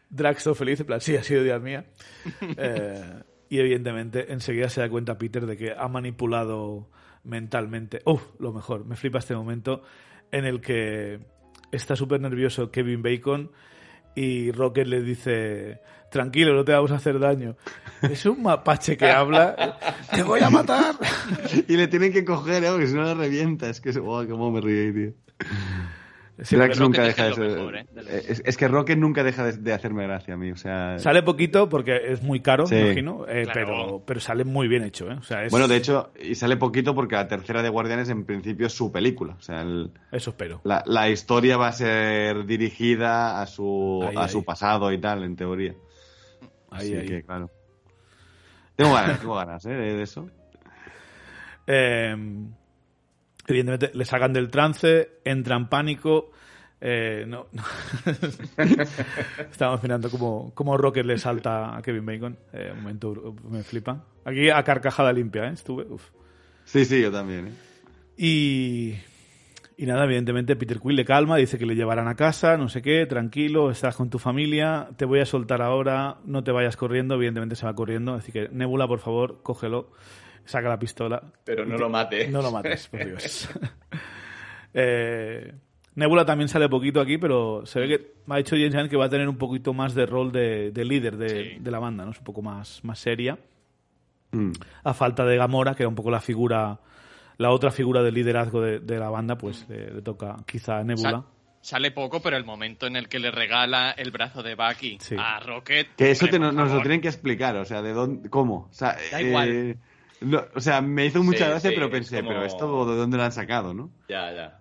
Drax 0.09 0.45
todo 0.45 0.55
feliz, 0.55 0.81
en 0.81 0.87
plan, 0.87 1.03
sí, 1.03 1.17
ha 1.17 1.23
sido 1.23 1.43
idea 1.43 1.59
mía. 1.59 1.85
Eh, 2.57 3.23
y 3.51 3.59
evidentemente 3.59 4.33
enseguida 4.33 4.71
se 4.71 4.81
da 4.81 4.89
cuenta 4.89 5.19
Peter 5.19 5.45
de 5.45 5.59
que 5.59 5.73
ha 5.73 5.89
manipulado 5.89 6.89
mentalmente. 7.25 8.01
¡Uf! 8.05 8.23
lo 8.39 8.53
mejor, 8.53 8.87
me 8.87 8.97
flipa 8.97 9.19
este 9.19 9.35
momento 9.35 9.83
en 10.31 10.45
el 10.45 10.61
que 10.61 11.21
está 11.73 11.97
súper 11.97 12.21
nervioso 12.21 12.71
Kevin 12.71 13.03
Bacon 13.03 13.51
y 14.15 14.51
Rocket 14.53 14.87
le 14.87 15.03
dice, 15.03 15.81
tranquilo, 16.11 16.55
no 16.55 16.65
te 16.65 16.73
vamos 16.73 16.91
a 16.91 16.97
hacer 16.97 17.19
daño. 17.19 17.57
Es 18.03 18.27
un 18.27 18.43
mapache 18.43 18.97
que 18.97 19.11
habla, 19.11 19.79
te 20.15 20.23
voy 20.23 20.41
a 20.41 20.51
matar. 20.51 20.95
Y 21.67 21.77
le 21.77 21.89
tienen 21.89 22.13
que 22.13 22.25
coger, 22.25 22.65
¿eh? 22.65 22.71
Porque 22.71 22.87
si 22.87 22.95
no 22.95 23.03
la 23.03 23.15
revienta. 23.15 23.69
Es 23.69 23.81
que, 23.81 23.91
wow, 23.93 24.29
cómo 24.29 24.51
me 24.51 24.61
ríe, 24.61 24.93
tío. 24.93 25.13
Sí, 26.41 26.55
Drax 26.55 26.77
pero 26.77 26.85
nunca 26.87 26.99
Rocket 27.03 27.17
deja 27.17 27.25
de 27.25 27.31
es 27.33 27.39
lo 27.39 27.45
ser. 27.49 27.57
mejor, 27.59 27.77
¿eh? 27.77 27.87
De 27.91 28.03
lo- 28.05 28.09
es, 28.11 28.43
es 28.45 28.57
que 28.57 28.69
Rocket 28.69 28.97
nunca 28.99 29.25
deja 29.25 29.45
de, 29.45 29.53
de 29.57 29.73
hacerme 29.73 30.05
gracia 30.05 30.35
a 30.35 30.37
mí. 30.37 30.53
O 30.53 30.57
sea. 30.57 30.97
Sale 31.01 31.23
poquito 31.25 31.69
porque 31.69 32.13
es 32.13 32.23
muy 32.23 32.41
caro, 32.41 32.67
Sí. 32.67 32.77
me 32.77 32.83
imagino, 32.87 33.25
eh, 33.29 33.43
Claro. 33.43 33.53
pero, 33.55 34.03
pero 34.07 34.21
sale 34.21 34.45
muy 34.45 34.69
bien 34.69 34.85
hecho. 34.85 35.11
¿eh? 35.11 35.15
O 35.19 35.23
sea, 35.25 35.43
es- 35.45 35.51
Bueno, 35.51 35.67
de 35.67 35.77
hecho, 35.77 36.13
y 36.23 36.37
sale 36.37 36.57
poquito 36.57 36.95
porque 36.95 37.17
la 37.17 37.27
tercera 37.27 37.61
de 37.63 37.69
Guardianes 37.69 38.09
en 38.09 38.25
principio 38.25 38.69
es 38.69 38.73
su 38.73 38.93
película. 38.93 39.35
O 39.37 39.43
sea, 39.43 39.63
el- 39.63 39.91
Eso 40.13 40.31
espero. 40.31 40.61
la, 40.63 40.85
la 40.87 41.09
historia 41.09 41.57
va 41.57 41.69
a 41.69 41.73
ser 41.73 42.47
dirigida 42.47 43.41
a 43.43 43.47
su, 43.47 44.05
Ahí, 44.09 44.17
a 44.17 44.23
ahí. 44.23 44.29
su 44.29 44.45
pasado 44.45 44.93
y 44.93 44.99
tal, 44.99 45.25
en 45.25 45.35
teoría. 45.35 45.75
Ahí, 46.71 46.87
Así 46.89 46.95
ahí. 46.97 47.07
que, 47.09 47.23
claro. 47.25 47.51
Tengo 48.77 48.95
ganas, 48.95 49.19
tengo 49.19 49.35
ganas, 49.35 49.67
¿eh? 49.67 49.71
De, 49.71 49.95
de 49.97 50.03
eso. 50.05 50.31
Eh, 51.67 52.17
evidentemente 53.49 53.91
le 53.97 54.05
sacan 54.05 54.33
del 54.33 54.51
trance, 54.51 55.21
entra 55.25 55.57
en 55.57 55.69
pánico. 55.69 56.31
eh, 56.81 57.25
no, 57.27 57.47
no. 57.53 57.63
Estamos 59.51 59.83
mirando 59.83 60.11
cómo, 60.11 60.53
cómo 60.55 60.77
Rocket 60.77 61.05
le 61.05 61.19
salta 61.19 61.77
a 61.77 61.83
Kevin 61.83 62.07
Bacon. 62.07 62.39
Eh, 62.53 62.71
un 62.73 62.83
momento, 62.83 63.35
me 63.49 63.63
flipa. 63.63 64.05
Aquí 64.25 64.51
a 64.51 64.63
carcajada 64.63 65.13
limpia, 65.13 65.47
¿eh? 65.49 65.53
Estuve. 65.55 65.85
uf. 65.89 66.11
Sí, 66.65 66.85
sí, 66.85 67.01
yo 67.01 67.11
también, 67.11 67.49
¿eh? 67.49 67.53
Y, 68.19 68.95
y 69.77 69.87
nada, 69.87 70.05
evidentemente 70.05 70.55
Peter 70.57 70.81
Quill 70.81 70.97
le 70.97 71.05
calma, 71.05 71.37
dice 71.37 71.57
que 71.59 71.65
le 71.65 71.75
llevarán 71.77 72.09
a 72.09 72.15
casa, 72.17 72.57
no 72.57 72.69
sé 72.69 72.83
qué, 72.83 73.07
tranquilo, 73.07 73.71
estás 73.71 73.97
con 73.97 74.11
tu 74.11 74.19
familia, 74.19 74.89
te 74.97 75.05
voy 75.05 75.21
a 75.21 75.25
soltar 75.25 75.63
ahora, 75.63 76.19
no 76.25 76.43
te 76.45 76.51
vayas 76.51 76.77
corriendo, 76.77 77.15
evidentemente 77.15 77.55
se 77.57 77.65
va 77.65 77.75
corriendo, 77.75 78.15
así 78.15 78.33
que 78.33 78.49
Nebula, 78.51 78.87
por 78.89 78.99
favor, 78.99 79.39
cógelo, 79.43 79.93
saca 80.49 80.69
la 80.69 80.79
pistola. 80.79 81.23
Pero 81.45 81.65
no 81.65 81.77
te- 81.77 81.81
lo 81.81 81.89
mate. 81.89 82.29
No 82.29 82.43
lo 82.43 82.51
mates, 82.51 82.89
por 82.89 83.05
Dios. 83.05 83.49
Eh, 84.75 85.53
Nebula 85.95 86.25
también 86.25 86.49
sale 86.49 86.69
poquito 86.69 87.01
aquí, 87.01 87.19
pero 87.19 87.65
se 87.67 87.81
ve 87.81 87.89
que 87.89 88.13
me 88.27 88.35
ha 88.35 88.39
dicho 88.39 88.55
James 88.55 88.75
Gunn 88.75 88.89
que 88.89 88.97
va 88.97 89.07
a 89.07 89.09
tener 89.09 89.29
un 89.29 89.37
poquito 89.39 89.73
más 89.75 89.95
de 89.95 90.07
rol 90.07 90.31
de, 90.31 90.71
de 90.71 90.85
líder 90.85 91.17
de, 91.17 91.29
Sí. 91.29 91.57
de 91.59 91.71
la 91.71 91.79
banda, 91.81 92.05
¿no? 92.05 92.13
Es 92.13 92.19
un 92.19 92.25
poco 92.25 92.43
más, 92.43 92.85
más 92.85 92.99
seria 92.99 93.39
Mm. 94.31 94.53
a 94.85 94.93
falta 94.95 95.25
de 95.25 95.37
Gamora, 95.39 95.75
que 95.75 95.83
era 95.85 95.89
un 95.89 95.95
poco 95.95 96.11
la 96.11 96.21
figura, 96.21 96.79
la 97.39 97.51
otra 97.51 97.71
figura 97.71 98.03
de 98.03 98.13
liderazgo 98.13 98.61
de, 98.61 98.79
de 98.79 98.99
la 98.99 99.09
banda, 99.09 99.39
pues 99.39 99.67
le, 99.71 99.91
le 99.91 100.03
toca 100.03 100.37
quizá 100.47 100.79
a 100.79 100.85
Nebula. 100.85 101.11
Sa- 101.11 101.25
sale 101.63 101.91
poco, 101.93 102.21
pero 102.21 102.37
el 102.37 102.45
momento 102.45 102.87
en 102.87 102.95
el 102.97 103.09
que 103.09 103.19
le 103.19 103.31
regala 103.31 103.91
el 103.93 104.11
brazo 104.11 104.43
de 104.43 104.55
Bucky 104.55 104.99
Sí. 105.01 105.17
a 105.19 105.41
Rocket. 105.41 105.95
Que 105.97 106.11
eso 106.11 106.27
te- 106.29 106.39
nos 106.39 106.55
lo 106.71 106.81
tienen 106.83 107.01
que 107.01 107.09
explicar, 107.09 107.57
o 107.57 107.65
sea, 107.65 107.81
de 107.81 107.93
dónde, 107.95 108.29
cómo. 108.29 108.69
O 108.71 108.73
sea, 108.73 108.97
Da 109.11 109.21
eh, 109.21 109.29
igual. 109.29 109.77
No, 110.21 110.43
o 110.55 110.61
sea, 110.61 110.81
me 110.81 111.07
hizo 111.07 111.23
mucha 111.23 111.45
Sí, 111.45 111.51
gracia, 111.51 111.71
sí, 111.71 111.75
pero 111.75 111.87
es 111.87 111.93
pensé, 111.93 112.17
como- 112.17 112.29
pero 112.29 112.45
esto 112.45 112.87
de 112.91 112.97
dónde 112.97 113.17
lo 113.17 113.23
han 113.25 113.33
sacado, 113.33 113.75
¿no? 113.75 113.91
Ya, 114.09 114.33
ya. 114.33 114.61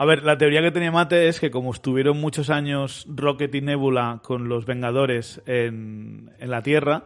A 0.00 0.04
ver, 0.04 0.22
la 0.22 0.38
teoría 0.38 0.62
que 0.62 0.70
tenía 0.70 0.92
Mate 0.92 1.26
es 1.28 1.40
que 1.40 1.50
como 1.50 1.72
estuvieron 1.72 2.20
muchos 2.20 2.50
años 2.50 3.04
Rocket 3.08 3.52
y 3.54 3.60
Nebula 3.60 4.20
con 4.22 4.48
los 4.48 4.64
Vengadores 4.64 5.42
en, 5.46 6.30
en 6.38 6.50
la 6.50 6.62
Tierra, 6.62 7.04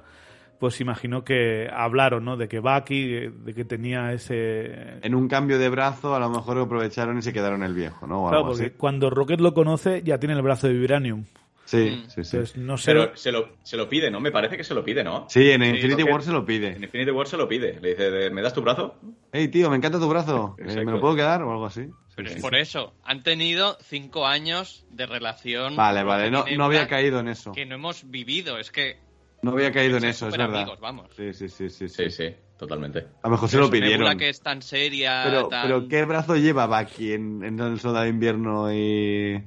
pues 0.58 0.78
imagino 0.80 1.24
que 1.24 1.70
hablaron, 1.74 2.24
¿no? 2.26 2.36
De 2.36 2.48
que 2.48 2.58
Bucky, 2.60 3.06
de 3.30 3.54
que 3.54 3.64
tenía 3.64 4.12
ese... 4.12 4.98
En 5.02 5.14
un 5.14 5.26
cambio 5.26 5.58
de 5.58 5.70
brazo, 5.70 6.14
a 6.14 6.20
lo 6.20 6.28
mejor 6.28 6.56
lo 6.56 6.64
aprovecharon 6.64 7.16
y 7.18 7.22
se 7.22 7.32
quedaron 7.32 7.62
el 7.62 7.72
viejo, 7.74 8.06
¿no? 8.06 8.24
O 8.24 8.28
Claro, 8.28 8.40
algo 8.44 8.50
porque 8.52 8.66
así. 8.66 8.74
cuando 8.76 9.08
Rocket 9.10 9.40
lo 9.40 9.54
conoce 9.54 10.02
ya 10.02 10.18
tiene 10.20 10.34
el 10.34 10.42
brazo 10.42 10.66
de 10.68 10.74
Vibranium. 10.74 11.24
Sí, 11.72 11.90
Mm. 12.04 12.10
sí, 12.10 12.24
sí. 12.24 12.36
Entonces, 12.36 12.56
no 12.58 12.76
sé... 12.76 12.92
Pero 12.92 13.16
se 13.16 13.32
lo, 13.32 13.56
se 13.62 13.76
lo 13.78 13.88
pide, 13.88 14.10
¿no? 14.10 14.20
Me 14.20 14.30
parece 14.30 14.56
que 14.58 14.64
se 14.64 14.74
lo 14.74 14.84
pide, 14.84 15.02
¿no? 15.02 15.26
Sí, 15.30 15.50
en 15.50 15.62
Sí, 15.62 15.68
Infinity. 15.70 16.02
War 16.02 16.22
se 16.22 16.30
lo 16.32 16.38
En 16.40 16.44
pide. 16.44 16.68
Infinity 16.78 17.10
War 17.10 17.26
se 17.26 17.36
lo 17.38 17.48
pide. 17.48 17.80
Le 17.80 17.90
dice, 17.90 18.30
¿me 18.30 18.42
das 18.42 18.52
tu 18.52 18.60
brazo? 18.60 18.96
Hey, 19.32 19.48
tío, 19.48 19.70
me 19.70 19.76
encanta 19.76 19.98
tu 19.98 20.08
brazo. 20.08 20.54
Eh, 20.58 20.84
¿Me 20.84 20.92
lo 20.92 21.00
puedo 21.00 21.14
quedar 21.16 21.42
o 21.42 21.50
algo 21.50 21.64
así? 21.66 21.86
Pero 22.14 22.28
Sí, 22.28 22.34
es 22.34 22.40
sí. 22.40 22.42
por 22.42 22.54
eso. 22.54 22.94
Han 23.04 23.22
tenido 23.22 23.78
cinco 23.82 24.26
años 24.26 24.84
de 24.90 25.06
relación. 25.06 25.74
Vale, 25.76 26.02
vale, 26.04 26.30
no, 26.30 26.44
no 26.56 26.64
había 26.66 26.86
caído 26.86 27.20
en 27.20 27.28
eso. 27.28 27.52
Que 27.52 27.64
no 27.64 27.76
hemos 27.76 28.10
vivido. 28.10 28.58
Es 28.58 28.70
que. 28.70 28.98
No 29.40 29.52
había 29.52 29.72
caído 29.72 29.96
en 29.96 30.04
eso, 30.04 30.28
es 30.28 30.36
verdad. 30.36 30.54
amigos, 30.54 30.78
vamos. 30.78 31.08
Sí, 31.16 31.32
sí, 31.32 31.48
sí, 31.48 31.68
sí. 31.70 31.88
Sí, 31.88 32.10
sí, 32.10 32.34
totalmente. 32.58 33.06
A 33.22 33.28
lo 33.28 33.30
mejor 33.30 33.48
se 33.48 33.56
lo 33.58 33.70
pidieron. 33.70 34.16
que 34.18 34.28
es 34.28 34.40
tan 34.42 34.60
seria. 34.62 35.22
Pero, 35.24 35.48
tan- 35.48 35.62
pero 35.66 35.88
¿qué 35.88 36.04
brazo 36.04 36.36
lleva 36.36 36.66
Bucky 36.66 37.14
en, 37.14 37.42
en 37.42 37.58
el 37.58 37.80
Soldado 37.80 38.04
de 38.04 38.10
Invierno 38.10 38.72
y, 38.72 39.42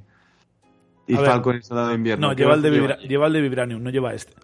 y. 1.06 1.14
Falcon 1.16 1.52
en 1.52 1.56
el 1.58 1.62
Soldado 1.64 1.88
de 1.88 1.94
Invierno? 1.94 2.28
No, 2.28 2.34
¿Qué 2.36 2.42
lleva 2.42 2.54
el, 2.54 2.62
de 2.62 2.70
Vibra- 2.70 2.98
lleva 2.98 3.26
el 3.26 3.32
de 3.32 3.40
Vibranium, 3.40 3.82
no 3.82 3.90
lleva 3.90 4.14
este. 4.14 4.34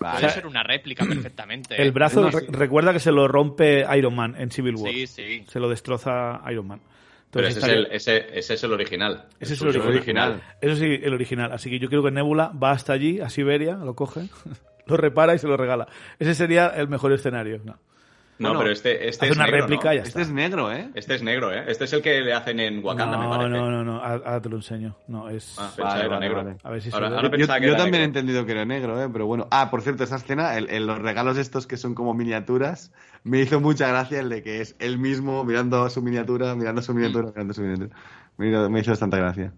Vale. 0.00 0.20
Puede 0.20 0.32
ser 0.32 0.46
una 0.46 0.62
réplica 0.62 1.04
perfectamente. 1.06 1.80
El 1.80 1.92
brazo, 1.92 2.20
No, 2.22 2.30
re- 2.30 2.40
sí. 2.40 2.46
recuerda 2.50 2.92
que 2.92 3.00
se 3.00 3.12
lo 3.12 3.28
rompe 3.28 3.86
Iron 3.96 4.14
Man 4.14 4.34
en 4.36 4.50
Civil 4.50 4.74
War. 4.76 4.92
Sí, 4.92 5.06
sí. 5.06 5.44
Se 5.48 5.60
lo 5.60 5.68
destroza 5.68 6.40
Iron 6.50 6.66
Man. 6.66 6.80
Pero 7.30 7.48
Entonces, 7.48 7.64
ese 7.70 7.72
es, 7.72 7.86
el, 7.86 7.92
ese, 7.92 8.38
ese 8.38 8.54
es 8.54 8.64
el 8.64 8.72
original. 8.72 9.24
Ese 9.40 9.54
es 9.54 9.62
El 9.62 9.72
suyo 9.72 9.84
original. 9.88 10.42
Eso 10.60 10.76
sí, 10.76 11.00
el 11.02 11.14
original. 11.14 11.52
Así 11.52 11.70
que 11.70 11.78
yo 11.78 11.88
creo 11.88 12.02
que 12.02 12.10
Nebula 12.10 12.52
va 12.62 12.72
hasta 12.72 12.92
allí, 12.92 13.20
a 13.20 13.28
Siberia, 13.30 13.74
lo 13.76 13.94
coge, 13.94 14.28
lo 14.86 14.96
repara 14.96 15.34
y 15.34 15.38
se 15.38 15.46
lo 15.48 15.56
regala. 15.56 15.88
Ese 16.18 16.34
sería 16.34 16.68
el 16.68 16.88
mejor 16.88 17.12
escenario. 17.12 17.60
No. 17.64 17.78
No, 18.36 18.48
Bueno, 18.48 18.58
pero 18.60 18.72
este, 18.72 19.08
este 19.08 19.26
Hace 19.26 19.32
es 19.32 19.36
una 19.38 19.46
negro, 19.46 19.60
réplica 19.60 19.88
¿no? 19.90 19.94
ya 19.94 19.98
Este 19.98 20.08
está. 20.08 20.20
es 20.22 20.30
negro, 20.30 20.72
¿eh? 20.72 20.90
Este 20.94 21.14
es 21.14 21.22
negro, 21.22 21.52
¿eh? 21.52 21.64
Este 21.68 21.84
es 21.84 21.92
el 21.92 22.02
que 22.02 22.20
le 22.20 22.32
hacen 22.32 22.58
en 22.58 22.84
Wakanda, 22.84 23.16
me 23.16 23.24
no, 23.24 23.30
parece. 23.30 23.50
no, 23.50 23.70
no, 23.70 23.84
no, 23.84 23.92
ahora 24.02 24.22
ahora 24.26 24.40
te 24.42 24.48
lo 24.48 24.56
enseño. 24.56 24.96
No, 25.06 25.28
es... 25.28 25.54
Ah, 25.56 25.70
pensaba 25.76 25.94
que 25.94 26.00
era 26.00 26.08
vale, 26.08 26.20
negro. 26.28 26.44
vale. 26.44 26.56
A 26.64 26.70
ver 26.70 26.82
si 26.82 26.90
ahora, 26.92 27.06
ahora 27.08 27.22
Yo, 27.22 27.30
pensaba 27.30 27.60
que 27.60 27.66
yo 27.66 27.72
era 27.72 27.78
también 27.78 28.02
he 28.02 28.06
entendido 28.06 28.44
que 28.44 28.52
era 28.52 28.64
negro, 28.64 29.00
¿eh? 29.00 29.08
Pero 29.12 29.26
bueno. 29.26 29.46
Ah, 29.52 29.70
por 29.70 29.82
cierto, 29.82 30.02
esa 30.02 30.16
escena, 30.16 30.56
el, 30.56 30.68
el- 30.70 30.84
los 30.86 30.98
regalos 30.98 31.38
estos 31.38 31.68
que 31.68 31.76
son 31.76 31.94
como 31.94 32.12
miniaturas, 32.12 32.92
me 33.22 33.40
hizo 33.40 33.60
mucha 33.60 33.86
gracia 33.86 34.18
el 34.18 34.28
de 34.28 34.42
que 34.42 34.60
es 34.60 34.74
él 34.80 34.98
mismo 34.98 35.44
mirando 35.44 35.88
su 35.88 36.02
miniatura, 36.02 36.56
mirando 36.56 36.82
su 36.82 36.92
miniatura, 36.92 37.28
mirando 37.28 37.54
su 37.54 37.62
miniatura. 37.62 37.90
Me 38.36 38.48
hizo, 38.50 38.68
me 38.68 38.80
hizo 38.80 38.90
bastante 38.90 39.16
gracia. 39.16 39.52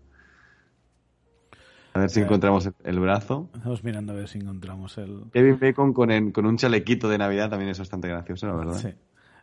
A 1.97 2.01
ver 2.01 2.11
si 2.11 2.21
encontramos 2.21 2.67
el, 2.67 2.75
el 2.85 3.01
brazo. 3.01 3.49
Estamos 3.55 3.83
mirando 3.85 4.13
a 4.13 4.17
ver 4.17 4.29
si 4.29 4.39
encontramos 4.39 4.99
el... 4.99 5.23
Kevin 5.33 5.59
Bacon 5.61 5.93
con, 5.93 6.11
en- 6.11 6.31
con 6.33 6.47
un 6.47 6.57
chalequito 6.57 7.09
de 7.09 7.19
Navidad 7.19 7.49
también 7.51 7.71
es 7.71 7.79
bastante 7.79 8.09
gracioso, 8.09 8.47
la 8.47 8.55
verdad. 8.55 8.75
Sí. 8.75 8.89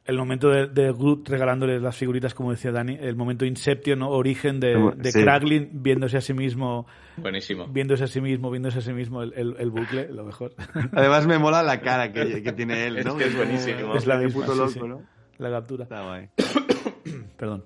El 0.05 0.17
momento 0.17 0.49
de, 0.49 0.67
de 0.67 0.91
Groot 0.91 1.29
regalándole 1.29 1.79
las 1.79 1.95
figuritas, 1.95 2.33
como 2.33 2.51
decía 2.51 2.71
Dani, 2.73 2.97
el 2.99 3.15
momento 3.15 3.45
Inception, 3.45 3.99
¿no? 3.99 4.09
origen 4.09 4.59
de, 4.59 4.93
de 4.97 5.11
sí. 5.13 5.21
Kraglin 5.21 5.69
viéndose 5.81 6.17
a 6.17 6.21
sí 6.21 6.33
mismo, 6.33 6.85
Buenísimo. 7.15 7.67
viéndose 7.67 8.03
a 8.03 8.07
sí 8.07 8.19
mismo, 8.19 8.51
viéndose 8.51 8.79
a 8.79 8.81
sí 8.81 8.91
mismo, 8.91 9.23
el, 9.23 9.31
el- 9.33 9.55
el 9.59 9.69
bucle, 9.71 10.09
lo 10.09 10.25
mejor. 10.25 10.53
Además 10.91 11.25
me 11.25 11.37
mola 11.39 11.63
la 11.63 11.79
cara 11.79 12.11
que, 12.11 12.43
que 12.43 12.51
tiene 12.51 12.85
él, 12.87 12.95
¿no? 13.05 13.11
Es 13.11 13.15
que 13.17 13.29
es 13.29 13.35
buenísimo. 13.37 13.95
Es 13.95 14.05
la 14.05 14.17
misma, 14.17 14.41
puto 14.41 14.51
sí, 14.53 14.57
loco, 14.59 14.71
sí. 14.71 14.79
¿no? 14.81 15.01
La 15.37 15.49
captura. 15.49 15.83
Está 15.83 16.03
guay. 16.03 16.29
Perdón. 17.37 17.63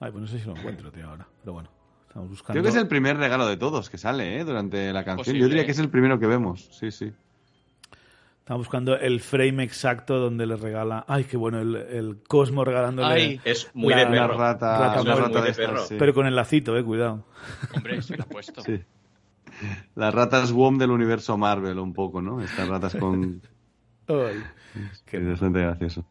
Ay, 0.00 0.10
pues 0.10 0.20
no 0.20 0.26
sé 0.26 0.38
si 0.40 0.46
lo 0.46 0.56
encuentro, 0.56 0.90
tío, 0.90 1.08
ahora. 1.08 1.26
Pero 1.40 1.52
bueno, 1.54 1.70
estamos 2.16 2.30
buscando. 2.30 2.52
Creo 2.54 2.62
que 2.62 2.68
es 2.70 2.76
el 2.82 2.88
primer 2.88 3.16
regalo 3.18 3.46
de 3.46 3.56
todos 3.56 3.90
que 3.90 3.98
sale, 3.98 4.38
¿eh? 4.40 4.44
Durante 4.44 4.92
la 4.92 5.04
canción. 5.04 5.18
Posible, 5.18 5.40
Yo 5.40 5.46
diría 5.48 5.62
¿eh? 5.62 5.66
que 5.66 5.72
es 5.72 5.78
el 5.78 5.90
primero 5.90 6.18
que 6.18 6.26
vemos. 6.26 6.68
Sí, 6.72 6.90
sí. 6.90 7.12
Estamos 8.38 8.60
buscando 8.66 8.96
el 8.96 9.20
frame 9.20 9.64
exacto 9.64 10.18
donde 10.18 10.46
le 10.46 10.56
regala. 10.56 11.04
Ay, 11.08 11.24
qué 11.24 11.36
bueno, 11.36 11.60
el, 11.60 11.74
el 11.76 12.22
Cosmo 12.28 12.64
regalándole. 12.64 13.08
Ay. 13.14 13.40
Es 13.44 13.70
muy 13.74 13.90
La- 13.92 13.98
de 13.98 14.04
la 14.04 14.10
Una 14.10 14.20
perro. 14.28 14.38
rata, 14.38 14.78
Rata 14.78 15.00
una 15.02 15.12
muerta. 15.16 15.40
rata 15.40 15.62
de 15.74 15.78
sí. 15.86 15.96
Pero 15.98 16.14
con 16.14 16.26
el 16.26 16.36
lacito, 16.36 16.76
eh, 16.78 16.84
cuidado. 16.84 17.24
Hombre, 17.74 18.00
se 18.02 18.16
lo 18.16 18.22
ha 18.22 18.26
puesto. 18.26 18.62
Sí. 18.62 18.80
Las 19.94 20.14
ratas 20.14 20.52
WOM 20.52 20.78
del 20.78 20.90
universo 20.90 21.36
Marvel, 21.36 21.78
un 21.78 21.92
poco, 21.92 22.22
¿no? 22.22 22.40
Estas 22.40 22.68
ratas 22.68 22.94
con... 22.94 23.42
Ay. 24.08 24.42
que 25.04 25.16
es 25.16 25.28
bastante 25.28 25.60
gracioso. 25.60 26.06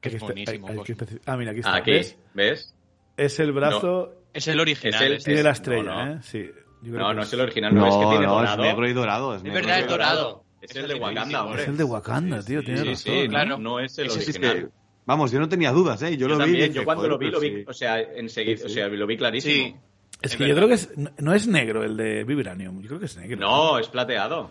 Qué 0.00 0.10
espe- 0.16 0.20
buenísimo, 0.20 0.66
hay- 0.68 0.78
hay 0.78 1.18
ah, 1.26 1.36
mira, 1.36 1.50
aquí 1.52 1.60
está. 1.60 1.76
Aquí, 1.76 1.90
¿Ves? 1.92 2.18
¿ves? 2.34 2.74
Es 3.16 3.38
el 3.38 3.52
brazo. 3.52 4.14
Es 4.32 4.48
el 4.48 4.60
original. 4.60 4.94
Es 4.94 5.00
el- 5.02 5.12
ese. 5.14 5.24
Tiene 5.24 5.40
es- 5.40 5.44
la 5.44 5.50
estrella, 5.52 5.82
no, 5.82 6.06
no. 6.06 6.12
¿eh? 6.14 6.18
Sí. 6.22 6.50
Yo 6.82 6.92
creo 6.94 7.02
No, 7.02 7.08
que 7.10 7.14
no 7.16 7.22
es, 7.22 7.32
el 7.34 7.40
original, 7.40 7.74
no, 7.74 7.86
es 7.88 7.94
que 7.94 8.06
tiene 8.10 8.26
no, 8.26 8.34
dorado. 8.34 8.62
es 8.64 8.68
negro 8.70 8.88
y 8.88 8.92
dorado. 8.92 9.34
Es, 9.36 9.42
verdad, 9.42 9.78
es 9.80 9.88
dorado. 9.88 10.44
Es 10.62 10.76
el 10.76 10.88
de 10.88 10.94
Wakanda, 10.94 11.44
hombre. 11.44 11.62
Es 11.62 11.68
el 11.68 11.76
de 11.76 11.84
Wakanda, 11.84 12.42
tío, 12.42 12.62
Sí, 12.62 12.74
razón. 12.74 12.96
sí, 12.96 13.28
claro. 13.28 13.58
No 13.58 13.80
es 13.80 13.98
el 13.98 14.06
Ese 14.06 14.14
sí 14.20 14.30
es 14.30 14.36
original. 14.36 14.56
que- 14.68 14.80
Vamos, 15.06 15.32
yo 15.32 15.40
no 15.40 15.48
tenía 15.48 15.72
dudas, 15.72 16.00
¿eh? 16.02 16.16
Yo, 16.16 16.28
Yo, 16.28 16.36
lo 16.38 16.44
vi. 16.44 16.52
dije, 16.52 16.70
yo 16.72 16.84
cuando 16.84 17.00
joder, 17.02 17.10
lo 17.12 17.18
vi, 17.18 17.30
lo 17.30 17.40
vi, 17.40 17.48
sí. 17.50 17.64
o 17.66 17.72
sea, 17.72 17.98
enseguida, 18.00 18.64
o 18.66 18.68
sea, 18.68 18.88
lo 18.88 19.06
vi 19.06 19.16
clarísimo. 19.16 19.54
Sí. 19.54 19.76
Es 20.22 20.32
Es 20.32 20.36
que 20.36 20.46
yo 20.48 20.54
creo 20.54 20.68
que 20.68 20.74
es, 20.74 20.90
no- 21.18 21.32
es 21.34 21.46
negro 21.46 21.82
el 21.82 21.96
de 21.96 22.24
Vibranium. 22.24 22.80
Yo 22.82 22.88
creo 22.88 23.00
que 23.00 23.06
es 23.06 23.16
negro. 23.16 23.38
No, 23.40 23.78
es 23.78 23.88
plateado. 23.88 24.50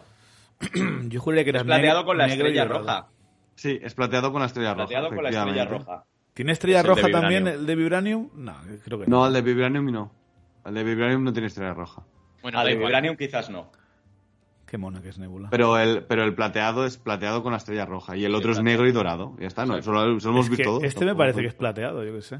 Yo 1.07 1.19
juraría 1.21 1.43
que 1.43 1.49
era 1.51 1.59
Es 1.59 1.65
plateado 1.65 1.99
negro- 1.99 2.05
con 2.05 2.17
la 2.17 2.27
negro 2.27 2.47
estrella 2.47 2.65
roja. 2.65 3.07
Sí, 3.55 3.79
es 3.81 3.93
plateado 3.93 4.31
con 4.31 4.41
la 4.41 4.47
estrella 4.47 4.75
Plateado 4.75 5.05
roja. 5.09 5.15
con 5.15 5.23
la 5.23 5.29
estrella 5.29 5.65
roja. 5.65 6.03
¿Tiene 6.39 6.53
estrella 6.53 6.79
el 6.79 6.85
roja 6.87 7.09
también 7.11 7.47
el 7.49 7.65
de 7.65 7.75
Vibranium? 7.75 8.29
No, 8.33 8.55
creo 8.85 8.97
que 9.01 9.07
No, 9.07 9.27
el 9.27 9.33
de 9.33 9.41
Vibranium 9.41 9.91
no. 9.91 10.09
El 10.65 10.73
de 10.73 10.83
Vibranium 10.85 11.21
no 11.21 11.33
tiene 11.33 11.47
estrella 11.49 11.73
roja. 11.73 12.03
Bueno, 12.41 12.57
Ah, 12.59 12.63
da 12.63 12.69
de. 12.69 12.77
Vibranium 12.77 13.17
quizás 13.17 13.49
no. 13.49 13.69
Qué 14.65 14.77
mona 14.77 15.01
que 15.01 15.09
es 15.09 15.17
Nebula. 15.19 15.49
Pero 15.51 15.77
el, 15.77 16.05
pero 16.05 16.23
el 16.23 16.33
plateado 16.33 16.85
es 16.85 16.97
plateado 16.97 17.43
con 17.43 17.51
la 17.51 17.57
estrella 17.57 17.85
roja. 17.85 18.15
Y 18.15 18.23
el 18.23 18.33
otro 18.35 18.53
es 18.53 18.61
negro 18.63 18.87
y 18.87 18.93
dorado. 18.93 19.35
Ya 19.37 19.47
está, 19.47 19.65
no, 19.65 19.75
eso 19.75 19.91
lo, 19.91 20.15
eso 20.15 20.29
lo 20.29 20.35
hemos 20.35 20.45
Es 20.45 20.49
visto 20.51 20.63
todos. 20.63 20.83
este 20.85 21.03
me 21.03 21.13
parece 21.13 21.41
que 21.41 21.47
es 21.47 21.55
plateado, 21.55 22.05
yo 22.05 22.13
qué 22.13 22.21
sé. 22.21 22.39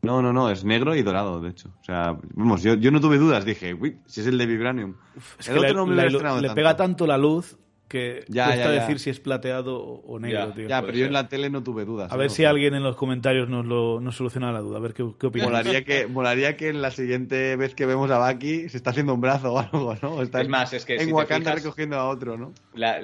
No, 0.00 0.22
no, 0.22 0.32
no, 0.32 0.48
es 0.50 0.64
negro 0.64 0.94
y 0.96 1.02
dorado, 1.02 1.38
de 1.42 1.50
hecho. 1.50 1.74
O 1.78 1.84
sea, 1.84 2.16
vamos, 2.32 2.62
yo, 2.62 2.72
yo 2.72 2.90
no 2.90 3.02
tuve 3.02 3.18
dudas. 3.18 3.44
Dije, 3.44 3.74
uy, 3.74 3.98
si 4.06 4.22
es 4.22 4.28
el 4.28 4.38
de 4.38 4.46
Vibranium. 4.46 4.94
Es 5.38 5.48
el 5.48 5.56
que 5.56 5.60
otro 5.60 5.68
la- 5.68 5.74
no 5.74 5.86
me 5.86 5.94
la 5.96 6.04
le 6.06 6.18
tanto. 6.18 6.54
pega 6.54 6.74
tanto 6.74 7.06
la 7.06 7.18
luz 7.18 7.58
que 7.88 8.24
Ya, 8.28 8.46
cuesta 8.46 8.64
ya, 8.64 8.74
ya. 8.74 8.80
decir 8.80 8.98
si 8.98 9.10
es 9.10 9.20
plateado 9.20 9.78
o 9.80 10.18
negro, 10.18 10.48
Ya, 10.48 10.54
tío. 10.54 10.68
Ya, 10.68 10.82
pero 10.82 10.98
yo 10.98 11.06
en 11.06 11.12
la 11.12 11.28
tele 11.28 11.50
no 11.50 11.62
tuve 11.62 11.84
dudas. 11.84 12.10
A 12.10 12.16
¿eh? 12.16 12.18
ver 12.18 12.30
si 12.30 12.44
alguien 12.44 12.74
en 12.74 12.82
los 12.82 12.96
comentarios 12.96 13.48
nos 13.48 13.64
lo 13.64 14.00
nos 14.00 14.16
soluciona 14.16 14.50
la 14.50 14.60
duda. 14.60 14.78
A 14.78 14.80
ver 14.80 14.92
qué, 14.92 15.04
qué 15.20 15.26
opinas. 15.28 15.48
Molaría 15.48 15.84
que, 15.84 16.06
molaría 16.08 16.56
que 16.56 16.68
en 16.70 16.82
la 16.82 16.90
siguiente 16.90 17.54
vez 17.56 17.74
que 17.74 17.86
vemos 17.86 18.10
a 18.10 18.18
Bucky 18.32 18.68
se 18.68 18.76
está 18.76 18.90
haciendo 18.90 19.14
un 19.14 19.20
brazo 19.20 19.52
o 19.54 19.58
algo, 19.60 19.96
¿no? 20.02 20.20
Está 20.22 20.40
Es 20.42 20.48
más, 20.48 20.72
es 20.72 20.84
que 20.84 20.94
en 20.96 21.06
si 21.06 21.12
Wakanda 21.12 21.52
fijas- 21.52 21.62
recogiendo 21.64 21.96
a 21.96 22.08
otro, 22.08 22.36
¿no? 22.36 22.52
La- 22.74 23.00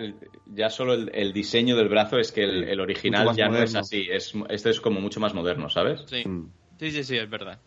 ya 0.46 0.68
solo 0.68 0.94
el, 0.94 1.10
el 1.14 1.32
diseño 1.32 1.76
del 1.76 1.88
brazo 1.88 2.18
es 2.18 2.32
que 2.32 2.42
el, 2.42 2.64
el 2.64 2.80
original 2.80 3.28
ya 3.36 3.48
no 3.48 3.58
es 3.58 3.74
así. 3.74 4.08
Es, 4.10 4.32
este 4.48 4.70
es 4.70 4.80
como 4.80 5.00
mucho 5.00 5.20
más 5.20 5.32
moderno, 5.34 5.68
¿sabes? 5.68 6.02
Sí. 6.06 6.26
Mm. 6.28 6.50
sí, 6.78 6.90
sí, 6.90 7.04
sí, 7.04 7.16
es 7.16 7.30
verdad. 7.30 7.60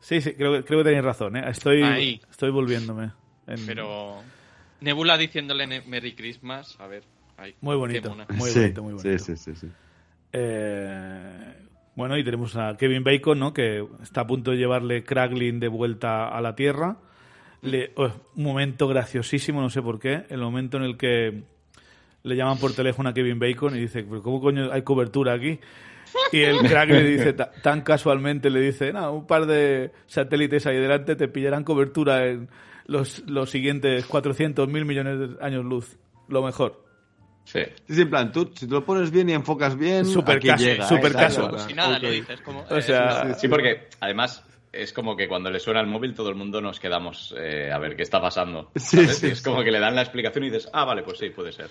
Sí, 0.00 0.20
sí, 0.20 0.34
creo, 0.34 0.52
que- 0.52 0.62
creo 0.64 0.78
que 0.80 0.84
tenéis 0.84 1.04
razón. 1.04 1.36
¿eh? 1.36 1.44
Estoy, 1.48 1.82
Ahí. 1.82 2.20
estoy 2.30 2.50
volviéndome. 2.50 3.10
en- 3.48 3.66
Pero 3.66 4.18
Nebula 4.80 5.16
diciéndole 5.18 5.66
ne- 5.66 5.82
Merry 5.86 6.14
Christmas, 6.14 6.76
a 6.80 6.86
ver. 6.86 7.02
ay, 7.36 7.54
Muy 7.60 7.76
bonito. 7.76 8.14
Muy 8.30 8.50
sí, 8.50 8.60
bonito, 8.60 8.82
muy 8.82 8.92
bonito. 8.94 9.18
Sí, 9.24 9.36
sí, 9.36 9.52
sí, 9.54 9.60
sí. 9.60 9.68
Eh, 10.32 11.54
bueno, 11.94 12.16
y 12.18 12.24
tenemos 12.24 12.56
a 12.56 12.76
Kevin 12.76 13.02
Bacon, 13.04 13.38
¿no? 13.38 13.54
Que 13.54 13.86
está 14.02 14.22
a 14.22 14.26
punto 14.26 14.50
de 14.50 14.58
llevarle 14.58 15.02
Kraglin 15.02 15.60
de 15.60 15.68
vuelta 15.68 16.28
a 16.28 16.40
la 16.40 16.54
Tierra. 16.54 16.96
Le- 17.62 17.92
oh, 17.96 18.10
un 18.36 18.42
momento 18.44 18.86
graciosísimo, 18.86 19.60
no 19.60 19.70
sé 19.70 19.80
por 19.82 19.98
qué. 19.98 20.24
El 20.28 20.40
momento 20.40 20.76
en 20.76 20.82
el 20.84 20.96
que 20.98 21.42
le 22.22 22.36
llaman 22.36 22.58
por 22.58 22.74
teléfono 22.74 23.08
a 23.08 23.14
Kevin 23.14 23.38
Bacon 23.38 23.74
y 23.76 23.80
dice, 23.80 24.02
"¿Pero 24.04 24.22
¿cómo 24.22 24.40
coño 24.40 24.70
hay 24.72 24.82
cobertura 24.82 25.32
aquí? 25.32 25.58
Y 26.32 26.40
el 26.42 26.58
crack 26.68 26.90
le 26.90 27.02
dice, 27.04 27.32
ta- 27.32 27.50
tan 27.62 27.80
casualmente 27.80 28.50
le 28.50 28.60
dice, 28.60 28.92
no, 28.92 29.12
un 29.12 29.26
par 29.26 29.46
de 29.46 29.90
satélites 30.06 30.66
ahí 30.66 30.76
delante 30.76 31.16
te 31.16 31.28
pillarán 31.28 31.64
cobertura 31.64 32.26
en 32.26 32.48
los, 32.86 33.22
los 33.28 33.50
siguientes 33.50 34.06
400 34.06 34.68
mil 34.68 34.84
millones 34.84 35.18
de 35.18 35.44
años 35.44 35.64
luz. 35.64 35.96
Lo 36.28 36.42
mejor. 36.42 36.84
Sí. 37.44 37.60
Sí, 37.86 37.94
sí, 37.94 38.00
en 38.02 38.10
plan, 38.10 38.32
tú, 38.32 38.50
si 38.56 38.66
te 38.66 38.72
lo 38.72 38.84
pones 38.84 39.10
bien 39.12 39.28
y 39.28 39.32
enfocas 39.32 39.76
bien, 39.76 40.04
Super 40.04 40.38
aquí 40.38 40.48
casual, 40.48 40.68
llega. 40.70 40.84
¿eh? 40.84 40.88
super 40.88 41.12
En 41.12 41.58
si 41.60 41.74
nada 41.74 41.96
ok. 41.98 42.02
lo 42.02 42.10
dices. 42.10 42.40
Como, 42.40 42.60
O 42.68 42.76
eh, 42.76 42.82
sea, 42.82 43.22
una- 43.24 43.34
Sí, 43.34 43.46
porque 43.48 43.88
además 44.00 44.44
es 44.72 44.92
como 44.92 45.16
que 45.16 45.28
cuando 45.28 45.50
le 45.50 45.60
suena 45.60 45.80
el 45.80 45.86
móvil 45.86 46.12
todo 46.14 46.28
el 46.28 46.34
mundo 46.34 46.60
nos 46.60 46.80
quedamos 46.80 47.32
eh, 47.38 47.70
a 47.72 47.78
ver 47.78 47.94
qué 47.96 48.02
está 48.02 48.20
pasando. 48.20 48.72
Sí, 48.74 49.06
sí, 49.06 49.28
es 49.28 49.42
como 49.42 49.62
que 49.62 49.70
le 49.70 49.78
dan 49.78 49.94
la 49.94 50.02
explicación 50.02 50.42
y 50.44 50.50
dices, 50.50 50.68
ah, 50.72 50.84
vale, 50.84 51.02
pues 51.04 51.18
sí, 51.18 51.30
puede 51.30 51.52
ser. 51.52 51.68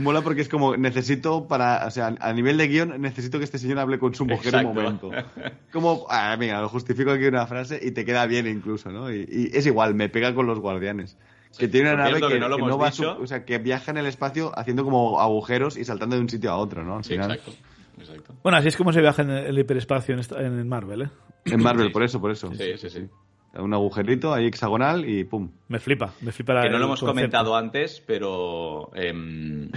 Mola 0.00 0.22
porque 0.22 0.40
es 0.42 0.48
como, 0.48 0.76
necesito 0.76 1.46
para, 1.46 1.86
o 1.86 1.90
sea, 1.90 2.14
a 2.20 2.32
nivel 2.32 2.56
de 2.56 2.68
guion, 2.68 3.00
necesito 3.00 3.38
que 3.38 3.44
este 3.44 3.58
señor 3.58 3.78
hable 3.78 3.98
con 3.98 4.14
su 4.14 4.24
mujer 4.24 4.54
un 4.54 4.60
Exacto. 4.60 4.74
momento. 4.80 5.10
Como, 5.72 6.06
ah, 6.10 6.36
mira, 6.38 6.60
lo 6.60 6.68
justifico 6.68 7.10
aquí 7.12 7.24
una 7.26 7.46
frase 7.46 7.78
y 7.82 7.90
te 7.92 8.04
queda 8.04 8.26
bien 8.26 8.46
incluso, 8.46 8.90
¿no? 8.90 9.12
Y, 9.12 9.26
y 9.28 9.56
es 9.56 9.66
igual, 9.66 9.94
me 9.94 10.08
pega 10.08 10.34
con 10.34 10.46
los 10.46 10.58
guardianes. 10.58 11.16
Que 11.58 11.68
tiene 11.68 11.92
una 11.92 12.04
nave 12.04 12.20
que, 12.20 12.28
que 12.28 12.38
no 12.40 12.48
lo 12.48 12.56
que 12.56 12.60
hemos 12.62 12.70
no 12.70 12.78
va, 12.78 12.90
dicho. 12.90 13.16
su- 13.16 13.22
o 13.22 13.26
sea, 13.26 13.44
que 13.44 13.58
viaja 13.58 13.90
en 13.90 13.98
el 13.98 14.06
espacio 14.06 14.52
haciendo 14.58 14.84
como 14.84 15.20
agujeros 15.20 15.76
y 15.76 15.84
saltando 15.84 16.16
de 16.16 16.22
un 16.22 16.28
sitio 16.28 16.50
a 16.52 16.56
otro, 16.56 16.84
¿no? 16.84 16.96
Al 16.96 17.04
Sí, 17.04 17.14
final. 17.14 17.32
exacto. 17.32 17.52
exacto. 17.98 18.34
Bueno, 18.42 18.58
así 18.58 18.68
es 18.68 18.76
como 18.76 18.92
se 18.92 19.00
viaja 19.00 19.22
en 19.22 19.30
el 19.30 19.58
hiperespacio 19.58 20.14
en, 20.14 20.20
esta- 20.20 20.40
en 20.40 20.68
Marvel, 20.68 21.02
¿eh? 21.02 21.08
En 21.46 21.62
Marvel, 21.62 21.90
por 21.90 22.02
eso, 22.02 22.20
por 22.20 22.30
eso. 22.30 22.52
Sí, 22.54 22.76
sí, 22.78 22.88
sí. 22.90 23.08
Un 23.54 23.74
agujerito 23.74 24.32
ahí 24.32 24.46
hexagonal 24.46 25.08
y 25.08 25.24
pum. 25.24 25.50
Me 25.68 25.80
flipa, 25.80 26.12
me 26.20 26.30
flipa 26.32 26.54
la 26.54 26.62
Que 26.62 26.70
no 26.70 26.78
lo 26.78 26.84
hemos 26.84 27.00
concepto. 27.00 27.14
comentado 27.16 27.56
antes, 27.56 28.00
pero 28.06 28.90
em, 28.94 29.68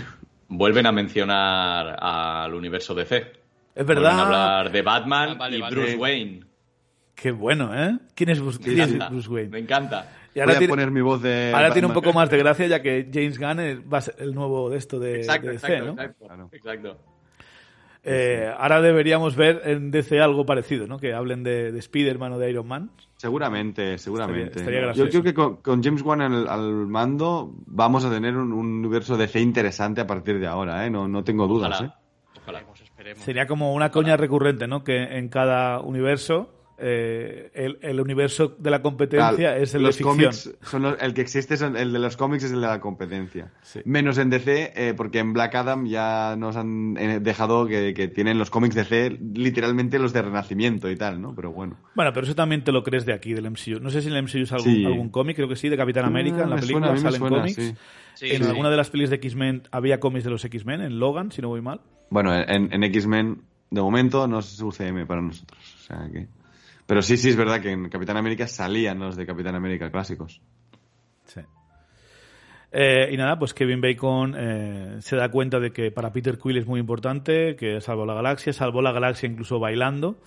vuelven 0.47 0.85
a 0.85 0.91
mencionar 0.91 1.97
al 1.99 2.53
universo 2.53 2.93
DC. 2.93 3.17
Es 3.75 3.85
Vuelven 3.85 4.03
verdad. 4.03 4.19
a 4.19 4.23
hablar 4.25 4.71
de 4.71 4.81
Batman 4.83 5.29
Ah, 5.31 5.33
vale, 5.35 5.57
y 5.57 5.61
vale. 5.61 5.75
Bruce 5.75 5.95
Wayne. 5.97 6.43
Qué 7.15 7.31
bueno, 7.31 7.71
¿eh? 7.73 7.97
¿Quién 8.15 8.29
es 8.29 8.39
Bruce, 8.39 8.59
quién 8.61 8.79
es. 8.79 9.09
Bruce 9.09 9.29
Wayne? 9.29 9.49
Me 9.49 9.59
encanta. 9.59 10.11
Y 10.35 10.39
ahora 10.39 10.51
Voy 10.51 10.55
a 10.55 10.59
tiene, 10.59 10.71
poner 10.71 10.91
mi 10.91 11.01
voz 11.01 11.21
de. 11.21 11.51
ahora 11.53 11.71
tiene 11.73 11.87
un 11.87 11.93
poco 11.93 12.11
más 12.13 12.29
de 12.29 12.37
gracia 12.37 12.67
ya 12.67 12.81
que 12.81 13.07
James 13.11 13.39
Gunn 13.39 13.59
es- 13.59 13.79
va 13.81 13.99
a 13.99 14.01
ser 14.01 14.15
el 14.19 14.33
nuevo 14.35 14.69
de 14.69 14.77
esto 14.77 14.99
de, 14.99 15.17
Exacto, 15.17 15.47
de 15.47 15.53
DC, 15.53 15.67
exacto, 15.67 15.85
¿no? 15.85 15.91
exacto, 16.01 16.25
Claro. 16.25 16.49
exacto. 16.51 16.97
Eh, 18.05 18.51
ahora 18.57 18.81
deberíamos 18.81 19.35
ver 19.37 19.61
en 19.65 19.89
DC 19.91 20.19
algo 20.19 20.45
parecido, 20.45 20.87
¿no? 20.87 20.99
Que 20.99 21.13
hablen 21.13 21.43
de, 21.43 21.71
de 21.71 21.79
Spider-Man 21.79 22.33
o 22.33 22.37
de 22.39 22.49
Iron 22.49 22.67
Man. 22.67 22.91
Seguramente, 23.15 23.97
seguramente. 23.97 24.59
estaría 24.59 24.79
Yo 24.81 24.85
gracioso. 24.87 25.09
creo 25.11 25.23
que 25.23 25.33
con, 25.33 25.55
con 25.57 25.81
James 25.81 26.01
Wan 26.01 26.21
al, 26.21 26.47
al 26.49 26.87
mando 26.87 27.53
vamos 27.65 28.03
a 28.03 28.09
tener 28.09 28.35
un, 28.35 28.51
un 28.51 28.65
universo 28.79 29.15
DC 29.15 29.39
interesante 29.39 30.01
a 30.01 30.07
partir 30.07 30.39
de 30.39 30.47
ahora, 30.47 30.85
¿eh? 30.85 30.89
No, 30.89 31.07
no 31.07 31.23
tengo 31.23 31.47
dudas, 31.47 31.69
Ojalá. 31.79 31.87
¿eh? 31.87 31.93
Ojalá. 32.41 32.59
Esperemos, 32.59 32.81
esperemos. 32.81 33.23
Sería 33.23 33.47
como 33.47 33.73
una 33.73 33.89
coña 33.91 34.17
recurrente, 34.17 34.67
¿no? 34.67 34.83
Que 34.83 35.01
en 35.17 35.29
cada 35.29 35.79
universo, 35.79 36.49
eh, 36.85 37.49
el, 37.53 37.77
el 37.81 37.99
universo 38.01 38.55
de 38.59 38.69
la 38.69 38.81
competencia 38.81 39.35
Claro, 39.37 39.55
es 39.63 39.73
el 39.73 39.83
los 39.83 39.95
de 39.97 40.03
ficción. 40.03 40.17
cómics 40.17 40.53
son 40.63 40.81
los- 40.81 41.01
el 41.01 41.13
que 41.13 41.21
existe 41.21 41.55
son 41.55 41.77
el 41.77 41.93
de 41.93 41.99
los 41.99 42.17
cómics 42.17 42.43
es 42.43 42.51
el 42.51 42.59
de 42.59 42.67
la 42.67 42.81
competencia 42.81 43.51
Sí. 43.61 43.79
menos 43.85 44.17
en 44.17 44.29
DC 44.29 44.73
eh, 44.75 44.93
porque 44.95 45.19
en 45.19 45.31
Black 45.31 45.55
Adam 45.55 45.85
ya 45.85 46.35
nos 46.37 46.57
han 46.57 46.97
eh, 46.97 47.19
dejado 47.21 47.67
que, 47.67 47.93
que 47.93 48.09
tienen 48.09 48.37
los 48.37 48.49
cómics 48.49 48.75
DC 48.75 49.17
literalmente 49.33 49.97
los 49.97 50.11
de 50.11 50.21
Renacimiento 50.23 50.89
y 50.91 50.95
tal 50.97 51.21
no 51.21 51.33
pero 51.33 51.51
bueno 51.53 51.77
Bueno, 51.95 52.11
pero 52.13 52.25
eso 52.25 52.35
también 52.35 52.63
te 52.63 52.71
lo 52.73 52.83
crees 52.83 53.05
de 53.05 53.13
aquí, 53.13 53.33
del 53.33 53.49
MCU. 53.49 53.79
No 53.79 53.89
sé 53.89 54.01
si 54.01 54.09
en 54.09 54.15
el 54.15 54.23
MCU 54.23 54.39
es 54.39 54.51
algún, 54.51 54.73
Sí. 54.73 54.85
algún 54.85 55.09
cómic, 55.09 55.35
creo 55.37 55.47
que 55.47 55.55
sí, 55.55 55.69
de 55.69 55.77
Capitán 55.77 56.05
América, 56.05 56.43
en 56.43 56.49
la 56.49 56.55
película 56.57 56.87
suena, 56.87 57.01
salen 57.01 57.19
suena, 57.19 57.37
cómics. 57.37 57.55
sí. 57.55 57.73
Sí, 58.15 58.29
en 58.31 58.43
sí. 58.43 58.49
alguna 58.49 58.69
de 58.69 58.77
las 58.77 58.89
pelis 58.89 59.09
de 59.09 59.15
X-Men 59.15 59.63
había 59.71 59.99
cómics 59.99 60.23
de 60.23 60.29
los 60.31 60.43
X-Men, 60.45 60.81
en 60.81 60.99
Logan, 60.99 61.31
si 61.31 61.41
no 61.41 61.47
voy 61.47 61.61
mal. 61.61 61.81
bueno 62.09 62.33
en, 62.35 62.71
en 62.73 62.83
X-Men 62.83 63.41
de 63.71 63.81
momento 63.81 64.27
no 64.27 64.37
es 64.39 64.61
UCM 64.61 65.07
para 65.07 65.21
nosotros 65.21 65.59
o 65.75 65.79
sea 65.79 66.07
que 66.13 66.27
pero 66.85 67.01
sí 67.01 67.17
sí 67.17 67.29
es 67.29 67.35
verdad 67.35 67.61
que 67.61 67.71
en 67.71 67.89
Capitán 67.89 68.17
América 68.17 68.47
salían 68.47 68.99
los 68.99 69.15
de 69.15 69.25
Capitán 69.25 69.55
América 69.55 69.91
clásicos 69.91 70.41
Sí. 71.25 71.41
Eh, 72.75 73.09
y 73.11 73.17
nada, 73.17 73.37
pues 73.37 73.53
Kevin 73.53 73.81
Bacon 73.81 74.35
eh, 74.35 74.97
se 74.99 75.15
da 75.15 75.29
cuenta 75.29 75.59
de 75.59 75.71
que 75.71 75.91
para 75.91 76.11
Peter 76.11 76.39
Quill 76.39 76.57
es 76.57 76.65
muy 76.65 76.79
importante, 76.79 77.55
que 77.55 77.79
salvó 77.81 78.05
la 78.05 78.15
galaxia, 78.15 78.51
salvó 78.51 78.81
la 78.81 78.91
galaxia 78.91 79.29
incluso 79.29 79.59
bailando 79.59 80.19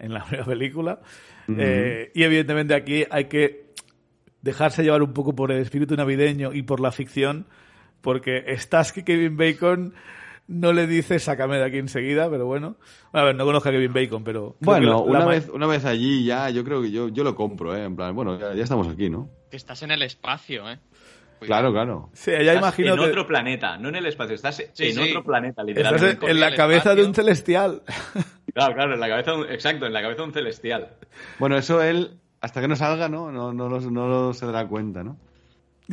en 0.00 0.12
la 0.12 0.24
primera 0.24 0.44
película. 0.44 1.00
Eh, 1.48 2.10
y 2.14 2.24
evidentemente 2.24 2.74
aquí 2.74 3.04
hay 3.08 3.26
que 3.26 3.72
dejarse 4.42 4.82
llevar 4.82 5.02
un 5.02 5.12
poco 5.12 5.34
por 5.36 5.52
el 5.52 5.58
espíritu 5.58 5.94
navideño 5.94 6.52
y 6.52 6.62
por 6.62 6.80
la 6.80 6.90
ficción, 6.90 7.46
porque 8.00 8.44
estás 8.48 8.92
que 8.92 9.04
Kevin 9.04 9.36
Bacon 9.36 9.94
no 10.52 10.72
le 10.72 10.86
dice 10.86 11.18
sácame 11.18 11.56
de 11.58 11.64
aquí 11.64 11.78
enseguida, 11.78 12.28
pero 12.30 12.46
bueno. 12.46 12.76
Bueno, 13.12 13.22
a 13.22 13.24
ver, 13.24 13.34
no 13.36 13.44
conozco 13.44 13.68
a 13.68 13.72
Kevin 13.72 13.92
Bacon, 13.92 14.22
pero... 14.24 14.56
bueno 14.60 15.04
la- 15.06 15.12
la 15.18 15.18
una 15.18 15.26
vez 15.26 15.48
una 15.48 15.66
vez 15.66 15.84
allí 15.84 16.24
ya 16.24 16.48
yo 16.50 16.62
creo 16.64 16.82
que 16.82 16.90
yo 16.90 17.08
yo 17.08 17.24
lo 17.24 17.34
compro 17.34 17.74
eh 17.76 17.84
en 17.84 17.96
plan 17.96 18.14
bueno 18.14 18.38
ya, 18.38 18.54
ya 18.54 18.62
estamos 18.62 18.86
aquí 18.88 19.10
no 19.10 19.28
Que 19.50 19.56
estás 19.56 19.82
en 19.82 19.90
el 19.90 20.02
espacio, 20.02 20.70
¿eh? 20.70 20.78
claro 21.40 21.72
claro 21.72 22.10
Sí, 22.12 22.30
ya 22.30 22.38
Estás 22.38 22.56
imagino 22.58 22.94
en 22.94 23.00
que 23.00 23.06
otro 23.06 23.26
planeta, 23.26 23.76
no 23.78 23.88
en 23.88 23.96
el 23.96 24.06
espacio, 24.06 24.34
estás 24.34 24.56
Sí, 24.72 24.86
en 24.86 24.94
sí. 24.94 25.00
otro 25.10 25.24
planeta, 25.24 25.62
estás 25.62 25.66
literalmente. 25.66 26.26
en, 26.26 26.30
en 26.32 26.40
la 26.40 26.54
cabeza 26.54 26.94
de 26.94 27.04
un 27.04 27.14
celestial. 27.14 27.82
Claro, 28.54 28.74
claro, 28.74 28.94
en 28.94 29.00
la 29.00 29.08
cabeza, 29.08 29.30
de 29.32 29.36
un- 29.38 29.50
exacto, 29.50 29.86
en 29.86 29.92
la 29.94 30.02
cabeza 30.02 30.20
de 30.22 30.28
un 30.28 30.34
celestial. 30.34 30.88
Bueno, 31.38 31.56
eso 31.56 31.82
él, 31.82 32.18
hasta 32.42 32.60
que 32.60 32.68
no 32.68 32.76
salga, 32.76 33.08
¿no? 33.08 33.32
No, 33.32 33.52
no, 33.52 33.68
no 33.68 34.08
lo 34.08 34.34
se 34.34 34.44
dará 34.46 34.68
cuenta, 34.68 35.02
¿no? 35.02 35.16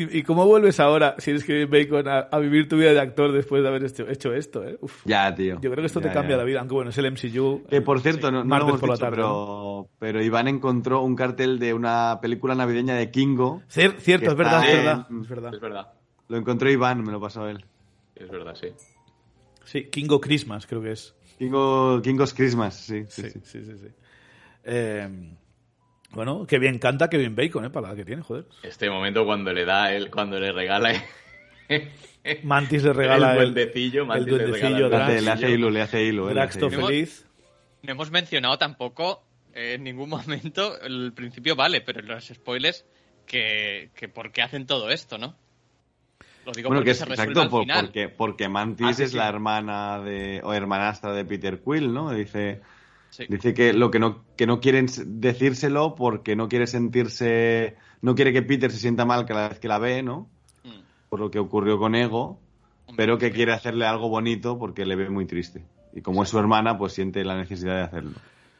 ¿Y, 0.01 0.23
cómo 0.23 0.45
vuelves 0.45 0.79
ahora, 0.79 1.15
si 1.17 1.31
eres 1.31 1.43
Kevin 1.43 1.69
Bacon, 1.69 2.07
a, 2.07 2.19
a 2.19 2.39
vivir 2.39 2.67
tu 2.69 2.77
vida 2.77 2.91
de 2.93 2.99
actor 2.99 3.31
después 3.31 3.61
de 3.61 3.67
haber 3.67 3.83
hecho, 3.83 4.07
hecho 4.09 4.33
esto? 4.33 4.63
¿eh? 4.65 4.77
Uf. 4.81 5.01
Ya, 5.05 5.33
tío. 5.35 5.55
Yo 5.61 5.69
creo 5.71 5.81
que 5.81 5.87
esto 5.87 5.99
Ya, 5.99 6.07
te 6.07 6.13
cambia 6.13 6.35
ya. 6.35 6.37
la 6.37 6.43
vida, 6.43 6.59
aunque 6.59 6.73
bueno, 6.75 6.89
es 6.91 6.97
el 6.97 7.05
MCU. 7.11 7.63
Que 7.69 7.81
por 7.81 7.99
cierto, 8.01 8.31
no, 8.31 8.39
no 8.39 8.43
lo 8.43 8.49
Martes 8.49 8.67
hemos 8.69 8.79
por 8.81 8.89
la 8.89 8.97
tarde, 8.97 9.15
pero, 9.17 9.89
pero 9.99 10.23
Iván 10.23 10.47
encontró 10.47 11.01
un 11.01 11.15
cartel 11.15 11.59
de 11.59 11.73
una 11.73 12.19
película 12.21 12.55
navideña 12.55 12.95
de 12.95 13.11
Kingo. 13.11 13.61
Cier- 13.69 13.97
cierto, 13.97 14.31
es 14.31 14.37
verdad, 14.37 14.63
es 14.65 14.75
verdad, 14.77 15.07
en- 15.09 15.21
es 15.21 15.27
verdad. 15.29 15.53
Es 15.53 15.59
verdad, 15.61 15.93
Lo 16.27 16.37
encontró 16.37 16.69
Iván, 16.71 17.03
me 17.03 17.11
lo 17.11 17.19
pasó 17.19 17.47
él. 17.47 17.65
es 18.15 18.29
verdad, 18.29 18.55
sí. 18.55 18.67
Sí, 19.65 19.85
Kingo 19.85 20.19
Christmas 20.21 20.65
creo 20.65 20.81
que 20.81 20.91
es. 20.93 21.13
Kingo, 21.37 22.01
Kingo's 22.01 22.33
Christmas, 22.33 22.75
sí, 22.75 23.03
sí, 23.07 23.21
Sí, 23.23 23.29
sí. 23.31 23.39
sí, 23.43 23.63
sí. 23.63 23.77
sí. 23.77 23.87
Eh, 24.63 25.07
bueno, 26.11 26.45
que 26.47 26.59
bien 26.59 26.79
canta 26.79 27.09
Kevin 27.09 27.35
Bacon, 27.35 27.65
¿eh? 27.65 27.69
Para 27.69 27.89
la 27.89 27.95
que 27.95 28.05
tiene, 28.05 28.21
joder. 28.21 28.45
Este 28.63 28.89
momento 28.89 29.25
cuando 29.25 29.53
le 29.53 29.65
da 29.65 29.93
él, 29.93 30.09
cuando 30.09 30.39
le 30.39 30.51
regala 30.51 30.91
Mantis 32.43 32.83
le 32.83 32.93
regala 32.93 33.31
el 33.33 33.53
duendecillo, 33.53 34.11
el 34.13 34.25
le 34.25 34.31
duendecillo 34.31 34.95
hace, 34.95 35.21
le 35.21 35.31
hace 35.31 35.51
hilo, 35.51 35.69
le 35.69 35.81
hace 35.81 36.03
hilo. 36.03 36.25
eh, 36.25 36.33
le 36.33 36.33
Drax 36.35 36.51
hace 36.51 36.59
todo 36.59 36.71
hilo. 36.71 36.87
feliz. 36.87 37.25
No 37.83 37.91
hemos 37.91 38.11
mencionado 38.11 38.57
tampoco 38.57 39.23
eh, 39.53 39.73
en 39.75 39.83
ningún 39.83 40.09
momento, 40.09 40.79
el 40.81 41.13
principio 41.13 41.55
vale, 41.55 41.81
pero 41.81 41.99
en 42.01 42.07
los 42.07 42.25
spoilers, 42.27 42.85
que, 43.25 43.91
que 43.95 44.09
por 44.09 44.31
qué 44.31 44.41
hacen 44.41 44.65
todo 44.65 44.89
esto, 44.89 45.17
¿no? 45.17 45.35
Lo 46.45 46.51
digo 46.53 46.69
Bueno, 46.69 46.79
porque 46.79 46.85
que 46.85 46.91
es 46.91 46.97
se 46.97 47.05
resuelve 47.05 47.31
exacto, 47.33 47.41
al 47.41 47.49
por- 47.49 47.61
final. 47.61 47.85
porque, 47.85 48.09
porque 48.09 48.49
Mantis 48.49 48.87
Ah, 48.87 48.93
sí, 48.93 49.03
es 49.03 49.11
sí. 49.11 49.17
la 49.17 49.29
hermana 49.29 49.99
de, 49.99 50.41
o 50.43 50.53
hermanastra 50.53 51.13
de 51.13 51.23
Peter 51.25 51.61
Quill, 51.63 51.93
¿no? 51.93 52.11
Dice, 52.11 52.61
Sí. 53.09 53.25
Dice 53.27 53.53
que 53.53 53.73
lo 53.73 53.91
que 53.91 53.99
no, 53.99 54.23
que 54.35 54.45
no 54.45 54.59
quieren 54.59 54.87
decírselo 55.05 55.95
porque 55.95 56.35
no 56.35 56.47
quiere 56.47 56.67
sentirse, 56.67 57.75
no 58.01 58.15
quiere 58.15 58.33
que 58.33 58.41
Peter 58.41 58.71
se 58.71 58.77
sienta 58.77 59.05
mal 59.05 59.25
cada 59.25 59.49
vez 59.49 59.59
que 59.59 59.67
la 59.67 59.79
ve, 59.79 60.03
¿no? 60.03 60.29
Mm. 60.63 60.81
Por 61.09 61.19
lo 61.19 61.31
que 61.31 61.39
ocurrió 61.39 61.79
con 61.79 61.95
Ego, 61.95 62.39
Hombre, 62.85 62.95
pero 62.97 63.17
que 63.17 63.31
quiere 63.31 63.53
hacerle 63.53 63.85
algo 63.85 64.09
bonito 64.09 64.57
porque 64.57 64.85
le 64.85 64.95
ve 64.95 65.09
muy 65.09 65.25
triste. 65.25 65.63
Y 65.93 66.01
como 66.01 66.23
es 66.23 66.29
su 66.29 66.37
hermana, 66.37 66.77
pues 66.77 66.93
siente 66.93 67.23
la 67.23 67.35
necesidad 67.35 67.75
de 67.75 67.81
hacerlo. 67.81 68.11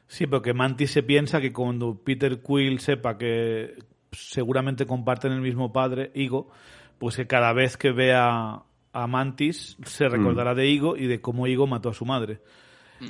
Sí, 0.08 0.26
porque 0.26 0.54
Mantis 0.54 0.92
se 0.92 1.04
piensa 1.04 1.40
que 1.40 1.54
cuando 1.54 1.96
Peter 2.04 2.42
Quill 2.42 2.80
sepa 2.80 3.18
que 3.18 3.76
seguramente 4.12 4.88
comparten 4.88 5.32
el 5.32 5.42
mismo 5.42 5.72
padre, 5.72 6.12
Igo, 6.16 6.50
pues 6.98 7.16
que 7.16 7.28
cada 7.28 7.54
vez 7.54 7.78
que 7.78 7.92
vea 7.92 8.64
a 8.92 9.08
Mantis 9.08 9.78
se 9.84 10.10
recordará 10.10 10.56
de 10.56 10.68
Igo 10.68 10.98
y 10.98 11.06
de 11.06 11.22
cómo 11.22 11.46
Igo 11.46 11.68
mató 11.68 11.90
a 11.90 11.94
su 11.94 12.06
madre. 12.06 12.42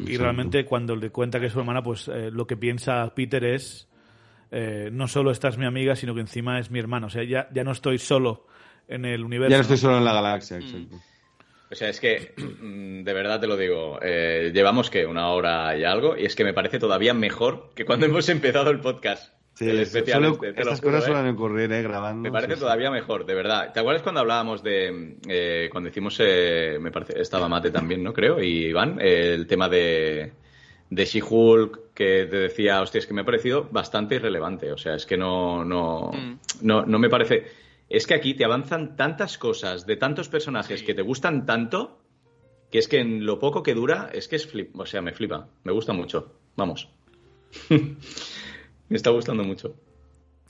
Y 0.05 0.17
realmente 0.17 0.65
cuando 0.65 0.95
le 0.95 1.09
cuenta 1.09 1.39
que 1.39 1.47
es 1.47 1.53
su 1.53 1.59
hermana, 1.59 1.81
pues 1.81 2.07
eh, 2.07 2.29
lo 2.31 2.45
que 2.45 2.57
piensa 2.57 3.13
Peter 3.15 3.43
es, 3.43 3.87
eh, 4.51 4.89
no 4.91 5.07
solo 5.07 5.31
esta 5.31 5.47
es 5.47 5.57
mi 5.57 5.65
amiga, 5.65 5.95
sino 5.95 6.13
que 6.13 6.21
encima 6.21 6.59
es 6.59 6.71
mi 6.71 6.79
hermana. 6.79 7.07
O 7.07 7.09
sea, 7.09 7.23
ya, 7.23 7.47
ya 7.51 7.63
no 7.63 7.71
estoy 7.71 7.97
solo 7.97 8.45
en 8.87 9.05
el 9.05 9.23
universo. 9.23 9.51
Ya 9.51 9.57
no 9.57 9.61
estoy 9.61 9.77
solo 9.77 9.97
en 9.97 10.05
la 10.05 10.13
galaxia, 10.13 10.57
exacto. 10.57 10.97
O 11.71 11.75
sea, 11.75 11.89
es 11.89 11.99
que, 11.99 12.33
mm, 12.37 13.03
de 13.03 13.13
verdad 13.13 13.39
te 13.39 13.47
lo 13.47 13.55
digo, 13.55 13.99
eh, 14.01 14.51
llevamos 14.53 14.89
que 14.89 15.05
una 15.05 15.29
hora 15.29 15.77
y 15.77 15.83
algo, 15.83 16.17
y 16.17 16.25
es 16.25 16.35
que 16.35 16.43
me 16.43 16.53
parece 16.53 16.79
todavía 16.79 17.13
mejor 17.13 17.71
que 17.75 17.85
cuando 17.85 18.07
hemos 18.07 18.27
empezado 18.29 18.71
el 18.71 18.79
podcast. 18.79 19.38
Sí, 19.59 19.69
el 19.69 19.79
eso- 19.81 19.97
especial 19.97 20.23
suele- 20.23 20.47
este, 20.49 20.61
estas 20.61 20.79
juro, 20.79 20.91
cosas 20.93 21.03
¿eh? 21.09 21.11
suelen 21.13 21.33
ocurrir, 21.35 21.71
¿eh? 21.73 21.81
Grabando. 21.83 22.21
Me 22.21 22.31
parece 22.31 22.53
sí, 22.53 22.59
sí. 22.59 22.61
todavía 22.61 22.89
mejor, 22.91 23.25
de 23.25 23.35
verdad. 23.35 23.73
¿Te 23.73 23.79
acuerdas 23.81 24.01
cuando 24.03 24.21
hablábamos 24.21 24.63
de, 24.63 25.17
eh, 25.27 25.67
cuando 25.71 25.89
hicimos, 25.89 26.15
eh, 26.21 26.77
me 26.79 26.91
parece, 26.91 27.19
estaba 27.21 27.49
Mate 27.49 27.69
también, 27.69 28.01
¿no? 28.01 28.13
Creo, 28.13 28.41
y 28.41 28.67
Iván, 28.67 28.99
eh, 29.01 29.33
el 29.33 29.47
tema 29.47 29.67
de, 29.67 30.31
de 30.89 31.05
She-Hulk, 31.05 31.93
que 31.93 32.25
te 32.29 32.37
decía, 32.37 32.81
hostia, 32.81 32.99
es 32.99 33.05
que 33.05 33.13
me 33.13 33.21
ha 33.21 33.25
parecido 33.25 33.67
bastante 33.69 34.15
irrelevante. 34.15 34.71
O 34.71 34.77
sea, 34.77 34.95
es 34.95 35.05
que 35.05 35.17
no, 35.17 35.65
no, 35.65 36.11
Mm. 36.13 36.39
no, 36.61 36.85
no 36.85 36.97
me 36.97 37.09
parece. 37.09 37.43
Es 37.89 38.07
que 38.07 38.13
aquí 38.13 38.35
te 38.35 38.45
avanzan 38.45 38.95
tantas 38.95 39.37
cosas 39.37 39.85
de 39.85 39.97
tantos 39.97 40.29
personajes 40.29 40.79
Sí. 40.79 40.85
que 40.85 40.93
te 40.93 41.01
gustan 41.01 41.45
tanto, 41.45 41.99
que 42.71 42.77
es 42.77 42.87
que 42.87 42.99
en 42.99 43.25
lo 43.25 43.39
poco 43.39 43.61
que 43.63 43.73
dura, 43.73 44.09
es 44.13 44.27
que 44.29 44.35
es 44.37 44.47
flip, 44.47 44.73
o 44.79 44.85
sea, 44.85 45.01
me 45.01 45.11
flipa, 45.11 45.47
me 45.65 45.73
gusta 45.73 45.91
mucho. 45.91 46.31
Vamos. 46.55 46.87
me 48.89 48.97
está 48.97 49.09
gustando 49.11 49.43
mucho. 49.43 49.75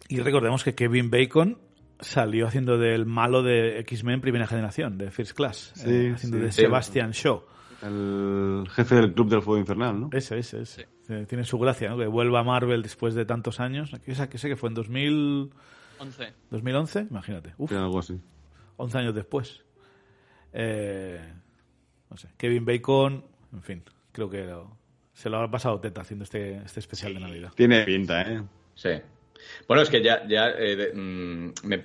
Y 0.07 0.19
recordemos 0.21 0.63
que 0.63 0.73
Kevin 0.75 1.09
Bacon 1.11 1.59
salió 1.99 2.47
haciendo 2.47 2.77
del 2.77 3.05
malo 3.05 3.43
de 3.43 3.79
X-Men 3.79 4.21
primera 4.21 4.47
generación, 4.47 4.97
de 4.97 5.11
First 5.11 5.33
Class, 5.33 5.73
Sí, 5.75 5.89
eh, 5.89 6.11
haciendo 6.15 6.37
sí. 6.37 6.43
de 6.45 6.51
Sí. 6.51 6.61
Sebastian 6.61 7.11
Shaw. 7.11 7.43
El 7.83 8.65
jefe 8.71 8.95
del 8.95 9.13
Club 9.13 9.29
del 9.29 9.41
Fuego 9.41 9.59
Infernal, 9.59 9.99
¿no? 9.99 10.09
Ese, 10.11 10.37
ese, 10.39 10.61
ese. 10.61 10.87
Eh, 11.07 11.25
Tiene 11.27 11.43
su 11.43 11.57
gracia, 11.59 11.89
¿no? 11.89 11.97
Que 11.97 12.07
vuelva 12.07 12.41
a 12.41 12.43
Marvel 12.43 12.81
después 12.81 13.13
de 13.15 13.25
tantos 13.25 13.59
años. 13.59 13.91
Que 14.05 14.13
sé 14.15 14.27
que, 14.49 14.55
fue 14.55 14.69
en 14.69 14.75
2000, 14.75 15.49
11. 15.99 16.33
2011, 16.49 17.07
imagínate. 17.09 17.53
Uf, 17.57 17.69
Sí, 17.69 17.75
algo 17.77 17.99
así. 17.99 18.19
11 18.77 18.97
años 18.97 19.15
después. 19.15 19.63
Eh, 20.53 21.19
no 22.09 22.17
sé, 22.17 22.29
Kevin 22.37 22.65
Bacon, 22.65 23.23
en 23.53 23.61
fin, 23.61 23.83
creo 24.11 24.29
que 24.29 24.45
lo- 24.45 24.77
se 25.19 25.29
lo 25.29 25.35
habrá 25.37 25.51
pasado 25.51 25.79
teta 25.81 25.99
haciendo 26.01 26.23
este, 26.23 26.55
este 26.65 26.79
especial 26.79 27.13
de 27.13 27.19
Navidad. 27.19 27.51
Tiene 27.53 27.81
pinta, 27.83 28.21
¿eh? 28.21 28.41
Sí. 28.73 28.91
Bueno, 29.67 29.83
es 29.83 29.89
que 29.89 30.01
ya, 30.01 30.25
ya 30.27 30.47
eh, 30.51 30.75
de- 30.77 30.93
mm, 30.93 31.53
me- 31.65 31.83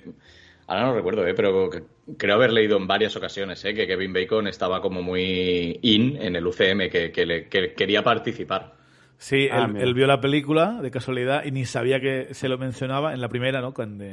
ahora 0.67 0.85
no 0.85 0.95
recuerdo, 0.95 1.27
eh, 1.27 1.33
pero 1.33 1.69
que- 1.69 1.83
creo 2.17 2.35
haber 2.35 2.53
leído 2.53 2.77
en 2.77 2.87
varias 2.87 3.15
ocasiones 3.17 3.63
eh, 3.65 3.73
que 3.73 3.87
Kevin 3.87 4.13
Bacon 4.13 4.47
estaba 4.47 4.81
como 4.81 5.01
muy 5.01 5.79
in 5.81 6.15
en 6.21 6.37
el 6.37 6.47
UCM, 6.47 6.89
que, 6.89 7.11
que 7.11 7.25
le- 7.25 7.47
que 7.49 7.73
quería 7.73 8.03
participar. 8.03 8.73
Sí, 9.17 9.49
Ah, 9.51 9.69
él, 9.77 9.93
vio 9.93 10.07
la 10.07 10.21
película 10.21 10.79
de 10.81 10.91
casualidad 10.91 11.43
y 11.45 11.51
ni 11.51 11.65
sabía 11.65 11.99
que 11.99 12.33
se 12.33 12.47
lo 12.47 12.57
mencionaba 12.57 13.13
en 13.13 13.19
la 13.19 13.27
primera, 13.27 13.59
¿no? 13.59 13.73
Cuando, 13.73 14.05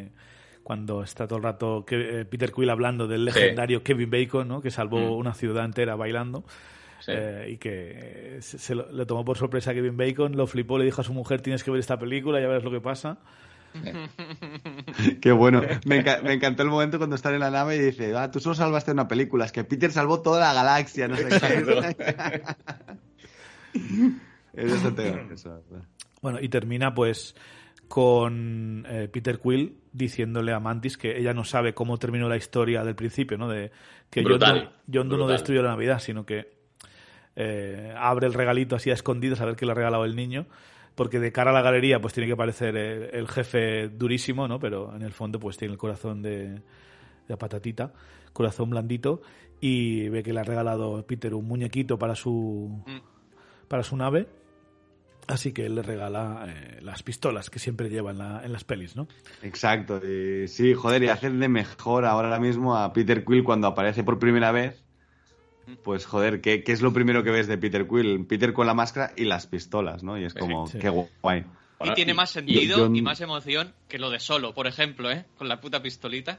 cuando 0.64 1.02
está 1.04 1.28
todo 1.28 1.38
el 1.38 1.44
rato 1.44 1.84
que- 1.86 2.20
eh, 2.20 2.24
Peter 2.24 2.50
Quill 2.52 2.70
hablando 2.70 3.06
del 3.06 3.20
Sí. 3.30 3.38
legendario 3.40 3.82
Kevin 3.84 4.10
Bacon, 4.10 4.48
¿no? 4.48 4.60
Que 4.62 4.70
salvó 4.72 4.98
Mm. 4.98 5.12
una 5.18 5.34
ciudad 5.34 5.64
entera 5.64 5.94
bailando. 5.96 6.44
Sí. 7.04 7.12
eh, 7.14 7.48
y 7.50 7.56
que 7.58 8.38
se, 8.40 8.58
se 8.58 8.74
lo, 8.74 8.90
le 8.92 9.04
tomó 9.06 9.24
por 9.24 9.36
sorpresa 9.36 9.72
a 9.72 9.74
Kevin 9.74 9.96
Bacon, 9.96 10.36
lo 10.36 10.46
flipó, 10.46 10.78
le 10.78 10.84
dijo 10.84 11.00
a 11.00 11.04
su 11.04 11.12
mujer, 11.12 11.40
tienes 11.40 11.62
que 11.64 11.70
ver 11.70 11.80
esta 11.80 11.98
película, 11.98 12.40
ya 12.40 12.46
verás 12.48 12.62
lo 12.64 12.70
que 12.70 12.80
pasa. 12.80 13.18
Qué 15.22 15.32
bueno. 15.32 15.62
Me, 15.86 16.04
enca- 16.04 16.22
me 16.22 16.34
encantó 16.34 16.62
el 16.62 16.68
momento 16.68 16.98
cuando 16.98 17.16
están 17.16 17.32
en 17.34 17.40
la 17.40 17.50
nave 17.50 17.76
y 17.76 17.78
dice, 17.80 18.14
ah, 18.14 18.30
tú 18.30 18.38
solo 18.38 18.54
salvaste 18.54 18.92
una 18.92 19.08
película, 19.08 19.46
es 19.46 19.52
que 19.52 19.64
Peter 19.64 19.90
salvó 19.90 20.20
toda 20.22 20.40
la 20.40 20.52
galaxia, 20.54 21.08
no 21.08 21.16
sé 21.16 21.28
qué. 21.28 22.42
Eso 24.54 24.92
te 24.94 25.32
eso. 25.32 25.62
Bueno, 26.20 26.38
y 26.40 26.48
termina 26.48 26.94
pues 26.94 27.34
con 27.88 28.86
eh, 28.88 29.08
Peter 29.12 29.38
Quill 29.38 29.78
diciéndole 29.92 30.52
a 30.52 30.60
Mantis 30.60 30.96
que 30.96 31.18
ella 31.18 31.32
no 31.34 31.44
sabe 31.44 31.74
cómo 31.74 31.98
terminó 31.98 32.28
la 32.28 32.36
historia 32.36 32.84
del 32.84 32.94
principio, 32.94 33.36
¿no? 33.38 33.48
De 33.48 33.70
que 34.10 34.20
John 34.22 34.30
Brutal, 34.30 34.54
Doe- 34.54 34.70
John 34.86 35.08
Doe 35.08 35.18
no 35.18 35.24
brutal. 35.24 35.32
destruyó 35.32 35.62
la 35.62 35.70
Navidad, 35.70 35.98
sino 35.98 36.24
que 36.26 36.61
eh, 37.36 37.94
abre 37.96 38.26
el 38.26 38.34
regalito 38.34 38.76
así 38.76 38.90
a 38.90 38.94
escondidas 38.94 39.40
a 39.40 39.46
ver 39.46 39.56
qué 39.56 39.66
le 39.66 39.72
ha 39.72 39.74
regalado 39.74 40.04
el 40.04 40.16
niño. 40.16 40.46
Porque 40.94 41.18
de 41.20 41.32
cara 41.32 41.50
a 41.52 41.54
la 41.54 41.62
galería 41.62 42.00
pues 42.02 42.12
tiene 42.12 42.28
que 42.28 42.36
parecer 42.36 42.76
el, 42.76 43.04
el 43.14 43.26
jefe 43.28 43.88
durísimo, 43.88 44.46
¿no? 44.46 44.58
Pero 44.60 44.94
en 44.94 45.00
el 45.02 45.12
fondo 45.12 45.40
pues 45.40 45.56
tiene 45.56 45.72
el 45.72 45.78
corazón 45.78 46.20
de, 46.20 46.60
de 47.28 47.36
patatita, 47.38 47.94
corazón 48.34 48.68
blandito, 48.70 49.22
y 49.58 50.08
ve 50.10 50.22
que 50.22 50.34
le 50.34 50.40
ha 50.40 50.44
regalado 50.44 51.06
Peter 51.06 51.32
un 51.34 51.46
muñequito 51.46 51.98
para 51.98 52.14
su, 52.14 52.82
Mm. 52.86 52.98
para 53.68 53.82
su 53.84 53.96
nave. 53.96 54.26
Así 55.28 55.52
que 55.52 55.64
él 55.66 55.76
le 55.76 55.82
regala 55.82 56.44
eh, 56.48 56.78
las 56.82 57.02
pistolas 57.04 57.48
que 57.48 57.58
siempre 57.60 57.88
lleva 57.88 58.10
en, 58.10 58.18
la- 58.18 58.42
en 58.44 58.52
las 58.52 58.64
pelis, 58.64 58.94
¿no? 58.96 59.06
Exacto. 59.42 59.98
Y 60.06 60.48
sí, 60.48 60.74
joder, 60.74 61.04
y 61.04 61.08
hacen 61.08 61.38
de 61.40 61.48
mejor 61.48 62.04
ahora 62.04 62.38
mismo 62.40 62.76
a 62.76 62.92
Peter 62.92 63.24
Quill 63.24 63.44
cuando 63.44 63.68
aparece 63.68 64.02
por 64.04 64.18
primera 64.18 64.50
vez. 64.52 64.84
Pues 65.84 66.06
joder, 66.06 66.40
¿qué, 66.40 66.62
qué 66.64 66.72
es 66.72 66.82
lo 66.82 66.92
primero 66.92 67.22
que 67.22 67.30
ves 67.30 67.46
de 67.46 67.58
Peter 67.58 67.86
Quill? 67.86 68.26
Peter 68.26 68.52
con 68.52 68.66
la 68.66 68.74
máscara 68.74 69.12
y 69.16 69.24
las 69.24 69.46
pistolas, 69.46 70.02
¿no? 70.02 70.18
Y 70.18 70.24
es 70.24 70.34
como, 70.34 70.66
Sí. 70.66 70.78
qué 70.78 70.88
guay. 70.88 71.44
Y 71.84 71.92
tiene 71.94 72.14
más 72.14 72.30
sentido 72.30 72.78
yo- 72.88 72.94
y, 72.94 73.02
más 73.02 73.20
emoción 73.20 73.74
que 73.88 73.98
lo 73.98 74.10
de 74.10 74.20
solo, 74.20 74.54
por 74.54 74.66
ejemplo, 74.68 75.10
¿eh? 75.10 75.24
Con 75.36 75.48
la 75.48 75.60
puta 75.60 75.82
pistolita. 75.82 76.38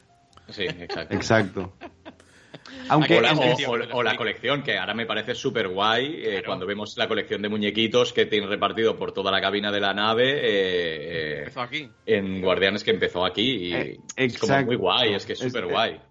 Sí, 0.49 0.63
exacto. 0.63 1.15
Exacto. 1.15 1.73
Aunque 2.89 3.17
o, 3.17 3.21
la, 3.21 3.33
o- 3.33 4.13
o- 4.13 4.17
colección, 4.17 4.61
que 4.63 4.77
ahora 4.77 4.93
me 4.93 5.05
parece 5.05 5.35
súper 5.35 5.67
guay, 5.69 6.21
Claro. 6.21 6.43
cuando 6.45 6.65
vemos 6.65 6.95
la 6.97 7.07
colección 7.07 7.41
de 7.41 7.49
muñequitos 7.49 8.13
que 8.13 8.25
tienen 8.25 8.49
repartido 8.49 8.95
por 8.95 9.11
toda 9.11 9.31
la 9.31 9.41
cabina 9.41 9.71
de 9.71 9.79
la 9.81 9.93
nave, 9.93 10.31
eh, 10.31 10.41
eh, 10.45 11.37
Empezó 11.39 11.61
aquí. 11.61 11.89
en 12.05 12.41
Guardianes 12.41 12.83
que 12.83 12.91
empezó 12.91 13.25
aquí, 13.25 13.67
y 13.67 13.73
Eh, 13.73 13.97
es 14.15 14.37
como 14.37 14.61
muy 14.63 14.75
guay, 14.75 15.13
es 15.13 15.25
que 15.25 15.33
es 15.33 15.39
súper 15.39 15.63
eh, 15.65 15.67
guay. 15.67 16.01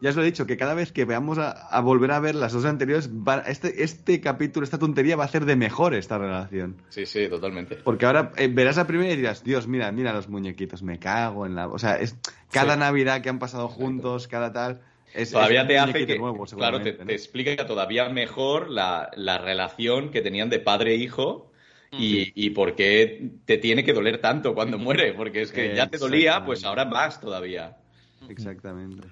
Ya 0.00 0.10
os 0.10 0.16
lo 0.16 0.22
he 0.22 0.26
dicho, 0.26 0.46
que 0.46 0.56
cada 0.56 0.72
vez 0.74 0.92
que 0.92 1.04
veamos 1.04 1.36
a, 1.38 1.50
a 1.50 1.80
volver 1.80 2.10
a 2.12 2.20
ver 2.20 2.34
las 2.34 2.52
dos 2.54 2.64
anteriores, 2.64 3.10
va- 3.10 3.44
este, 3.46 3.82
este 3.82 4.20
capítulo, 4.20 4.64
esta 4.64 4.78
tontería 4.78 5.14
va 5.16 5.24
a 5.24 5.26
hacer 5.26 5.44
de 5.44 5.56
mejor 5.56 5.94
esta 5.94 6.16
relación. 6.16 6.76
Sí, 6.88 7.04
sí, 7.04 7.28
totalmente. 7.28 7.76
Porque 7.76 8.06
ahora 8.06 8.32
eh, 8.36 8.48
verás 8.48 8.78
a 8.78 8.86
primera 8.86 9.12
y 9.12 9.16
dirás, 9.16 9.44
Dios, 9.44 9.68
mira, 9.68 9.92
mira 9.92 10.12
los 10.14 10.28
muñequitos, 10.28 10.82
me 10.82 10.98
cago 10.98 11.44
en 11.44 11.54
la... 11.54 11.68
O 11.68 11.78
sea, 11.78 11.96
es 11.96 12.16
cada 12.50 12.74
Sí. 12.74 12.80
Navidad 12.80 13.20
que 13.20 13.28
han 13.28 13.38
pasado 13.38 13.68
juntos, 13.68 14.26
cada 14.26 14.52
tal... 14.52 14.80
Es, 15.12 15.32
Todavía 15.32 15.58
es 15.58 15.64
un 15.64 15.68
te 15.68 15.78
hace 15.78 16.06
que, 16.06 16.18
nuevo, 16.18 16.44
claro, 16.46 16.78
te, 16.78 16.84
seguramente, 16.84 16.92
te 16.92 17.04
¿no? 17.04 17.10
explica 17.10 17.66
todavía 17.66 18.08
mejor 18.08 18.70
la, 18.70 19.10
la 19.16 19.38
relación 19.38 20.10
que 20.10 20.22
tenían 20.22 20.48
de 20.50 20.60
padre-hijo 20.60 21.50
y, 21.90 22.32
y 22.36 22.50
por 22.50 22.76
qué 22.76 23.32
te 23.44 23.58
tiene 23.58 23.82
que 23.84 23.92
doler 23.92 24.20
tanto 24.20 24.54
cuando 24.54 24.78
muere, 24.78 25.12
porque 25.12 25.42
es 25.42 25.50
que 25.50 25.74
ya 25.74 25.88
te 25.88 25.98
dolía, 25.98 26.44
pues 26.44 26.64
ahora 26.64 26.84
más 26.84 27.20
todavía. 27.20 27.76
Exactamente. 28.28 29.08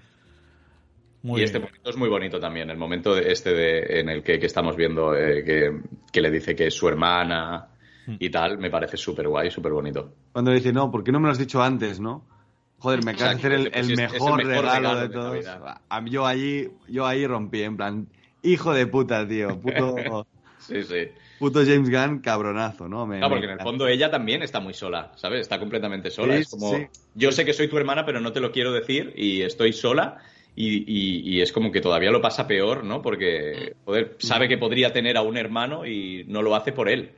Muy 1.22 1.40
y 1.40 1.44
este 1.44 1.58
bien. 1.58 1.68
momento 1.70 1.90
es 1.90 1.96
muy 1.96 2.08
bonito 2.08 2.38
también, 2.40 2.70
el 2.70 2.76
momento 2.76 3.14
de- 3.14 3.30
este 3.32 3.52
de, 3.52 4.00
en 4.00 4.08
el 4.08 4.22
que, 4.22 4.38
que 4.38 4.46
estamos 4.46 4.76
viendo 4.76 5.14
eh, 5.16 5.42
que, 5.44 5.80
que 6.12 6.20
le 6.20 6.30
dice 6.30 6.54
que 6.54 6.68
es 6.68 6.74
su 6.74 6.88
hermana 6.88 7.68
y 8.06 8.30
tal, 8.30 8.58
me 8.58 8.70
parece 8.70 8.96
súper 8.96 9.28
guay, 9.28 9.50
súper 9.50 9.72
bonito. 9.72 10.14
Cuando 10.32 10.50
dice, 10.52 10.72
no, 10.72 10.90
¿por 10.90 11.04
qué 11.04 11.12
no 11.12 11.20
me 11.20 11.26
lo 11.26 11.32
has 11.32 11.38
dicho 11.38 11.62
antes, 11.62 12.00
no? 12.00 12.24
Joder, 12.78 13.04
me 13.04 13.10
acabas 13.10 13.32
de 13.34 13.38
hacer 13.48 13.52
el, 13.52 13.70
pues 13.70 13.84
es- 13.84 13.90
es 13.90 13.96
el 13.96 13.96
mejor, 13.96 14.44
regalo, 14.44 14.72
regalo 14.74 14.96
de 15.00 15.08
de 15.08 15.14
todos. 15.14 15.44
Navidad. 15.44 15.80
A 15.88 16.00
mí- 16.00 16.10
yo 16.10 16.26
ahí, 16.26 16.68
yo 16.88 17.06
ahí 17.06 17.26
rompí, 17.26 17.62
en 17.62 17.76
plan, 17.76 18.08
hijo 18.42 18.72
de 18.72 18.86
puta, 18.86 19.26
tío, 19.26 19.60
puto, 19.60 20.26
Sí, 20.60 20.82
sí. 20.84 21.08
puto 21.38 21.60
James 21.64 21.90
Gunn, 21.90 22.20
cabronazo, 22.20 22.88
¿no? 22.88 23.06
Me- 23.06 23.18
No, 23.20 23.28
porque 23.28 23.46
me- 23.46 23.52
en 23.54 23.58
el 23.58 23.64
fondo 23.64 23.86
ella 23.88 24.10
también 24.10 24.42
está 24.42 24.60
muy 24.60 24.74
sola, 24.74 25.12
¿sabes? 25.16 25.40
Está 25.40 25.58
completamente 25.58 26.10
sola. 26.10 26.34
Sí, 26.34 26.40
es 26.42 26.48
como, 26.48 26.70
sí. 26.70 26.86
yo 27.14 27.32
sé 27.32 27.44
que 27.44 27.52
soy 27.52 27.68
tu 27.68 27.76
hermana, 27.78 28.04
pero 28.06 28.20
no 28.20 28.32
te 28.32 28.40
lo 28.40 28.52
quiero 28.52 28.72
decir 28.72 29.12
y 29.16 29.42
estoy 29.42 29.72
sola. 29.72 30.18
Y, 30.60 30.78
y- 30.88 31.20
y 31.36 31.40
es 31.40 31.52
como 31.52 31.70
que 31.70 31.80
todavía 31.80 32.10
lo 32.10 32.20
pasa 32.20 32.48
peor, 32.48 32.82
¿no? 32.82 33.00
Porque, 33.00 33.74
joder, 33.84 34.16
sabe 34.18 34.48
que 34.48 34.58
podría 34.58 34.92
tener 34.92 35.16
a 35.16 35.22
un 35.22 35.36
hermano 35.36 35.86
y 35.86 36.24
no 36.26 36.42
lo 36.42 36.56
hace 36.56 36.72
por 36.72 36.88
él. 36.88 37.12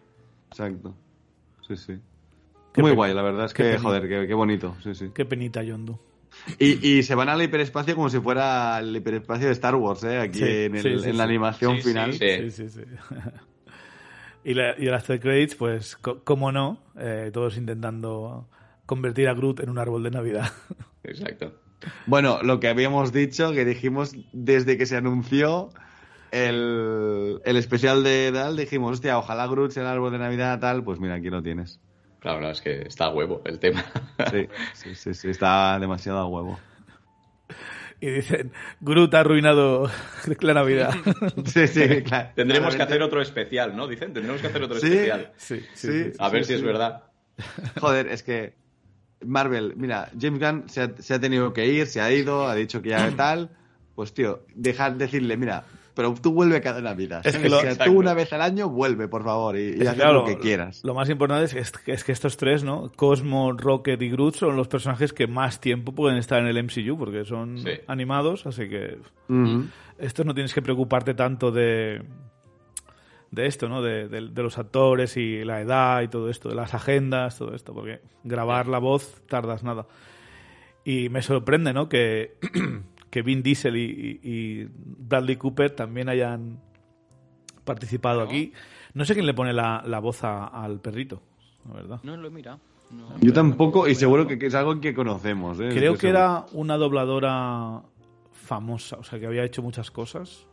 Exacto. 0.50 0.94
Sí, 1.66 1.74
sí. 1.76 1.94
Qué 2.74 2.82
Muy 2.82 2.90
guay, 2.92 3.14
la 3.14 3.22
verdad 3.22 3.46
es 3.46 3.54
que, 3.54 3.78
joder, 3.78 4.08
qué, 4.08 4.26
qué 4.26 4.34
bonito, 4.34 4.76
sí, 4.82 4.94
sí. 4.94 5.06
Qué 5.14 5.24
penita, 5.24 5.62
Yondu. 5.62 5.98
Y, 6.58 6.86
y 6.86 7.02
se 7.02 7.14
van 7.14 7.30
al 7.30 7.40
hiperespacio 7.42 7.94
como 7.94 8.10
si 8.10 8.20
fuera 8.20 8.78
el 8.78 8.94
hiperespacio 8.94 9.46
de 9.46 9.52
Star 9.54 9.74
Wars, 9.74 10.04
¿eh? 10.04 10.18
Aquí 10.18 10.38
Sí, 10.38 10.44
en, 10.44 10.74
el- 10.76 10.82
sí, 10.82 10.98
sí, 11.04 11.08
en 11.08 11.16
la 11.16 11.24
animación 11.24 11.78
final. 11.78 12.12
sí. 12.12 12.28
Sí, 12.28 12.50
sí, 12.50 12.68
sí. 12.68 12.80
y, 14.44 14.52
la, 14.54 14.74
y 14.78 14.86
el 14.86 14.94
after 14.94 15.18
credits, 15.18 15.54
pues, 15.54 15.96
co- 15.96 16.22
cómo 16.24 16.52
no, 16.52 16.78
eh, 16.98 17.30
todos 17.32 17.56
intentando 17.56 18.48
convertir 18.86 19.28
a 19.28 19.34
Groot 19.34 19.60
en 19.60 19.70
un 19.70 19.78
árbol 19.78 20.02
de 20.02 20.10
Navidad. 20.10 20.52
Exacto. 21.04 21.54
Bueno, 22.06 22.40
lo 22.42 22.60
que 22.60 22.68
habíamos 22.68 23.12
dicho, 23.12 23.52
que 23.52 23.64
dijimos 23.64 24.14
desde 24.32 24.76
que 24.76 24.86
se 24.86 24.96
anunció 24.96 25.70
el, 26.30 27.40
el 27.44 27.56
especial 27.56 28.02
de 28.04 28.30
Dal, 28.32 28.56
dijimos, 28.56 28.92
hostia, 28.92 29.18
ojalá 29.18 29.46
Groot 29.46 29.72
sea 29.72 29.82
el 29.84 29.88
árbol 29.88 30.12
de 30.12 30.18
Navidad, 30.18 30.60
tal, 30.60 30.84
pues 30.84 31.00
mira, 31.00 31.14
aquí 31.14 31.30
lo 31.30 31.42
tienes. 31.42 31.80
Claro, 32.20 32.40
no, 32.40 32.50
es 32.50 32.60
que 32.60 32.82
está 32.82 33.06
a 33.06 33.10
huevo 33.10 33.40
el 33.46 33.58
tema. 33.58 33.84
Sí, 34.30 34.46
sí, 34.74 34.94
sí, 34.94 35.14
sí, 35.14 35.30
está 35.30 35.78
demasiado 35.80 36.18
a 36.18 36.26
huevo. 36.26 36.58
y 38.00 38.10
dicen, 38.10 38.52
Groot 38.80 39.12
ha 39.14 39.20
arruinado 39.20 39.90
la 40.40 40.54
Navidad. 40.54 40.94
Sí, 41.46 41.66
sí, 41.66 42.02
claro. 42.02 42.28
Tendremos 42.34 42.76
que 42.76 42.82
hacer 42.82 43.02
otro 43.02 43.22
especial, 43.22 43.74
¿no? 43.74 43.86
Dicen, 43.88 44.12
tendremos 44.12 44.40
que 44.42 44.48
hacer 44.48 44.62
otro 44.62 44.78
Sí. 44.78 44.86
especial. 44.88 45.32
sí, 45.36 45.60
sí, 45.74 45.88
Sí. 45.88 46.04
sí. 46.04 46.12
A 46.18 46.28
ver 46.28 46.44
Sí, 46.44 46.48
si 46.52 46.54
es 46.58 46.62
verdad. 46.62 47.04
Joder, 47.80 48.08
es 48.08 48.22
que 48.22 48.54
Marvel, 49.24 49.74
mira, 49.76 50.10
James 50.18 50.40
Gunn 50.40 50.68
se 50.68 50.82
ha, 50.82 50.90
se 50.98 51.14
ha 51.14 51.20
tenido 51.20 51.52
que 51.52 51.66
ir, 51.66 51.86
se 51.86 52.00
ha 52.00 52.12
ido, 52.12 52.46
ha 52.46 52.54
dicho 52.54 52.80
que 52.82 52.90
ya 52.90 53.10
tal. 53.16 53.50
Pues 53.94 54.14
tío, 54.14 54.40
dejar 54.54 54.96
decirle, 54.96 55.36
mira, 55.36 55.64
pero 55.94 56.14
tú 56.14 56.32
vuelve 56.32 56.60
cada 56.62 56.80
Navidad. 56.80 57.20
Es 57.26 57.36
que 57.36 57.50
lo- 57.50 57.58
O 57.58 57.60
sea, 57.60 57.76
tú 57.76 57.98
una 57.98 58.14
vez 58.14 58.32
al 58.32 58.40
año 58.40 58.70
vuelve, 58.70 59.08
por 59.08 59.24
favor, 59.24 59.58
y, 59.58 59.76
y 59.82 59.86
haz 59.86 59.94
claro, 59.94 60.20
lo 60.20 60.24
que 60.24 60.38
quieras. 60.38 60.80
Lo 60.84 60.94
más 60.94 61.10
importante 61.10 61.44
es 61.44 61.52
que, 61.52 61.58
es 61.60 61.72
que- 61.72 61.92
es 61.92 62.04
que 62.04 62.12
estos 62.12 62.38
tres, 62.38 62.64
¿no? 62.64 62.90
Cosmo, 62.96 63.52
Rocket 63.52 64.00
y 64.00 64.08
Groot 64.08 64.36
son 64.36 64.56
los 64.56 64.68
personajes 64.68 65.12
que 65.12 65.26
más 65.26 65.60
tiempo 65.60 65.92
pueden 65.92 66.16
estar 66.16 66.40
en 66.40 66.46
el 66.46 66.56
MCU 66.64 66.96
porque 66.96 67.26
son 67.26 67.58
Sí. 67.58 67.70
animados, 67.88 68.46
así 68.46 68.68
que 68.70 68.98
estos 69.98 70.24
no 70.24 70.32
tienes 70.32 70.54
que 70.54 70.62
preocuparte 70.62 71.12
tanto 71.12 71.50
de 71.50 72.02
de 73.30 73.46
esto, 73.46 73.68
¿no? 73.68 73.80
De, 73.82 74.08
de- 74.08 74.28
de 74.28 74.42
los 74.42 74.58
actores 74.58 75.16
y 75.16 75.44
la 75.44 75.60
edad 75.60 76.02
y 76.02 76.08
todo 76.08 76.28
esto, 76.30 76.48
de 76.48 76.54
las 76.56 76.74
agendas, 76.74 77.38
todo 77.38 77.54
esto, 77.54 77.72
porque 77.74 78.00
grabar 78.24 78.66
la 78.66 78.78
voz 78.78 79.22
tardas 79.28 79.62
nada. 79.62 79.86
Y 80.84 81.08
me 81.10 81.22
sorprende, 81.22 81.72
¿no? 81.72 81.88
Que, 81.88 82.36
que 83.10 83.22
Vin 83.22 83.42
Diesel 83.42 83.76
y, 83.76 84.68
Bradley 84.74 85.36
Cooper 85.36 85.70
también 85.70 86.08
hayan 86.08 86.60
participado 87.64 88.20
aquí. 88.22 88.52
No 88.94 89.04
sé 89.04 89.14
quién 89.14 89.26
le 89.26 89.34
pone 89.34 89.52
la, 89.52 89.82
la 89.86 90.00
voz 90.00 90.24
a- 90.24 90.46
al 90.46 90.80
perrito, 90.80 91.22
la 91.68 91.74
verdad. 91.74 92.00
No 92.02 92.16
lo 92.16 92.26
he 92.28 92.30
mirado. 92.30 92.58
No. 92.90 93.08
Yo 93.20 93.32
tampoco, 93.32 93.86
y 93.86 93.94
seguro 93.94 94.26
que, 94.26 94.36
que 94.36 94.46
es 94.46 94.54
algo 94.56 94.80
que 94.80 94.92
conocemos. 94.94 95.60
¿eh? 95.60 95.68
Creo 95.72 95.96
que 95.96 96.08
era 96.08 96.46
una 96.52 96.76
dobladora 96.76 97.82
famosa, 98.32 98.96
o 98.98 99.04
sea, 99.04 99.20
que 99.20 99.26
había 99.26 99.44
hecho 99.44 99.62
muchas 99.62 99.92
cosas. 99.92 100.44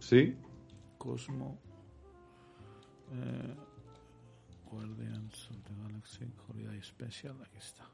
¿Sí? 0.00 0.34
Cosmo. 0.98 1.60
Eh, 3.12 3.54
Guardians 4.70 5.50
of 5.50 5.56
the 5.64 5.74
Galaxy 5.82 6.24
Holiday 6.48 6.82
Special. 6.82 7.36
Aquí 7.42 7.58
está. 7.58 7.84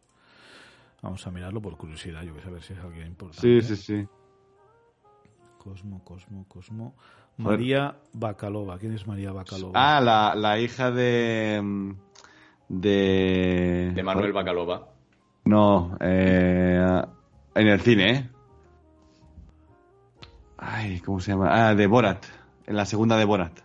Vamos 1.03 1.27
a 1.27 1.31
mirarlo 1.31 1.61
por 1.61 1.77
curiosidad, 1.77 2.23
yo 2.23 2.33
voy 2.33 2.41
a 2.41 2.45
saber 2.45 2.63
si 2.63 2.75
es 2.75 2.79
alguien 2.79 3.09
importante. 3.09 3.41
Sí, 3.41 3.61
sí, 3.61 3.77
sí. 3.77 4.09
Cosmo, 5.59 6.05
Cosmo, 6.05 6.47
Cosmo. 6.49 6.95
María 7.39 7.97
Bacalova. 8.13 8.79
¿Quién 8.79 8.93
es 8.93 9.07
María 9.07 9.33
Bacalova? 9.33 9.73
Ah, 9.75 10.01
la, 10.01 10.35
la 10.35 10.59
hija 10.59 10.91
de. 10.91 11.95
De. 12.69 13.93
De 13.95 14.03
Manuel 14.03 14.33
Bacalova. 14.33 14.89
No, 15.45 15.97
eh, 16.01 17.03
en 17.55 17.67
el 17.67 17.81
cine, 17.81 18.11
¿eh? 18.11 18.31
Ay, 20.59 21.01
¿cómo 21.01 21.19
se 21.19 21.33
llama? 21.33 21.49
Ah, 21.51 21.75
de 21.75 21.87
Borat. 21.87 22.25
En 22.67 22.77
la 22.77 22.85
segunda 22.85 23.17
de 23.17 23.25
Borat. 23.25 23.59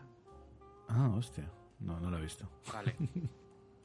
Ah, 0.87 1.09
hostia. 1.15 1.49
No, 1.79 1.99
no 1.99 2.09
lo 2.09 2.17
he 2.17 2.21
visto. 2.21 2.47
Vale. 2.73 2.95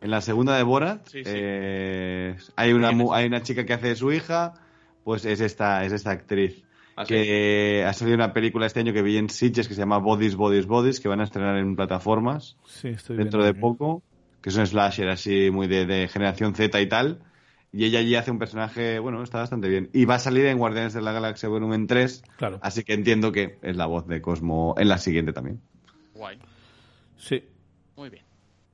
En 0.01 0.11
la 0.11 0.21
segunda 0.21 0.57
de 0.57 0.63
Borat 0.63 1.07
Sí, 1.07 1.23
sí. 1.25 1.31
eh, 1.33 2.37
hay, 2.57 2.73
una, 2.73 2.91
hay 3.15 3.27
una 3.27 3.43
chica 3.43 3.65
que 3.65 3.73
hace 3.75 3.89
de 3.89 3.97
su 3.97 4.11
hija, 4.13 4.55
pues 5.05 5.25
es 5.25 5.41
esta, 5.41 5.85
es 5.85 5.93
esta 5.93 6.11
actriz. 6.11 6.65
Ah, 6.95 7.07
sí. 7.07 7.15
que 7.15 7.85
ha 7.87 7.93
salido 7.95 8.17
una 8.17 8.35
película 8.35 8.67
este 8.67 8.81
año 8.81 8.93
que 8.93 9.01
vi 9.01 9.17
en 9.17 9.31
Sitges 9.31 9.67
que 9.67 9.73
se 9.75 9.81
llama 9.81 9.97
Bodies, 9.99 10.37
Bodies, 10.37 10.67
Bodies, 10.67 11.01
que 11.01 11.09
van 11.09 11.21
a 11.21 11.25
estrenar 11.25 11.57
en 11.57 11.75
plataformas 11.75 12.59
Sí, 12.67 12.89
estoy 12.89 13.17
dentro 13.17 13.43
de 13.43 13.51
aquí. 13.51 13.61
poco, 13.61 14.03
que 14.43 14.51
es 14.51 14.57
un 14.57 14.67
slasher 14.67 15.09
así 15.09 15.51
muy 15.51 15.69
de, 15.69 15.87
de 15.87 16.09
generación 16.09 16.55
Z 16.55 16.79
y 16.81 16.89
tal. 16.89 17.23
Y 17.73 17.87
ella 17.87 18.01
allí 18.01 18.15
hace 18.17 18.31
un 18.31 18.39
personaje, 18.39 18.99
bueno, 18.99 19.23
está 19.23 19.39
bastante 19.39 19.69
bien. 19.71 19.89
Y 19.95 20.05
va 20.05 20.17
a 20.17 20.19
salir 20.19 20.45
en 20.45 20.59
Guardianes 20.59 20.93
de 20.93 21.01
la 21.01 21.13
Galaxia 21.13 21.49
Volumen 21.49 21.87
3, 21.87 22.23
Claro. 22.37 22.59
así 22.61 22.85
que 22.85 22.93
entiendo 22.93 23.33
que 23.33 23.59
es 23.63 23.75
la 23.77 23.87
voz 23.87 24.07
de 24.07 24.21
Cosmo 24.21 24.75
en 24.77 24.89
la 24.89 24.99
siguiente 24.99 25.33
también. 25.33 25.63
Guay. 26.15 26.39
Sí. 27.23 27.45
Muy 27.97 28.11
bien. 28.11 28.25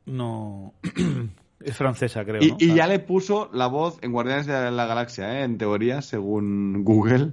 No. 0.07 0.73
es 1.61 1.77
francesa, 1.77 2.25
creo. 2.25 2.43
Y, 2.43 2.49
¿no? 2.49 2.57
y 2.59 2.75
ya 2.75 2.87
le 2.87 2.99
puso 2.99 3.51
la 3.53 3.67
voz 3.67 3.99
en 4.01 4.13
Guardianes 4.13 4.47
de 4.47 4.71
la 4.71 4.87
Galaxia, 4.87 5.39
¿eh? 5.39 5.45
en 5.45 5.59
teoría, 5.59 6.01
según 6.01 6.83
Google, 6.83 7.33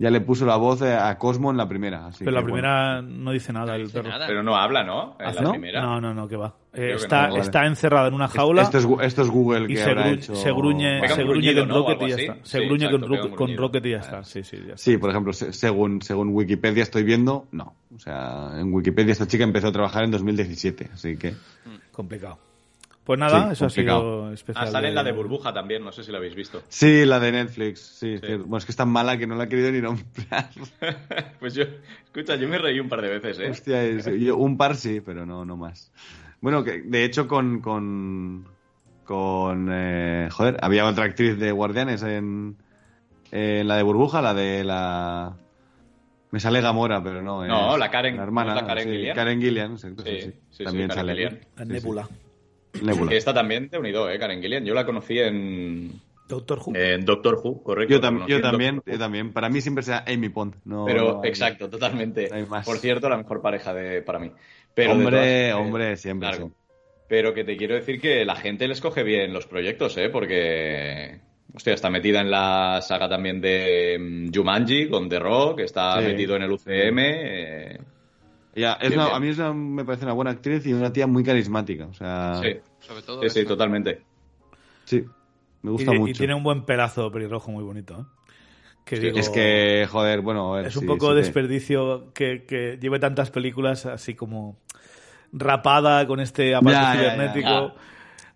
ya 0.00 0.10
le 0.10 0.20
puso 0.22 0.46
la 0.46 0.56
voz 0.56 0.80
eh, 0.80 0.94
a 0.94 1.16
Cosmo 1.18 1.50
en 1.50 1.58
la 1.58 1.68
primera. 1.68 2.06
Así 2.06 2.24
Pero 2.24 2.30
la 2.30 2.40
bueno. 2.40 2.54
primera 2.54 3.02
no 3.02 3.32
dice 3.32 3.52
nada 3.52 3.76
el 3.76 3.82
dice 3.82 3.98
perro. 3.98 4.08
nada. 4.08 4.26
Pero 4.26 4.42
no 4.42 4.56
habla, 4.56 4.82
¿no? 4.82 5.16
En 5.20 5.26
¿Ah, 5.26 5.32
la 5.34 5.40
no? 5.42 5.50
primera. 5.52 5.82
No, 5.82 6.00
no, 6.00 6.14
no, 6.14 6.26
que 6.26 6.36
va. 6.36 6.54
Eh, 6.72 6.92
está, 6.94 7.24
no, 7.26 7.32
vale. 7.34 7.40
está 7.44 7.66
encerrada 7.66 8.08
en 8.08 8.14
una 8.14 8.28
jaula 8.28 8.62
Esto 8.62 8.78
es, 8.78 8.86
esto 9.02 9.22
es 9.22 9.28
Google 9.28 9.64
y 9.64 9.74
que 9.74 9.76
se, 9.76 9.90
habrá 9.90 10.06
gru- 10.06 10.14
hecho... 10.14 10.34
se 10.36 10.52
gruñe, 10.52 11.06
se 11.08 11.24
gruñe 11.24 11.52
gruñido, 11.52 11.66
con 11.66 11.74
Rocket 11.76 12.02
y 12.02 12.08
ya 12.10 12.16
está. 12.16 12.34
Se 12.44 12.58
Sí, 12.60 12.64
gruñe 12.66 12.84
exacto, 12.86 13.36
con. 13.36 13.56
Rocket 13.56 13.86
y 13.86 13.90
ya 13.90 13.96
está. 13.98 14.24
Sí, 14.24 14.42
sí, 14.42 14.56
ya 14.56 14.62
está. 14.62 14.76
Sí, 14.78 14.96
por 14.96 15.10
ejemplo, 15.10 15.32
se- 15.32 15.52
según, 15.52 16.00
según 16.00 16.28
Wikipedia 16.32 16.82
estoy 16.82 17.02
viendo, 17.02 17.46
no. 17.52 17.74
O 17.94 17.98
sea, 17.98 18.52
en 18.58 18.72
Wikipedia 18.72 19.12
esta 19.12 19.26
chica 19.26 19.44
empezó 19.44 19.68
a 19.68 19.72
trabajar 19.72 20.04
en 20.04 20.12
2017, 20.12 20.90
así 20.94 21.16
que... 21.16 21.34
Complicado. 21.92 22.38
Pues 23.04 23.18
nada, 23.18 23.46
Sí, 23.46 23.52
eso 23.52 23.66
ha 23.66 23.70
sido 23.70 24.32
especial. 24.32 24.66
Ah, 24.68 24.70
sale 24.70 24.88
en 24.88 24.94
la 24.94 25.02
de 25.02 25.12
burbuja 25.12 25.52
también, 25.52 25.82
no 25.82 25.90
sé 25.90 26.04
si 26.04 26.12
la 26.12 26.18
habéis 26.18 26.34
visto. 26.34 26.62
Sí, 26.68 27.04
la 27.06 27.18
de 27.18 27.32
Netflix, 27.32 27.80
sí. 27.98 28.18
Bueno, 28.20 28.58
es 28.58 28.64
que 28.66 28.72
es 28.72 28.76
tan 28.76 28.90
mala 28.90 29.16
que 29.18 29.26
no 29.26 29.34
la 29.36 29.44
he 29.44 29.48
querido 29.48 29.72
ni 29.72 29.80
nombrar. 29.80 30.50
Pues 31.40 31.54
yo, 31.54 31.64
escucha, 32.04 32.36
yo 32.36 32.46
me 32.48 32.58
reí 32.58 32.78
un 32.78 32.88
par 32.88 33.00
de 33.02 33.08
veces, 33.08 33.38
¿eh? 33.40 33.48
Hostia, 33.50 33.82
es- 33.84 34.06
yo- 34.20 34.36
un 34.36 34.56
par 34.56 34.76
sí, 34.76 35.00
pero 35.00 35.24
no, 35.26 35.44
no 35.44 35.56
más. 35.56 35.90
Bueno, 36.40 36.62
que 36.62 36.82
de 36.82 37.04
hecho 37.04 37.26
con... 37.26 37.60
con, 37.60 38.46
con 39.04 39.68
eh, 39.72 40.28
joder, 40.30 40.58
había 40.60 40.86
otra 40.86 41.04
actriz 41.06 41.38
de 41.38 41.50
Guardianes 41.52 42.02
en, 42.02 42.56
en 43.32 43.66
la 43.66 43.76
de 43.76 43.82
burbuja, 43.82 44.20
la 44.22 44.34
de 44.34 44.62
la... 44.62 45.36
Me 46.30 46.38
sale 46.38 46.60
Gamora, 46.60 47.02
pero 47.02 47.22
no. 47.22 47.44
No, 47.44 47.72
es 47.72 47.78
la 47.80 47.90
Karen- 47.90 48.16
La 48.16 48.22
hermana. 48.22 48.52
¿no 48.52 48.56
es 48.58 48.62
la 48.62 48.68
Karen 48.68 48.84
sí, 48.84 48.90
Gillian? 48.90 49.16
Karen 49.16 49.40
Gillian, 49.40 49.72
exacto, 49.72 50.02
sí, 50.04 50.10
Sí, 50.10 50.20
sí. 50.20 50.30
sí, 50.30 50.40
sí, 50.50 50.64
También 50.64 50.88
Karen 50.88 51.00
sale. 51.00 51.12
Gillian. 51.14 51.34
La 51.56 51.64
Sí, 51.64 51.66
sí. 51.66 51.72
Nebula. 51.72 52.08
Nebula. 52.82 53.12
Esta 53.12 53.34
también 53.34 53.68
te 53.68 53.78
unido, 53.78 54.08
¿eh? 54.10 54.18
Karen 54.18 54.40
Gillian. 54.40 54.64
Yo 54.64 54.74
la 54.74 54.84
conocí 54.86 55.18
en, 55.18 55.92
Doctor 56.28 56.60
Who. 56.64 56.76
en 56.76 57.04
Doctor 57.04 57.40
Who, 57.42 57.62
correcto. 57.62 57.94
Yo, 57.94 58.00
tam- 58.00 58.26
también, 58.42 58.82
yo 58.86 58.98
también. 58.98 59.32
Para 59.32 59.48
mí 59.48 59.60
siempre 59.60 59.82
será 59.82 60.04
Amy 60.06 60.28
Pond. 60.28 60.54
No, 60.64 60.84
Pero, 60.84 61.14
no 61.14 61.24
exacto, 61.24 61.68
totalmente. 61.68 62.28
no 62.30 62.36
hay 62.36 62.46
más. 62.46 62.64
Por 62.64 62.78
cierto, 62.78 63.08
la 63.08 63.16
mejor 63.16 63.42
pareja 63.42 63.74
de, 63.74 64.02
para 64.02 64.18
mí. 64.18 64.30
Pero 64.74 64.90
de 64.94 65.04
hombre, 65.04 65.50
todas- 65.50 65.66
hombre, 65.66 65.96
siempre. 65.96 66.28
Claro. 66.28 66.46
sí. 66.46 66.52
Pero 67.08 67.34
que 67.34 67.42
te 67.42 67.56
quiero 67.56 67.74
decir 67.74 68.00
que 68.00 68.24
la 68.24 68.36
gente 68.36 68.68
les 68.68 68.80
coge 68.80 69.02
bien 69.02 69.32
los 69.32 69.46
proyectos, 69.48 69.96
¿eh? 69.98 70.08
Porque, 70.10 71.18
hostia, 71.52 71.74
está 71.74 71.90
metida 71.90 72.20
en 72.20 72.30
la 72.30 72.80
saga 72.82 73.08
también 73.08 73.40
de 73.40 73.98
mm, 73.98 74.30
Jumanji 74.32 74.88
con 74.88 75.08
The 75.08 75.18
Rock, 75.18 75.58
está 75.60 75.98
Sí. 76.00 76.06
metido 76.06 76.36
en 76.36 76.42
el 76.42 76.52
UCM. 76.52 76.98
eh, 77.00 77.78
Ya, 78.54 78.72
es 78.74 78.88
Bien, 78.88 78.94
una- 78.94 79.04
bien. 79.04 79.16
a 79.16 79.20
mí 79.20 79.28
es 79.28 79.38
una- 79.38 79.52
me 79.52 79.84
parece 79.84 80.04
una 80.04 80.12
buena 80.14 80.32
actriz 80.32 80.66
y 80.66 80.72
una 80.72 80.92
tía 80.92 81.06
muy 81.06 81.22
carismática. 81.22 81.86
O 81.86 81.94
sea, 81.94 82.40
sí, 82.42 82.56
Sobre 82.80 83.02
todo. 83.02 83.22
sí, 83.22 83.30
sí, 83.30 83.44
totalmente. 83.46 84.02
sí, 84.84 85.04
me 85.62 85.70
Y, 85.70 85.72
gusta 85.72 85.92
y 85.92 85.98
mucho. 85.98 86.18
tiene 86.18 86.34
un 86.34 86.42
buen 86.42 86.64
pelazo 86.64 87.10
pelirrojo 87.12 87.50
muy 87.52 87.62
bonito. 87.64 88.00
¿eh? 88.00 88.04
Que 88.84 88.96
Sí, 88.96 89.02
digo, 89.02 89.18
Es 89.18 89.28
que, 89.30 89.86
joder, 89.88 90.20
bueno, 90.20 90.52
a 90.54 90.56
ver, 90.58 90.66
es 90.66 90.76
un 90.76 90.82
sí, 90.82 90.86
poco 90.88 91.14
desperdicio 91.14 92.12
que, 92.12 92.44
que 92.44 92.76
lleve 92.80 92.98
tantas 92.98 93.30
películas 93.30 93.86
así 93.86 94.14
como 94.14 94.56
rapada 95.32 96.06
con 96.06 96.18
este 96.18 96.54
aparato 96.54 96.86
Ya, 96.86 96.94
ya, 96.94 97.02
ya, 97.02 97.12
cibernético. 97.12 97.48
ya. 97.74 97.74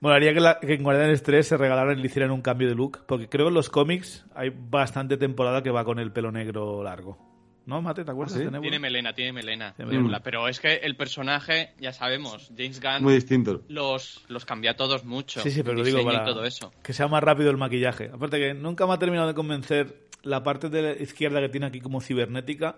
Molaría 0.00 0.34
que, 0.34 0.40
la- 0.40 0.60
que 0.60 0.74
en 0.74 0.82
Guardianes 0.82 1.22
3 1.22 1.48
se 1.48 1.56
regalaran 1.56 1.98
y 1.98 2.02
le 2.02 2.06
hicieran 2.06 2.30
un 2.30 2.42
cambio 2.42 2.68
de 2.68 2.74
look, 2.74 3.00
porque 3.06 3.28
creo 3.28 3.46
que 3.46 3.48
en 3.48 3.54
los 3.54 3.70
cómics 3.70 4.26
hay 4.34 4.50
bastante 4.54 5.16
temporada 5.16 5.62
que 5.62 5.70
va 5.70 5.84
con 5.84 5.98
el 5.98 6.12
pelo 6.12 6.30
negro 6.30 6.82
largo. 6.84 7.18
¿No, 7.66 7.80
Mate? 7.80 8.04
¿Te 8.04 8.10
acuerdas 8.10 8.34
¿Ah, 8.34 8.38
sí? 8.38 8.44
de 8.44 8.50
Nebula? 8.50 8.60
Tiene 8.62 8.78
melena, 8.78 9.12
tiene 9.14 9.32
melena. 9.32 9.72
Tiene 9.74 9.90
Nebula. 9.92 10.06
melena. 10.08 10.22
Pero 10.22 10.48
es 10.48 10.60
que 10.60 10.74
el 10.74 10.96
personaje, 10.96 11.70
ya 11.80 11.92
sabemos, 11.92 12.50
James 12.56 12.80
Gunn 12.80 13.02
Muy 13.02 13.14
distinto. 13.14 13.62
los, 13.68 14.22
los 14.28 14.44
cambia 14.44 14.72
a 14.72 14.76
todos 14.76 15.04
mucho. 15.04 15.40
Sí, 15.40 15.50
sí, 15.50 15.62
pero 15.62 15.76
lo 15.76 15.84
digo 15.84 16.04
para 16.04 16.22
y 16.22 16.24
todo 16.26 16.44
eso. 16.44 16.72
que 16.82 16.92
sea 16.92 17.08
más 17.08 17.22
rápido 17.22 17.50
el 17.50 17.56
maquillaje. 17.56 18.10
Aparte 18.12 18.38
que 18.38 18.52
nunca 18.54 18.86
me 18.86 18.92
ha 18.92 18.98
terminado 18.98 19.28
de 19.28 19.34
convencer 19.34 19.96
la 20.22 20.42
parte 20.42 20.68
de 20.68 20.82
la 20.82 20.92
izquierda 21.02 21.40
que 21.40 21.48
tiene 21.48 21.66
aquí 21.66 21.80
como 21.80 22.00
cibernética, 22.02 22.76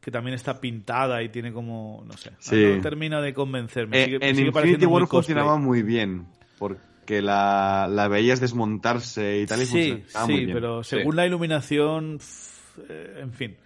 que 0.00 0.10
también 0.10 0.34
está 0.34 0.60
pintada 0.60 1.22
y 1.22 1.30
tiene 1.30 1.52
como, 1.52 2.04
no 2.06 2.12
sé, 2.18 2.32
Sí. 2.38 2.62
no 2.76 2.82
termina 2.82 3.20
de 3.22 3.32
convencerme. 3.32 4.02
Eh, 4.02 4.04
Sigue- 4.04 4.16
en 4.20 4.36
sigue 4.36 4.48
Infinity 4.48 4.86
muy 4.86 5.00
War 5.00 5.08
funcionaba 5.08 5.56
muy 5.56 5.82
bien, 5.82 6.26
porque 6.58 7.22
la, 7.22 7.88
la 7.90 8.06
veías 8.08 8.38
desmontarse 8.40 9.40
y 9.40 9.46
tal, 9.46 9.62
y 9.62 9.66
Sí, 9.66 10.04
sí, 10.06 10.18
muy 10.26 10.44
bien. 10.44 10.52
pero 10.52 10.84
según 10.84 11.16
la 11.16 11.26
iluminación, 11.26 12.18
pff, 12.18 12.78
eh, 12.90 13.20
en 13.22 13.32
fin. 13.32 13.56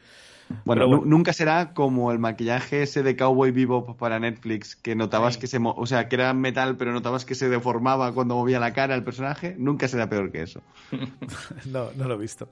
Bueno, 0.65 1.03
nunca 1.05 1.33
será 1.33 1.73
como 1.75 2.11
el 2.13 2.19
maquillaje 2.19 2.83
ese 2.83 3.03
de 3.03 3.17
Cowboy 3.17 3.51
Bebop 3.53 3.97
para 3.99 4.19
Netflix, 4.19 4.77
que 4.77 4.95
notabas 4.97 5.35
Sí. 5.35 5.41
que 5.41 5.47
se... 5.47 5.59
mo- 5.59 5.75
O 5.77 5.87
sea, 5.87 6.09
que 6.09 6.17
era 6.17 6.33
metal, 6.35 6.77
pero 6.77 6.93
notabas 6.93 7.25
que 7.25 7.35
se 7.35 7.49
deformaba 7.49 8.13
cuando 8.13 8.35
movía 8.37 8.59
la 8.61 8.73
cara 8.73 8.95
el 8.95 9.05
personaje. 9.05 9.55
Nunca 9.59 9.87
será 9.89 10.09
peor 10.09 10.31
que 10.33 10.43
eso. 10.43 10.61
No, 11.67 11.91
no 11.97 12.09
lo 12.09 12.15
he 12.15 12.19
visto. 12.19 12.49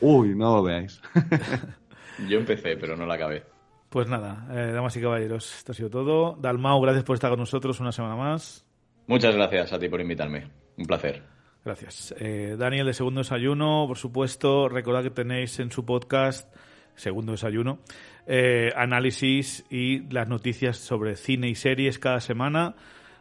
Uy, 0.00 0.34
no 0.34 0.56
lo 0.56 0.62
veáis. 0.62 1.00
Yo 2.28 2.38
empecé, 2.38 2.76
pero 2.76 2.96
no 2.96 3.06
la 3.06 3.14
acabé. 3.14 3.44
Pues 3.88 4.06
nada, 4.08 4.46
eh, 4.50 4.72
damas 4.72 4.94
y 4.96 5.00
caballeros, 5.00 5.56
esto 5.58 5.72
ha 5.72 5.74
sido 5.74 5.88
todo. 5.90 6.36
Dalmau, 6.40 6.80
gracias 6.82 7.04
por 7.04 7.14
estar 7.14 7.30
con 7.30 7.38
nosotros 7.38 7.80
una 7.80 7.92
semana 7.92 8.16
más. 8.16 8.66
Muchas 9.06 9.34
gracias 9.34 9.72
a 9.72 9.78
ti 9.78 9.88
por 9.88 10.00
invitarme. 10.00 10.50
Un 10.76 10.84
placer. 10.84 11.22
Gracias. 11.64 12.14
Eh, 12.18 12.56
Daniel 12.58 12.86
de 12.86 12.94
Segundo 12.94 13.20
Desayuno, 13.20 13.84
por 13.88 13.96
supuesto, 13.96 14.68
recordad 14.68 15.02
que 15.02 15.10
tenéis 15.10 15.58
en 15.58 15.70
su 15.70 15.84
podcast, 15.86 16.54
Segundo 16.98 17.32
Desayuno, 17.32 17.78
eh, 18.26 18.72
análisis 18.76 19.64
y 19.70 20.00
las 20.12 20.28
noticias 20.28 20.76
sobre 20.76 21.16
cine 21.16 21.48
y 21.48 21.54
series 21.54 21.98
cada 21.98 22.20
semana. 22.20 22.74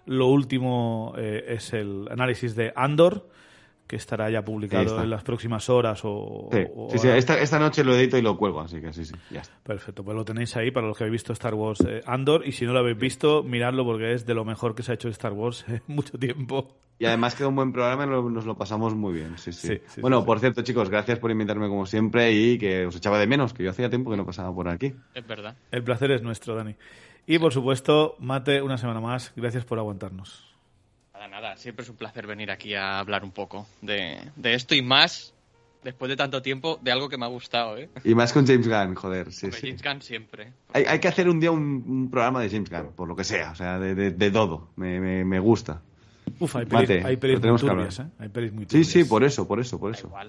Lo 0.05 0.27
último 0.27 1.13
eh, 1.17 1.45
es 1.49 1.73
el 1.73 2.07
análisis 2.09 2.55
de 2.55 2.73
Andor, 2.75 3.29
que 3.88 3.95
estará 3.95 4.30
ya 4.30 4.43
publicado 4.43 5.01
en 5.01 5.09
las 5.09 5.23
próximas 5.23 5.69
horas 5.69 6.01
o... 6.03 6.49
Sí, 6.51 6.59
o- 6.76 6.89
sí, 6.91 6.99
sí, 6.99 7.07
esta, 7.07 7.39
esta 7.39 7.57
noche 7.57 7.84
lo 7.84 7.95
edito 7.95 8.18
y 8.18 8.22
lo 8.22 8.38
cuelgo, 8.38 8.59
así 8.61 8.81
que 8.81 8.91
sí, 8.93 9.05
sí, 9.05 9.15
ya 9.31 9.41
está. 9.41 9.55
Perfecto, 9.64 10.03
pues 10.03 10.15
lo 10.15 10.26
tenéis 10.26 10.55
ahí 10.57 10.72
para 10.72 10.88
los 10.88 10.97
que 10.97 11.05
habéis 11.05 11.22
visto 11.22 11.34
Star 11.34 11.53
Wars 11.53 11.84
eh, 11.88 12.01
Andor 12.05 12.45
y 12.45 12.51
si 12.51 12.65
no 12.65 12.73
lo 12.73 12.80
habéis 12.80 12.97
visto, 12.97 13.43
miradlo 13.43 13.85
porque 13.85 14.14
es 14.14 14.26
de 14.26 14.34
lo 14.34 14.43
mejor 14.45 14.76
que 14.76 14.84
se 14.84 14.91
ha 14.91 14.95
hecho 14.95 15.07
de 15.07 15.14
Star 15.14 15.34
Wars 15.34 15.64
en 15.68 15.81
mucho 15.88 16.18
tiempo. 16.18 16.77
Y 16.99 17.05
además 17.05 17.35
queda 17.35 17.47
un 17.47 17.55
buen 17.55 17.72
programa 17.72 18.05
y 18.05 18.09
lo- 18.09 18.30
nos 18.30 18.45
lo 18.45 18.57
pasamos 18.57 18.95
muy 18.95 19.14
bien, 19.14 19.38
sí, 19.38 19.53
sí. 19.53 19.68
Sí, 19.68 19.81
sí, 19.88 20.01
bueno, 20.01 20.19
sí, 20.22 20.26
por 20.26 20.39
cierto, 20.39 20.64
chicos, 20.64 20.89
gracias 20.89 21.19
por 21.19 21.31
invitarme 21.31 21.68
como 21.69 21.85
siempre 21.85 22.31
y 22.34 22.57
que 22.57 22.88
os 22.88 22.95
echaba 22.95 23.19
de 23.19 23.27
menos, 23.27 23.53
que 23.53 23.64
yo 23.64 23.69
hacía 23.72 23.89
tiempo 23.89 24.09
que 24.11 24.18
no 24.18 24.26
pasaba 24.26 24.53
por 24.53 24.68
aquí. 24.68 24.93
Es 25.14 25.26
verdad. 25.27 25.55
El 25.72 25.84
placer 25.84 26.11
es 26.11 26.22
nuestro, 26.23 26.55
Dani. 26.55 26.76
Y 27.27 27.39
por 27.39 27.53
supuesto, 27.53 28.15
Mate, 28.19 28.61
una 28.61 28.77
semana 28.77 28.99
más, 29.01 29.34
gracias 29.35 29.64
por 29.65 29.77
aguantarnos. 29.80 30.47
Nada, 31.18 31.27
nada. 31.27 31.57
Siempre 31.57 31.84
es 31.84 31.89
un 31.89 31.95
placer 31.95 32.27
venir 32.27 32.52
aquí 32.52 32.76
a 32.76 32.99
hablar 32.99 33.23
un 33.23 33.31
poco 33.31 33.65
de, 33.81 34.19
de 34.35 34.53
esto 34.53 34.76
y 34.76 34.84
más, 34.84 35.34
después 35.84 36.10
de 36.10 36.15
tanto 36.15 36.44
tiempo, 36.44 36.77
de 36.84 36.91
algo 36.91 37.10
que 37.10 37.18
me 37.18 37.26
ha 37.26 37.30
gustado, 37.30 37.76
¿eh? 37.77 37.89
Y 38.03 38.14
más 38.14 38.31
con 38.34 38.45
James 38.45 38.68
Gunn, 38.68 38.94
joder, 38.94 39.31
sí, 39.34 39.52
sí. 39.52 39.60
James 39.68 39.81
Gunn 39.81 40.02
siempre. 40.03 40.53
Hay, 40.73 40.84
hay 40.85 40.99
que 40.99 41.07
hacer 41.07 41.27
un 41.27 41.39
día 41.39 41.49
un, 41.49 41.84
un 41.88 42.10
programa 42.11 42.41
de 42.41 42.49
James 42.52 42.69
Gunn, 42.69 42.91
por 42.95 43.07
lo 43.07 43.15
que 43.15 43.23
sea, 43.23 43.52
o 43.52 43.56
sea, 43.56 43.80
de, 43.80 43.95
de- 43.95 44.11
de 44.11 44.31
todo. 44.31 44.69
Me, 44.76 44.99
me- 44.99 45.26
me 45.26 45.39
gusta. 45.39 45.81
Uf, 46.39 46.56
hay 46.56 46.65
pelis, 46.65 46.89
Mate, 46.89 47.03
hay 47.03 47.18
pelis 47.18 47.41
muy 47.41 47.57
turbias, 47.57 47.99
¿eh? 47.99 48.06
Hay 48.19 48.30
pelis 48.30 48.52
muy 48.53 48.65
Sí, 48.65 48.69
turbias. 48.69 48.88
sí, 48.88 49.03
por 49.06 49.23
eso, 49.23 49.48
por 49.48 49.60
eso, 49.60 49.80
por 49.80 49.94
eso. 49.95 50.07
igual. 50.07 50.27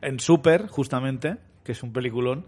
En 0.00 0.18
Super, 0.18 0.66
justamente, 0.68 1.36
que 1.62 1.72
es 1.72 1.82
un 1.82 1.92
peliculón, 1.92 2.46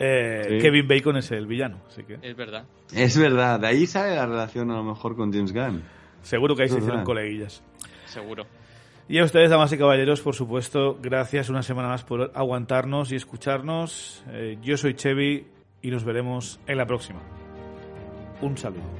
eh, 0.00 0.46
Sí. 0.48 0.58
Kevin 0.58 0.88
Bacon 0.88 1.16
es 1.18 1.30
el 1.30 1.46
villano, 1.46 1.78
así 1.88 2.02
que 2.02 2.18
Es 2.22 2.34
verdad. 2.34 2.64
Es 2.92 3.16
verdad, 3.16 3.60
de 3.60 3.68
ahí 3.68 3.86
sale 3.86 4.16
la 4.16 4.26
relación 4.26 4.70
a 4.72 4.74
lo 4.74 4.82
mejor 4.84 5.14
con 5.14 5.32
James 5.32 5.52
Gunn. 5.52 5.82
Seguro 6.22 6.54
que 6.54 6.64
ahí 6.64 6.68
se 6.68 6.78
hicieron 6.78 7.04
coleguillas. 7.04 7.62
Seguro. 8.06 8.46
Y 9.08 9.18
a 9.18 9.24
ustedes, 9.24 9.50
damas 9.50 9.72
y 9.72 9.78
caballeros, 9.78 10.20
por 10.20 10.36
supuesto, 10.36 10.96
gracias 11.02 11.48
una 11.48 11.64
semana 11.64 11.88
más 11.88 12.04
por 12.04 12.30
aguantarnos 12.32 13.10
y 13.10 13.16
escucharnos. 13.16 14.24
Eh, 14.28 14.58
yo 14.62 14.76
soy 14.76 14.94
Chevy 14.94 15.48
y 15.82 15.90
nos 15.90 16.04
veremos 16.04 16.60
en 16.66 16.78
la 16.78 16.86
próxima. 16.86 17.20
Un 18.40 18.56
saludo. 18.56 18.99